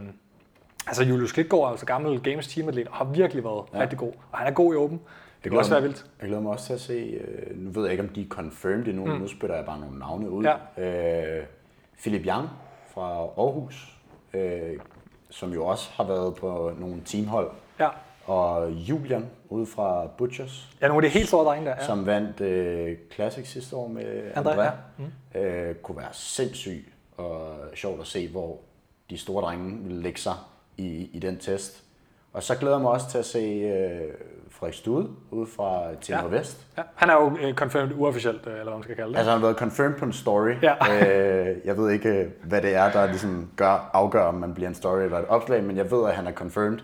altså 0.87 1.03
Julius 1.03 1.31
Klitgaard, 1.31 1.71
altså 1.71 1.85
gammel 1.85 2.21
Games 2.21 2.47
teamatlet, 2.47 2.87
har 2.91 3.05
virkelig 3.05 3.43
været 3.43 3.65
ja. 3.73 3.81
rigtig 3.81 3.97
god. 3.97 4.11
Og 4.31 4.37
han 4.37 4.47
er 4.47 4.51
god 4.51 4.73
i 4.73 4.77
åben. 4.77 5.01
Det 5.43 5.51
kan 5.51 5.59
også 5.59 5.71
være 5.71 5.81
vildt. 5.81 6.05
Jeg 6.21 6.27
glæder 6.27 6.41
mig 6.41 6.51
også 6.51 6.65
til 6.65 6.73
at 6.73 6.81
se, 6.81 6.93
øh, 6.93 7.57
nu 7.57 7.71
ved 7.71 7.83
jeg 7.83 7.91
ikke, 7.91 8.03
om 8.03 8.09
de 8.09 8.21
er 8.21 8.27
confirmed 8.27 8.87
endnu, 8.87 9.05
mm. 9.05 9.11
nu 9.11 9.27
spytter 9.27 9.55
jeg 9.55 9.65
bare 9.65 9.79
nogle 9.79 9.99
navne 9.99 10.29
ud. 10.29 10.43
Ja. 10.77 11.37
Øh, 11.37 11.45
Philip 12.01 12.25
Young 12.25 12.49
fra 12.93 13.11
Aarhus, 13.11 13.97
øh, 14.33 14.79
som 15.31 15.53
jo 15.53 15.65
også 15.65 15.89
har 15.93 16.03
været 16.03 16.35
på 16.35 16.71
nogle 16.77 17.01
teamhold. 17.05 17.51
Ja. 17.79 17.89
Og 18.25 18.71
Julian 18.71 19.29
ude 19.49 19.65
fra 19.65 20.07
Butchers. 20.17 20.69
Ja, 20.81 20.87
nogle 20.87 21.05
af 21.05 21.11
de 21.11 21.17
helt 21.17 21.27
store 21.27 21.45
drenge 21.45 21.65
der. 21.65 21.75
Ja. 21.79 21.85
Som 21.85 22.05
vandt 22.05 22.41
øh, 22.41 22.97
Classic 23.15 23.47
sidste 23.51 23.75
år 23.75 23.87
med 23.87 24.31
André. 24.31 24.39
André. 24.39 24.61
Ja. 24.61 24.71
Mm. 24.97 25.39
Øh, 25.39 25.75
kunne 25.75 25.97
være 25.97 26.13
sindssygt 26.13 26.85
og 27.17 27.55
sjovt 27.75 28.01
at 28.01 28.07
se, 28.07 28.27
hvor 28.27 28.59
de 29.09 29.17
store 29.17 29.43
drenge 29.43 29.79
vil 29.83 29.95
lægge 29.95 30.19
sig 30.19 30.33
i, 30.77 31.09
i 31.13 31.19
den 31.19 31.37
test. 31.37 31.83
Og 32.33 32.43
så 32.43 32.55
glæder 32.55 32.75
jeg 32.75 32.81
mig 32.81 32.91
også 32.91 33.09
til 33.09 33.17
at 33.17 33.25
se 33.25 33.39
øh, 33.39 34.13
Frederik 34.49 34.73
Stude 34.73 35.09
ude 35.31 35.47
fra 35.47 35.95
Timor 36.01 36.19
ja. 36.21 36.27
Vest. 36.27 36.67
Ja. 36.77 36.83
Han 36.95 37.09
er 37.09 37.13
jo 37.13 37.37
øh, 37.41 37.53
confirmed 37.53 37.95
uofficielt, 37.95 38.47
øh, 38.47 38.53
eller 38.53 38.63
hvad 38.63 38.73
man 38.73 38.83
skal 38.83 38.95
kalde 38.95 39.11
det. 39.11 39.17
Altså 39.17 39.31
han 39.31 39.39
har 39.39 39.47
været 39.47 39.59
confirmed 39.59 39.97
på 39.97 40.05
en 40.05 40.13
story. 40.13 40.51
Ja. 40.61 40.73
øh, 40.73 41.57
jeg 41.65 41.77
ved 41.77 41.91
ikke, 41.91 42.09
øh, 42.09 42.27
hvad 42.43 42.61
det 42.61 42.75
er, 42.75 42.91
der 42.91 43.05
ligesom 43.05 43.49
gør, 43.55 43.89
afgør, 43.93 44.23
om 44.23 44.35
man 44.35 44.53
bliver 44.53 44.69
en 44.69 44.75
story 44.75 45.01
eller 45.01 45.19
et 45.19 45.25
opslag, 45.25 45.63
men 45.63 45.77
jeg 45.77 45.91
ved, 45.91 46.07
at 46.07 46.15
han 46.15 46.27
er 46.27 46.31
confirmed. 46.31 46.79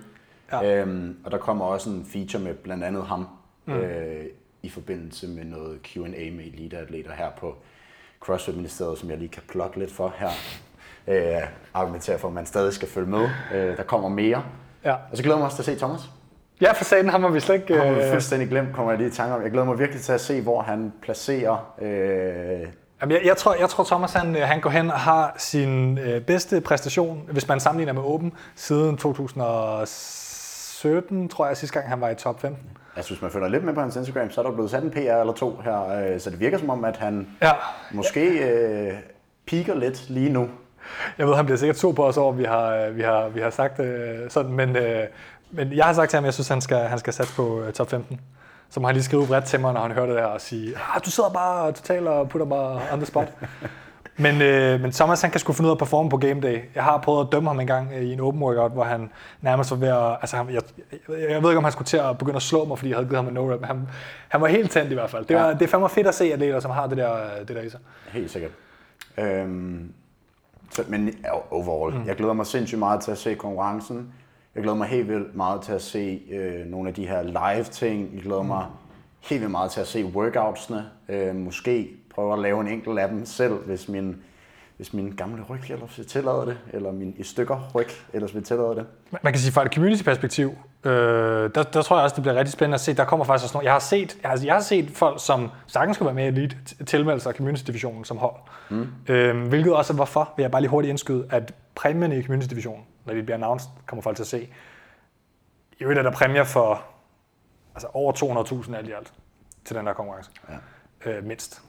Ja. 0.51 0.81
Øhm, 0.81 1.17
og 1.25 1.31
der 1.31 1.37
kommer 1.37 1.65
også 1.65 1.89
en 1.89 2.05
feature 2.05 2.43
med 2.43 2.53
blandt 2.53 2.83
andet 2.83 3.03
ham, 3.03 3.27
mm. 3.65 3.73
øh, 3.73 4.25
i 4.63 4.69
forbindelse 4.69 5.27
med 5.27 5.43
noget 5.43 5.79
Q&A 5.83 6.31
med 6.31 6.45
eliteatleter 6.53 7.11
her 7.11 7.29
på 7.39 7.55
CrossFit 8.19 8.55
Ministeriet, 8.55 8.97
som 8.97 9.09
jeg 9.09 9.17
lige 9.17 9.29
kan 9.29 9.43
plukke 9.47 9.79
lidt 9.79 9.91
for 9.91 10.13
her. 10.17 10.29
Øh, 11.07 11.47
argumentere 11.73 12.19
for, 12.19 12.27
at 12.27 12.33
man 12.33 12.45
stadig 12.45 12.73
skal 12.73 12.87
følge 12.87 13.07
med. 13.07 13.29
Øh, 13.53 13.77
der 13.77 13.83
kommer 13.83 14.09
mere. 14.09 14.43
Ja. 14.87 14.93
Og 15.11 15.17
så 15.17 15.23
glæder 15.23 15.37
jeg 15.37 15.39
mig 15.39 15.45
også 15.45 15.63
til 15.63 15.71
at 15.71 15.77
se 15.77 15.85
Thomas. 15.85 16.01
Ja, 16.61 16.71
for 16.71 16.83
sagen 16.83 17.09
har 17.09 17.29
vi 17.29 17.39
slet 17.39 17.55
ikke... 17.55 17.77
Har 17.77 17.93
vi 17.93 18.01
øh, 18.01 18.11
fuldstændig 18.11 18.49
glemt, 18.49 18.75
kommer 18.75 18.91
jeg 18.91 18.99
lige 18.99 19.09
i 19.09 19.11
tanke 19.11 19.35
om. 19.35 19.41
Jeg 19.41 19.51
glæder 19.51 19.65
mig 19.65 19.79
virkelig 19.79 20.01
til 20.01 20.11
at 20.11 20.21
se, 20.21 20.41
hvor 20.41 20.61
han 20.61 20.93
placerer... 21.01 21.73
Øh... 21.81 22.67
Jamen, 23.01 23.15
jeg, 23.15 23.21
jeg, 23.25 23.37
tror, 23.37 23.55
jeg 23.55 23.69
tror, 23.69 23.83
Thomas 23.83 24.13
han, 24.13 24.35
øh, 24.35 24.41
han 24.41 24.61
går 24.61 24.69
hen 24.69 24.91
og 24.91 24.99
har 24.99 25.35
sin 25.37 25.97
øh, 25.97 26.21
bedste 26.21 26.61
præstation, 26.61 27.29
hvis 27.31 27.47
man 27.47 27.59
sammenligner 27.59 27.93
med 27.93 28.01
Åben, 28.01 28.33
siden 28.55 28.97
2017, 28.97 31.29
tror 31.29 31.47
jeg, 31.47 31.57
sidste 31.57 31.73
gang 31.73 31.89
han 31.89 32.01
var 32.01 32.09
i 32.09 32.15
top 32.15 32.41
15. 32.41 32.63
Altså, 32.95 33.11
hvis 33.11 33.21
man 33.21 33.31
følger 33.31 33.47
lidt 33.47 33.63
med 33.63 33.73
på 33.73 33.81
hans 33.81 33.95
Instagram, 33.95 34.31
så 34.31 34.41
er 34.41 34.45
der 34.45 34.51
blevet 34.51 34.71
sat 34.71 34.83
en 34.83 34.91
PR 34.91 34.97
eller 34.97 35.33
to 35.33 35.59
her, 35.63 35.89
øh, 35.89 36.19
så 36.19 36.29
det 36.29 36.39
virker 36.39 36.57
som 36.57 36.69
om, 36.69 36.85
at 36.85 36.97
han 36.97 37.27
ja. 37.41 37.51
måske 37.91 38.27
øh, 38.27 38.93
piker 39.45 39.75
lidt 39.75 40.09
lige 40.09 40.29
nu. 40.29 40.49
Jeg 41.17 41.27
ved, 41.27 41.35
han 41.35 41.45
bliver 41.45 41.57
sikkert 41.57 41.77
så 41.77 41.91
på 41.91 42.05
os 42.05 42.17
over, 42.17 42.31
vi 42.31 42.43
har, 42.43 42.89
vi 42.89 43.01
har, 43.01 43.27
vi 43.29 43.39
har 43.39 43.49
sagt 43.49 43.79
øh, 43.79 44.29
sådan, 44.29 44.51
men, 44.51 44.75
øh, 44.75 45.03
men 45.51 45.73
jeg 45.73 45.85
har 45.85 45.93
sagt 45.93 46.09
til 46.09 46.17
ham, 46.17 46.23
at 46.23 46.25
jeg 46.25 46.33
synes, 46.33 46.47
han 46.47 46.61
skal, 46.61 46.77
han 46.77 46.99
skal 46.99 47.13
satse 47.13 47.35
på 47.35 47.61
uh, 47.67 47.71
top 47.71 47.89
15. 47.89 48.19
Så 48.69 48.79
må 48.79 48.87
han 48.87 48.95
lige 48.95 49.03
skrive 49.03 49.27
bredt 49.27 49.45
til 49.45 49.59
mig, 49.59 49.73
når 49.73 49.81
han 49.81 49.91
hører 49.91 50.05
det 50.05 50.15
der, 50.15 50.25
og 50.25 50.41
sige, 50.41 50.75
ah, 50.95 51.01
du 51.05 51.11
sidder 51.11 51.29
bare 51.29 51.71
totalt 51.71 52.07
og 52.07 52.29
putter 52.29 52.45
mig 52.47 52.91
on 52.93 52.97
the 52.99 53.05
spot. 53.05 53.27
men, 54.17 54.41
øh, 54.41 54.81
men 54.81 54.91
Thomas, 54.91 55.21
han 55.21 55.31
kan 55.31 55.39
sgu 55.39 55.53
finde 55.53 55.67
ud 55.67 55.71
af 55.71 55.75
at 55.75 55.79
performe 55.79 56.09
på 56.09 56.17
game 56.17 56.41
day. 56.41 56.59
Jeg 56.75 56.83
har 56.83 56.97
prøvet 56.97 57.25
at 57.25 57.31
dømme 57.31 57.49
ham 57.49 57.59
en 57.59 57.67
gang 57.67 57.91
øh, 57.95 58.01
i 58.01 58.13
en 58.13 58.19
open 58.19 58.41
workout, 58.43 58.71
hvor 58.71 58.83
han 58.83 59.09
nærmest 59.41 59.71
var 59.71 59.77
ved 59.77 59.87
at... 59.87 60.11
Altså, 60.21 60.37
han, 60.37 60.49
jeg, 60.49 60.61
jeg, 60.91 61.29
jeg 61.29 61.43
ved 61.43 61.49
ikke, 61.49 61.57
om 61.57 61.63
han 61.63 61.71
skulle 61.73 61.85
til 61.85 61.97
at 61.97 62.17
begynde 62.17 62.35
at 62.35 62.41
slå 62.41 62.65
mig, 62.65 62.77
fordi 62.77 62.89
jeg 62.89 62.97
havde 62.97 63.09
givet 63.09 63.23
ham 63.23 63.27
en 63.27 63.37
no-rap. 63.37 63.65
Han, 63.65 63.87
han 64.27 64.41
var 64.41 64.47
helt 64.47 64.71
tændt 64.71 64.91
i 64.91 64.93
hvert 64.93 65.09
fald. 65.09 65.25
Det, 65.25 65.35
var, 65.35 65.47
Ja. 65.47 65.53
det 65.53 65.61
er 65.61 65.67
fandme 65.67 65.89
fedt 65.89 66.07
at 66.07 66.15
se 66.15 66.33
atleter, 66.33 66.59
som 66.59 66.71
har 66.71 66.87
det 66.87 66.97
der, 66.97 67.17
det 67.47 67.55
der 67.55 67.61
i 67.61 67.69
sig. 67.69 67.79
Helt 68.11 68.31
sikkert. 68.31 68.51
Øhm, 69.17 69.91
så, 70.71 70.83
men 70.87 71.13
overall, 71.51 71.97
mm. 71.97 72.07
jeg 72.07 72.15
glæder 72.15 72.33
mig 72.33 72.45
sindssygt 72.45 72.79
meget 72.79 73.01
til 73.01 73.11
at 73.11 73.17
se 73.17 73.35
konkurrencen. 73.35 74.13
Jeg 74.55 74.63
glæder 74.63 74.77
mig 74.77 74.87
helt 74.87 75.09
vildt 75.09 75.35
meget 75.35 75.61
til 75.61 75.71
at 75.71 75.81
se 75.81 76.21
øh, 76.31 76.65
nogle 76.65 76.89
af 76.89 76.95
de 76.95 77.07
her 77.07 77.23
live 77.23 77.63
ting. 77.63 78.09
Jeg 78.13 78.21
glæder 78.21 78.41
mm. 78.41 78.47
mig 78.47 78.65
helt 79.19 79.41
vildt 79.41 79.51
meget 79.51 79.71
til 79.71 79.81
at 79.81 79.87
se 79.87 80.05
workoutsene. 80.05 80.85
Øh, 81.09 81.35
måske 81.35 81.89
prøve 82.15 82.33
at 82.33 82.39
lave 82.39 82.61
en 82.61 82.67
enkelt 82.67 82.99
af 82.99 83.09
dem 83.09 83.25
selv, 83.25 83.53
hvis 83.53 83.89
min, 83.89 84.15
hvis 84.77 84.93
min 84.93 85.11
gamle 85.11 85.43
ryg 85.43 85.71
ellers 85.71 85.97
vil 85.97 86.07
tillade 86.07 86.45
det, 86.45 86.57
eller 86.73 86.91
min 86.91 87.13
i 87.17 87.23
stykker 87.23 87.71
ryg 87.75 87.87
ellers 88.13 88.35
vil 88.35 88.43
tillade 88.43 88.75
det. 88.75 88.85
Man 89.23 89.33
kan 89.33 89.39
sige 89.39 89.51
fra 89.51 89.65
et 89.65 89.73
community-perspektiv, 89.73 90.55
øh, 90.87 91.55
der, 91.55 91.63
der 91.63 91.81
tror 91.81 91.97
jeg 91.97 92.03
også, 92.03 92.15
det 92.15 92.23
bliver 92.23 92.35
rigtig 92.35 92.53
spændende 92.53 92.75
at 92.75 92.81
se. 92.81 92.93
Der 92.93 93.05
kommer 93.05 93.25
faktisk 93.25 93.43
også 93.43 93.57
nogle, 93.57 93.65
jeg 93.65 93.73
har 93.73 93.79
set, 93.79 94.17
jeg 94.23 94.29
har, 94.29 94.41
jeg 94.43 94.53
har 94.53 94.61
set 94.61 94.91
folk, 94.91 95.25
som 95.25 95.51
sagtens 95.67 95.97
skal 95.97 96.05
være 96.05 96.15
med 96.15 96.23
i 96.23 96.27
Elite, 96.27 96.57
tilmelde 96.85 97.19
sig 97.19 97.33
community-divisionen 97.33 98.05
som 98.05 98.17
hold. 98.17 98.35
Mm. 98.69 98.87
Øh, 99.07 99.47
hvilket 99.47 99.73
også 99.73 99.93
er 99.93 99.95
hvorfor, 99.95 100.33
vil 100.35 100.43
jeg 100.43 100.51
bare 100.51 100.61
lige 100.61 100.69
hurtigt 100.69 100.89
indskyde, 100.89 101.27
at 101.29 101.53
præmierne 101.75 102.17
i 102.17 102.23
community-divisionen, 102.23 102.83
når 103.05 103.13
de 103.13 103.23
bliver 103.23 103.37
announced, 103.37 103.69
kommer 103.85 104.03
folk 104.03 104.15
til 104.15 104.23
at 104.23 104.27
se. 104.27 104.49
I 105.79 105.83
øvrigt 105.83 105.99
er 105.99 106.03
der 106.03 106.11
præmier 106.11 106.43
for 106.43 106.83
altså 107.75 107.87
over 107.93 108.13
200.000 108.13 108.75
alt 108.75 108.87
i 108.87 108.91
alt 108.91 109.13
til 109.65 109.75
den 109.75 109.87
der 109.87 109.93
konkurrence. 109.93 110.31
Ja. 111.05 111.11
Øh, 111.11 111.23
mindst. 111.23 111.61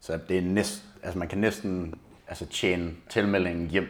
Så 0.00 0.18
det 0.28 0.38
er 0.38 0.42
næst, 0.42 0.84
altså 1.02 1.18
man 1.18 1.28
kan 1.28 1.38
næsten 1.38 1.94
altså 2.28 2.46
tjene 2.46 2.90
tilmeldingen 3.10 3.70
hjem. 3.70 3.86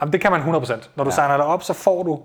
Jamen, 0.00 0.12
det 0.12 0.20
kan 0.20 0.32
man 0.32 0.40
100%. 0.40 0.88
Når 0.96 1.04
du 1.04 1.10
ja. 1.10 1.14
signer 1.14 1.36
dig 1.36 1.46
op, 1.46 1.62
så 1.62 1.72
får 1.72 2.02
du, 2.02 2.22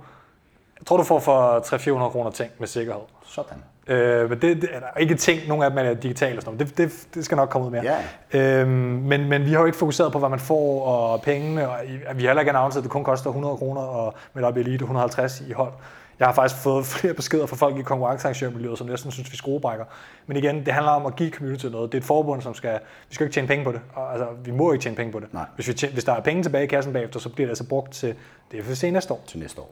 jeg 0.80 0.86
tror 0.88 0.98
du 0.98 1.04
får 1.04 1.20
for 1.20 1.60
300-400 1.60 2.12
kroner 2.12 2.32
ting 2.32 2.52
med 2.60 2.68
sikkerhed. 2.68 3.02
Sådan. 3.26 3.64
Øh, 3.88 4.30
men 4.30 4.42
det, 4.42 4.62
det 4.62 4.70
er 4.74 4.80
der 4.80 5.00
ikke 5.00 5.16
ting, 5.16 5.48
nogle 5.48 5.66
af 5.66 5.72
dem 5.72 5.80
er 5.80 5.94
digitale 5.94 6.38
og 6.38 6.42
sådan 6.42 6.58
noget. 6.58 6.78
Det, 6.78 6.92
det, 6.92 7.08
det 7.14 7.26
skal 7.26 7.36
nok 7.36 7.50
komme 7.50 7.68
ud 7.68 7.72
mere. 7.72 7.98
Ja. 8.34 8.62
Øhm, 8.62 8.70
men, 8.72 9.30
men 9.30 9.46
vi 9.46 9.52
har 9.52 9.60
jo 9.60 9.66
ikke 9.66 9.78
fokuseret 9.78 10.12
på, 10.12 10.20
hvad 10.20 10.30
man 10.30 10.40
får 10.40 10.86
og 10.86 11.22
pengene. 11.22 11.70
Og 11.70 11.78
vi 12.16 12.22
har 12.22 12.30
heller 12.30 12.40
ikke 12.40 12.52
announceret, 12.52 12.82
at 12.82 12.84
det 12.84 12.92
kun 12.92 13.04
koster 13.04 13.30
100 13.30 13.58
kroner 13.58 13.82
og 13.82 14.14
med 14.34 14.44
op 14.44 14.58
i 14.58 14.60
elite 14.60 14.84
150 14.84 15.44
i 15.48 15.52
hold. 15.52 15.72
Jeg 16.20 16.28
har 16.28 16.34
faktisk 16.34 16.62
fået 16.62 16.86
flere 16.96 17.14
beskeder 17.14 17.46
fra 17.46 17.56
folk 17.56 17.78
i 17.78 17.82
konkurrencearrangørmiljøet, 17.82 18.78
som 18.78 18.88
næsten 18.88 19.12
synes, 19.12 19.32
vi 19.32 19.38
skruebrækker. 19.38 19.86
Men 20.28 20.38
igen, 20.38 20.66
det 20.66 20.74
handler 20.74 20.92
om 20.92 21.06
at 21.06 21.16
give 21.16 21.32
community 21.32 21.66
noget. 21.66 21.92
Det 21.92 21.98
er 21.98 22.02
et 22.02 22.06
forbund, 22.06 22.42
som 22.42 22.54
skal... 22.54 22.80
Vi 23.10 23.16
skal 23.16 23.26
ikke 23.26 23.34
tjene 23.34 23.48
penge 23.48 23.66
på 23.66 23.72
det. 23.72 23.82
Og, 23.94 24.12
altså, 24.12 24.28
vi 24.44 24.52
må 24.52 24.72
ikke 24.72 24.84
tjene 24.84 24.96
penge 24.96 25.12
på 25.12 25.20
det. 25.20 25.34
Nej. 25.34 25.46
Hvis, 25.56 25.68
vi 25.68 25.74
tjener, 25.74 25.94
hvis 25.94 26.04
der 26.04 26.14
er 26.14 26.22
penge 26.22 26.44
tilbage 26.44 26.64
i 26.64 26.68
kassen 26.68 26.94
bagefter, 26.94 27.20
så 27.20 27.30
bliver 27.30 27.46
det 27.48 27.52
altså 27.52 27.68
brugt 27.68 27.92
til 27.92 28.16
DFC 28.52 28.84
næste 28.84 29.14
år. 29.14 29.24
Til 29.28 29.40
næste 29.40 29.62
år. 29.62 29.72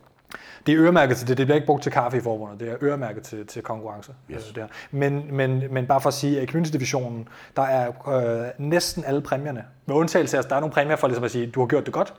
Det 0.65 0.73
er 0.73 0.79
øremærket 0.81 1.17
til 1.17 1.27
det. 1.27 1.37
Det 1.37 1.45
bliver 1.47 1.55
ikke 1.55 1.65
brugt 1.65 1.83
til 1.83 1.91
kaffe 1.91 2.17
i 2.17 2.21
forbundet. 2.21 2.59
Det 2.59 2.69
er 2.69 2.75
øremærket 2.81 3.23
til, 3.23 3.47
til 3.47 3.61
konkurrence. 3.61 4.11
Yes. 4.31 4.45
Det 4.45 4.57
her. 4.57 4.67
Men, 4.91 5.35
men, 5.35 5.63
men 5.71 5.87
bare 5.87 6.01
for 6.01 6.07
at 6.07 6.13
sige, 6.13 6.37
at 6.37 6.43
i 6.43 6.45
community-divisionen, 6.45 7.27
der 7.55 7.61
er 7.61 8.09
øh, 8.41 8.47
næsten 8.57 9.03
alle 9.05 9.21
præmierne. 9.21 9.63
Med 9.85 9.95
undtagelse 9.95 10.37
af, 10.37 10.41
at 10.41 10.49
der 10.49 10.55
er 10.55 10.59
nogle 10.59 10.73
præmier 10.73 10.95
for 10.95 11.07
ligesom 11.07 11.23
at 11.23 11.31
sige, 11.31 11.47
du 11.47 11.59
har 11.59 11.67
gjort 11.67 11.85
det 11.85 11.93
godt. 11.93 12.13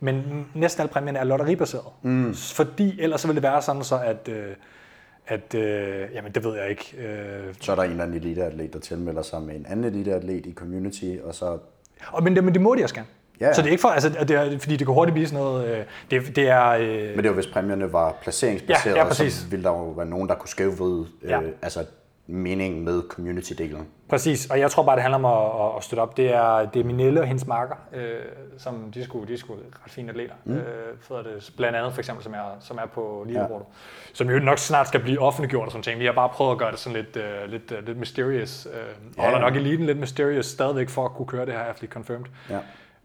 Men 0.00 0.46
næsten 0.54 0.80
alle 0.80 0.92
præmierne 0.92 1.18
er 1.18 1.24
lotteribaseret. 1.24 1.84
Mm. 2.02 2.34
Fordi 2.34 3.00
ellers 3.00 3.20
så 3.20 3.26
vil 3.26 3.34
det 3.34 3.42
være 3.42 3.62
sådan 3.62 3.84
så, 3.84 3.98
at... 3.98 4.28
Øh, 4.28 4.54
at 5.26 5.54
øh, 5.54 6.08
jamen 6.14 6.32
det 6.32 6.44
ved 6.44 6.56
jeg 6.56 6.70
ikke. 6.70 6.94
Øh, 6.98 7.54
Så 7.60 7.72
er 7.72 7.76
der 7.76 7.82
en 7.82 7.90
eller 7.90 8.04
anden 8.04 8.16
eliteatlet, 8.16 8.72
der 8.72 8.78
tilmelder 8.78 9.22
sig 9.22 9.42
med 9.42 9.54
en 9.56 9.66
anden 9.68 9.84
eliteatlet 9.84 10.46
i 10.46 10.52
community, 10.52 11.04
og 11.24 11.34
så... 11.34 11.58
og, 12.08 12.22
men, 12.22 12.36
det, 12.36 12.44
men 12.44 12.54
det 12.54 12.62
må 12.62 12.74
de 12.74 12.82
også 12.82 12.94
gerne. 12.94 13.08
Ja, 13.40 13.46
ja. 13.46 13.52
Så 13.52 13.62
det 13.62 13.68
er 13.68 13.72
ikke 13.72 13.80
for, 13.80 13.88
altså, 13.88 14.08
det 14.08 14.30
er, 14.30 14.58
fordi 14.58 14.76
det 14.76 14.86
kan 14.86 14.94
hurtigt 14.94 15.14
blive 15.14 15.26
sådan 15.28 15.44
noget, 15.44 15.68
øh, 15.68 15.84
det, 16.10 16.36
det 16.36 16.48
er, 16.48 16.68
øh, 16.68 16.88
Men 16.88 17.18
det 17.18 17.24
var, 17.28 17.32
hvis 17.34 17.46
præmierne 17.46 17.92
var 17.92 18.16
placeringsbaseret, 18.22 18.94
Ja, 18.96 19.00
ja, 19.02 19.08
præcis. 19.08 19.32
så 19.32 19.48
ville 19.48 19.64
der 19.64 19.70
jo 19.70 19.84
være 19.90 20.06
nogen, 20.06 20.28
der 20.28 20.34
kunne 20.34 20.48
skævvride 20.48 21.06
Ja. 21.28 21.40
øh, 21.42 21.48
altså 21.62 21.84
meningen 22.30 22.84
med 22.84 23.02
community-delen. 23.12 23.82
Præcis, 24.08 24.46
og 24.50 24.58
jeg 24.60 24.70
tror 24.70 24.82
bare, 24.82 24.96
det 24.96 25.02
handler 25.02 25.18
om 25.18 25.24
at, 25.24 25.76
at- 25.76 25.84
støtte 25.84 26.00
op. 26.00 26.16
Det 26.16 26.34
er, 26.34 26.66
det 26.74 26.80
er 26.80 26.84
Minelle 26.84 27.20
og 27.20 27.26
hendes 27.26 27.46
marker, 27.46 27.74
øh, 27.94 28.02
som 28.58 28.90
de 28.94 29.04
skulle, 29.04 29.28
de 29.32 29.38
skulle 29.38 29.62
ret 29.84 29.92
fine 29.92 30.10
atleter. 30.10 30.34
Mm. 30.44 30.54
Øh, 30.56 30.62
for 31.00 31.16
det, 31.16 31.50
blandt 31.56 31.76
andet 31.76 31.92
for 31.92 32.00
eksempel, 32.00 32.24
som 32.24 32.32
er, 32.32 32.56
som 32.60 32.78
er 32.78 32.86
på 32.86 33.24
leaderboardet. 33.28 33.66
Ja. 33.68 34.14
Som 34.14 34.30
jo 34.30 34.38
nok 34.38 34.58
snart 34.58 34.88
skal 34.88 35.00
blive 35.00 35.18
offentliggjort 35.20 35.66
og 35.66 35.72
sådan 35.72 35.82
ting. 35.82 36.00
Vi 36.00 36.04
har 36.04 36.12
bare 36.12 36.28
prøvet 36.28 36.52
at 36.52 36.58
gøre 36.58 36.70
det 36.70 36.78
sådan 36.78 36.96
lidt, 36.96 37.16
øh, 37.16 37.50
lidt, 37.50 37.72
øh, 37.72 37.86
lidt 37.86 37.98
mysterious. 37.98 38.66
Øh, 38.66 38.80
Ja, 39.16 39.22
holder 39.22 39.38
ja. 39.38 39.44
nok 39.44 39.56
eliten 39.56 39.86
lidt 39.86 39.98
mysterious 39.98 40.46
stadigvæk 40.46 40.88
for 40.88 41.04
at 41.04 41.10
kunne 41.12 41.26
køre 41.26 41.46
det 41.46 41.54
her 41.54 41.60
athlete 41.60 41.92
confirmed. 41.92 42.26
Ja. 42.50 42.58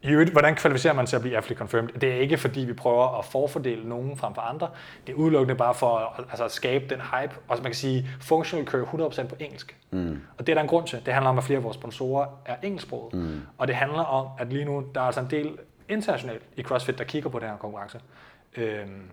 I 0.04 0.08
øvrigt, 0.10 0.30
hvordan 0.30 0.54
kvalificerer 0.54 0.94
man 0.94 1.06
til 1.06 1.16
at 1.16 1.22
blive 1.22 1.36
athlete 1.36 1.58
confirmed? 1.58 1.92
Det 1.92 2.12
er 2.12 2.14
ikke 2.14 2.36
fordi, 2.36 2.60
vi 2.60 2.72
prøver 2.72 3.18
at 3.18 3.24
forfordele 3.24 3.88
nogen 3.88 4.16
frem 4.16 4.34
for 4.34 4.42
andre. 4.42 4.70
Det 5.06 5.12
er 5.12 5.16
udelukkende 5.16 5.54
bare 5.54 5.74
for 5.74 5.96
at, 5.96 6.24
altså, 6.30 6.44
at 6.44 6.52
skabe 6.52 6.84
den 6.88 7.00
hype. 7.00 7.34
Og 7.48 7.56
man 7.56 7.64
kan 7.64 7.74
sige, 7.74 8.08
functional 8.20 8.66
kører 8.66 8.86
100% 8.86 9.26
på 9.26 9.36
engelsk. 9.40 9.76
Mm. 9.90 10.20
Og 10.38 10.46
det 10.46 10.52
er 10.52 10.54
der 10.54 10.62
en 10.62 10.68
grund 10.68 10.86
til. 10.86 11.02
Det 11.06 11.14
handler 11.14 11.30
om, 11.30 11.38
at 11.38 11.44
flere 11.44 11.56
af 11.56 11.64
vores 11.64 11.74
sponsorer 11.74 12.26
er 12.46 12.56
engelsksproget. 12.62 13.14
Mm. 13.14 13.40
Og 13.58 13.68
det 13.68 13.76
handler 13.76 14.02
om, 14.02 14.28
at 14.38 14.52
lige 14.52 14.64
nu, 14.64 14.84
der 14.94 15.00
er 15.00 15.04
altså 15.04 15.20
en 15.20 15.30
del 15.30 15.58
internationalt 15.88 16.42
i 16.56 16.62
CrossFit, 16.62 16.98
der 16.98 17.04
kigger 17.04 17.30
på 17.30 17.38
den 17.38 17.48
her 17.48 17.56
konkurrence. 17.56 18.00
Øhm, 18.56 19.10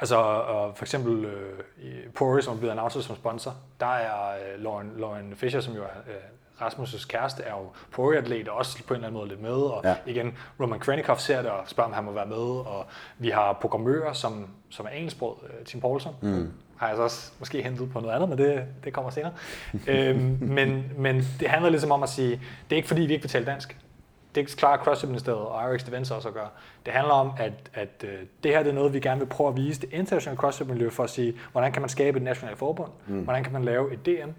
Altså, 0.00 0.16
og 0.16 0.76
for 0.76 0.84
eksempel 0.84 1.24
øh, 1.24 1.58
i 1.78 2.08
Pori, 2.14 2.42
som 2.42 2.54
er 2.54 2.58
blevet 2.58 2.72
announced 2.72 3.02
som 3.02 3.16
sponsor, 3.16 3.54
der 3.80 3.86
er 3.86 4.30
øh, 4.30 4.62
Lauren, 4.62 4.92
Lauren 4.96 5.36
Fischer, 5.36 5.60
som 5.60 5.74
jo 5.74 5.82
er 5.82 5.98
øh, 6.08 6.14
Rasmus' 6.60 7.06
kæreste, 7.08 7.42
er 7.42 7.50
jo 7.50 7.66
Pori-atlet, 7.92 8.48
og 8.48 8.56
også 8.56 8.84
på 8.86 8.94
en 8.94 8.96
eller 8.96 9.06
anden 9.08 9.18
måde 9.18 9.28
lidt 9.28 9.42
med. 9.42 9.50
Og 9.50 9.80
Ja. 9.84 9.94
igen, 10.06 10.34
Roman 10.60 10.80
Krennikov 10.80 11.16
ser 11.16 11.42
det 11.42 11.50
og 11.50 11.60
spørger, 11.66 11.88
om 11.88 11.94
han 11.94 12.04
må 12.04 12.12
være 12.12 12.26
med. 12.26 12.36
Og 12.66 12.86
vi 13.18 13.28
har 13.30 13.52
programmører, 13.60 14.12
som, 14.12 14.46
som 14.70 14.86
er 14.86 14.90
engelsksproget, 14.90 15.38
øh, 15.44 15.64
Tim 15.66 15.80
Poulsen. 15.80 16.10
Mm. 16.22 16.52
Har 16.76 16.88
jeg 16.88 16.96
så 16.96 17.02
også 17.02 17.32
måske 17.38 17.62
hentet 17.62 17.92
på 17.92 18.00
noget 18.00 18.14
andet, 18.14 18.28
men 18.28 18.38
det, 18.38 18.64
det 18.84 18.92
kommer 18.92 19.10
senere. 19.10 19.32
øhm, 19.88 20.38
men, 20.40 20.84
men 20.96 21.16
det 21.40 21.48
handler 21.48 21.70
ligesom 21.70 21.92
om 21.92 22.02
at 22.02 22.08
sige, 22.08 22.30
det 22.30 22.72
er 22.72 22.76
ikke 22.76 22.88
fordi, 22.88 23.00
vi 23.02 23.12
ikke 23.12 23.22
vil 23.22 23.30
tale 23.30 23.46
dansk. 23.46 23.76
Det 24.34 24.56
klarer 24.56 24.78
CrossFit-ministeriet 24.78 25.40
og 25.40 25.60
RX 25.74 25.88
Events 25.88 26.10
også 26.10 26.28
at 26.28 26.34
gøre. 26.34 26.48
Det 26.86 26.92
handler 26.94 27.12
om, 27.14 27.32
at, 27.38 27.52
at 27.74 28.04
øh, 28.04 28.10
det 28.42 28.50
her 28.52 28.62
det 28.62 28.70
er 28.70 28.74
noget, 28.74 28.92
vi 28.92 29.00
gerne 29.00 29.20
vil 29.20 29.26
prøve 29.26 29.48
at 29.48 29.56
vise 29.56 29.80
det 29.80 29.92
internationale 29.92 30.36
CrossFit-miljø 30.38 30.90
for 30.90 31.04
at 31.04 31.10
sige, 31.10 31.34
hvordan 31.52 31.72
kan 31.72 31.82
man 31.82 31.88
skabe 31.88 32.16
et 32.18 32.22
nationalt 32.24 32.58
forbund? 32.58 32.90
Mm. 33.06 33.20
Hvordan 33.20 33.44
kan 33.44 33.52
man 33.52 33.64
lave 33.64 33.92
et 33.92 34.06
DM? 34.06 34.30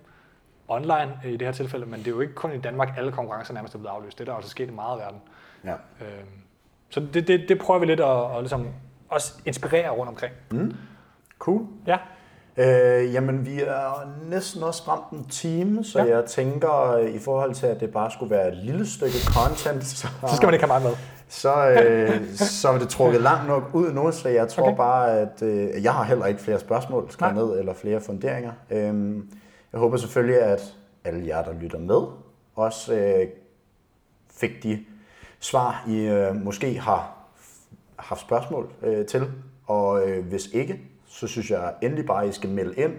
Online 0.69 1.19
øh, 1.25 1.31
i 1.31 1.37
det 1.37 1.47
her 1.47 1.51
tilfælde, 1.51 1.85
men 1.85 1.99
det 1.99 2.07
er 2.07 2.11
jo 2.11 2.19
ikke 2.19 2.33
kun 2.33 2.51
i 2.53 2.57
Danmark, 2.57 2.89
alle 2.97 3.11
konkurrencer 3.11 3.53
nærmest 3.53 3.75
er 3.75 3.79
blevet 3.79 3.95
aflyst. 3.95 4.19
Det 4.19 4.27
er 4.27 4.31
der 4.31 4.35
altså 4.35 4.51
sket 4.51 4.67
i 4.67 4.71
meget 4.71 4.91
af 4.93 4.99
verden. 4.99 5.21
Ja. 5.65 5.71
Øhm, 5.71 6.27
så 6.89 6.99
det, 7.13 7.27
det, 7.27 7.45
det 7.49 7.59
prøver 7.59 7.79
vi 7.79 7.85
lidt 7.85 7.99
at, 7.99 8.35
at 8.35 8.39
ligesom 8.39 8.67
også 9.09 9.33
inspirere 9.45 9.89
rundt 9.89 10.09
omkring. 10.09 10.33
Cool. 11.39 11.61
Ja, 11.87 11.97
Øh, 12.59 13.13
jamen, 13.13 13.45
vi 13.45 13.61
er 13.61 14.13
næsten 14.29 14.63
også 14.63 14.83
ramt 14.87 15.11
en 15.11 15.25
time, 15.29 15.83
så 15.83 15.99
ja. 15.99 16.15
Jeg 16.15 16.25
tænker, 16.25 16.91
øh, 16.91 17.09
i 17.09 17.19
forhold 17.19 17.53
til, 17.53 17.65
at 17.67 17.79
det 17.79 17.91
bare 17.91 18.11
skulle 18.11 18.35
være 18.35 18.47
et 18.47 18.57
lille 18.57 18.87
stykke 18.87 19.17
content, 19.25 19.85
så, 19.85 20.07
så 20.27 20.35
skal 20.35 20.47
man 20.47 20.53
ikke 20.53 20.65
have 20.65 20.81
mig 20.81 20.89
med. 20.89 20.97
så, 21.27 21.69
øh, 21.69 22.35
så 22.35 22.69
er 22.69 22.77
det 22.77 22.89
trukket 22.89 23.21
langt 23.21 23.47
nok 23.47 23.63
ud 23.73 23.91
nu, 23.91 24.11
så 24.11 24.29
jeg 24.29 24.47
tror 24.47 24.63
okay. 24.63 24.77
Bare, 24.77 25.19
at 25.19 25.41
øh, 25.41 25.83
jeg 25.83 25.93
har 25.93 26.03
heller 26.03 26.25
ikke 26.25 26.41
flere 26.41 26.59
spørgsmål 26.59 27.11
skrevet 27.11 27.35
ned, 27.35 27.59
eller 27.59 27.73
flere 27.73 28.01
funderinger. 28.01 28.51
Øhm, 28.69 29.29
jeg 29.71 29.79
håber 29.79 29.97
selvfølgelig, 29.97 30.41
at 30.41 30.75
alle 31.03 31.27
jer, 31.27 31.43
der 31.43 31.53
lytter 31.53 31.79
med, 31.79 32.01
også 32.55 32.93
øh, 32.93 33.27
fik 34.29 34.63
de 34.63 34.85
svar, 35.39 35.85
I 35.87 35.99
øh, 35.99 36.35
måske 36.35 36.79
har 36.79 37.17
haft 37.95 38.21
spørgsmål 38.21 38.69
øh, 38.81 39.05
til. 39.05 39.31
Og 39.65 40.09
øh, 40.09 40.25
hvis 40.25 40.47
ikke, 40.53 40.81
så 41.05 41.27
synes 41.27 41.51
jeg 41.51 41.73
endelig 41.81 42.05
bare, 42.05 42.23
at 42.23 42.29
I 42.29 42.31
skal 42.31 42.49
melde 42.49 42.81
ind. 42.81 42.93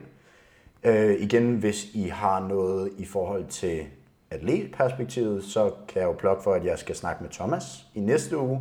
Øh, 0.85 1.21
igen, 1.21 1.57
hvis 1.57 1.95
I 1.95 2.03
har 2.03 2.49
noget 2.49 2.93
i 2.99 3.05
forhold 3.05 3.47
til 3.47 3.87
atletperspektivet, 4.31 5.45
så 5.45 5.73
kan 5.89 6.01
jeg 6.01 6.07
jo 6.07 6.12
plukke 6.12 6.43
for, 6.43 6.55
at 6.55 6.64
jeg 6.64 6.79
skal 6.79 6.97
snakke 6.97 7.23
med 7.23 7.31
Thomas 7.31 7.87
i 7.95 8.01
næste 8.01 8.39
uge. 8.39 8.61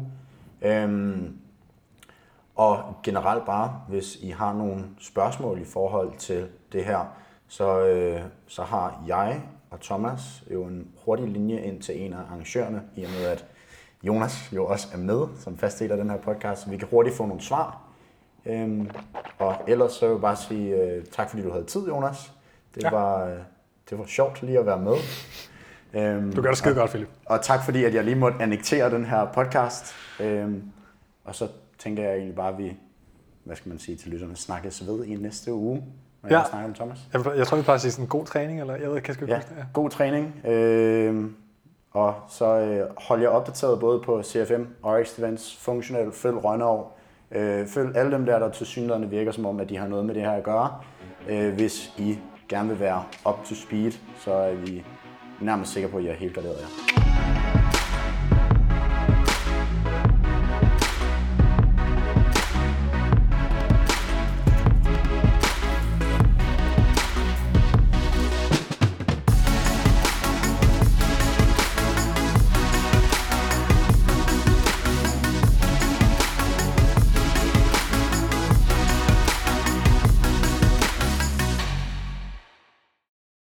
Øhm, 0.61 1.37
og 2.55 2.95
generelt 3.03 3.45
bare, 3.45 3.81
hvis 3.89 4.15
I 4.15 4.29
har 4.29 4.53
nogle 4.53 4.85
spørgsmål 4.99 5.61
i 5.61 5.65
forhold 5.65 6.17
til 6.17 6.47
det 6.71 6.85
her, 6.85 7.05
så, 7.49 7.85
øh, 7.85 8.21
så 8.47 8.63
har 8.63 9.03
jeg 9.07 9.41
og 9.69 9.81
Thomas 9.81 10.43
jo 10.53 10.63
en 10.63 10.87
hurtig 11.05 11.27
linje 11.27 11.61
ind 11.61 11.81
til 11.81 12.01
en 12.05 12.13
af 12.13 12.17
arrangørerne, 12.17 12.81
i 12.95 13.03
og 13.03 13.09
med 13.11 13.25
at 13.25 13.45
Jonas 14.03 14.49
jo 14.53 14.65
også 14.65 14.87
er 14.93 14.97
med 14.97 15.27
som 15.39 15.57
fast 15.57 15.79
del 15.79 15.91
af 15.91 15.97
den 15.97 16.09
her 16.09 16.17
podcast, 16.17 16.61
så 16.63 16.69
vi 16.69 16.77
kan 16.77 16.87
hurtigt 16.91 17.15
få 17.15 17.25
nogle 17.25 17.41
svar. 17.41 17.81
Øhm, 18.45 18.89
og 19.37 19.55
ellers 19.67 19.91
så 19.91 20.05
vil 20.07 20.13
jeg 20.13 20.21
bare 20.21 20.35
sige 20.35 20.75
øh, 20.75 21.05
tak, 21.05 21.29
fordi 21.29 21.43
du 21.43 21.51
havde 21.51 21.65
tid, 21.65 21.87
Jonas. 21.87 22.33
Det, 22.75 22.83
ja. 22.83 22.89
Var, 22.89 23.25
øh, 23.25 23.37
det 23.89 23.99
var 23.99 24.05
sjovt 24.05 24.41
lige 24.41 24.59
at 24.59 24.65
være 24.65 24.79
med. 24.79 24.95
Øhm, 25.93 26.33
Du 26.33 26.41
gør 26.41 26.49
det 26.49 26.57
skide 26.57 26.75
godt, 26.75 26.89
Philip. 26.89 27.09
og 27.25 27.41
tak 27.41 27.65
fordi, 27.65 27.83
at 27.83 27.93
jeg 27.93 28.03
lige 28.03 28.15
måtte 28.15 28.37
annektere 28.41 28.89
den 28.91 29.05
her 29.05 29.31
podcast. 29.33 29.93
Øhm, 30.19 30.63
og 31.23 31.35
så 31.35 31.47
tænker 31.77 32.03
jeg 32.03 32.13
egentlig 32.13 32.35
bare, 32.35 32.51
at 32.51 32.57
vi, 32.57 32.77
hvad 33.43 33.55
skal 33.55 33.69
man 33.69 33.79
sige 33.79 33.95
til 33.97 34.11
lytterne, 34.11 34.35
snakkes 34.35 34.87
ved 34.87 35.05
i 35.05 35.15
næste 35.15 35.53
uge. 35.53 35.83
Når 36.23 36.29
Ja. 36.29 36.37
jeg 36.37 36.47
snakker 36.49 36.67
om 36.67 36.73
Thomas. 36.73 36.97
Jeg, 37.13 37.21
jeg 37.37 37.47
tror, 37.47 37.57
vi 37.57 37.63
plejer 37.63 37.75
at 37.75 37.81
sige 37.81 37.91
sådan 37.91 38.07
god 38.07 38.25
træning, 38.25 38.59
eller 38.61 38.75
jeg 38.75 38.89
ved, 38.91 39.01
kan 39.01 39.15
jeg 39.15 39.21
ikke 39.21 39.33
Ja, 39.33 39.37
huske 39.39 39.49
det. 39.49 39.57
Ja. 39.59 39.65
god 39.73 39.89
træning. 39.89 40.45
Øh, 40.45 41.25
og 41.91 42.13
så 42.29 42.45
øh, 42.59 42.87
hold 42.97 43.21
jer 43.21 43.29
opdateret 43.29 43.79
både 43.79 43.99
på 44.01 44.23
CFM, 44.23 44.63
RX 44.85 45.19
Events, 45.19 45.57
Functional, 45.61 46.11
følg 46.11 46.43
Rønnerov. 46.43 46.97
Øh, 47.31 47.67
følg 47.67 47.97
alle 47.97 48.11
dem 48.11 48.25
der, 48.25 48.39
der 48.39 48.49
til 48.49 48.65
synligheden 48.65 49.11
virker 49.11 49.31
som 49.31 49.45
om, 49.45 49.59
at 49.59 49.69
de 49.69 49.77
har 49.77 49.87
noget 49.87 50.05
med 50.05 50.15
det 50.15 50.23
her 50.23 50.31
at 50.31 50.43
gøre. 50.43 50.69
Øh, 51.29 51.53
hvis 51.53 51.93
I 51.97 52.19
gerne 52.49 52.69
vil 52.69 52.79
være 52.79 53.03
up 53.29 53.45
to 53.45 53.55
speed, 53.55 53.91
så 54.17 54.33
er 54.33 54.53
vi 54.55 54.85
nærmest 55.41 55.73
sikre 55.73 55.87
på, 55.89 55.97
at 55.97 56.03
I 56.03 56.07
er 56.07 56.13
helt 56.13 56.33
garderet 56.35 56.55
jer. 56.61 57.38